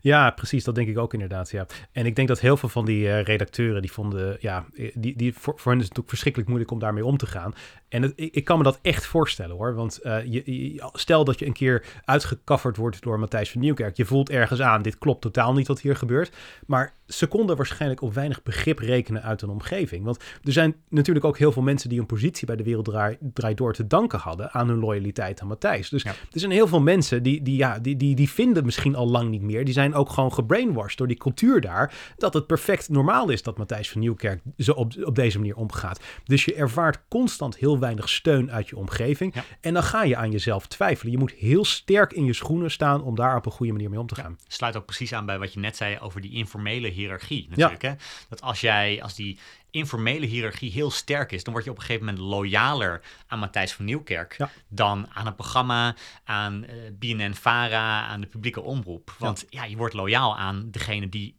ja, 0.00 0.30
precies. 0.30 0.64
Dat 0.64 0.74
denk 0.74 0.88
ik 0.88 0.98
ook 0.98 1.12
inderdaad. 1.12 1.50
Ja. 1.50 1.66
En 1.92 2.06
ik 2.06 2.16
denk 2.16 2.28
dat 2.28 2.40
heel 2.40 2.56
veel 2.56 2.68
van 2.68 2.84
die 2.84 3.04
uh, 3.04 3.22
redacteuren 3.22 3.82
die 3.82 3.92
vonden, 3.92 4.36
ja, 4.40 4.66
die, 4.94 5.16
die 5.16 5.32
voor, 5.32 5.58
voor 5.58 5.72
hen 5.72 5.80
is 5.80 5.88
het 5.88 5.96
natuurlijk 5.96 6.08
verschrikkelijk 6.08 6.48
moeilijk 6.48 6.72
om 6.72 6.78
daarmee 6.78 7.04
om 7.04 7.16
te 7.16 7.26
gaan. 7.26 7.54
En 7.88 8.02
het, 8.02 8.12
ik, 8.16 8.44
kan 8.44 8.58
me 8.58 8.64
dat 8.64 8.78
echt 8.82 9.06
voorstellen 9.06 9.56
hoor. 9.56 9.74
Want 9.74 10.00
uh, 10.02 10.24
je, 10.24 10.72
je, 10.72 10.90
stel 10.92 11.24
dat 11.24 11.38
je 11.38 11.46
een 11.46 11.52
keer 11.52 11.84
uitgekafferd 12.04 12.76
wordt 12.76 13.02
door 13.02 13.18
Matthijs 13.18 13.50
van 13.50 13.60
Nieuwkerk. 13.60 13.96
Je 13.96 14.04
voelt 14.04 14.30
ergens 14.30 14.60
aan, 14.60 14.82
dit 14.82 14.98
klopt 14.98 15.20
totaal 15.20 15.52
niet 15.52 15.66
wat 15.66 15.80
hier 15.80 15.96
gebeurt. 15.96 16.36
Maar 16.66 16.94
ze 17.06 17.26
konden 17.26 17.56
waarschijnlijk 17.56 18.02
op 18.02 18.14
weinig 18.14 18.42
begrip 18.42 18.78
rekenen 18.78 19.22
uit 19.22 19.42
een 19.42 19.48
omgeving. 19.48 20.04
Want 20.04 20.24
er 20.42 20.52
zijn 20.52 20.74
natuurlijk 20.88 21.24
ook 21.24 21.38
heel 21.38 21.52
veel 21.52 21.62
mensen 21.62 21.88
die 21.88 22.00
een 22.00 22.06
positie 22.06 22.46
bij 22.46 22.56
de 22.56 22.62
Wereld 22.62 23.18
Draait 23.32 23.56
Door 23.56 23.74
te 23.74 23.86
danken 23.86 24.18
hadden 24.18 24.52
aan 24.52 24.68
hun 24.68 24.78
loyaliteit 24.78 25.40
aan 25.40 25.48
Matthijs. 25.48 25.88
Dus 25.88 26.02
ja. 26.02 26.10
er 26.10 26.40
zijn 26.40 26.52
heel 26.52 26.66
veel 26.66 26.80
mensen 26.80 27.22
die, 27.22 27.42
die, 27.42 27.56
ja, 27.56 27.78
die, 27.78 27.96
die, 27.96 28.14
die 28.14 28.30
vinden 28.30 28.64
misschien 28.64 28.94
al 28.94 29.08
lang 29.08 29.30
niet 29.30 29.42
meer. 29.42 29.64
Die 29.64 29.74
zijn 29.74 29.94
ook 29.94 30.10
gewoon 30.10 30.32
gebrainwashed 30.32 30.98
door 30.98 31.06
die 31.06 31.16
cultuur 31.16 31.60
daar. 31.60 31.94
Dat 32.16 32.34
het 32.34 32.46
perfect 32.46 32.88
normaal 32.88 33.28
is 33.28 33.42
dat 33.42 33.58
Matthijs 33.58 33.90
van 33.90 34.00
Nieuwkerk 34.00 34.42
zo 34.56 34.72
op, 34.72 34.92
op 35.04 35.14
deze 35.14 35.38
manier 35.38 35.56
omgaat. 35.56 36.00
Dus 36.24 36.44
je 36.44 36.54
ervaart 36.54 37.00
constant 37.08 37.56
heel 37.56 37.77
weinig 37.80 38.08
steun 38.08 38.52
uit 38.52 38.68
je 38.68 38.76
omgeving. 38.76 39.34
Ja. 39.34 39.44
En 39.60 39.74
dan 39.74 39.82
ga 39.82 40.02
je 40.02 40.16
aan 40.16 40.30
jezelf 40.30 40.66
twijfelen. 40.66 41.12
Je 41.12 41.18
moet 41.18 41.32
heel 41.32 41.64
sterk 41.64 42.12
in 42.12 42.24
je 42.24 42.32
schoenen 42.32 42.70
staan 42.70 43.02
om 43.02 43.14
daar 43.14 43.36
op 43.36 43.46
een 43.46 43.52
goede 43.52 43.72
manier 43.72 43.90
mee 43.90 44.00
om 44.00 44.06
te 44.06 44.14
gaan. 44.14 44.36
Ja, 44.38 44.44
sluit 44.48 44.76
ook 44.76 44.86
precies 44.86 45.12
aan 45.12 45.26
bij 45.26 45.38
wat 45.38 45.52
je 45.52 45.60
net 45.60 45.76
zei 45.76 45.98
over 45.98 46.20
die 46.20 46.32
informele 46.32 46.88
hiërarchie 46.88 47.46
natuurlijk. 47.48 47.82
Ja. 47.82 47.88
Hè? 47.88 47.94
Dat 48.28 48.40
als 48.40 48.60
jij, 48.60 49.02
als 49.02 49.14
die 49.14 49.38
informele 49.70 50.26
hiërarchie 50.26 50.70
heel 50.70 50.90
sterk 50.90 51.32
is, 51.32 51.44
dan 51.44 51.52
word 51.52 51.64
je 51.64 51.70
op 51.70 51.76
een 51.76 51.82
gegeven 51.82 52.06
moment 52.06 52.24
loyaler 52.24 53.00
aan 53.26 53.38
Matthijs 53.38 53.72
van 53.72 53.84
Nieuwkerk 53.84 54.34
ja. 54.38 54.50
dan 54.68 55.06
aan 55.12 55.26
het 55.26 55.36
programma, 55.36 55.94
aan 56.24 56.64
uh, 56.64 56.70
BNN-Vara, 56.98 58.06
aan 58.06 58.20
de 58.20 58.26
publieke 58.26 58.60
omroep. 58.60 59.14
Want 59.18 59.44
ja. 59.48 59.62
ja, 59.62 59.68
je 59.68 59.76
wordt 59.76 59.94
loyaal 59.94 60.36
aan 60.36 60.68
degene 60.70 61.08
die 61.08 61.36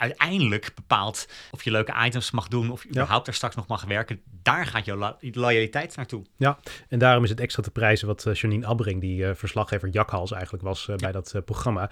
uiteindelijk 0.00 0.72
bepaalt 0.74 1.28
of 1.50 1.62
je 1.62 1.70
leuke 1.70 1.94
items 2.04 2.30
mag 2.30 2.48
doen 2.48 2.70
of 2.70 2.82
je 2.82 2.88
überhaupt 2.88 3.26
er 3.26 3.34
straks 3.34 3.54
nog 3.54 3.66
mag 3.66 3.84
werken. 3.84 4.20
Daar 4.42 4.66
gaat 4.66 4.84
jouw 4.84 4.96
lo 4.96 5.16
loyaliteit 5.20 5.96
naartoe. 5.96 6.22
Ja, 6.36 6.58
en 6.88 6.98
daarom 6.98 7.24
is 7.24 7.30
het 7.30 7.40
extra 7.40 7.62
te 7.62 7.70
prijzen 7.70 8.06
wat 8.06 8.26
uh, 8.26 8.34
Janine 8.34 8.66
Abbering, 8.66 9.00
die 9.00 9.22
uh, 9.22 9.30
verslaggever 9.34 9.88
Jakhals 9.88 10.32
eigenlijk 10.32 10.62
was 10.62 10.80
uh, 10.82 10.86
ja. 10.86 10.96
bij 10.96 11.12
dat 11.12 11.44
programma, 11.44 11.90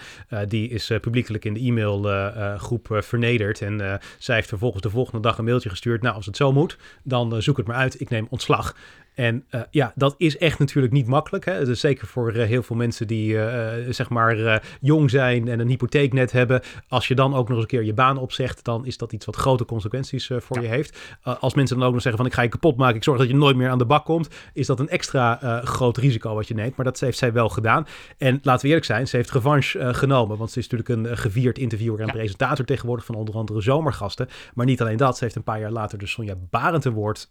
die 0.48 0.68
is 0.68 0.92
publiekelijk 1.00 1.44
in 1.44 1.54
de 1.54 1.60
e-mailgroep 1.60 2.86
vernederd. 2.90 3.62
En 3.62 4.00
zij 4.18 4.34
heeft 4.34 4.48
vervolgens 4.48 4.82
de 4.82 4.90
volgende 4.90 5.20
dag 5.20 5.38
een 5.38 5.44
mailtje 5.44 5.68
gestuurd. 5.68 6.02
Nou, 6.02 6.14
als 6.14 6.26
het 6.26 6.36
zo 6.36 6.52
moet, 6.52 6.78
dan 7.02 7.42
zoek 7.42 7.56
het 7.56 7.66
maar 7.66 7.76
uit. 7.76 8.00
Ik 8.00 8.08
neem 8.08 8.26
ontslag. 8.30 8.74
En 9.18 9.44
uh, 9.50 9.60
ja, 9.70 9.92
dat 9.94 10.14
is 10.18 10.38
echt 10.38 10.58
natuurlijk 10.58 10.92
niet 10.92 11.06
makkelijk. 11.06 11.44
Hè? 11.44 11.64
Dus 11.64 11.80
zeker 11.80 12.06
voor 12.06 12.34
uh, 12.34 12.46
heel 12.46 12.62
veel 12.62 12.76
mensen 12.76 13.06
die 13.06 13.32
uh, 13.32 13.68
zeg 13.88 14.08
maar 14.08 14.62
jong 14.80 15.10
zijn 15.10 15.48
en 15.48 15.60
een 15.60 15.68
hypotheeknet 15.68 16.32
hebben. 16.32 16.60
Als 16.88 17.08
je 17.08 17.14
dan 17.14 17.34
ook 17.34 17.48
nog 17.48 17.56
eens 17.56 17.60
een 17.60 17.78
keer 17.78 17.84
je 17.84 17.94
baan 17.94 18.18
opzegt, 18.18 18.64
dan 18.64 18.86
is 18.86 18.96
dat 18.96 19.12
iets 19.12 19.26
wat 19.26 19.36
grote 19.36 19.64
consequenties 19.64 20.26
voor 20.26 20.56
ja. 20.56 20.62
je 20.62 20.68
heeft. 20.68 20.98
als 21.22 21.54
mensen 21.54 21.78
dan 21.78 21.86
ook 21.86 21.92
nog 21.92 22.02
zeggen 22.02 22.20
van 22.20 22.30
ik 22.30 22.36
ga 22.36 22.42
je 22.42 22.48
kapot 22.48 22.76
maken, 22.76 22.96
ik 22.96 23.04
zorg 23.04 23.18
dat 23.18 23.28
je 23.28 23.34
nooit 23.34 23.56
meer 23.56 23.68
aan 23.68 23.78
de 23.78 23.86
bak 23.86 24.04
komt, 24.04 24.28
is 24.52 24.66
dat 24.66 24.80
een 24.80 24.88
extra 24.88 25.60
groot 25.64 25.96
risico 25.96 26.34
wat 26.34 26.48
je 26.48 26.54
neemt. 26.54 26.76
Maar 26.76 26.84
dat 26.84 27.00
heeft 27.00 27.18
zij 27.18 27.32
wel 27.32 27.48
gedaan. 27.48 27.86
En 28.18 28.38
laten 28.42 28.62
we 28.62 28.68
eerlijk 28.68 28.86
zijn, 28.86 29.08
ze 29.08 29.16
heeft 29.16 29.30
revanche 29.30 29.94
genomen. 29.94 30.38
Want 30.38 30.50
ze 30.50 30.58
is 30.58 30.68
natuurlijk 30.68 31.08
een 31.10 31.16
gevierd 31.16 31.58
interviewer 31.58 32.00
en 32.00 32.06
ja. 32.06 32.12
presentator 32.12 32.64
tegenwoordig 32.64 33.04
van 33.04 33.14
onder 33.14 33.34
andere 33.34 33.60
zomergasten. 33.60 34.28
Maar 34.54 34.66
niet 34.66 34.80
alleen 34.80 34.96
dat, 34.96 35.16
ze 35.16 35.24
heeft 35.24 35.36
een 35.36 35.42
paar 35.42 35.60
jaar 35.60 35.72
later 35.72 35.98
de 35.98 36.06
Sonja 36.06 36.34
Barend 36.50 36.86
Award 36.86 37.30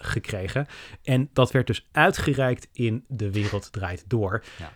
gekregen. 0.00 0.66
En 1.02 1.27
dat 1.32 1.50
werd 1.50 1.66
dus 1.66 1.88
uitgereikt 1.92 2.68
in 2.72 3.04
De 3.08 3.30
Wereld 3.30 3.72
Draait 3.72 4.04
Door. 4.06 4.44
Ja. 4.58 4.72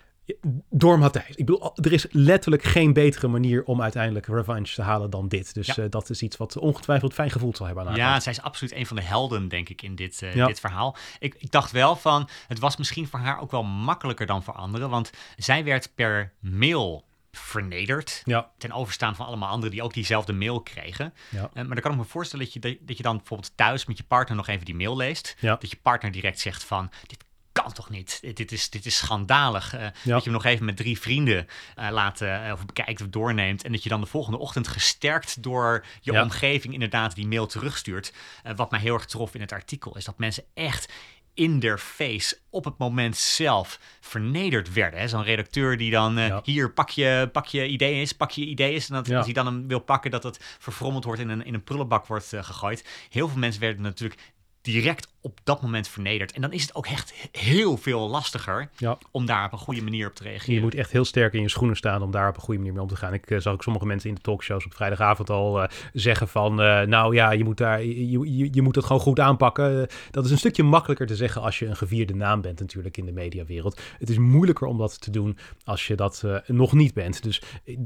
Door 0.70 0.98
Matthijs. 0.98 1.36
Ik 1.36 1.46
bedoel, 1.46 1.76
er 1.76 1.92
is 1.92 2.06
letterlijk 2.10 2.62
geen 2.62 2.92
betere 2.92 3.28
manier 3.28 3.64
om 3.64 3.82
uiteindelijk 3.82 4.26
revanche 4.26 4.74
te 4.74 4.82
halen 4.82 5.10
dan 5.10 5.28
dit. 5.28 5.54
Dus 5.54 5.66
ja. 5.66 5.82
uh, 5.82 5.90
dat 5.90 6.10
is 6.10 6.22
iets 6.22 6.36
wat 6.36 6.56
ongetwijfeld 6.56 7.14
fijn 7.14 7.30
gevoeld 7.30 7.56
zal 7.56 7.66
hebben 7.66 7.86
aan 7.86 7.94
Ja, 7.94 8.20
zij 8.20 8.32
is 8.32 8.42
absoluut 8.42 8.74
een 8.74 8.86
van 8.86 8.96
de 8.96 9.02
helden, 9.02 9.48
denk 9.48 9.68
ik, 9.68 9.82
in 9.82 9.94
dit, 9.94 10.20
uh, 10.22 10.34
ja. 10.34 10.46
dit 10.46 10.60
verhaal. 10.60 10.96
Ik, 11.18 11.34
ik, 11.38 11.50
dacht 11.50 11.70
wel 11.70 11.96
van, 11.96 12.28
het 12.48 12.58
was 12.58 12.76
misschien 12.76 13.06
voor 13.06 13.18
haar 13.18 13.40
ook 13.40 13.50
wel 13.50 13.64
makkelijker 13.64 14.26
dan 14.26 14.42
voor 14.42 14.54
anderen. 14.54 14.90
Want 14.90 15.10
zij 15.36 15.64
werd 15.64 15.94
per 15.94 16.32
mail 16.40 17.04
vernederd. 17.36 18.22
Ja. 18.24 18.50
Ten 18.58 18.72
overstaan 18.72 19.16
van 19.16 19.26
allemaal 19.26 19.48
anderen 19.48 19.70
die 19.70 19.82
ook 19.82 19.94
diezelfde 19.94 20.32
mail 20.32 20.60
kregen. 20.60 21.14
Ja. 21.28 21.42
Uh, 21.42 21.52
maar 21.54 21.66
dan 21.66 21.80
kan 21.80 21.92
ik 21.92 21.98
me 21.98 22.04
voorstellen 22.04 22.44
dat 22.44 22.54
je, 22.54 22.78
dat 22.80 22.96
je 22.96 23.02
dan 23.02 23.16
bijvoorbeeld 23.16 23.52
thuis 23.56 23.86
met 23.86 23.96
je 23.96 24.04
partner 24.04 24.36
nog 24.36 24.48
even 24.48 24.64
die 24.64 24.74
mail 24.74 24.96
leest. 24.96 25.36
Ja. 25.38 25.56
Dat 25.56 25.70
je 25.70 25.76
partner 25.82 26.12
direct 26.12 26.40
zegt 26.40 26.64
van, 26.64 26.90
dit 27.06 27.24
kan 27.52 27.72
toch 27.72 27.90
niet? 27.90 28.18
Dit 28.34 28.52
is, 28.52 28.70
dit 28.70 28.86
is 28.86 28.96
schandalig. 28.96 29.74
Uh, 29.74 29.80
ja. 29.80 29.90
Dat 30.04 30.24
je 30.24 30.30
hem 30.30 30.32
nog 30.32 30.44
even 30.44 30.64
met 30.64 30.76
drie 30.76 30.98
vrienden 30.98 31.46
uh, 31.78 31.88
laat, 31.90 32.20
uh, 32.20 32.50
of 32.52 32.66
bekijkt 32.66 33.00
of 33.00 33.08
doorneemt. 33.08 33.64
En 33.64 33.72
dat 33.72 33.82
je 33.82 33.88
dan 33.88 34.00
de 34.00 34.06
volgende 34.06 34.38
ochtend 34.38 34.68
gesterkt 34.68 35.42
door 35.42 35.84
je 36.00 36.12
ja. 36.12 36.22
omgeving 36.22 36.72
inderdaad 36.72 37.14
die 37.14 37.26
mail 37.26 37.46
terugstuurt. 37.46 38.12
wat 38.56 38.70
mij 38.70 38.80
heel 38.80 38.94
erg 38.94 39.06
trof 39.06 39.34
in 39.34 39.40
het 39.40 39.52
artikel 39.52 39.96
is 39.96 40.04
dat 40.04 40.18
mensen 40.18 40.44
echt 40.54 40.92
in 41.34 41.60
their 41.60 41.78
face 41.78 42.38
op 42.50 42.64
het 42.64 42.78
moment 42.78 43.16
zelf 43.16 43.78
vernederd 44.00 44.72
werden. 44.72 45.08
Zo'n 45.08 45.22
redacteur 45.22 45.76
die 45.76 45.90
dan 45.90 46.18
uh, 46.18 46.26
ja. 46.26 46.40
hier 46.44 46.72
pak 46.72 46.90
je, 46.90 47.28
pak 47.32 47.46
je 47.46 47.66
idee 47.66 47.94
eens, 47.94 48.12
pak 48.12 48.30
je 48.30 48.44
idee 48.44 48.72
eens. 48.72 48.88
En 48.88 48.94
dat, 48.94 49.06
ja. 49.06 49.16
als 49.16 49.24
hij 49.24 49.34
dan 49.34 49.46
hem 49.46 49.68
wil 49.68 49.78
pakken, 49.78 50.10
dat 50.10 50.22
het 50.22 50.56
verfrommeld 50.58 51.04
wordt 51.04 51.20
in 51.20 51.28
een, 51.28 51.44
in 51.44 51.54
een 51.54 51.64
prullenbak 51.64 52.06
wordt 52.06 52.32
uh, 52.32 52.44
gegooid. 52.44 53.06
Heel 53.10 53.28
veel 53.28 53.38
mensen 53.38 53.60
werden 53.60 53.82
natuurlijk 53.82 54.20
direct 54.62 55.10
op 55.20 55.38
dat 55.44 55.62
moment 55.62 55.88
vernederd. 55.88 56.32
En 56.32 56.40
dan 56.40 56.52
is 56.52 56.62
het 56.62 56.74
ook 56.74 56.86
echt 56.86 57.14
heel 57.32 57.76
veel 57.76 58.08
lastiger 58.08 58.68
Ja. 58.76 58.98
om 59.10 59.26
daar 59.26 59.44
op 59.44 59.52
een 59.52 59.58
goede 59.58 59.82
manier 59.82 60.08
op 60.08 60.14
te 60.14 60.22
reageren. 60.22 60.54
Je 60.54 60.60
moet 60.60 60.74
echt 60.74 60.90
heel 60.90 61.04
sterk 61.04 61.32
in 61.32 61.40
je 61.42 61.48
schoenen 61.48 61.76
staan 61.76 62.02
om 62.02 62.10
daar 62.10 62.28
op 62.28 62.34
een 62.36 62.40
goede 62.42 62.58
manier 62.58 62.72
mee 62.74 62.82
om 62.82 62.88
te 62.88 62.96
gaan. 62.96 63.12
Ik 63.12 63.30
eh, 63.30 63.38
zag 63.38 63.52
ook 63.52 63.62
sommige 63.62 63.86
mensen 63.86 64.08
in 64.08 64.14
de 64.14 64.20
talkshows 64.20 64.64
op 64.64 64.74
vrijdagavond 64.74 65.30
al 65.30 65.62
eh, 65.62 65.68
zeggen 65.92 66.28
van... 66.28 66.60
eh, 66.60 66.80
nou 66.82 67.14
ja, 67.14 67.30
je 67.30 67.44
moet, 67.44 67.56
daar, 67.56 67.84
je, 67.84 68.36
je, 68.36 68.48
je 68.52 68.62
moet 68.62 68.74
het 68.74 68.84
gewoon 68.84 69.00
goed 69.02 69.20
aanpakken. 69.20 69.86
Dat 70.10 70.24
is 70.24 70.30
een 70.30 70.38
stukje 70.38 70.62
makkelijker 70.62 71.06
te 71.06 71.16
zeggen 71.16 71.42
als 71.42 71.58
je 71.58 71.66
een 71.66 71.76
gevierde 71.76 72.14
naam 72.14 72.40
bent 72.40 72.60
natuurlijk 72.60 72.96
in 72.96 73.06
de 73.06 73.12
mediawereld. 73.12 73.80
Het 73.98 74.10
is 74.10 74.18
moeilijker 74.18 74.66
om 74.66 74.78
dat 74.78 75.00
te 75.00 75.10
doen 75.10 75.38
als 75.64 75.86
je 75.86 75.94
dat 75.94 76.24
nog 76.46 76.72
niet 76.72 76.94
bent. 76.94 77.22
Dus 77.22 77.42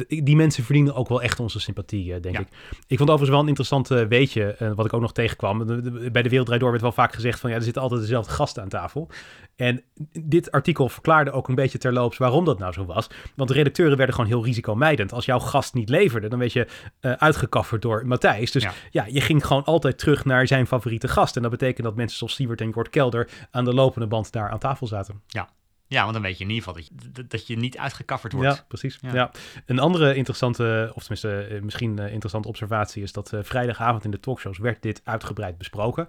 die 0.06 0.36
mensen 0.36 0.64
verdienen 0.64 0.94
ook 0.94 1.08
wel 1.08 1.22
echt 1.22 1.40
onze 1.40 1.60
sympathie, 1.60 2.20
denk 2.20 2.34
Ja. 2.36 2.40
ik. 2.40 2.48
Ik 2.86 2.96
vond 2.98 3.10
overigens 3.10 3.30
wel 3.30 3.40
een 3.40 3.48
interessant 3.48 3.88
weetje, 4.08 4.72
wat 4.76 4.86
ik 4.86 4.92
ook 4.92 5.00
nog 5.00 5.12
tegenkwam. 5.12 5.66
Bij 6.12 6.22
de 6.22 6.28
Wereldrijd 6.28 6.62
Door 6.66 6.80
werd 6.80 6.94
wel 6.94 7.04
vaak 7.04 7.14
gezegd 7.14 7.40
van... 7.40 7.50
ja, 7.50 7.56
er 7.56 7.62
zitten 7.62 7.82
altijd 7.82 8.00
dezelfde 8.00 8.32
gasten 8.32 8.62
aan 8.62 8.68
tafel. 8.68 9.10
En 9.56 9.82
dit 10.20 10.50
artikel 10.50 10.88
verklaarde 10.88 11.30
ook 11.30 11.48
een 11.48 11.54
beetje 11.54 11.78
terloops 11.78 12.16
waarom 12.16 12.44
dat 12.44 12.58
nou 12.58 12.72
zo 12.72 12.84
was. 12.84 13.06
Want 13.34 13.48
de 13.48 13.54
redacteuren 13.54 13.96
werden 13.96 14.14
gewoon 14.14 14.30
heel 14.30 14.44
risicomijdend. 14.44 15.12
Als 15.12 15.24
jouw 15.24 15.38
gast 15.38 15.74
niet 15.74 15.88
leverde, 15.88 16.28
dan 16.28 16.38
werd 16.38 16.52
je 16.52 16.66
eh 17.00 17.12
uitgekafferd 17.12 17.82
door 17.82 18.06
Matthijs. 18.06 18.50
Dus 18.50 18.62
Ja. 18.62 18.72
ja. 18.90 19.04
je 19.08 19.20
ging 19.20 19.46
gewoon 19.46 19.64
altijd 19.64 19.98
terug 19.98 20.24
naar 20.24 20.46
zijn 20.46 20.66
favoriete 20.66 21.08
gast. 21.08 21.36
En 21.36 21.42
dat 21.42 21.50
betekent 21.50 21.86
dat 21.86 21.96
mensen 21.96 22.18
zoals 22.18 22.34
Siebert 22.34 22.60
en 22.60 22.70
Jort 22.74 22.88
Kelder 22.88 23.28
aan 23.50 23.64
de 23.64 23.74
lopende 23.74 24.06
band 24.06 24.32
daar 24.32 24.50
aan 24.50 24.58
tafel 24.58 24.86
zaten. 24.86 25.22
Ja, 25.26 25.48
want 25.88 26.12
dan 26.12 26.22
weet 26.22 26.38
je 26.38 26.44
in 26.44 26.50
ieder 26.50 26.64
geval 26.64 26.82
dat 26.82 26.90
je, 27.14 27.26
dat- 27.28 27.46
je 27.46 27.56
niet 27.56 27.78
uitgekafferd 27.78 28.32
wordt. 28.32 28.56
Ja, 28.56 28.64
precies. 28.68 28.98
Ja. 29.00 29.14
Ja. 29.14 29.30
Een 29.66 29.78
andere 29.78 30.14
interessante, 30.14 30.90
of 30.94 31.04
tenminste 31.04 31.54
eh, 31.54 31.62
misschien 31.62 31.98
eh, 31.98 32.12
interessante 32.12 32.48
observatie 32.48 33.02
is 33.02 33.12
dat 33.12 33.32
eh, 33.32 33.40
vrijdagavond 33.42 34.04
in 34.04 34.10
de 34.10 34.20
talkshows 34.20 34.58
werd 34.58 34.82
dit 34.82 35.00
uitgebreid 35.04 35.58
besproken. 35.58 36.06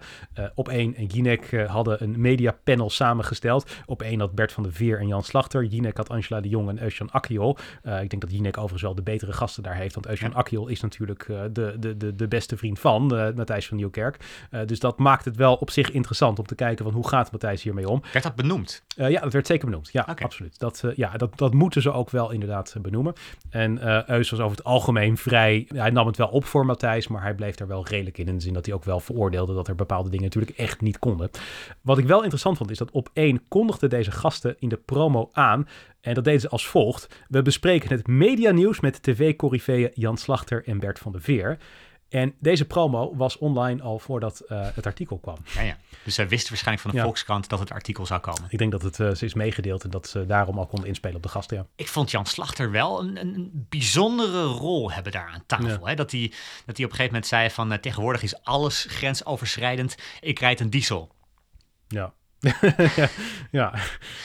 Op 0.54 0.68
één 0.68 0.94
en 0.94 1.06
Jinek 1.06 1.64
hadden 1.66 2.02
een 2.02 2.20
mediapanel 2.20 2.90
samengesteld. 2.90 3.70
Op 3.86 4.02
één 4.02 4.20
had 4.20 4.34
Bert 4.34 4.52
van 4.52 4.62
de 4.62 4.72
Veer 4.72 4.98
en 4.98 5.06
Jan 5.06 5.22
Slachter. 5.22 5.64
Jinek 5.64 5.96
had 5.96 6.08
Angela 6.08 6.40
de 6.40 6.48
Jong 6.48 6.68
en 6.68 6.82
Eusjan 6.82 7.10
Akkiol. 7.10 7.56
Ik 7.82 8.10
denk 8.10 8.20
dat 8.20 8.30
Jinek 8.30 8.56
overigens 8.56 8.82
wel 8.82 8.94
de 8.94 9.02
betere 9.02 9.32
gasten 9.32 9.62
daar 9.62 9.74
heeft, 9.74 9.94
want 9.94 10.06
Eusjan 10.06 10.30
Ja. 10.30 10.36
Akkiol 10.36 10.68
is 10.68 10.80
natuurlijk 10.80 11.26
de, 11.26 11.76
de, 11.78 11.96
de, 11.96 12.14
de 12.14 12.28
beste 12.28 12.56
vriend 12.56 12.78
van 12.78 13.06
Matthijs 13.36 13.66
van 13.68 13.76
Nieuwkerk. 13.76 14.46
Dus 14.66 14.78
dat 14.78 14.98
maakt 14.98 15.24
het 15.24 15.36
wel 15.36 15.54
op 15.54 15.70
zich 15.70 15.90
interessant 15.90 16.38
om 16.38 16.46
te 16.46 16.54
kijken 16.54 16.84
van 16.84 16.94
hoe 16.94 17.08
gaat 17.08 17.30
Matthijs 17.32 17.62
hiermee 17.62 17.88
om. 17.88 18.02
Werd 18.12 18.24
dat 18.24 18.34
benoemd? 18.34 18.82
Ja, 18.96 19.20
dat 19.20 19.32
werd 19.32 19.46
zeker 19.46 19.67
benoemd. 19.68 19.88
Ja, 19.92 20.16
absoluut. 20.22 20.58
Dat, 20.58 20.82
eh, 20.84 20.94
ja, 20.94 21.16
dat, 21.16 21.38
dat 21.38 21.54
moeten 21.54 21.82
ze 21.82 21.92
ook 21.92 22.10
wel 22.10 22.30
inderdaad 22.30 22.72
eh, 22.76 22.82
benoemen. 22.82 23.12
En 23.50 23.78
eh 23.78 24.08
Eus 24.08 24.30
was 24.30 24.40
over 24.40 24.56
het 24.56 24.66
algemeen 24.66 25.16
vrij... 25.16 25.68
Hij 25.74 25.90
nam 25.90 26.06
het 26.06 26.16
wel 26.16 26.28
op 26.28 26.44
voor 26.44 26.66
Matthijs, 26.66 27.08
maar 27.08 27.22
hij 27.22 27.34
bleef 27.34 27.54
daar 27.54 27.68
wel 27.68 27.86
redelijk 27.86 28.18
in. 28.18 28.26
In 28.26 28.34
de 28.34 28.42
zin 28.42 28.52
dat 28.52 28.66
hij 28.66 28.74
ook 28.74 28.84
wel 28.84 29.00
veroordeelde 29.00 29.54
dat 29.54 29.68
er 29.68 29.74
bepaalde 29.74 30.10
dingen 30.10 30.24
natuurlijk 30.24 30.58
echt 30.58 30.80
niet 30.80 30.98
konden. 30.98 31.30
Wat 31.80 31.98
ik 31.98 32.06
wel 32.06 32.20
interessant 32.20 32.56
vond, 32.56 32.70
is 32.70 32.78
dat 32.78 32.90
op 32.90 33.10
één 33.12 33.48
kondigden 33.48 33.90
deze 33.90 34.10
gasten 34.10 34.56
in 34.58 34.68
de 34.68 34.76
promo 34.76 35.28
aan... 35.32 35.66
En 36.00 36.14
dat 36.14 36.24
deden 36.24 36.40
ze 36.40 36.48
als 36.48 36.66
volgt. 36.66 37.08
We 37.28 37.42
bespreken 37.42 37.90
het 37.90 38.06
medianieuws 38.06 38.80
met 38.80 39.02
tv-corriveeën 39.02 39.90
Jan 39.94 40.16
Slachter 40.16 40.62
en 40.66 40.78
Bert 40.78 40.98
van 40.98 41.12
de 41.12 41.20
Veer. 41.20 41.58
En 42.08 42.34
deze 42.40 42.64
promo 42.64 43.16
was 43.16 43.38
online 43.38 43.82
al 43.82 43.98
voordat 43.98 44.40
eh, 44.40 44.68
het 44.74 44.86
artikel 44.86 45.18
kwam. 45.18 45.36
Ja, 45.54 45.60
ja. 45.60 45.76
Dus 46.04 46.14
zij 46.14 46.28
wisten 46.28 46.48
waarschijnlijk 46.48 46.86
van 46.86 46.90
de 46.90 46.96
Ja. 47.00 47.04
Volkskrant 47.04 47.48
dat 47.48 47.58
het 47.58 47.70
artikel 47.70 48.06
zou 48.06 48.20
komen. 48.20 48.44
Ik 48.48 48.58
denk 48.58 48.72
dat 48.72 48.82
het 48.82 49.00
eh, 49.00 49.14
ze 49.14 49.24
is 49.24 49.34
meegedeeld 49.34 49.84
en 49.84 49.90
dat 49.90 50.08
ze 50.08 50.26
daarom 50.26 50.58
al 50.58 50.66
konden 50.66 50.88
inspelen 50.88 51.16
op 51.16 51.22
de 51.22 51.28
gasten. 51.28 51.56
Ja. 51.56 51.66
Ik 51.76 51.88
vond 51.88 52.10
Jan 52.10 52.26
Slachter 52.26 52.70
wel 52.70 53.00
een, 53.00 53.16
een 53.16 53.66
bijzondere 53.68 54.44
rol 54.44 54.92
hebben 54.92 55.12
daar 55.12 55.30
aan 55.34 55.42
tafel. 55.46 55.86
Hè? 55.86 55.94
Dat, 55.94 56.10
hij, 56.10 56.32
dat 56.66 56.76
hij 56.76 56.86
op 56.86 56.90
een 56.90 56.96
gegeven 56.96 57.06
moment 57.06 57.26
zei 57.26 57.50
van 57.50 57.72
eh, 57.72 57.78
tegenwoordig 57.78 58.22
is 58.22 58.42
alles 58.42 58.86
grensoverschrijdend. 58.88 59.96
Ik 60.20 60.38
rijd 60.38 60.60
een 60.60 60.70
diesel. 60.70 61.14
Ja. 61.88 62.12
ja, 63.50 63.72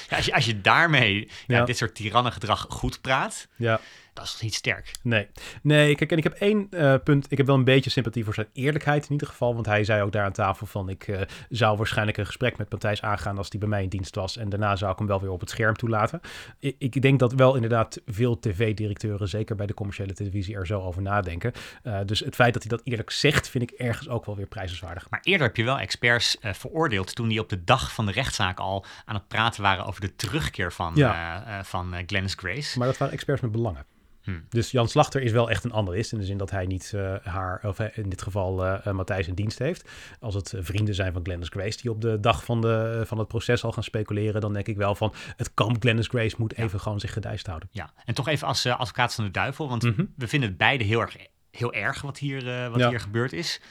Ja, 0.09 0.17
als, 0.17 0.25
je, 0.25 0.34
als 0.34 0.45
je 0.45 0.61
daarmee 0.61 1.29
dit 1.47 1.77
soort 1.77 1.95
tirannengedrag 1.95 2.65
goed 2.69 3.01
praat, 3.01 3.47
ja, 3.55 3.79
dat 4.14 4.26
is 4.26 4.39
niet 4.41 4.53
sterk. 4.53 4.91
nee. 5.01 5.28
Nee, 5.61 5.95
kijk, 5.95 6.11
en 6.11 6.18
ik 6.18 6.24
heb 6.24 6.34
één 6.34 6.68
eh, 6.70 6.95
punt. 7.03 7.32
Ik 7.32 7.38
heb 7.38 7.47
wel 7.47 7.55
een 7.55 7.64
beetje 7.64 7.89
sympathie 7.89 8.24
voor 8.24 8.34
zijn 8.34 8.47
eerlijkheid 8.53 9.05
in 9.05 9.11
ieder 9.11 9.28
geval. 9.28 9.53
Want 9.53 9.66
hij 9.66 9.84
zei 9.84 10.01
ook 10.01 10.11
daar 10.11 10.26
aan 10.26 10.32
tafel 10.32 10.66
van... 10.66 10.89
ik 10.89 11.07
eh, 11.07 11.22
zou 11.49 11.78
waarschijnlijk 11.78 12.18
een 12.18 12.26
gesprek 12.26 12.57
met 12.57 12.72
Matthijs 12.72 13.01
aangaan... 13.01 13.38
als 13.38 13.49
die 13.49 13.59
bij 13.59 13.70
mij 13.70 13.84
in 13.84 13.89
dienst 13.89 14.16
was. 14.16 14.38
En 14.38 14.49
daarna 14.49 14.76
zou 14.76 14.91
ik 14.91 14.97
hem 14.97 15.07
wel 15.07 15.20
weer 15.22 15.30
op 15.30 15.39
het 15.39 15.49
scherm 15.49 15.76
toelaten. 15.76 16.20
Ik, 16.59 16.76
ik 16.80 17.01
denk 17.01 17.20
dat 17.20 17.34
wel 17.34 17.55
inderdaad 17.55 18.01
veel 18.05 18.39
tv-directeuren... 18.39 19.28
zeker 19.28 19.55
bij 19.55 19.66
de 19.66 19.74
commerciële 19.74 20.14
televisie 20.14 20.55
er 20.55 20.68
zo 20.68 20.82
over 20.82 21.01
nadenken. 21.01 21.51
Eh, 21.84 21.99
dus 22.05 22.20
het 22.20 22.36
feit 22.36 22.53
dat 22.53 22.64
hij 22.64 22.78
dat 22.78 22.82
eerlijk 22.88 23.09
zegt... 23.11 23.49
vind 23.49 23.72
ik 23.72 23.80
ergens 23.80 24.09
ook 24.09 24.26
wel 24.26 24.36
weer 24.36 24.47
prijzenswaardig. 24.47 25.09
Maar 25.09 25.20
eerder 25.24 25.47
heb 25.47 25.55
je 25.55 25.64
wel 25.64 25.80
experts 25.80 26.38
veroordeeld 26.41 27.16
toen 27.16 27.28
die 27.28 27.39
op 27.39 27.49
de 27.49 27.64
dag 27.64 27.93
van 27.93 28.05
de 28.05 28.11
rechtszaak 28.11 28.59
al 28.59 28.86
aan 29.05 29.16
het 29.16 29.28
praten 29.28 29.61
waren 29.61 29.86
over 29.86 30.01
de 30.01 30.16
terugkeer 30.16 30.72
van, 30.72 30.91
Ja. 30.95 31.64
van 31.64 31.93
Glennis 32.05 32.34
Grace. 32.34 32.78
Maar 32.78 32.88
dat 32.88 32.97
waren 32.97 33.14
experts 33.14 33.41
met 33.41 33.51
belangen. 33.51 33.86
Hmm. 34.24 34.45
Dus 34.49 34.71
Jan 34.71 34.88
Slachter 34.88 35.21
is 35.21 35.32
wel 35.32 35.49
echt 35.49 35.63
een 35.63 35.74
analist. 35.74 36.11
In 36.11 36.17
de 36.17 36.26
zin 36.26 36.38
dat 36.38 36.51
hij 36.51 36.65
niet 36.65 36.91
eh, 36.95 37.15
haar, 37.24 37.61
of 37.63 37.78
hij 37.78 37.91
in 37.95 38.09
dit 38.09 38.21
geval 38.21 38.65
eh, 38.65 38.86
eh, 38.86 38.93
Matthijs 38.93 39.28
in 39.28 39.34
dienst 39.34 39.59
heeft. 39.59 39.89
Als 40.19 40.36
het 40.36 40.53
eh, 40.53 40.59
vrienden 40.63 40.95
zijn 40.95 41.13
van 41.13 41.24
Glennis 41.24 41.47
Grace 41.49 41.78
die 41.82 41.91
op 41.91 42.01
de 42.01 42.19
dag 42.19 42.45
van, 42.45 42.61
de, 42.61 43.03
van 43.05 43.17
het 43.17 43.28
proces 43.28 43.63
al 43.63 43.71
gaan 43.71 43.84
speculeren. 43.84 44.41
Dan 44.41 44.53
denk 44.53 44.67
ik 44.67 44.78
wel 44.78 44.95
van 44.95 45.13
het 45.38 45.53
kamp 45.53 45.82
Glennis 45.82 46.07
Grace 46.07 46.36
moet 46.39 46.53
even 46.57 46.80
gewoon 46.80 46.99
zich 46.99 47.13
gedijst 47.13 47.47
houden. 47.47 47.69
Ja, 47.71 47.93
en 48.05 48.13
toch 48.13 48.28
even 48.28 48.47
als 48.47 48.65
eh, 48.65 48.80
advocaat 48.80 49.13
van 49.15 49.24
de 49.24 49.32
duivel, 49.32 49.69
want 49.69 49.84
Mhm. 49.84 50.05
we 50.15 50.28
vinden 50.28 50.49
het 50.49 50.57
beide 50.57 50.84
heel 50.84 50.99
erg, 51.01 51.15
heel 51.51 51.74
erg 51.74 52.01
wat, 52.01 52.17
hier, 52.17 52.47
eh, 52.63 52.69
wat 52.69 52.80
Ja. 52.80 52.89
hier 52.89 52.99
gebeurd 52.99 53.34
is. 53.34 53.61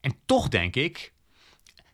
En 0.00 0.14
toch 0.26 0.48
denk 0.48 0.76
ik, 0.76 1.12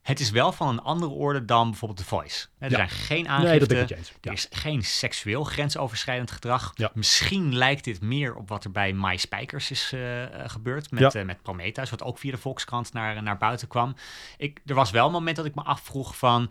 het 0.03 0.21
is 0.21 0.31
wel 0.31 0.53
van 0.53 0.69
een 0.69 0.81
andere 0.83 1.13
orde 1.13 1.45
dan 1.45 1.71
bijvoorbeeld 1.71 2.01
The 2.01 2.07
Voice. 2.07 2.47
Er 2.59 2.71
Ja. 2.71 2.77
zijn 2.77 2.89
geen 2.91 3.29
aangiften, 3.29 3.89
er 4.21 4.33
is 4.33 4.47
geen 4.51 4.85
seksueel 4.85 5.45
grensoverschrijdend 5.45 6.31
gedrag. 6.31 6.71
Ja. 6.75 6.91
Misschien 6.95 7.57
lijkt 7.57 7.85
dit 7.85 8.01
meer 8.01 8.35
op 8.35 8.49
wat 8.49 8.65
er 8.65 8.71
bij 8.71 8.93
My 8.93 9.17
Spijkers 9.17 9.71
is 9.71 9.93
eh, 9.93 10.01
gebeurd 10.47 10.91
met, 10.91 11.15
eh, 11.15 11.25
met 11.25 11.43
Prometheus, 11.43 11.91
wat 11.91 12.03
ook 12.03 12.19
via 12.19 12.31
de 12.31 12.39
Volkskrant 12.39 12.93
naar, 12.93 13.23
naar 13.23 13.39
buiten 13.39 13.69
kwam. 13.69 13.95
Ik, 14.37 14.61
er 14.67 14.75
was 14.75 14.91
wel 14.91 15.07
een 15.07 15.13
moment 15.13 15.37
dat 15.37 15.45
ik 15.47 15.55
me 15.55 15.63
afvroeg 15.63 16.17
van... 16.17 16.51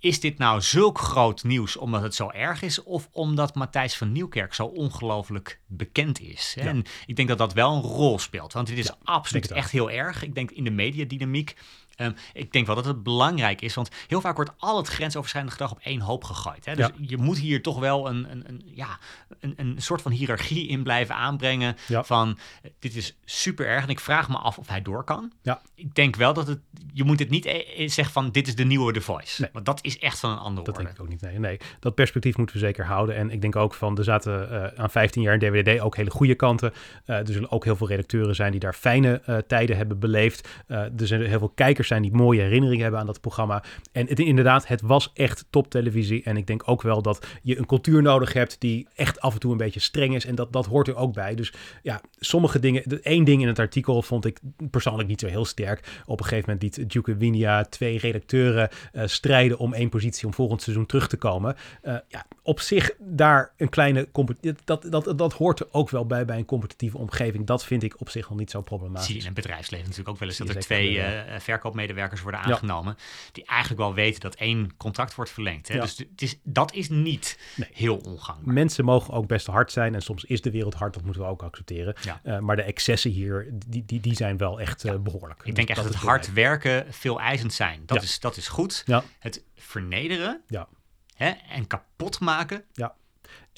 Is 0.00 0.20
dit 0.20 0.38
nou 0.38 0.60
zulk 0.60 0.98
groot 0.98 1.42
nieuws 1.44 1.76
omdat 1.76 2.02
het 2.02 2.14
zo 2.14 2.30
erg 2.30 2.62
is, 2.62 2.82
of 2.82 3.08
omdat 3.12 3.54
Matthijs 3.54 3.96
van 3.96 4.12
Nieuwkerk 4.12 4.54
zo 4.54 4.64
ongelooflijk 4.64 5.60
bekend 5.66 6.20
is? 6.20 6.52
Ja. 6.56 6.62
En 6.62 6.84
ik 7.06 7.16
denk 7.16 7.28
dat 7.28 7.38
dat 7.38 7.52
wel 7.52 7.74
een 7.74 7.82
rol 7.82 8.18
speelt, 8.18 8.52
want 8.52 8.66
dit 8.66 8.78
is 8.78 8.86
Ja, 8.86 8.96
absoluut 9.02 9.50
echt 9.50 9.70
heel 9.70 9.90
erg. 9.90 10.22
Ik 10.22 10.34
denk 10.34 10.50
in 10.50 10.64
de 10.64 10.70
mediadynamiek. 10.70 11.56
Ehm, 11.98 12.12
ik 12.32 12.52
denk 12.52 12.66
wel 12.66 12.74
dat 12.74 12.84
het 12.84 13.02
belangrijk 13.02 13.60
is, 13.60 13.74
want 13.74 13.90
heel 14.06 14.20
vaak 14.20 14.36
wordt 14.36 14.50
al 14.58 14.76
het 14.76 14.88
grensoverschrijdende 14.88 15.56
gedrag 15.56 15.76
op 15.76 15.82
één 15.84 16.00
hoop 16.00 16.24
gegooid. 16.24 16.64
Hè? 16.64 16.74
Dus 16.74 16.86
Ja. 16.86 16.92
je 17.00 17.16
moet 17.16 17.38
hier 17.38 17.62
toch 17.62 17.78
wel 17.78 18.08
een, 18.08 18.30
een, 18.30 18.42
een, 18.48 18.62
ja, 18.74 18.98
een, 19.40 19.54
een 19.56 19.74
soort 19.78 20.02
van 20.02 20.12
hiërarchie 20.12 20.68
in 20.68 20.82
blijven 20.82 21.14
aanbrengen. 21.14 21.76
Ja. 21.86 22.04
Van 22.04 22.38
eh, 22.62 22.70
dit 22.78 22.96
is 22.96 23.16
super 23.24 23.66
erg 23.66 23.82
en 23.82 23.88
ik 23.88 24.00
vraag 24.00 24.28
me 24.28 24.36
af 24.36 24.58
of 24.58 24.68
hij 24.68 24.82
door 24.82 25.04
kan. 25.04 25.32
Ja. 25.42 25.60
Ik 25.74 25.94
denk 25.94 26.16
wel 26.16 26.32
dat 26.34 26.46
het, 26.46 26.60
je 26.92 27.04
moet 27.04 27.18
het 27.18 27.30
niet 27.30 27.46
eh, 27.46 27.88
zeggen 27.88 28.12
van 28.12 28.30
dit 28.30 28.46
is 28.46 28.54
de 28.54 28.64
nieuwe 28.64 28.92
The 28.92 29.00
Voice. 29.00 29.40
Nee. 29.40 29.50
Want 29.52 29.64
dat 29.66 29.78
is 29.84 29.98
echt 29.98 30.18
van 30.18 30.30
een 30.30 30.38
andere 30.38 30.66
Dat 30.66 30.74
orde. 30.74 30.84
denk 30.86 30.96
ik 30.98 31.02
ook 31.02 31.08
niet. 31.08 31.20
Nee, 31.20 31.38
nee, 31.38 31.58
dat 31.80 31.94
perspectief 31.94 32.36
moeten 32.36 32.56
we 32.56 32.62
zeker 32.62 32.84
houden. 32.86 33.16
En 33.16 33.30
ik 33.30 33.40
denk 33.40 33.56
ook 33.56 33.74
van, 33.74 33.98
er 33.98 34.04
zaten 34.04 34.76
aan 34.78 34.90
15 34.90 35.22
jaar 35.22 35.42
in 35.42 35.62
DWDD 35.62 35.80
ook 35.80 35.96
hele 35.96 36.10
goede 36.10 36.34
kanten. 36.34 36.72
Er 37.04 37.26
zullen 37.26 37.50
ook 37.50 37.64
heel 37.64 37.76
veel 37.76 37.88
redacteuren 37.88 38.34
zijn 38.34 38.50
die 38.50 38.60
daar 38.60 38.74
fijne 38.74 39.42
tijden 39.46 39.76
hebben 39.76 39.98
beleefd. 39.98 40.48
Er 40.66 40.92
zijn 40.96 41.22
heel 41.26 41.38
veel 41.38 41.52
kijkers 41.54 41.87
zijn 41.88 42.02
die 42.02 42.12
mooie 42.12 42.40
herinneringen 42.40 42.82
hebben 42.82 43.00
aan 43.00 43.06
dat 43.06 43.20
programma. 43.20 43.62
En 43.92 44.06
het, 44.06 44.18
inderdaad, 44.18 44.66
het 44.66 44.80
was 44.80 45.10
echt 45.14 45.44
toptelevisie. 45.50 46.22
En 46.22 46.36
ik 46.36 46.46
denk 46.46 46.62
ook 46.68 46.82
wel 46.82 47.02
dat 47.02 47.26
je 47.42 47.58
een 47.58 47.66
cultuur 47.66 48.02
nodig 48.02 48.32
hebt 48.32 48.60
die 48.60 48.86
echt 48.94 49.20
af 49.20 49.34
en 49.34 49.40
toe 49.40 49.52
een 49.52 49.56
beetje 49.58 49.80
streng 49.80 50.14
is. 50.14 50.24
En 50.24 50.34
dat, 50.34 50.52
dat 50.52 50.66
hoort 50.66 50.88
er 50.88 50.96
ook 50.96 51.12
bij. 51.14 51.34
Dus 51.34 51.52
ja, 51.82 52.00
sommige 52.18 52.58
dingen, 52.58 52.82
de- 52.86 53.00
één 53.00 53.24
ding 53.24 53.42
in 53.42 53.48
het 53.48 53.58
artikel 53.58 54.02
vond 54.02 54.24
ik 54.24 54.38
persoonlijk 54.70 55.08
niet 55.08 55.20
zo 55.20 55.26
heel 55.26 55.44
sterk. 55.44 56.02
Op 56.06 56.18
een 56.20 56.26
gegeven 56.26 56.50
moment 56.54 56.76
liet 56.78 56.90
Duke 56.90 57.16
Winia 57.16 57.64
twee 57.64 57.98
redacteuren 57.98 58.68
eh, 58.92 59.02
strijden 59.06 59.58
om 59.58 59.74
één 59.74 59.88
positie 59.88 60.26
om 60.26 60.34
volgend 60.34 60.62
seizoen 60.62 60.86
terug 60.86 61.08
te 61.08 61.16
komen. 61.16 61.56
Eh, 61.82 61.94
ja, 62.08 62.26
op 62.42 62.60
zich 62.60 62.90
daar 62.98 63.52
een 63.56 63.68
kleine 63.68 64.08
competitie. 64.12 64.56
Dat, 64.64 64.86
dat, 64.90 65.12
dat 65.18 65.32
hoort 65.32 65.60
er 65.60 65.66
ook 65.70 65.90
wel 65.90 66.06
bij 66.06 66.24
bij 66.24 66.38
een 66.38 66.44
competitieve 66.44 66.98
omgeving. 66.98 67.46
Dat 67.46 67.64
vind 67.64 67.82
ik 67.82 68.00
op 68.00 68.08
zich 68.10 68.28
nog 68.28 68.38
niet 68.38 68.50
zo 68.50 68.58
zie 68.58 68.68
je 68.70 68.76
problematisch. 68.76 69.16
in 69.16 69.24
het 69.24 69.34
bedrijfsleven 69.34 69.84
natuurlijk 69.86 70.08
ook 70.08 70.18
wel 70.18 70.28
eens 70.28 70.36
Zie 70.36 70.46
dat 70.46 70.54
er 70.56 70.62
twee 70.62 70.86
gebeuren. 70.94 71.26
eh, 71.28 71.40
verkoopmedewerkers 71.78 72.22
worden 72.22 72.40
Ja. 72.40 72.46
aangenomen. 72.46 72.96
Die 73.32 73.44
eigenlijk 73.46 73.80
wel 73.80 73.94
weten 73.94 74.20
dat 74.20 74.34
één 74.34 74.76
contract 74.76 75.14
wordt 75.14 75.30
verlengd. 75.30 75.68
Hè? 75.68 75.74
Ja. 75.74 75.80
Dus 75.80 75.98
het 75.98 76.22
is, 76.22 76.38
dat 76.42 76.72
is 76.74 76.88
niet 76.88 77.38
Nee. 77.56 77.68
heel 77.72 77.96
ongangbaar. 77.96 78.54
Mensen 78.54 78.84
mogen 78.84 79.14
ook 79.14 79.26
best 79.26 79.46
hard 79.46 79.72
zijn 79.72 79.94
en 79.94 80.02
soms 80.02 80.24
is 80.24 80.40
de 80.40 80.50
wereld 80.50 80.74
hard, 80.74 80.94
dat 80.94 81.02
moeten 81.04 81.22
we 81.22 81.28
ook 81.28 81.42
accepteren. 81.42 81.94
Ja. 82.00 82.20
Eh, 82.22 82.38
maar 82.38 82.56
de 82.56 82.62
excessen 82.62 83.10
hier, 83.10 83.48
die, 83.66 83.84
die, 83.84 84.00
die 84.00 84.14
zijn 84.14 84.36
wel 84.36 84.60
echt 84.60 84.84
eh, 84.84 84.94
behoorlijk. 84.96 85.38
Ik 85.38 85.44
Dus 85.46 85.54
denk 85.54 85.68
echt 85.68 85.82
dat 85.82 85.88
het 85.88 86.02
hard 86.02 86.32
werken 86.32 86.86
veel 86.92 87.20
eisend 87.20 87.52
zijn. 87.52 87.82
Dat, 87.86 87.96
Ja. 87.96 88.02
is, 88.02 88.20
dat 88.20 88.36
is 88.36 88.48
goed. 88.48 88.82
Ja, 88.86 89.02
Het 89.18 89.42
vernederen 89.56 90.40
ja. 90.46 90.68
hè, 91.16 91.28
en 91.50 91.66
kapot 91.66 92.20
maken, 92.20 92.64
En 92.74 92.92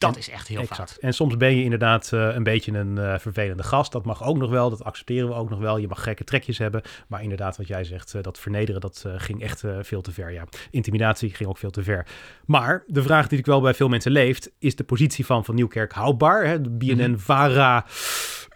Dat 0.00 0.12
En- 0.12 0.18
is 0.18 0.28
echt 0.30 0.48
heel 0.48 0.60
exact. 0.60 0.76
fout. 0.90 0.96
En 1.02 1.12
soms 1.14 1.36
ben 1.36 1.56
je 1.56 1.62
inderdaad 1.62 2.12
eh, 2.12 2.34
een 2.34 2.42
beetje 2.42 2.72
een 2.72 2.98
eh, 2.98 3.18
vervelende 3.18 3.62
gast. 3.62 3.92
Dat 3.92 4.04
mag 4.04 4.24
ook 4.24 4.36
nog 4.36 4.50
wel, 4.50 4.70
dat 4.70 4.84
accepteren 4.84 5.28
we 5.28 5.34
ook 5.34 5.50
nog 5.50 5.58
wel. 5.58 5.76
Je 5.76 5.88
mag 5.88 6.02
gekke 6.02 6.24
trekjes 6.24 6.58
hebben. 6.58 6.82
Maar 7.08 7.22
inderdaad, 7.22 7.56
wat 7.56 7.66
jij 7.66 7.84
zegt, 7.84 8.14
eh, 8.14 8.22
dat 8.22 8.38
vernederen, 8.38 8.80
dat 8.80 9.04
ging 9.16 9.42
echt 9.42 9.62
veel 9.80 10.00
te 10.00 10.12
ver. 10.12 10.32
Ja, 10.32 10.44
intimidatie 10.70 11.34
ging 11.34 11.48
ook 11.48 11.58
veel 11.58 11.70
te 11.70 11.82
ver. 11.82 12.06
Maar 12.46 12.82
de 12.86 13.02
vraag 13.02 13.28
die 13.28 13.38
ik 13.38 13.46
wel 13.46 13.60
bij 13.60 13.74
veel 13.74 13.88
mensen 13.88 14.12
leeft, 14.12 14.50
is 14.58 14.76
de 14.76 14.84
positie 14.84 15.26
van 15.26 15.44
Van 15.44 15.54
Nieuwkerk 15.54 15.92
houdbaar? 15.92 16.44
Hè? 16.46 16.60
De 16.60 16.70
BNN-VARA 16.70 17.84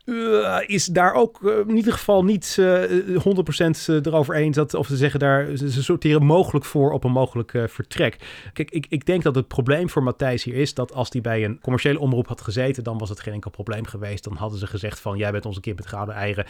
eh, 0.04 0.58
is 0.66 0.86
daar 0.86 1.14
ook 1.14 1.40
eh, 1.42 1.58
in 1.58 1.76
ieder 1.76 1.92
geval 1.92 2.24
niet 2.24 2.56
eh 2.58 2.82
100% 3.98 4.04
erover 4.06 4.34
eens. 4.34 4.56
Dat, 4.56 4.74
of 4.74 4.86
ze 4.86 4.96
zeggen 4.96 5.20
daar, 5.20 5.56
ze, 5.56 5.70
ze 5.70 5.82
sorteren 5.82 6.26
mogelijk 6.26 6.64
voor 6.64 6.92
op 6.92 7.04
een 7.04 7.12
mogelijk 7.12 7.52
vertrek. 7.66 8.16
Kijk, 8.52 8.70
ik, 8.70 8.86
ik 8.88 9.06
denk 9.06 9.22
dat 9.22 9.34
het 9.34 9.48
probleem 9.48 9.90
voor 9.90 10.02
Matthijs 10.02 10.44
hier 10.44 10.54
is 10.54 10.74
dat 10.74 10.94
als 10.94 11.08
hij 11.10 11.20
bij 11.20 11.44
een 11.44 11.60
commerciële 11.60 11.98
omroep 11.98 12.28
had 12.28 12.40
gezeten, 12.40 12.84
dan 12.84 12.98
was 12.98 13.08
het 13.08 13.20
geen 13.20 13.34
enkel 13.34 13.50
probleem 13.50 13.86
geweest. 13.86 14.24
Dan 14.24 14.36
hadden 14.36 14.58
ze 14.58 14.66
gezegd 14.66 15.00
van, 15.00 15.16
jij 15.16 15.30
bent 15.30 15.46
onze 15.46 15.60
kind 15.60 15.76
met 15.76 15.86
gouden 15.86 16.14
eieren. 16.14 16.46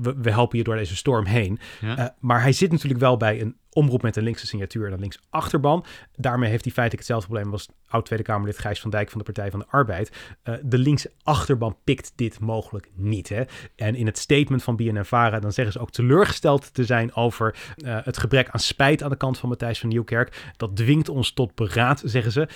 We, 0.00 0.14
we 0.16 0.30
helpen 0.30 0.58
je 0.58 0.64
door 0.64 0.76
deze 0.76 0.96
storm 0.96 1.24
heen. 1.24 1.58
Ja. 1.80 2.14
Maar 2.18 2.42
hij 2.42 2.52
zit 2.52 2.70
natuurlijk 2.70 3.00
wel 3.00 3.16
bij 3.16 3.40
een 3.40 3.56
omroep 3.72 4.02
met 4.02 4.16
een 4.16 4.22
linkse 4.22 4.46
signatuur 4.46 4.86
en 4.86 4.92
een 4.92 5.00
links 5.00 5.18
achterban. 5.30 5.84
Daarmee 6.16 6.50
heeft 6.50 6.64
hij 6.64 6.72
feitelijk 6.72 7.08
hetzelfde 7.08 7.32
probleem 7.32 7.52
als 7.52 7.68
oud-Tweede 7.88 8.24
Kamerlid 8.24 8.58
Gijs 8.58 8.80
van 8.80 8.90
Dijk 8.90 9.10
van 9.10 9.18
de 9.18 9.24
Partij 9.24 9.50
van 9.50 9.60
de 9.60 9.66
Arbeid. 9.68 10.12
Eh, 10.42 10.54
de 10.62 10.78
linkse 10.78 11.10
achterban 11.22 11.76
pikt 11.84 12.12
dit 12.16 12.40
mogelijk 12.40 12.90
niet. 12.94 13.28
Hè? 13.28 13.42
En 13.76 13.94
in 13.94 14.06
het 14.06 14.18
statement 14.18 14.62
van 14.62 14.76
BNNVARA 14.76 15.40
dan 15.40 15.52
zeggen 15.52 15.74
ze 15.74 15.80
ook 15.80 15.90
teleurgesteld 15.90 16.74
te 16.74 16.84
zijn 16.84 17.14
over 17.14 17.72
eh, 17.76 17.98
het 18.02 18.18
gebrek 18.18 18.48
aan 18.50 18.60
spijt 18.60 19.02
aan 19.02 19.10
de 19.10 19.16
kant 19.16 19.38
van 19.38 19.48
Matthijs 19.48 19.78
van 19.78 19.88
Nieuwkerk. 19.88 20.52
Dat 20.56 20.76
dwingt 20.76 21.08
ons 21.08 21.32
tot 21.32 21.54
beraad, 21.54 22.02
zeggen 22.04 22.32
ze. 22.32 22.48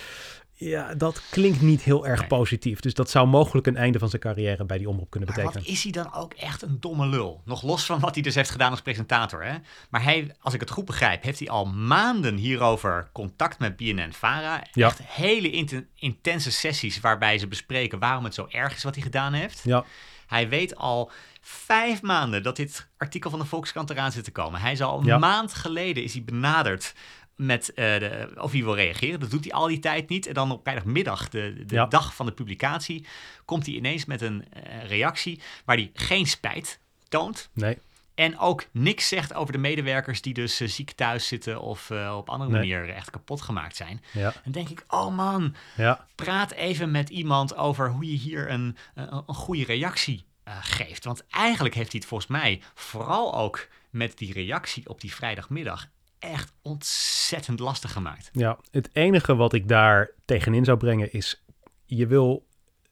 Ja, 0.59 0.95
dat 0.95 1.23
klinkt 1.31 1.61
niet 1.61 1.83
heel 1.83 2.07
erg 2.07 2.19
Nee. 2.19 2.29
positief. 2.29 2.81
Dus 2.81 2.95
dat 2.95 3.11
zou 3.11 3.27
mogelijk 3.27 3.67
een 3.67 3.77
einde 3.77 3.99
van 3.99 4.09
zijn 4.09 4.23
carrière 4.23 4.65
bij 4.65 4.79
die 4.79 4.89
omroep 4.89 5.11
kunnen 5.11 5.29
Maar 5.29 5.39
betekenen. 5.39 5.65
wat 5.67 5.73
is 5.77 5.83
hij 5.83 5.93
dan 5.93 6.15
ook 6.15 6.33
echt 6.35 6.63
een 6.63 6.77
domme 6.81 7.07
lul? 7.07 7.41
Nog 7.45 7.63
los 7.63 7.85
van 7.85 8.01
wat 8.01 8.15
hij 8.15 8.23
dus 8.23 8.35
heeft 8.35 8.51
gedaan 8.51 8.71
als 8.71 8.81
presentator. 8.83 9.45
Hè? 9.45 9.55
Maar 9.91 10.03
hij, 10.03 10.35
als 10.41 10.55
ik 10.55 10.61
het 10.61 10.71
goed 10.71 10.85
begrijp, 10.85 11.23
heeft 11.23 11.39
hij 11.39 11.49
al 11.49 11.65
maanden 11.67 12.37
hierover 12.37 13.09
contact 13.13 13.59
met 13.59 13.77
BNN-Vara. 13.77 14.63
Ja. 14.73 14.87
Echt 14.87 15.01
hele 15.03 15.51
inten- 15.51 15.89
intense 15.95 16.51
sessies 16.53 17.01
waarbij 17.01 17.39
ze 17.39 17.47
bespreken 17.47 17.99
waarom 17.99 18.25
het 18.25 18.35
zo 18.35 18.47
erg 18.51 18.75
is 18.77 18.83
wat 18.83 18.95
hij 18.95 19.05
gedaan 19.05 19.33
heeft. 19.33 19.61
Ja, 19.65 19.85
Hij 20.27 20.49
weet 20.49 20.77
al 20.77 21.11
vijf 21.49 22.03
maanden 22.03 22.43
dat 22.43 22.57
dit 22.57 22.89
artikel 22.97 23.31
van 23.31 23.39
de 23.39 23.45
Volkskrant 23.45 23.91
eraan 23.91 24.13
zit 24.13 24.25
te 24.25 24.31
komen. 24.33 24.61
Hij 24.61 24.73
is 24.73 24.83
al 24.83 24.99
een 24.99 25.05
Ja. 25.07 25.19
maand 25.19 25.55
geleden 25.55 26.03
is 26.03 26.13
hij 26.13 26.25
benaderd 26.25 26.95
met 27.37 27.73
eh, 27.75 27.85
de, 27.99 28.33
of 28.37 28.53
hij 28.53 28.63
wil 28.63 28.75
reageren. 28.75 29.21
Dat 29.21 29.31
doet 29.31 29.45
hij 29.45 29.53
al 29.53 29.67
die 29.67 29.79
tijd 29.79 30.09
niet. 30.09 30.27
En 30.27 30.35
dan 30.35 30.51
op 30.51 30.61
vrijdagmiddag, 30.63 31.29
de, 31.29 31.65
de 31.67 31.75
Ja. 31.75 31.87
dag 31.87 32.15
van 32.15 32.27
de 32.27 32.33
publicatie, 32.33 33.07
komt 33.45 33.67
hij 33.67 33.75
ineens 33.75 34.05
met 34.05 34.21
een 34.23 34.45
eh, 34.53 34.85
reactie 34.89 35.41
waar 35.65 35.77
hij 35.77 35.91
geen 35.95 36.27
spijt 36.27 36.81
toont. 37.09 37.49
nee. 37.53 37.79
En 38.15 38.39
ook 38.39 38.67
niks 38.71 39.09
zegt 39.09 39.35
over 39.35 39.53
de 39.53 39.59
medewerkers 39.59 40.23
die 40.23 40.35
dus 40.35 40.61
eh, 40.61 40.69
ziek 40.69 40.91
thuis 40.91 41.29
zitten 41.29 41.61
of 41.61 41.91
eh, 41.91 42.15
op 42.17 42.29
andere 42.29 42.51
Nee. 42.51 42.59
manier 42.61 42.95
echt 42.95 43.11
kapot 43.11 43.41
gemaakt 43.43 43.77
zijn. 43.77 44.03
Ja, 44.13 44.33
Dan 44.45 44.53
denk 44.53 44.69
ik, 44.69 44.85
oh 44.89 45.17
man, 45.17 45.55
ja. 45.77 46.07
praat 46.15 46.51
even 46.53 46.91
met 46.91 47.09
iemand 47.09 47.57
over 47.57 47.91
hoe 47.91 48.11
je 48.11 48.17
hier 48.19 48.51
een, 48.51 48.77
een, 48.95 49.23
een 49.27 49.35
goede 49.35 49.65
reactie 49.65 50.25
eh, 50.47 50.57
geeft. 50.61 51.05
Want 51.05 51.27
eigenlijk 51.27 51.75
heeft 51.75 51.91
hij 51.91 52.01
het 52.01 52.09
volgens 52.09 52.31
mij 52.31 52.63
vooral 52.75 53.35
ook 53.35 53.69
met 53.91 54.19
die 54.19 54.33
reactie 54.33 54.89
op 54.89 55.01
die 55.01 55.15
vrijdagmiddag 55.15 55.87
echt 56.19 56.53
ontzettend 56.63 57.59
lastig 57.59 57.93
gemaakt. 57.93 58.31
Ja, 58.33 58.59
het 58.71 58.89
enige 58.93 59.37
wat 59.37 59.53
ik 59.53 59.69
daar 59.69 60.11
tegenin 60.25 60.65
zou 60.65 60.79
brengen 60.79 61.13
is, 61.13 61.45
je 61.85 62.07
wil 62.07 62.47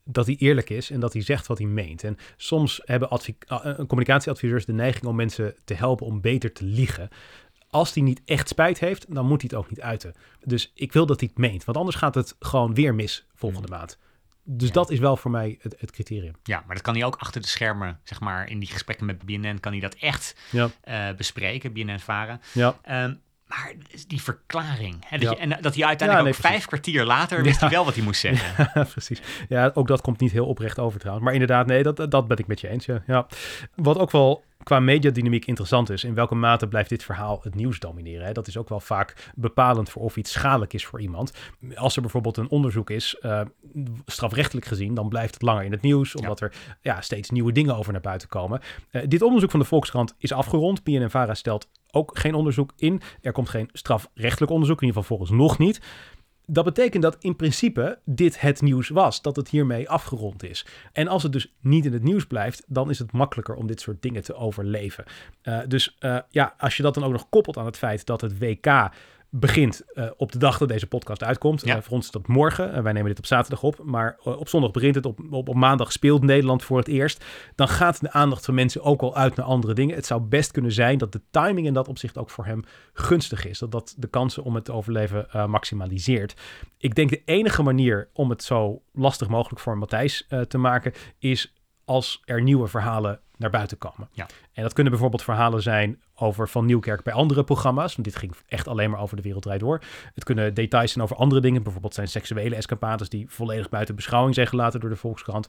dat 0.04 0.26
hij 0.26 0.36
eerlijk 0.36 0.70
is 0.70 0.90
en 0.90 1.00
dat 1.00 1.12
hij 1.12 1.22
zegt 1.22 1.46
wat 1.46 1.58
hij 1.58 1.66
meent. 1.66 2.04
En 2.04 2.16
soms 2.36 2.80
hebben 2.84 3.08
uh, 3.12 3.64
uh, 3.64 3.74
communicatieadviseurs 3.74 4.64
de 4.64 4.72
neiging 4.72 5.04
om 5.04 5.16
mensen 5.16 5.56
te 5.64 5.74
helpen 5.74 6.06
om 6.06 6.20
beter 6.20 6.52
te 6.52 6.64
liegen. 6.64 7.08
Als 7.70 7.94
hij 7.94 8.02
niet 8.02 8.22
echt 8.24 8.48
spijt 8.48 8.78
heeft, 8.78 9.14
dan 9.14 9.26
moet 9.26 9.40
hij 9.40 9.50
het 9.52 9.64
ook 9.64 9.70
niet 9.70 9.80
uiten. 9.80 10.14
Dus 10.44 10.72
ik 10.74 10.92
wil 10.92 11.06
dat 11.06 11.20
hij 11.20 11.28
het 11.28 11.38
meent, 11.38 11.64
want 11.64 11.78
anders 11.78 11.96
gaat 11.96 12.14
het 12.14 12.36
gewoon 12.38 12.74
weer 12.74 12.94
mis 12.94 13.26
volgende 13.34 13.68
maand. 13.68 13.98
Dus 14.46 14.68
Ja. 14.68 14.74
dat 14.74 14.90
is 14.90 14.98
wel 14.98 15.16
voor 15.16 15.30
mij 15.30 15.58
het, 15.60 15.74
het 15.78 15.90
criterium. 15.90 16.34
Ja, 16.42 16.62
maar 16.66 16.74
dat 16.74 16.84
kan 16.84 16.94
hij 16.94 17.04
ook 17.04 17.16
achter 17.16 17.40
de 17.40 17.46
schermen, 17.48 18.00
zeg 18.02 18.20
maar, 18.20 18.48
in 18.48 18.58
die 18.58 18.68
gesprekken 18.68 19.06
met 19.06 19.22
BNN 19.22 19.60
kan 19.60 19.72
hij 19.72 19.80
dat 19.80 19.94
echt 19.94 20.36
Ja, 20.50 20.70
eh, 20.80 21.08
bespreken, 21.16 21.72
BNN-Varen. 21.72 22.40
ja, 22.52 22.78
Ehm, 22.82 23.14
maar 23.46 23.72
die 24.06 24.22
verklaring, 24.22 24.96
hè, 25.06 25.18
dat 25.18 25.22
Ja. 25.22 25.30
je, 25.30 25.36
en 25.36 25.62
dat 25.62 25.74
hij 25.74 25.84
uiteindelijk 25.84 26.08
Ja, 26.08 26.22
nee, 26.22 26.32
ook 26.32 26.34
vijf 26.58 26.66
kwartier 26.66 27.04
later 27.04 27.42
wist 27.42 27.60
Ja. 27.60 27.66
hij 27.66 27.76
wel 27.76 27.84
wat 27.84 27.94
hij 27.94 28.04
moest 28.04 28.20
zeggen. 28.20 28.70
precies. 28.92 29.22
Ja, 29.48 29.70
ook 29.74 29.86
dat 29.88 30.00
komt 30.00 30.20
niet 30.20 30.32
heel 30.32 30.46
oprecht 30.46 30.78
over 30.78 30.98
trouwens. 30.98 31.24
Maar 31.24 31.34
inderdaad, 31.34 31.66
nee, 31.66 31.82
dat, 31.82 32.10
dat 32.10 32.28
ben 32.28 32.36
ik 32.38 32.46
met 32.46 32.60
je 32.60 32.68
eens. 32.68 32.84
Ja. 32.84 33.02
ja. 33.06 33.26
Wat 33.74 33.98
ook 33.98 34.10
wel 34.10 34.44
qua 34.62 34.80
mediadynamiek 34.80 35.44
interessant 35.44 35.90
is, 35.90 36.04
in 36.04 36.14
welke 36.14 36.34
mate 36.34 36.68
blijft 36.68 36.88
dit 36.88 37.04
verhaal 37.04 37.40
het 37.42 37.54
nieuws 37.54 37.78
domineren? 37.78 38.26
Hè? 38.26 38.32
Dat 38.32 38.46
is 38.46 38.56
ook 38.56 38.68
wel 38.68 38.80
vaak 38.80 39.30
bepalend 39.34 39.90
voor 39.90 40.02
of 40.02 40.16
iets 40.16 40.32
schadelijk 40.32 40.72
is 40.72 40.86
voor 40.86 41.00
iemand. 41.00 41.32
Als 41.74 41.96
er 41.96 42.02
bijvoorbeeld 42.02 42.36
een 42.36 42.48
onderzoek 42.50 42.90
is, 42.90 43.16
eh, 43.20 43.40
strafrechtelijk 44.06 44.66
gezien, 44.66 44.94
dan 44.94 45.08
blijft 45.08 45.34
het 45.34 45.42
langer 45.42 45.64
in 45.64 45.72
het 45.72 45.82
nieuws, 45.82 46.14
omdat 46.14 46.40
er 46.40 46.52
ja, 46.80 47.00
steeds 47.00 47.30
nieuwe 47.30 47.52
dingen 47.52 47.76
over 47.76 47.92
naar 47.92 48.00
buiten 48.00 48.28
komen. 48.28 48.60
Eh, 48.90 49.02
dit 49.08 49.22
onderzoek 49.22 49.50
van 49.50 49.60
de 49.60 49.66
Volkskrant 49.66 50.14
is 50.18 50.32
afgerond. 50.32 50.82
BNNVARA 50.84 51.34
stelt 51.34 51.68
ook 51.94 52.18
geen 52.18 52.34
onderzoek 52.34 52.72
in. 52.76 53.00
Er 53.22 53.32
komt 53.32 53.48
geen 53.48 53.68
strafrechtelijk 53.72 54.52
onderzoek, 54.52 54.80
in 54.80 54.86
ieder 54.86 55.02
geval 55.02 55.16
volgens 55.16 55.38
nog 55.38 55.58
niet. 55.58 55.80
Dat 56.46 56.64
betekent 56.64 57.02
dat 57.02 57.16
in 57.20 57.36
principe 57.36 57.98
dit 58.04 58.40
het 58.40 58.62
nieuws 58.62 58.88
was, 58.88 59.22
dat 59.22 59.36
het 59.36 59.48
hiermee 59.48 59.88
afgerond 59.88 60.42
is. 60.42 60.66
En 60.92 61.08
als 61.08 61.22
het 61.22 61.32
dus 61.32 61.54
niet 61.60 61.84
in 61.84 61.92
het 61.92 62.02
nieuws 62.02 62.26
blijft, 62.26 62.64
dan 62.66 62.90
is 62.90 62.98
het 62.98 63.12
makkelijker 63.12 63.54
om 63.54 63.66
dit 63.66 63.80
soort 63.80 64.02
dingen 64.02 64.22
te 64.22 64.34
overleven. 64.34 65.04
Uh, 65.42 65.58
dus 65.68 65.96
uh, 66.00 66.18
ja, 66.30 66.54
als 66.58 66.76
je 66.76 66.82
dat 66.82 66.94
dan 66.94 67.04
ook 67.04 67.12
nog 67.12 67.28
koppelt 67.28 67.56
aan 67.56 67.66
het 67.66 67.76
feit 67.76 68.06
dat 68.06 68.20
het 68.20 68.38
WK 68.38 68.90
begint 69.36 69.82
uh, 69.94 70.10
op 70.16 70.32
de 70.32 70.38
dag 70.38 70.58
dat 70.58 70.68
deze 70.68 70.86
podcast 70.86 71.22
uitkomt. 71.22 71.64
Ja. 71.64 71.76
Uh, 71.76 71.82
voor 71.82 71.92
ons 71.92 72.04
is 72.04 72.10
dat 72.10 72.26
morgen. 72.26 72.74
Uh, 72.74 72.80
wij 72.80 72.92
nemen 72.92 73.08
dit 73.08 73.18
op 73.18 73.26
zaterdag 73.26 73.62
op. 73.62 73.80
Maar 73.84 74.16
op 74.22 74.48
zondag 74.48 74.70
begint 74.70 74.94
het. 74.94 75.06
Op, 75.06 75.20
op, 75.30 75.48
op, 75.48 75.54
maandag 75.54 75.92
speelt 75.92 76.22
Nederland 76.22 76.62
voor 76.62 76.78
het 76.78 76.88
eerst. 76.88 77.24
Dan 77.54 77.68
gaat 77.68 78.00
de 78.00 78.12
aandacht 78.12 78.44
van 78.44 78.54
mensen 78.54 78.82
ook 78.82 79.02
al 79.02 79.16
uit 79.16 79.36
naar 79.36 79.46
andere 79.46 79.74
dingen. 79.74 79.94
Het 79.94 80.06
zou 80.06 80.20
best 80.20 80.50
kunnen 80.50 80.72
zijn 80.72 80.98
dat 80.98 81.12
de 81.12 81.20
timing 81.30 81.66
in 81.66 81.74
dat 81.74 81.88
opzicht 81.88 82.18
ook 82.18 82.30
voor 82.30 82.44
hem 82.44 82.64
gunstig 82.92 83.46
is. 83.46 83.58
Dat 83.58 83.72
dat 83.72 83.94
de 83.98 84.08
kansen 84.08 84.42
om 84.42 84.54
het 84.54 84.64
te 84.64 84.72
overleven 84.72 85.26
maximaliseert. 85.50 86.34
Ik 86.78 86.94
denk 86.94 87.10
de 87.10 87.22
enige 87.24 87.62
manier 87.62 88.08
om 88.12 88.30
het 88.30 88.42
zo 88.42 88.82
lastig 88.92 89.28
mogelijk 89.28 89.60
voor 89.60 89.78
Matthijs 89.78 90.26
te 90.48 90.58
maken 90.58 90.92
is 91.18 91.54
als 91.84 92.22
er 92.24 92.42
nieuwe 92.42 92.66
verhalen 92.66 93.20
naar 93.36 93.50
buiten 93.50 93.78
komen. 93.78 94.08
Ja. 94.12 94.26
En 94.52 94.62
dat 94.62 94.72
kunnen 94.72 94.92
bijvoorbeeld 94.92 95.22
verhalen 95.22 95.62
zijn 95.62 96.02
over 96.16 96.48
Van 96.48 96.66
Nieuwkerk 96.66 97.02
bij 97.02 97.12
andere 97.12 97.44
programma's. 97.44 97.92
Want 97.94 98.06
dit 98.06 98.16
ging 98.16 98.32
echt 98.46 98.68
alleen 98.68 98.90
maar 98.90 99.00
over 99.00 99.16
de 99.16 99.22
wereld 99.22 99.42
draait 99.42 99.60
door. 99.60 99.80
Het 100.14 100.24
kunnen 100.24 100.54
details 100.54 100.92
zijn 100.92 101.04
over 101.04 101.16
andere 101.16 101.40
dingen. 101.40 101.62
Bijvoorbeeld 101.62 101.94
zijn 101.94 102.08
seksuele 102.08 102.54
escapades 102.54 103.08
die 103.08 103.26
volledig 103.28 103.68
buiten 103.68 103.94
beschouwing 103.94 104.34
zijn 104.34 104.46
gelaten 104.46 104.80
door 104.80 104.90
de 104.90 104.96
Volkskrant. 104.96 105.48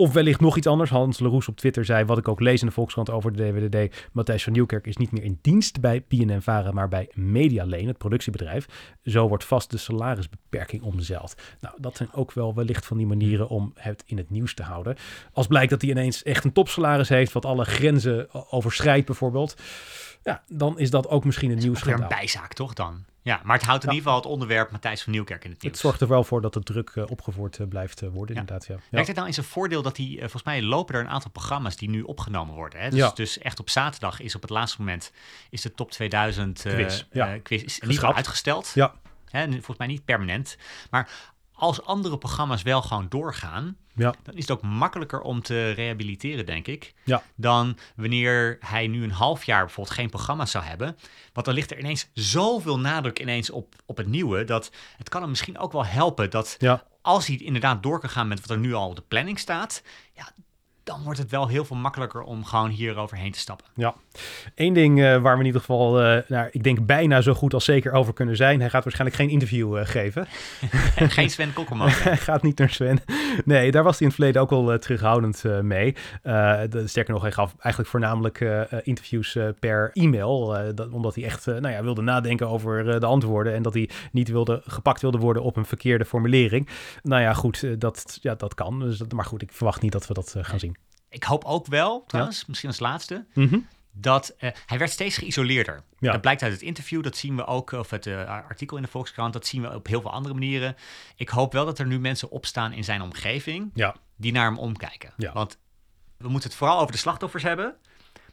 Of 0.00 0.12
wellicht 0.12 0.40
nog 0.40 0.56
iets 0.56 0.66
anders. 0.66 0.90
Hans 0.90 1.18
Leroes 1.18 1.48
op 1.48 1.56
Twitter 1.56 1.84
zei, 1.84 2.04
wat 2.04 2.18
ik 2.18 2.28
ook 2.28 2.40
lees 2.40 2.60
in 2.60 2.66
de 2.66 2.72
Volkskrant 2.72 3.10
over 3.10 3.32
de 3.32 3.68
DWDD. 3.68 4.08
Matthijs 4.12 4.42
van 4.42 4.52
Nieuwkerk 4.52 4.86
is 4.86 4.96
niet 4.96 5.12
meer 5.12 5.22
in 5.22 5.38
dienst 5.42 5.80
bij 5.80 6.04
BNN-Vara, 6.08 6.70
maar 6.70 6.88
bij 6.88 7.08
Medialeen, 7.14 7.86
het 7.86 7.98
productiebedrijf. 7.98 8.66
Zo 9.04 9.28
wordt 9.28 9.44
vast 9.44 9.70
de 9.70 9.76
salarisbeperking 9.76 10.82
omzeild. 10.82 11.34
Nou, 11.60 11.74
dat 11.78 11.96
zijn 11.96 12.12
ook 12.12 12.32
wel 12.32 12.54
wellicht 12.54 12.86
van 12.86 12.96
die 12.96 13.06
manieren 13.06 13.48
om 13.48 13.72
het 13.74 14.02
in 14.06 14.16
het 14.16 14.30
nieuws 14.30 14.54
te 14.54 14.62
houden. 14.62 14.96
Als 15.32 15.46
blijkt 15.46 15.70
dat 15.70 15.80
hij 15.80 15.90
ineens 15.90 16.22
echt 16.22 16.44
een 16.44 16.52
topsalaris 16.52 17.08
heeft, 17.08 17.32
wat 17.32 17.44
alle 17.44 17.64
grenzen 17.64 18.50
overschrijdt 18.52 19.06
bijvoorbeeld. 19.06 19.56
Ja, 20.22 20.42
dan 20.48 20.78
is 20.78 20.90
dat 20.90 21.08
ook 21.08 21.24
misschien 21.24 21.50
een 21.50 21.58
nieuws. 21.58 21.86
een 21.86 22.08
bijzaak, 22.08 22.52
toch 22.52 22.72
dan? 22.72 23.04
Ja, 23.22 23.40
maar 23.44 23.56
het 23.56 23.66
houdt 23.66 23.84
in 23.84 23.90
ja. 23.90 23.96
ieder 23.96 24.10
geval 24.10 24.24
het 24.24 24.32
onderwerp 24.32 24.70
Matthijs 24.70 25.02
van 25.02 25.12
Nieuwkerk 25.12 25.44
in 25.44 25.50
het 25.50 25.62
nieuws. 25.62 25.72
Het 25.72 25.82
zorgt 25.82 26.00
er 26.00 26.08
wel 26.08 26.24
voor 26.24 26.40
dat 26.40 26.52
de 26.52 26.62
druk 26.62 26.92
uh, 26.94 27.04
opgevoerd 27.10 27.58
uh, 27.58 27.68
blijft 27.68 28.02
uh, 28.02 28.08
worden, 28.08 28.34
ja. 28.34 28.40
inderdaad. 28.40 28.66
Ja. 28.66 28.98
Het 28.98 29.14
nou 29.14 29.26
in 29.26 29.34
zijn 29.34 29.46
voordeel 29.46 29.82
dat 29.82 29.96
hij, 29.96 30.16
volgens 30.18 30.42
mij 30.42 30.62
lopen 30.62 30.94
er 30.94 31.00
een 31.00 31.08
aantal 31.08 31.30
programma's 31.30 31.76
die 31.76 31.88
nu 31.88 32.02
opgenomen 32.02 32.54
worden. 32.54 32.80
Hè? 32.80 32.90
Dus, 32.90 33.14
dus 33.14 33.38
echt 33.38 33.60
op 33.60 33.70
zaterdag 33.70 34.20
is 34.20 34.34
op 34.34 34.42
het 34.42 34.50
laatste 34.50 34.78
moment 34.78 35.12
is 35.50 35.62
de 35.62 35.74
top 35.74 35.90
2000 35.90 36.62
quiz, 36.62 37.04
quiz 37.42 37.62
is 37.62 37.78
in 37.78 37.88
ieder 37.88 38.00
geval 38.00 38.14
uitgesteld. 38.14 38.72
Ja. 38.74 38.94
Hè? 39.30 39.50
Volgens 39.50 39.78
mij 39.78 39.86
niet 39.86 40.04
permanent. 40.04 40.56
Maar 40.90 41.10
als 41.60 41.84
andere 41.84 42.18
programma's 42.18 42.62
wel 42.62 42.82
gewoon 42.82 43.06
doorgaan, 43.08 43.76
ja. 43.94 44.14
dan 44.22 44.34
is 44.34 44.40
het 44.40 44.50
ook 44.50 44.62
makkelijker 44.62 45.20
om 45.20 45.42
te 45.42 45.70
rehabiliteren, 45.70 46.46
denk 46.46 46.66
ik. 46.66 46.94
Ja. 47.04 47.22
Dan 47.34 47.78
wanneer 47.96 48.56
hij 48.60 48.86
nu 48.86 49.02
een 49.02 49.10
half 49.10 49.44
jaar 49.44 49.64
bijvoorbeeld 49.64 49.96
geen 49.96 50.10
programma 50.10 50.46
zou 50.46 50.64
hebben. 50.64 50.96
Want 51.32 51.46
dan 51.46 51.54
ligt 51.54 51.70
er 51.70 51.78
ineens 51.78 52.08
zoveel 52.12 52.78
nadruk 52.78 53.20
ineens 53.20 53.50
op, 53.50 53.74
op 53.86 53.96
het 53.96 54.06
nieuwe. 54.06 54.44
Dat 54.44 54.70
het 54.96 55.08
kan 55.08 55.20
hem 55.20 55.30
misschien 55.30 55.58
ook 55.58 55.72
wel 55.72 55.86
helpen 55.86 56.30
dat 56.30 56.56
ja. 56.58 56.84
als 57.02 57.26
hij 57.26 57.36
inderdaad 57.36 57.82
door 57.82 58.00
kan 58.00 58.10
gaan 58.10 58.28
met 58.28 58.40
wat 58.40 58.50
er 58.50 58.58
nu 58.58 58.74
al 58.74 58.88
op 58.88 58.96
de 58.96 59.02
planning 59.08 59.38
staat. 59.38 59.82
Ja, 60.12 60.32
dan 60.90 61.02
wordt 61.02 61.18
het 61.18 61.30
wel 61.30 61.48
heel 61.48 61.64
veel 61.64 61.76
makkelijker 61.76 62.22
om 62.22 62.44
gewoon 62.44 62.70
hier 62.70 62.96
overheen 62.96 63.32
te 63.32 63.38
stappen. 63.38 63.66
Ja, 63.74 63.94
Eén 64.54 64.72
ding 64.72 65.02
eh, 65.02 65.22
waar 65.22 65.34
we 65.34 65.40
in 65.40 65.46
ieder 65.46 65.60
geval, 65.60 66.00
eh, 66.00 66.22
nou, 66.28 66.48
ik 66.52 66.62
denk 66.62 66.86
bijna 66.86 67.20
zo 67.20 67.34
goed 67.34 67.54
als 67.54 67.64
zeker 67.64 67.92
over 67.92 68.12
kunnen 68.12 68.36
zijn. 68.36 68.60
Hij 68.60 68.70
gaat 68.70 68.84
waarschijnlijk 68.84 69.20
geen 69.20 69.30
interview 69.30 69.76
eh, 69.76 69.86
geven. 69.86 70.26
geen 71.16 71.30
Sven 71.30 71.52
Kokkelman. 71.52 71.88
hij 72.10 72.16
gaat 72.16 72.42
niet 72.42 72.58
naar 72.58 72.70
Sven. 72.70 72.98
Nee, 73.44 73.70
daar 73.70 73.82
was 73.82 73.98
hij 73.98 74.00
in 74.00 74.06
het 74.06 74.14
verleden 74.14 74.42
ook 74.42 74.52
al 74.52 74.78
terughoudend 74.78 75.44
mee. 75.62 75.94
De, 76.22 76.82
sterker 76.84 77.12
nog, 77.12 77.22
hij 77.22 77.32
gaf 77.32 77.54
eigenlijk 77.58 77.90
voornamelijk 77.90 78.40
interviews 78.82 79.36
per 79.60 79.90
e-mail. 79.92 80.74
Dat, 80.74 80.90
omdat 80.90 81.14
hij 81.14 81.24
echt 81.24 81.46
nou 81.46 81.68
ja, 81.68 81.82
wilde 81.82 82.02
nadenken 82.02 82.48
over 82.48 83.00
de 83.00 83.06
antwoorden. 83.06 83.54
En 83.54 83.62
dat 83.62 83.74
hij 83.74 83.88
niet 84.12 84.28
wilde, 84.28 84.62
gepakt 84.66 85.00
wilde 85.00 85.18
worden 85.18 85.42
op 85.42 85.56
een 85.56 85.66
verkeerde 85.66 86.04
formulering. 86.04 86.68
Nou 87.02 87.22
ja, 87.22 87.34
goed, 87.34 87.80
dat, 87.80 88.18
ja, 88.20 88.34
dat 88.34 88.54
kan. 88.54 88.80
Dus, 88.80 89.02
maar 89.14 89.24
goed, 89.24 89.42
ik 89.42 89.52
verwacht 89.52 89.82
niet 89.82 89.92
dat 89.92 90.06
we 90.06 90.14
dat 90.14 90.34
gaan 90.38 90.58
zien. 90.58 90.76
Ik 91.10 91.22
hoop 91.22 91.44
ook 91.44 91.66
wel, 91.66 92.04
trouwens, 92.06 92.46
misschien 92.46 92.68
als 92.68 92.78
laatste, 92.78 93.24
mhm. 93.34 93.58
dat 93.92 94.34
uh, 94.38 94.50
hij 94.66 94.78
werd 94.78 94.90
steeds 94.90 95.16
geïsoleerder. 95.16 95.82
Ja. 95.98 96.12
Dat 96.12 96.20
blijkt 96.20 96.42
uit 96.42 96.52
het 96.52 96.62
interview, 96.62 97.02
dat 97.02 97.16
zien 97.16 97.36
we 97.36 97.46
ook, 97.46 97.72
of 97.72 97.90
het 97.90 98.06
uh, 98.06 98.28
artikel 98.28 98.76
in 98.76 98.82
de 98.82 98.88
Volkskrant, 98.88 99.32
dat 99.32 99.46
zien 99.46 99.62
we 99.62 99.74
op 99.74 99.86
heel 99.86 100.00
veel 100.00 100.12
andere 100.12 100.34
manieren. 100.34 100.76
Ik 101.16 101.28
hoop 101.28 101.52
wel 101.52 101.64
dat 101.64 101.78
er 101.78 101.86
nu 101.86 101.98
mensen 101.98 102.30
opstaan 102.30 102.72
in 102.72 102.84
zijn 102.84 103.02
omgeving 103.02 103.70
ja. 103.74 103.96
die 104.16 104.32
naar 104.32 104.44
hem 104.44 104.58
omkijken. 104.58 105.12
Want 105.32 105.58
we 106.16 106.28
moeten 106.28 106.48
het 106.48 106.58
vooral 106.58 106.80
over 106.80 106.92
de 106.92 106.98
slachtoffers 106.98 107.42
hebben. 107.42 107.74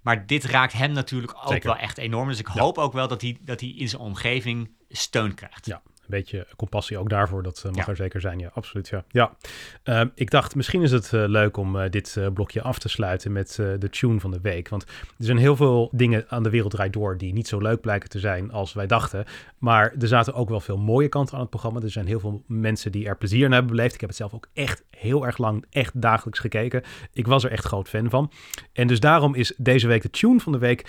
Maar 0.02 0.26
dit 0.26 0.44
raakt 0.44 0.74
hem 0.74 0.92
natuurlijk 0.92 1.34
ook 1.44 1.64
wel 1.64 1.78
echt 1.78 1.98
enorm. 1.98 2.28
Dus 2.28 2.40
ik 2.40 2.46
hoop 2.46 2.78
ook 2.78 2.94
wel 2.94 3.08
dat 3.08 3.22
hij, 3.22 3.38
dat 3.42 3.60
hij 3.60 3.70
in 3.70 3.90
zijn 3.90 4.02
omgeving 4.02 4.70
steun 4.90 5.34
krijgt. 5.34 5.66
Ja, 5.66 5.82
beetje 6.08 6.48
compassie 6.56 6.98
ook 6.98 7.10
daarvoor. 7.10 7.44
Dat 7.44 7.64
uh, 7.66 7.72
mag 7.72 7.88
er 7.88 7.96
zeker 7.96 8.22
zijn. 8.22 8.40
Ja, 8.40 8.52
absoluut. 8.54 8.88
Ja. 8.88 9.04
ja. 9.10 9.36
Ehm, 9.84 10.08
ik 10.16 10.30
dacht, 10.30 10.56
misschien 10.56 10.82
is 10.82 10.92
het 10.92 11.12
uh, 11.12 11.24
leuk 11.28 11.58
om 11.58 11.76
uh, 11.76 11.90
dit 11.90 12.20
blokje 12.34 12.62
af 12.62 12.80
te 12.80 12.90
sluiten 12.90 13.32
met 13.32 13.56
de 13.56 13.90
tune 13.90 14.20
van 14.20 14.32
de 14.32 14.40
week. 14.42 14.70
Want 14.70 14.84
er 14.84 15.26
zijn 15.26 15.38
heel 15.38 15.56
veel 15.56 15.90
dingen 15.92 16.26
aan 16.28 16.44
de 16.44 16.50
wereld 16.50 16.72
draait 16.72 16.94
door 16.94 17.18
die 17.18 17.34
niet 17.34 17.48
zo 17.48 17.60
leuk 17.60 17.82
blijken 17.82 18.10
te 18.10 18.20
zijn 18.20 18.52
als 18.52 18.74
wij 18.74 18.88
dachten. 18.88 19.26
Maar 19.58 19.94
er 20.00 20.08
zaten 20.08 20.34
ook 20.34 20.50
wel 20.50 20.60
veel 20.60 20.78
mooie 20.78 21.10
kanten 21.10 21.34
aan 21.34 21.42
het 21.42 21.50
programma. 21.50 21.82
Er 21.82 21.90
zijn 21.90 22.08
heel 22.08 22.20
veel 22.20 22.44
mensen 22.48 22.92
die 22.92 23.08
er 23.08 23.18
plezier 23.18 23.46
in 23.46 23.52
hebben 23.52 23.72
beleefd. 23.72 23.94
Ik 23.94 24.00
heb 24.00 24.10
het 24.10 24.18
zelf 24.18 24.34
ook 24.34 24.48
echt 24.54 24.84
heel 24.90 25.26
erg 25.26 25.38
lang, 25.38 25.66
echt 25.70 26.02
dagelijks 26.02 26.40
gekeken. 26.40 26.84
Ik 27.14 27.28
was 27.28 27.44
er 27.44 27.52
echt 27.52 27.66
groot 27.66 27.90
fan 27.90 28.10
van. 28.10 28.32
En 28.74 28.88
dus 28.88 29.00
daarom 29.00 29.36
is 29.36 29.54
deze 29.58 29.88
week 29.88 30.02
de 30.02 30.10
tune 30.10 30.40
van 30.40 30.52
de 30.52 30.58
week 30.58 30.86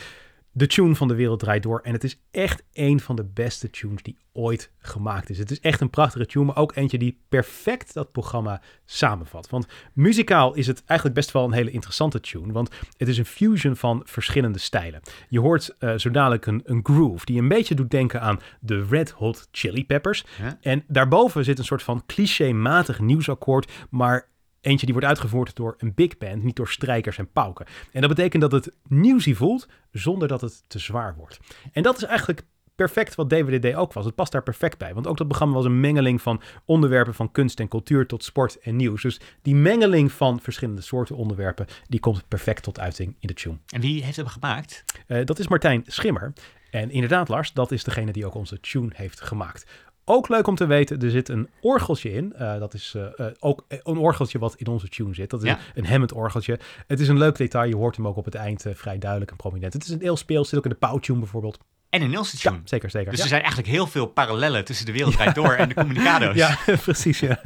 de 0.52 0.66
tune 0.66 0.94
van 0.94 1.08
de 1.08 1.14
wereld 1.14 1.40
draait 1.40 1.62
door. 1.62 1.80
En 1.80 1.92
het 1.92 2.04
is 2.04 2.20
echt 2.30 2.62
een 2.72 3.00
van 3.00 3.16
de 3.16 3.24
beste 3.24 3.70
tunes 3.70 4.02
die 4.02 4.16
ooit 4.32 4.70
gemaakt 4.78 5.30
is. 5.30 5.38
Het 5.38 5.50
is 5.50 5.60
echt 5.60 5.80
een 5.80 5.90
prachtige 5.90 6.26
tune, 6.26 6.44
maar 6.44 6.56
ook 6.56 6.76
eentje 6.76 6.98
die 6.98 7.20
perfect 7.28 7.94
dat 7.94 8.12
programma 8.12 8.60
samenvat. 8.84 9.50
Want 9.50 9.66
muzikaal 9.92 10.54
is 10.54 10.66
het 10.66 10.82
eigenlijk 10.84 11.18
best 11.18 11.32
wel 11.32 11.44
een 11.44 11.52
hele 11.52 11.70
interessante 11.70 12.20
tune. 12.20 12.52
Want 12.52 12.70
het 12.96 13.08
is 13.08 13.18
een 13.18 13.24
fusion 13.24 13.76
van 13.76 14.02
verschillende 14.04 14.58
stijlen. 14.58 15.00
Je 15.28 15.40
hoort 15.40 15.76
uh, 15.80 15.94
zo 15.96 16.10
dadelijk 16.10 16.46
een, 16.46 16.62
een, 16.64 16.80
groove 16.82 17.24
die 17.24 17.40
een 17.40 17.48
beetje 17.48 17.74
doet 17.74 17.90
denken 17.90 18.20
aan 18.20 18.40
de 18.60 18.86
Red 18.90 19.10
Hot 19.10 19.48
Chili 19.50 19.86
Peppers. 19.86 20.24
En 20.60 20.84
daarboven 20.86 21.44
zit 21.44 21.58
een 21.58 21.64
soort 21.64 21.82
van 21.82 22.02
clichématig 22.06 23.00
nieuwsakkoord, 23.00 23.72
maar 23.90 24.27
Eentje 24.60 24.86
die 24.86 24.94
wordt 24.94 25.08
uitgevoerd 25.08 25.56
door 25.56 25.74
een 25.78 25.94
big 25.94 26.18
band, 26.18 26.42
niet 26.42 26.56
door 26.56 26.68
strijkers 26.68 27.18
en 27.18 27.32
pauken. 27.32 27.66
En 27.92 28.00
dat 28.00 28.10
betekent 28.10 28.42
dat 28.42 28.52
het 28.52 28.72
nieuwsie 28.88 29.36
voelt 29.36 29.68
zonder 29.90 30.28
dat 30.28 30.40
het 30.40 30.62
te 30.66 30.78
zwaar 30.78 31.14
wordt. 31.16 31.38
En 31.72 31.82
dat 31.82 31.96
is 31.96 32.02
eigenlijk 32.02 32.42
perfect 32.78 33.14
wat 33.14 33.30
DWDD 33.30 33.74
ook 33.74 33.92
was. 33.92 34.04
Het 34.04 34.14
past 34.14 34.32
daar 34.32 34.42
perfect 34.42 34.78
bij. 34.78 34.94
Want 34.94 35.06
ook 35.06 35.16
dat 35.16 35.26
programma 35.26 35.54
was 35.54 35.64
een 35.64 35.80
mengeling 35.80 36.22
van 36.22 36.40
onderwerpen 36.64 37.14
van 37.14 37.32
kunst 37.32 37.60
en 37.60 37.68
cultuur 37.68 38.06
tot 38.06 38.24
sport 38.24 38.58
en 38.58 38.76
nieuws. 38.76 39.02
Dus 39.02 39.20
die 39.42 39.54
mengeling 39.54 40.12
van 40.12 40.40
verschillende 40.40 40.80
soorten 40.80 41.16
onderwerpen, 41.16 41.66
die 41.88 42.00
komt 42.00 42.28
perfect 42.28 42.62
tot 42.62 42.80
uiting 42.80 43.16
in 43.18 43.28
de 43.28 43.34
tune. 43.34 43.58
En 43.66 43.80
wie 43.80 44.04
heeft 44.04 44.16
hem 44.16 44.26
gemaakt? 44.26 44.84
Uh, 45.06 45.24
dat 45.24 45.38
is 45.38 45.48
Martijn 45.48 45.82
Schimmer. 45.86 46.32
En 46.70 46.90
inderdaad, 46.90 47.28
Lars, 47.28 47.52
dat 47.52 47.72
is 47.72 47.84
degene 47.84 48.12
die 48.12 48.26
ook 48.26 48.34
onze 48.34 48.60
tune 48.60 48.90
heeft 48.94 49.20
gemaakt. 49.20 49.70
Ook 50.10 50.28
leuk 50.28 50.46
om 50.46 50.54
te 50.54 50.66
weten, 50.66 51.00
er 51.00 51.10
zit 51.10 51.28
een 51.28 51.48
orgeltje 51.60 52.12
in. 52.12 52.32
Uh, 52.40 52.58
dat 52.58 52.74
is 52.74 52.94
uh, 52.96 53.26
ook 53.38 53.64
een 53.68 53.96
orgeltje 53.96 54.38
wat 54.38 54.54
in 54.54 54.66
onze 54.66 54.88
tune 54.88 55.14
zit. 55.14 55.30
Dat 55.30 55.44
is 55.44 55.54
een 55.74 55.86
Hammond 55.86 56.12
orgeltje. 56.12 56.58
Het 56.86 57.00
is 57.00 57.08
een 57.08 57.18
leuk 57.18 57.36
detail. 57.36 57.68
Je 57.68 57.76
hoort 57.76 57.96
hem 57.96 58.06
ook 58.06 58.16
op 58.16 58.24
het 58.24 58.34
eind 58.34 58.66
vrij 58.72 58.98
duidelijk 58.98 59.30
en 59.30 59.36
prominent. 59.36 59.72
Het 59.72 59.84
is 59.84 59.90
een 59.90 60.00
heel 60.00 60.16
speel. 60.16 60.44
Zit 60.44 60.58
ook 60.58 60.64
in 60.64 60.70
de 60.70 60.76
pauwtune 60.76 61.18
bijvoorbeeld. 61.18 61.58
En 61.90 62.02
een 62.02 62.10
Nielsen 62.10 62.38
tune. 62.38 62.54
Ja, 62.54 62.60
zeker, 62.64 62.90
zeker. 62.90 63.10
Dus 63.10 63.20
er 63.20 63.28
zijn 63.28 63.40
eigenlijk 63.40 63.70
heel 63.70 63.86
veel 63.86 64.06
parallellen 64.06 64.64
tussen 64.64 64.86
de 64.86 64.92
wereldrijd 64.92 65.34
door 65.34 65.52
en 65.52 65.68
de 65.68 65.74
communicado's. 65.74 66.36
Ja, 66.44 66.58
precies. 66.82 67.20
Ja. 67.20 67.40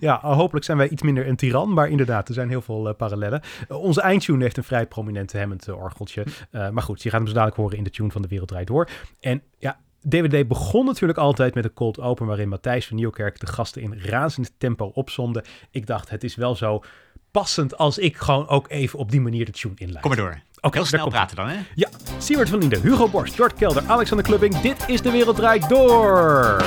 ja, 0.00 0.20
hopelijk 0.22 0.64
zijn 0.64 0.78
wij 0.78 0.88
iets 0.88 1.02
minder 1.02 1.28
een 1.28 1.36
tiran, 1.36 1.72
maar 1.72 1.88
inderdaad, 1.88 2.28
er 2.28 2.34
zijn 2.34 2.48
heel 2.48 2.62
veel 2.62 2.94
parallellen. 2.94 3.40
onze 3.68 4.00
eindtune 4.00 4.42
heeft 4.42 4.56
een 4.56 4.64
vrij 4.64 4.86
prominente 4.86 5.38
Hammond 5.38 5.68
orgeltje. 5.68 6.24
maar 6.50 6.82
goed, 6.82 7.02
je 7.02 7.10
gaat 7.10 7.18
hem 7.18 7.28
zo 7.28 7.34
dadelijk 7.34 7.56
horen 7.56 7.76
in 7.76 7.84
de 7.84 7.90
tune 7.90 8.10
van 8.10 8.22
de 8.22 8.28
wereldrijd 8.28 8.66
door. 8.66 8.88
En 9.20 9.42
ja, 9.58 9.78
DVD 10.08 10.48
begon 10.48 10.84
natuurlijk 10.84 11.18
altijd 11.18 11.54
met 11.54 11.64
een 11.64 11.72
cold 11.72 12.00
open 12.00 12.26
waarin 12.26 12.48
Matthijs 12.48 12.86
van 12.86 12.96
Nieuwkerk 12.96 13.40
de 13.40 13.46
gasten 13.46 13.82
in 13.82 13.98
razend 13.98 14.52
tempo 14.58 14.90
opzonde. 14.94 15.44
Ik 15.70 15.86
dacht, 15.86 16.10
het 16.10 16.24
is 16.24 16.34
wel 16.34 16.54
zo 16.56 16.82
passend 17.30 17.76
als 17.76 17.98
ik 17.98 18.16
gewoon 18.16 18.48
ook 18.48 18.70
even 18.70 18.98
op 18.98 19.10
die 19.10 19.20
manier 19.20 19.44
de 19.44 19.52
tune 19.52 19.74
inleid. 19.76 20.00
Kom 20.00 20.10
maar 20.10 20.20
door. 20.20 20.40
Ook 20.60 20.74
Heel 20.74 20.84
snel 20.84 21.08
praten 21.08 21.36
dan, 21.36 21.48
hè? 21.48 21.56
Ja, 21.74 21.88
Siewert 22.18 22.48
van 22.48 22.58
Linden, 22.58 22.80
Hugo 22.80 23.08
Borst, 23.08 23.34
Jort 23.34 23.54
Kelder, 23.54 23.82
Alexander 23.86 24.26
Klubbing. 24.26 24.60
Dit 24.60 24.84
is 24.88 25.02
De 25.02 25.10
Wereld 25.10 25.36
Draait 25.36 25.68
Door. 25.68 26.64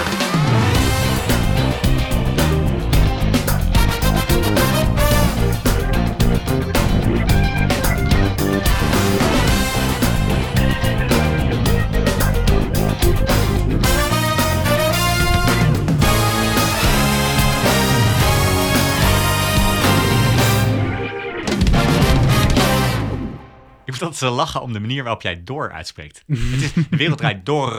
Dat 24.10 24.18
ze 24.18 24.30
lachen 24.30 24.62
om 24.62 24.74
de 24.74 24.80
manier 24.80 25.04
waarop 25.04 25.22
jij 25.22 25.44
door 25.44 25.72
uitspreekt. 25.72 26.24
het 26.28 26.62
is, 26.62 26.74
de 26.74 26.98
wereld 26.98 27.18
draait 27.18 27.46
door. 27.46 27.78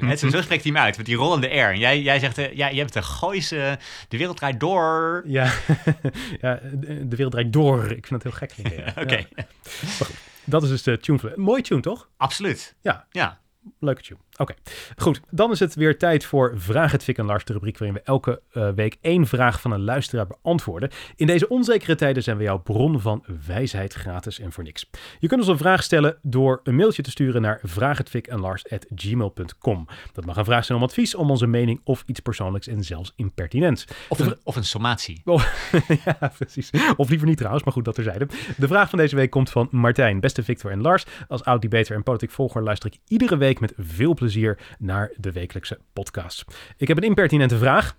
Het, 0.00 0.18
zo 0.18 0.28
spreekt 0.28 0.64
hij 0.64 0.72
hem 0.72 0.76
uit, 0.76 0.96
met 0.96 1.06
die 1.06 1.16
rollende 1.16 1.46
R. 1.46 1.70
En 1.70 1.78
jij, 1.78 2.00
jij 2.00 2.18
zegt, 2.18 2.38
uh, 2.38 2.52
ja, 2.52 2.68
je 2.68 2.78
hebt 2.78 2.92
de 2.92 3.02
Gooise, 3.02 3.78
de 4.08 4.16
wereld 4.16 4.36
draait 4.36 4.60
door. 4.60 5.22
Ja, 5.26 5.52
ja 6.40 6.60
de 6.82 7.16
wereld 7.16 7.32
draait 7.32 7.52
door. 7.52 7.90
Ik 7.90 8.06
vind 8.06 8.22
het 8.22 8.22
heel 8.22 8.48
gek. 8.48 8.54
Oké. 9.04 9.26
Dat 10.44 10.62
is 10.62 10.68
dus 10.68 10.82
de 10.82 10.98
tune. 10.98 11.32
Mooi 11.36 11.62
tune, 11.62 11.80
toch? 11.80 12.08
Absoluut. 12.16 12.74
Ja. 12.80 13.06
Ja. 13.10 13.40
Leuke 13.78 14.02
tune. 14.02 14.18
Oké, 14.36 14.54
goed. 14.96 15.20
Dan 15.30 15.50
is 15.50 15.58
het 15.58 15.74
weer 15.74 15.98
tijd 15.98 16.24
voor 16.24 16.52
Vraag 16.54 16.92
het 16.92 17.02
Fik 17.02 17.18
en 17.18 17.24
Lars, 17.24 17.44
de 17.44 17.52
rubriek 17.52 17.78
waarin 17.78 17.96
we 17.96 18.02
elke 18.04 18.42
uh, 18.52 18.68
week 18.68 18.96
één 19.00 19.26
vraag 19.26 19.60
van 19.60 19.72
een 19.72 19.84
luisteraar 19.84 20.26
beantwoorden. 20.26 20.90
In 21.16 21.26
deze 21.26 21.48
onzekere 21.48 21.94
tijden 21.94 22.22
zijn 22.22 22.36
we 22.36 22.42
jouw 22.42 22.58
bron 22.58 23.00
van 23.00 23.24
wijsheid 23.46 23.94
gratis 23.94 24.38
en 24.38 24.52
voor 24.52 24.64
niks. 24.64 24.90
Je 25.18 25.28
kunt 25.28 25.40
ons 25.40 25.50
een 25.50 25.58
vraag 25.58 25.82
stellen 25.82 26.16
door 26.22 26.60
een 26.64 26.76
mailtje 26.76 27.02
te 27.02 27.10
sturen 27.10 27.42
naar 27.42 27.60
vraaghetfikenlars.gmail.com. 27.62 29.86
Dat 30.12 30.24
mag 30.24 30.36
een 30.36 30.44
vraag 30.44 30.64
zijn 30.64 30.78
om 30.78 30.84
advies, 30.84 31.14
om 31.14 31.30
onze 31.30 31.46
mening 31.46 31.80
of 31.84 32.02
iets 32.06 32.20
persoonlijks 32.20 32.66
en 32.66 32.84
zelfs 32.84 33.12
impertinent. 33.16 33.86
Of 34.08 34.18
een, 34.18 34.36
of 34.44 34.56
een 34.56 34.64
sommatie. 34.64 35.20
Oh, 35.24 35.44
ja, 36.04 36.32
precies. 36.38 36.70
Of 36.96 37.08
liever 37.08 37.26
niet 37.26 37.36
trouwens, 37.36 37.64
maar 37.64 37.72
goed 37.72 37.84
dat 37.84 37.96
er 37.96 38.04
zeiden. 38.04 38.28
De 38.56 38.66
vraag 38.66 38.90
van 38.90 38.98
deze 38.98 39.16
week 39.16 39.30
komt 39.30 39.50
van 39.50 39.68
Martijn. 39.70 40.20
Beste 40.20 40.42
Victor 40.42 40.70
en 40.70 40.80
Lars, 40.80 41.04
als 41.28 41.44
oud-debater 41.44 41.96
en 41.96 42.02
politiek 42.02 42.30
volger 42.30 42.62
luister 42.62 42.92
ik 42.92 42.98
iedere 43.08 43.36
week 43.36 43.60
met 43.60 43.72
veel 43.76 44.14
plezier 44.14 44.30
naar 44.78 45.12
de 45.16 45.32
wekelijkse 45.32 45.78
podcast. 45.92 46.44
Ik 46.76 46.88
heb 46.88 46.96
een 46.96 47.02
impertinente 47.02 47.58
vraag. 47.58 47.96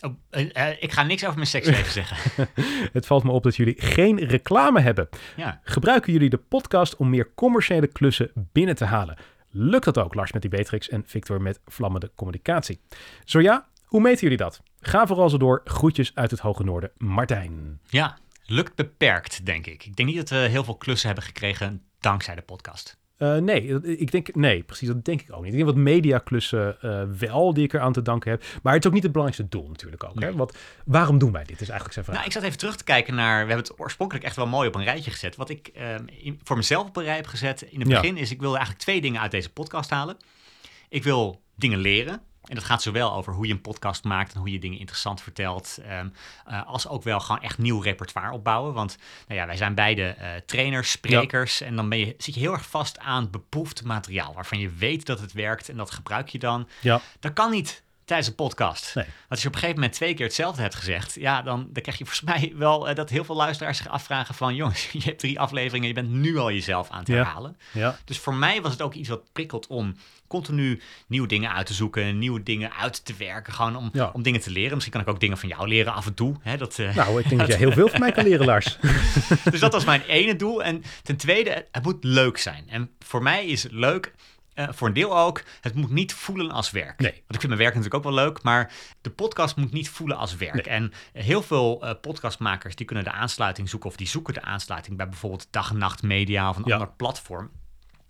Oh, 0.00 0.14
uh, 0.30 0.82
ik 0.82 0.92
ga 0.92 1.02
niks 1.02 1.22
over 1.22 1.34
mijn 1.34 1.46
seksleven 1.46 1.92
zeggen. 2.02 2.48
het 2.92 3.06
valt 3.06 3.24
me 3.24 3.30
op 3.30 3.42
dat 3.42 3.56
jullie 3.56 3.74
geen 3.78 4.18
reclame 4.18 4.80
hebben. 4.80 5.08
Ja. 5.36 5.60
Gebruiken 5.64 6.12
jullie 6.12 6.30
de 6.30 6.36
podcast 6.36 6.96
om 6.96 7.10
meer 7.10 7.34
commerciële 7.34 7.86
klussen 7.86 8.30
binnen 8.34 8.74
te 8.74 8.84
halen? 8.84 9.16
Lukt 9.50 9.84
dat 9.84 9.98
ook, 9.98 10.14
Lars 10.14 10.32
met 10.32 10.42
die 10.42 10.50
Beatrix 10.50 10.88
en 10.88 11.02
Victor 11.06 11.42
met 11.42 11.60
vlammende 11.66 12.10
communicatie? 12.14 12.80
Zo 13.24 13.40
ja, 13.40 13.66
hoe 13.84 14.00
meten 14.00 14.20
jullie 14.20 14.36
dat? 14.36 14.62
Ga 14.80 15.06
vooral 15.06 15.30
zo 15.30 15.36
door. 15.36 15.60
Groetjes 15.64 16.12
uit 16.14 16.30
het 16.30 16.40
Hoge 16.40 16.64
Noorden. 16.64 16.90
Martijn. 16.96 17.80
Ja, 17.86 18.18
lukt 18.44 18.74
beperkt, 18.74 19.46
denk 19.46 19.66
ik. 19.66 19.84
Ik 19.84 19.96
denk 19.96 20.08
niet 20.08 20.18
dat 20.18 20.28
we 20.28 20.36
heel 20.36 20.64
veel 20.64 20.76
klussen 20.76 21.06
hebben 21.06 21.24
gekregen 21.26 21.82
dankzij 22.00 22.34
de 22.34 22.42
podcast. 22.42 23.00
Uh, 23.22 23.36
nee, 23.36 23.80
ik 23.98 24.10
denk, 24.10 24.34
nee, 24.34 24.62
precies, 24.62 24.88
dat 24.88 25.04
denk 25.04 25.20
ik 25.20 25.32
ook 25.32 25.42
niet. 25.42 25.52
Ik 25.52 25.58
denk 25.58 25.70
wat 25.70 25.76
mediaklussen 25.76 26.76
uh, 26.84 27.02
wel, 27.18 27.54
die 27.54 27.64
ik 27.64 27.72
er 27.72 27.80
aan 27.80 27.92
te 27.92 28.02
danken 28.02 28.30
heb. 28.30 28.44
Maar 28.62 28.72
het 28.72 28.82
is 28.82 28.88
ook 28.88 28.94
niet 28.94 29.02
het 29.02 29.12
belangrijkste 29.12 29.56
doel 29.56 29.68
natuurlijk 29.68 30.04
ook. 30.04 30.20
Hè? 30.20 30.32
Want 30.32 30.56
waarom 30.84 31.18
doen 31.18 31.32
wij 31.32 31.44
dit, 31.44 31.60
is 31.60 31.68
eigenlijk 31.68 31.92
zijn 31.92 32.04
vraag. 32.04 32.16
Nou, 32.16 32.26
ik 32.26 32.32
zat 32.32 32.42
even 32.42 32.58
terug 32.58 32.76
te 32.76 32.84
kijken 32.84 33.14
naar, 33.14 33.32
we 33.32 33.52
hebben 33.52 33.68
het 33.68 33.80
oorspronkelijk 33.80 34.24
echt 34.26 34.36
wel 34.36 34.46
mooi 34.46 34.68
op 34.68 34.74
een 34.74 34.84
rijtje 34.84 35.10
gezet. 35.10 35.36
Wat 35.36 35.50
ik 35.50 35.70
uh, 35.76 35.94
voor 36.42 36.56
mezelf 36.56 36.88
op 36.88 36.96
een 36.96 37.04
rij 37.04 37.16
heb 37.16 37.26
gezet 37.26 37.62
in 37.62 37.80
het 37.80 37.88
begin 37.88 38.16
is, 38.16 38.30
ik 38.30 38.40
wilde 38.40 38.56
eigenlijk 38.56 38.84
twee 38.84 39.00
dingen 39.00 39.20
uit 39.20 39.30
deze 39.30 39.52
podcast 39.52 39.90
halen. 39.90 40.16
Ik 40.88 41.04
wil 41.04 41.42
dingen 41.54 41.78
leren. 41.78 42.20
En 42.42 42.54
dat 42.54 42.64
gaat 42.64 42.82
zowel 42.82 43.12
over 43.12 43.32
hoe 43.32 43.46
je 43.46 43.52
een 43.52 43.60
podcast 43.60 44.04
maakt 44.04 44.32
en 44.34 44.40
hoe 44.40 44.50
je 44.52 44.58
dingen 44.58 44.78
interessant 44.78 45.20
vertelt, 45.20 45.78
ehm, 45.88 46.08
eh, 46.46 46.66
als 46.66 46.88
ook 46.88 47.02
wel 47.02 47.20
gewoon 47.20 47.42
echt 47.42 47.58
nieuw 47.58 47.80
repertoire 47.80 48.32
opbouwen. 48.32 48.72
Want 48.74 48.96
nou 49.28 49.40
ja, 49.40 49.46
wij 49.46 49.56
zijn 49.56 49.74
beide 49.74 50.02
eh, 50.08 50.28
trainers, 50.46 50.90
sprekers 50.90 51.60
en 51.60 51.76
dan 51.76 51.88
ben 51.88 51.98
je, 51.98 52.14
zit 52.18 52.34
je 52.34 52.40
heel 52.40 52.52
erg 52.52 52.66
vast 52.66 52.98
aan 52.98 53.30
beproefd 53.30 53.84
materiaal 53.84 54.34
waarvan 54.34 54.58
je 54.58 54.70
weet 54.70 55.06
dat 55.06 55.20
het 55.20 55.32
werkt 55.32 55.68
en 55.68 55.76
dat 55.76 55.90
gebruik 55.90 56.28
je 56.28 56.38
dan. 56.38 56.68
Ja. 56.80 57.00
Dat 57.20 57.32
kan 57.32 57.50
niet 57.50 57.82
tijdens 58.04 58.28
een 58.28 58.34
podcast. 58.34 58.94
Nee. 58.94 59.04
Als 59.28 59.42
je 59.42 59.46
op 59.48 59.52
een 59.54 59.58
gegeven 59.60 59.80
moment 59.80 59.96
twee 59.96 60.14
keer 60.14 60.26
hetzelfde 60.26 60.62
hebt 60.62 60.74
gezegd, 60.74 61.14
ja, 61.14 61.42
dan, 61.42 61.68
dan 61.70 61.82
krijg 61.82 61.98
je 61.98 62.04
volgens 62.04 62.20
mij 62.30 62.52
wel 62.56 62.88
eh, 62.88 62.94
dat 62.94 63.10
heel 63.10 63.24
veel 63.24 63.36
luisteraars 63.36 63.76
zich 63.78 63.88
afvragen 63.88 64.34
van, 64.34 64.54
jongens, 64.54 64.88
je 64.92 65.02
hebt 65.02 65.18
drie 65.18 65.40
afleveringen, 65.40 65.88
je 65.88 65.94
bent 65.94 66.10
nu 66.10 66.36
al 66.38 66.50
jezelf 66.50 66.90
aan 66.90 66.98
het 66.98 67.08
Ja. 67.08 67.14
herhalen. 67.14 67.56
Ja. 67.72 67.96
Dus 68.04 68.18
voor 68.18 68.34
mij 68.34 68.62
was 68.62 68.72
het 68.72 68.82
ook 68.82 68.94
iets 68.94 69.08
wat 69.08 69.32
prikkelt 69.32 69.66
om 69.66 69.96
continu 70.32 70.80
nieuwe 71.06 71.28
dingen 71.28 71.52
uit 71.52 71.66
te 71.66 71.74
zoeken, 71.74 72.18
nieuwe 72.18 72.42
dingen 72.42 72.72
uit 72.72 73.04
te 73.04 73.14
werken, 73.18 73.52
gewoon 73.52 73.76
om, 73.76 73.90
Ja. 73.92 74.10
om 74.12 74.22
dingen 74.22 74.40
te 74.40 74.50
leren. 74.50 74.70
Misschien 74.72 74.92
kan 74.92 75.02
ik 75.02 75.08
ook 75.08 75.20
dingen 75.20 75.38
van 75.38 75.48
jou 75.48 75.68
leren 75.68 75.92
af 75.92 76.06
en 76.06 76.14
toe. 76.14 76.36
Hè, 76.40 76.56
dat, 76.56 76.78
eh, 76.78 76.96
Nou, 76.96 77.20
ik 77.20 77.28
denk 77.28 77.40
dat 77.40 77.48
jij 77.52 77.58
heel 77.58 77.72
veel 77.72 77.88
van 77.88 78.00
mij 78.00 78.12
kan 78.12 78.24
leren, 78.24 78.46
Lars. 78.46 78.78
dus 79.50 79.60
dat 79.60 79.72
was 79.72 79.84
mijn 79.84 80.02
ene 80.02 80.36
doel. 80.36 80.62
En 80.62 80.82
ten 81.02 81.16
tweede, 81.16 81.66
het 81.72 81.82
moet 81.82 82.04
leuk 82.04 82.38
zijn. 82.38 82.64
En 82.68 82.90
voor 82.98 83.22
mij 83.22 83.46
is 83.46 83.62
het 83.62 83.72
leuk, 83.72 84.12
eh, 84.54 84.68
voor 84.70 84.88
een 84.88 84.94
deel 84.94 85.18
ook, 85.18 85.42
het 85.60 85.74
moet 85.74 85.90
niet 85.90 86.14
voelen 86.14 86.50
als 86.50 86.70
werk. 86.70 86.98
Nee. 87.00 87.10
Want 87.12 87.22
ik 87.34 87.40
vind 87.40 87.46
mijn 87.46 87.58
werk 87.58 87.74
natuurlijk 87.74 87.94
ook 88.06 88.14
wel 88.14 88.24
leuk, 88.24 88.42
maar 88.42 88.72
de 89.00 89.10
podcast 89.10 89.56
moet 89.56 89.72
niet 89.72 89.88
voelen 89.88 90.16
als 90.16 90.36
werk. 90.36 90.54
Nee. 90.54 90.62
En 90.74 90.92
heel 91.12 91.42
veel 91.42 91.82
eh, 91.82 91.90
podcastmakers 92.00 92.74
die 92.76 92.86
kunnen 92.86 93.04
de 93.04 93.10
aansluiting 93.12 93.68
zoeken 93.68 93.88
of 93.90 93.96
die 93.96 94.08
zoeken 94.08 94.34
de 94.34 94.42
aansluiting 94.42 94.96
bij 94.96 95.08
bijvoorbeeld 95.08 95.46
dag 95.50 95.70
en 95.70 95.78
nacht 95.78 96.02
media 96.02 96.48
of 96.48 96.56
een 96.56 96.62
Ja. 96.66 96.72
ander 96.72 96.90
platform. 96.96 97.50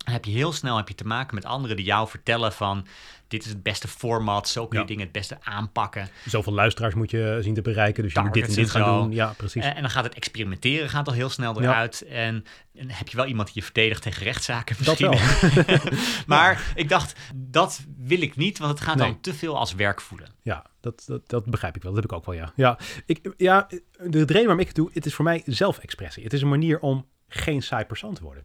Dan 0.05 0.13
heb 0.15 0.25
je 0.25 0.31
heel 0.33 0.53
snel 0.53 0.77
heb 0.77 0.89
je 0.89 0.95
te 0.95 1.07
maken 1.07 1.35
met 1.35 1.45
anderen 1.45 1.77
die 1.77 1.85
jou 1.87 2.09
vertellen 2.09 2.53
van 2.53 2.87
dit 3.29 3.45
is 3.45 3.49
het 3.51 3.63
beste 3.63 3.89
format, 3.89 4.49
zo 4.49 4.67
kun 4.67 4.77
je 4.77 4.81
Ja. 4.83 4.89
dingen 4.89 5.03
het 5.05 5.13
beste 5.13 5.37
aanpakken. 5.43 6.09
Zoveel 6.27 6.53
luisteraars 6.53 6.95
moet 6.95 7.11
je 7.11 7.39
zien 7.41 7.55
te 7.55 7.63
bereiken, 7.63 8.03
dus 8.03 8.13
je 8.13 8.21
moet 8.21 8.33
dit 8.35 8.49
en 8.49 8.55
dit 8.55 8.71
gaan 8.71 8.85
zo. 8.85 9.01
doen. 9.03 9.13
Ja, 9.13 9.35
precies. 9.37 9.63
En, 9.65 9.75
en 9.75 9.81
dan 9.81 9.91
gaat 9.91 10.05
het 10.05 10.15
experimenteren 10.15 10.89
gaat 10.89 11.07
al 11.09 11.13
heel 11.15 11.29
snel 11.29 11.63
Ja. 11.63 11.69
eruit. 11.69 12.03
En, 12.03 12.45
en 12.75 12.91
heb 12.91 13.09
je 13.09 13.17
wel 13.17 13.27
iemand 13.27 13.47
die 13.47 13.57
je 13.57 13.63
verdedigt 13.63 14.03
tegen 14.03 14.23
rechtszaken 14.23 14.77
Dat 14.85 14.99
misschien. 15.01 15.11
wel. 15.67 15.79
maar 16.27 16.73
ik 16.75 16.89
dacht, 16.89 17.19
dat 17.35 17.85
wil 17.97 18.21
ik 18.23 18.37
niet, 18.37 18.59
want 18.59 18.71
het 18.73 18.81
gaat 18.81 18.97
Nee. 18.97 19.07
dan 19.11 19.21
te 19.21 19.35
veel 19.35 19.59
als 19.59 19.75
werk 19.75 20.01
voelen. 20.01 20.29
Ja, 20.43 20.65
dat, 20.81 21.03
dat, 21.07 21.29
dat 21.29 21.45
begrijp 21.45 21.77
ik 21.77 21.83
wel. 21.83 21.93
Dat 21.93 22.03
heb 22.03 22.11
ik 22.13 22.17
ook 22.19 22.27
wel, 22.27 22.35
ja. 22.35 22.53
Ja, 22.57 22.79
ik, 23.07 23.35
ja 23.37 23.67
de 23.99 24.19
reden 24.19 24.35
waarom 24.35 24.59
ik 24.61 24.67
het 24.67 24.77
doe, 24.77 24.91
het 24.93 25.07
is 25.07 25.15
voor 25.15 25.25
mij 25.25 25.43
zelfexpressie. 25.47 26.23
Het 26.25 26.33
is 26.33 26.43
een 26.43 26.49
manier 26.49 26.81
om 26.81 27.07
geen 27.29 27.63
saai 27.63 27.85
persoon 27.85 28.15
te 28.15 28.23
worden. 28.23 28.45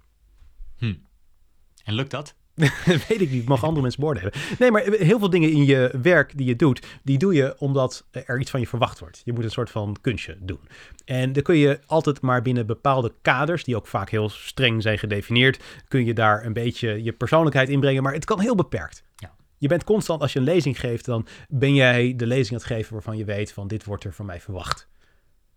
En 1.88 1.94
lukt 1.94 2.12
dat? 2.12 2.36
Weet 3.08 3.22
ik 3.22 3.32
niet, 3.32 3.48
mag 3.48 3.64
andere 3.64 3.82
mensen 3.82 4.02
beoordelen. 4.02 4.32
Nee, 4.60 4.72
maar 4.72 4.82
heel 4.82 5.20
veel 5.20 5.30
dingen 5.30 5.52
in 5.52 5.66
je 5.66 5.94
werk 6.02 6.38
die 6.38 6.48
je 6.48 6.56
doet, 6.56 6.86
die 7.04 7.18
doe 7.18 7.34
je 7.34 7.56
omdat 7.58 8.06
er 8.12 8.40
iets 8.40 8.52
van 8.52 8.60
je 8.60 8.68
verwacht 8.68 9.00
wordt. 9.00 9.22
Je 9.26 9.34
moet 9.34 9.44
een 9.44 9.52
soort 9.52 9.70
van 9.70 9.98
kunstje 10.02 10.38
doen. 10.40 10.60
En 11.06 11.34
dan 11.34 11.44
kun 11.44 11.58
je 11.58 11.80
altijd 11.86 12.22
maar 12.22 12.42
binnen 12.42 12.66
bepaalde 12.66 13.14
kaders, 13.22 13.64
die 13.64 13.76
ook 13.76 13.88
vaak 13.88 14.10
heel 14.10 14.30
streng 14.30 14.82
zijn 14.82 14.98
gedefinieerd, 14.98 15.64
kun 15.88 16.06
je 16.06 16.14
daar 16.14 16.46
een 16.46 16.54
beetje 16.54 17.04
je 17.04 17.12
persoonlijkheid 17.12 17.70
inbrengen, 17.70 18.04
maar 18.04 18.14
het 18.14 18.26
kan 18.26 18.40
heel 18.40 18.56
beperkt. 18.56 19.04
Ja. 19.16 19.36
Je 19.58 19.68
bent 19.68 19.84
constant, 19.84 20.22
als 20.22 20.34
je 20.34 20.40
een 20.40 20.46
lezing 20.46 20.80
geeft, 20.80 21.06
dan 21.06 21.28
ben 21.50 21.74
jij 21.74 22.14
de 22.16 22.28
lezing 22.28 22.52
aan 22.52 22.68
het 22.68 22.78
geven 22.78 22.94
waarvan 22.94 23.18
je 23.18 23.26
weet 23.26 23.54
van 23.54 23.68
dit 23.68 23.86
wordt 23.86 24.04
er 24.04 24.14
van 24.14 24.26
mij 24.26 24.42
verwacht. 24.42 24.88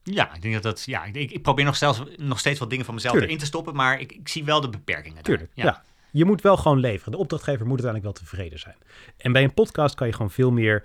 Ja, 0.02 0.34
ik 0.34 0.42
denk 0.42 0.54
dat 0.54 0.62
dat. 0.62 0.82
Ja, 0.84 1.04
ik, 1.04 1.30
ik 1.30 1.42
probeer 1.42 1.64
nog, 1.64 1.76
zelfs, 1.76 2.02
nog 2.16 2.38
steeds 2.38 2.58
wat 2.58 2.70
dingen 2.70 2.84
van 2.84 2.94
mezelf 2.94 3.12
Tuurlijk. 3.12 3.32
erin 3.32 3.44
te 3.44 3.50
stoppen, 3.52 3.74
maar 3.74 4.00
ik, 4.00 4.12
ik 4.12 4.28
zie 4.28 4.44
wel 4.44 4.60
de 4.60 4.68
beperkingen. 4.68 5.14
daar. 5.14 5.24
Tuurlijk, 5.24 5.50
ja. 5.54 5.82
Je 6.12 6.24
moet 6.24 6.42
wel 6.42 6.56
gewoon 6.56 6.78
leveren. 6.78 7.12
De 7.12 7.18
opdrachtgever 7.18 7.66
moet 7.66 7.82
uiteindelijk 7.82 8.18
wel 8.18 8.26
tevreden 8.26 8.58
zijn. 8.58 8.76
En 9.16 9.32
bij 9.32 9.44
een 9.44 9.54
podcast 9.54 9.94
kan 9.94 10.06
je 10.06 10.12
gewoon 10.12 10.30
veel 10.30 10.50
meer 10.50 10.84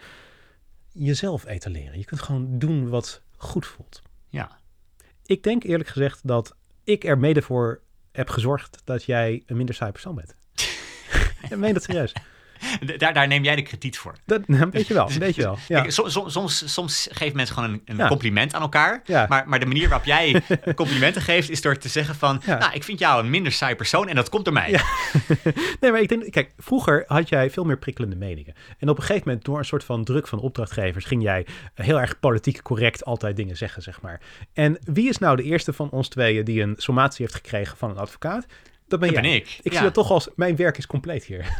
jezelf 0.91 1.45
etaleren. 1.45 1.97
Je 1.97 2.05
kunt 2.05 2.21
gewoon 2.21 2.59
doen 2.59 2.89
wat 2.89 3.21
goed 3.37 3.65
voelt. 3.65 4.01
ja. 4.29 4.63
Ik 5.25 5.43
denk 5.43 5.63
eerlijk 5.63 5.89
gezegd 5.89 6.27
dat 6.27 6.55
ik 6.83 7.03
er 7.03 7.17
mede 7.17 7.41
voor 7.41 7.81
heb 8.11 8.29
gezorgd 8.29 8.81
dat 8.83 9.03
jij 9.03 9.43
een 9.45 9.57
minder 9.57 9.75
saai 9.75 9.91
persoon 9.91 10.15
bent. 10.15 10.35
ik 11.49 11.57
meen 11.57 11.73
dat 11.73 11.83
serieus. 11.83 12.13
Daar, 12.97 13.13
daar 13.13 13.27
neem 13.27 13.43
jij 13.43 13.55
de 13.55 13.61
krediet 13.61 13.97
voor. 13.97 14.15
Dat, 14.25 14.41
een 14.47 14.69
beetje 14.69 14.93
wel, 14.93 15.09
een 15.09 15.19
beetje 15.19 15.41
wel. 15.41 15.57
Ja. 15.67 15.89
Soms, 15.89 16.73
soms 16.73 17.07
geven 17.11 17.35
mensen 17.35 17.55
gewoon 17.55 17.81
een, 17.85 18.07
compliment 18.07 18.53
aan 18.53 18.61
elkaar. 18.61 19.01
Maar, 19.27 19.43
maar 19.47 19.59
de 19.59 19.65
manier 19.65 19.89
waarop 19.89 20.05
jij 20.05 20.41
complimenten 20.75 21.21
geeft, 21.21 21.49
is 21.49 21.61
door 21.61 21.77
te 21.77 21.89
zeggen 21.89 22.15
van... 22.15 22.41
Nou, 22.45 22.73
ik 22.73 22.83
vind 22.83 22.99
jou 22.99 23.23
een 23.23 23.29
minder 23.29 23.51
saai 23.51 23.75
persoon 23.75 24.07
en 24.07 24.15
dat 24.15 24.29
komt 24.29 24.45
door 24.45 24.53
mij. 24.53 24.79
Nee, 25.79 25.91
maar 25.91 26.01
ik 26.01 26.09
denk, 26.09 26.31
kijk, 26.31 26.51
vroeger 26.57 27.03
had 27.07 27.29
jij 27.29 27.49
veel 27.49 27.63
meer 27.63 27.77
prikkelende 27.77 28.15
meningen. 28.15 28.53
En 28.79 28.89
op 28.89 28.97
een 28.97 29.03
gegeven 29.03 29.27
moment, 29.27 29.45
door 29.45 29.57
een 29.57 29.65
soort 29.65 29.83
van 29.83 30.03
druk 30.03 30.27
van 30.27 30.39
opdrachtgevers, 30.39 31.05
ging 31.05 31.23
jij 31.23 31.45
heel 31.73 31.99
erg 31.99 32.19
politiek 32.19 32.61
correct 32.61 33.05
altijd 33.05 33.35
dingen 33.35 33.57
zeggen, 33.57 33.81
zeg 33.81 34.01
maar. 34.01 34.21
En 34.53 34.77
wie 34.83 35.09
is 35.09 35.17
nou 35.17 35.35
de 35.35 35.43
eerste 35.43 35.73
van 35.73 35.89
ons 35.89 36.07
tweeën 36.07 36.45
die 36.45 36.61
een 36.61 36.75
sommatie 36.77 37.25
heeft 37.25 37.37
gekregen 37.37 37.77
van 37.77 37.89
een 37.89 37.97
advocaat? 37.97 38.45
Dat 38.87 38.99
ben 38.99 39.13
Dat 39.13 39.23
jij. 39.23 39.29
ben 39.31 39.39
ik. 39.41 39.59
Ik 39.61 39.71
ja. 39.71 39.77
zie 39.77 39.81
dat 39.85 39.93
toch 39.93 40.11
als, 40.11 40.27
mijn 40.35 40.55
werk 40.55 40.77
is 40.77 40.87
compleet 40.87 41.23
hier. 41.25 41.45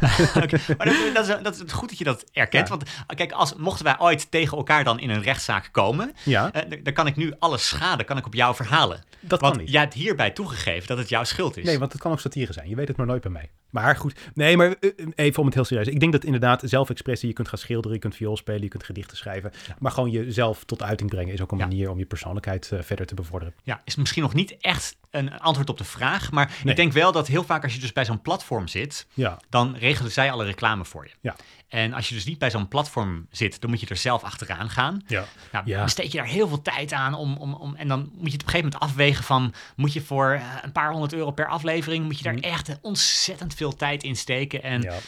Maar 0.76 0.86
dat, 0.86 1.14
dat, 1.14 1.28
is, 1.28 1.42
dat 1.42 1.62
is 1.66 1.72
goed 1.72 1.88
dat 1.88 1.98
je 1.98 2.04
dat 2.04 2.24
erkent. 2.32 2.68
Ja. 2.68 2.76
Want 2.76 2.90
kijk, 3.14 3.32
als, 3.32 3.54
mochten 3.54 3.84
wij 3.84 3.98
ooit 3.98 4.30
tegen 4.30 4.56
elkaar 4.56 4.84
dan 4.84 4.98
in 5.00 5.10
een 5.10 5.22
rechtszaak 5.22 5.68
komen... 5.72 6.12
Ja, 6.24 6.52
eh, 6.52 6.78
dan- 6.82 6.92
kan 6.94 7.06
ik 7.06 7.16
nu 7.16 7.32
alle 7.38 7.58
schade 7.58 8.04
kan 8.04 8.16
ik 8.16 8.26
op 8.26 8.34
jou 8.34 8.54
verhalen. 8.54 9.04
dat 9.20 9.40
Want 9.40 9.54
kan 9.54 9.62
niet. 9.64 9.72
jij 9.72 9.80
hebt 9.80 9.94
hierbij 9.94 10.30
toegegeven 10.30 10.86
dat 10.88 10.98
het 10.98 11.08
jouw 11.08 11.24
schuld 11.24 11.56
is. 11.56 11.64
Nee, 11.64 11.78
want 11.78 11.92
het 11.92 12.00
kan 12.00 12.12
ook 12.12 12.20
satire 12.20 12.52
zijn. 12.52 12.68
Je 12.68 12.74
weet 12.76 12.88
het 12.88 12.96
maar 12.96 13.06
nooit 13.06 13.22
bij 13.22 13.30
mij. 13.30 13.50
Maar 13.70 13.96
goed, 13.96 14.14
nee, 14.34 14.56
maar 14.56 14.74
eh, 14.80 14.90
even 15.14 15.38
om 15.40 15.44
het 15.46 15.54
heel 15.54 15.64
serieus. 15.64 15.86
Ik 15.86 16.00
denk 16.00 16.12
dat 16.12 16.24
inderdaad 16.24 16.62
zelfexpressie, 16.64 17.28
je 17.28 17.34
kunt 17.34 17.48
gaan 17.48 17.58
schilderen, 17.58 17.92
je 17.92 17.98
kunt 17.98 18.14
viool 18.16 18.36
spelen, 18.36 18.62
je 18.62 18.68
kunt 18.68 18.84
gedichten 18.84 19.16
schrijven. 19.16 19.52
Maar 19.78 19.92
gewoon 19.92 20.10
jezelf 20.10 20.64
tot 20.64 20.82
uiting 20.82 21.10
brengen 21.10 21.32
is 21.32 21.40
ook 21.40 21.52
een 21.52 21.58
manier 21.58 21.90
om 21.90 21.98
je 21.98 22.06
persoonlijkheid 22.06 22.72
eh, 22.72 22.78
verder 22.82 23.06
te 23.06 23.14
bevorderen. 23.14 23.54
Ja, 23.62 23.80
is 23.84 23.96
misschien 23.96 24.22
nog 24.22 24.34
niet 24.34 24.56
echt 24.60 24.96
een 25.10 25.38
antwoord 25.38 25.68
op 25.68 25.78
de 25.78 25.84
vraag. 25.84 26.30
Maar 26.30 26.46
Nee. 26.62 26.70
ik 26.70 26.76
denk 26.76 26.92
wel 26.92 27.12
dat 27.12 27.25
heel 27.26 27.44
vaak 27.44 27.62
als 27.62 27.74
je 27.74 27.80
dus 27.80 27.92
bij 27.92 28.04
zo'n 28.04 28.22
platform 28.22 28.68
zit... 28.68 29.06
Ja, 29.14 29.38
dan 29.48 29.76
regelen 29.76 30.10
zij 30.12 30.30
alle 30.32 30.44
reclame 30.44 30.84
voor 30.84 31.04
je. 31.06 31.12
Ja. 31.20 31.36
En 31.68 31.92
als 31.92 32.08
je 32.08 32.14
dus 32.14 32.24
niet 32.24 32.38
bij 32.38 32.50
zo'n 32.50 32.68
platform 32.68 33.26
zit, 33.30 33.60
dan 33.60 33.70
moet 33.70 33.80
je 33.80 33.86
er 33.86 33.96
zelf 33.96 34.22
achteraan 34.22 34.70
gaan. 34.70 35.02
ja. 35.06 35.24
Nou, 35.52 35.66
Ja. 35.66 35.82
besteed 35.84 36.12
je 36.12 36.18
daar 36.18 36.26
heel 36.26 36.48
veel 36.48 36.62
tijd 36.62 36.92
aan 36.92 37.14
om, 37.14 37.36
om, 37.36 37.54
om, 37.54 37.74
en 37.74 37.88
dan 37.88 37.98
moet 38.00 38.26
je 38.26 38.32
het 38.32 38.42
op 38.42 38.46
een 38.46 38.52
gegeven 38.52 38.64
moment 38.72 38.80
afwegen 38.82 39.24
van, 39.24 39.54
moet 39.76 39.92
je 39.92 40.00
voor 40.02 40.30
eh, 40.30 40.42
een 40.62 40.72
paar 40.72 40.90
honderd 40.90 41.12
euro 41.12 41.30
per 41.30 41.48
aflevering, 41.48 42.04
moet 42.04 42.18
je 42.18 42.24
daar 42.24 42.34
Mhm. 42.34 42.42
echt 42.44 42.78
ontzettend 42.82 43.54
veel 43.54 43.76
tijd 43.76 44.02
in 44.02 44.16
steken. 44.16 44.62
En 44.62 44.82
ja, 44.82 44.98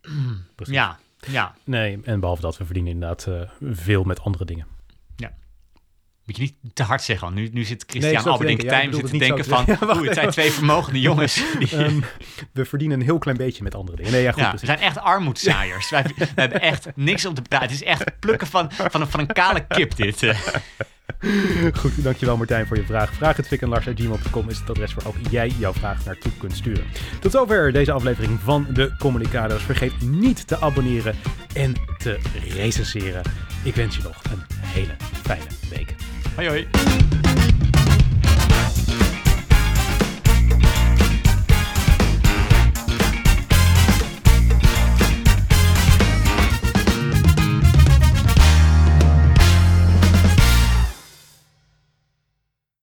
ja, 0.56 0.98
ja. 1.26 1.54
Nee, 1.64 1.98
en 2.04 2.20
behalve 2.20 2.42
dat, 2.42 2.56
we 2.58 2.64
verdienen 2.64 2.92
inderdaad 2.92 3.26
eh, 3.26 3.40
veel 3.72 4.04
met 4.04 4.20
andere 4.20 4.44
dingen. 4.44 4.66
Moet 6.28 6.36
je 6.36 6.42
niet 6.42 6.74
te 6.74 6.82
hard 6.82 7.02
zeggen, 7.02 7.26
want 7.26 7.38
nu, 7.38 7.48
nu 7.52 7.64
zit 7.64 7.84
Nee, 7.92 8.02
Christian 8.02 8.32
Alberdink 8.32 8.62
ja, 8.62 8.68
Tijm 8.68 8.88
ik 8.88 8.94
zit 8.94 9.06
te 9.06 9.18
denken 9.18 9.44
van. 9.44 9.64
Ja, 9.66 9.78
oeh, 9.96 10.04
het 10.04 10.14
zijn 10.14 10.30
twee 10.30 10.50
vermogende 10.50 11.00
jongens. 11.00 11.34
Die, 11.58 11.76
Ehm, 11.76 12.00
we 12.52 12.64
verdienen 12.64 13.00
een 13.00 13.04
heel 13.04 13.18
klein 13.18 13.36
beetje 13.36 13.62
met 13.62 13.74
andere 13.74 13.96
dingen. 13.96 14.12
Nee, 14.12 14.22
ja, 14.22 14.32
goed, 14.32 14.42
ja, 14.42 14.52
we 14.52 14.66
zijn 14.66 14.78
echt 14.78 14.98
armoedzaaiers. 14.98 15.90
Wij, 15.90 16.02
we 16.16 16.26
hebben 16.34 16.60
echt 16.60 16.88
niks 16.94 17.26
om 17.26 17.34
te 17.34 17.42
praten. 17.42 17.68
Het 17.68 17.76
is 17.76 17.82
echt 17.82 18.18
plukken 18.18 18.46
van, 18.46 18.72
van, 18.72 19.00
een, 19.00 19.06
van 19.06 19.20
een 19.20 19.26
kale 19.26 19.66
kip 19.66 19.96
dit. 19.96 20.22
Goed, 21.80 22.02
dankjewel 22.02 22.36
Martijn 22.36 22.66
voor 22.66 22.76
je 22.76 22.84
vraag. 22.84 23.14
Vraag 23.14 23.36
het 23.36 23.46
Fik 23.46 23.62
en 23.62 23.68
Lars 23.68 23.86
gmail.com 23.94 24.48
is 24.48 24.58
het 24.58 24.70
adres 24.70 24.94
waar 24.94 25.06
ook 25.06 25.16
jij 25.30 25.48
jouw 25.58 25.72
vraag 25.72 26.04
naartoe 26.04 26.32
kunt 26.38 26.56
sturen. 26.56 26.84
Tot 27.20 27.32
zover 27.32 27.72
deze 27.72 27.92
aflevering 27.92 28.40
van 28.40 28.66
de 28.72 28.94
Communicaders. 28.98 29.62
Vergeet 29.62 30.00
niet 30.00 30.46
te 30.46 30.60
abonneren 30.60 31.14
en 31.54 31.74
te 31.98 32.18
recenseren. 32.54 33.22
Ik 33.64 33.74
wens 33.74 33.96
je 33.96 34.02
nog 34.02 34.22
een 34.32 34.42
hele 34.64 34.94
fijne 35.22 35.46
week. 35.70 36.07
Hoi 36.38 36.46
hoi. 36.46 36.68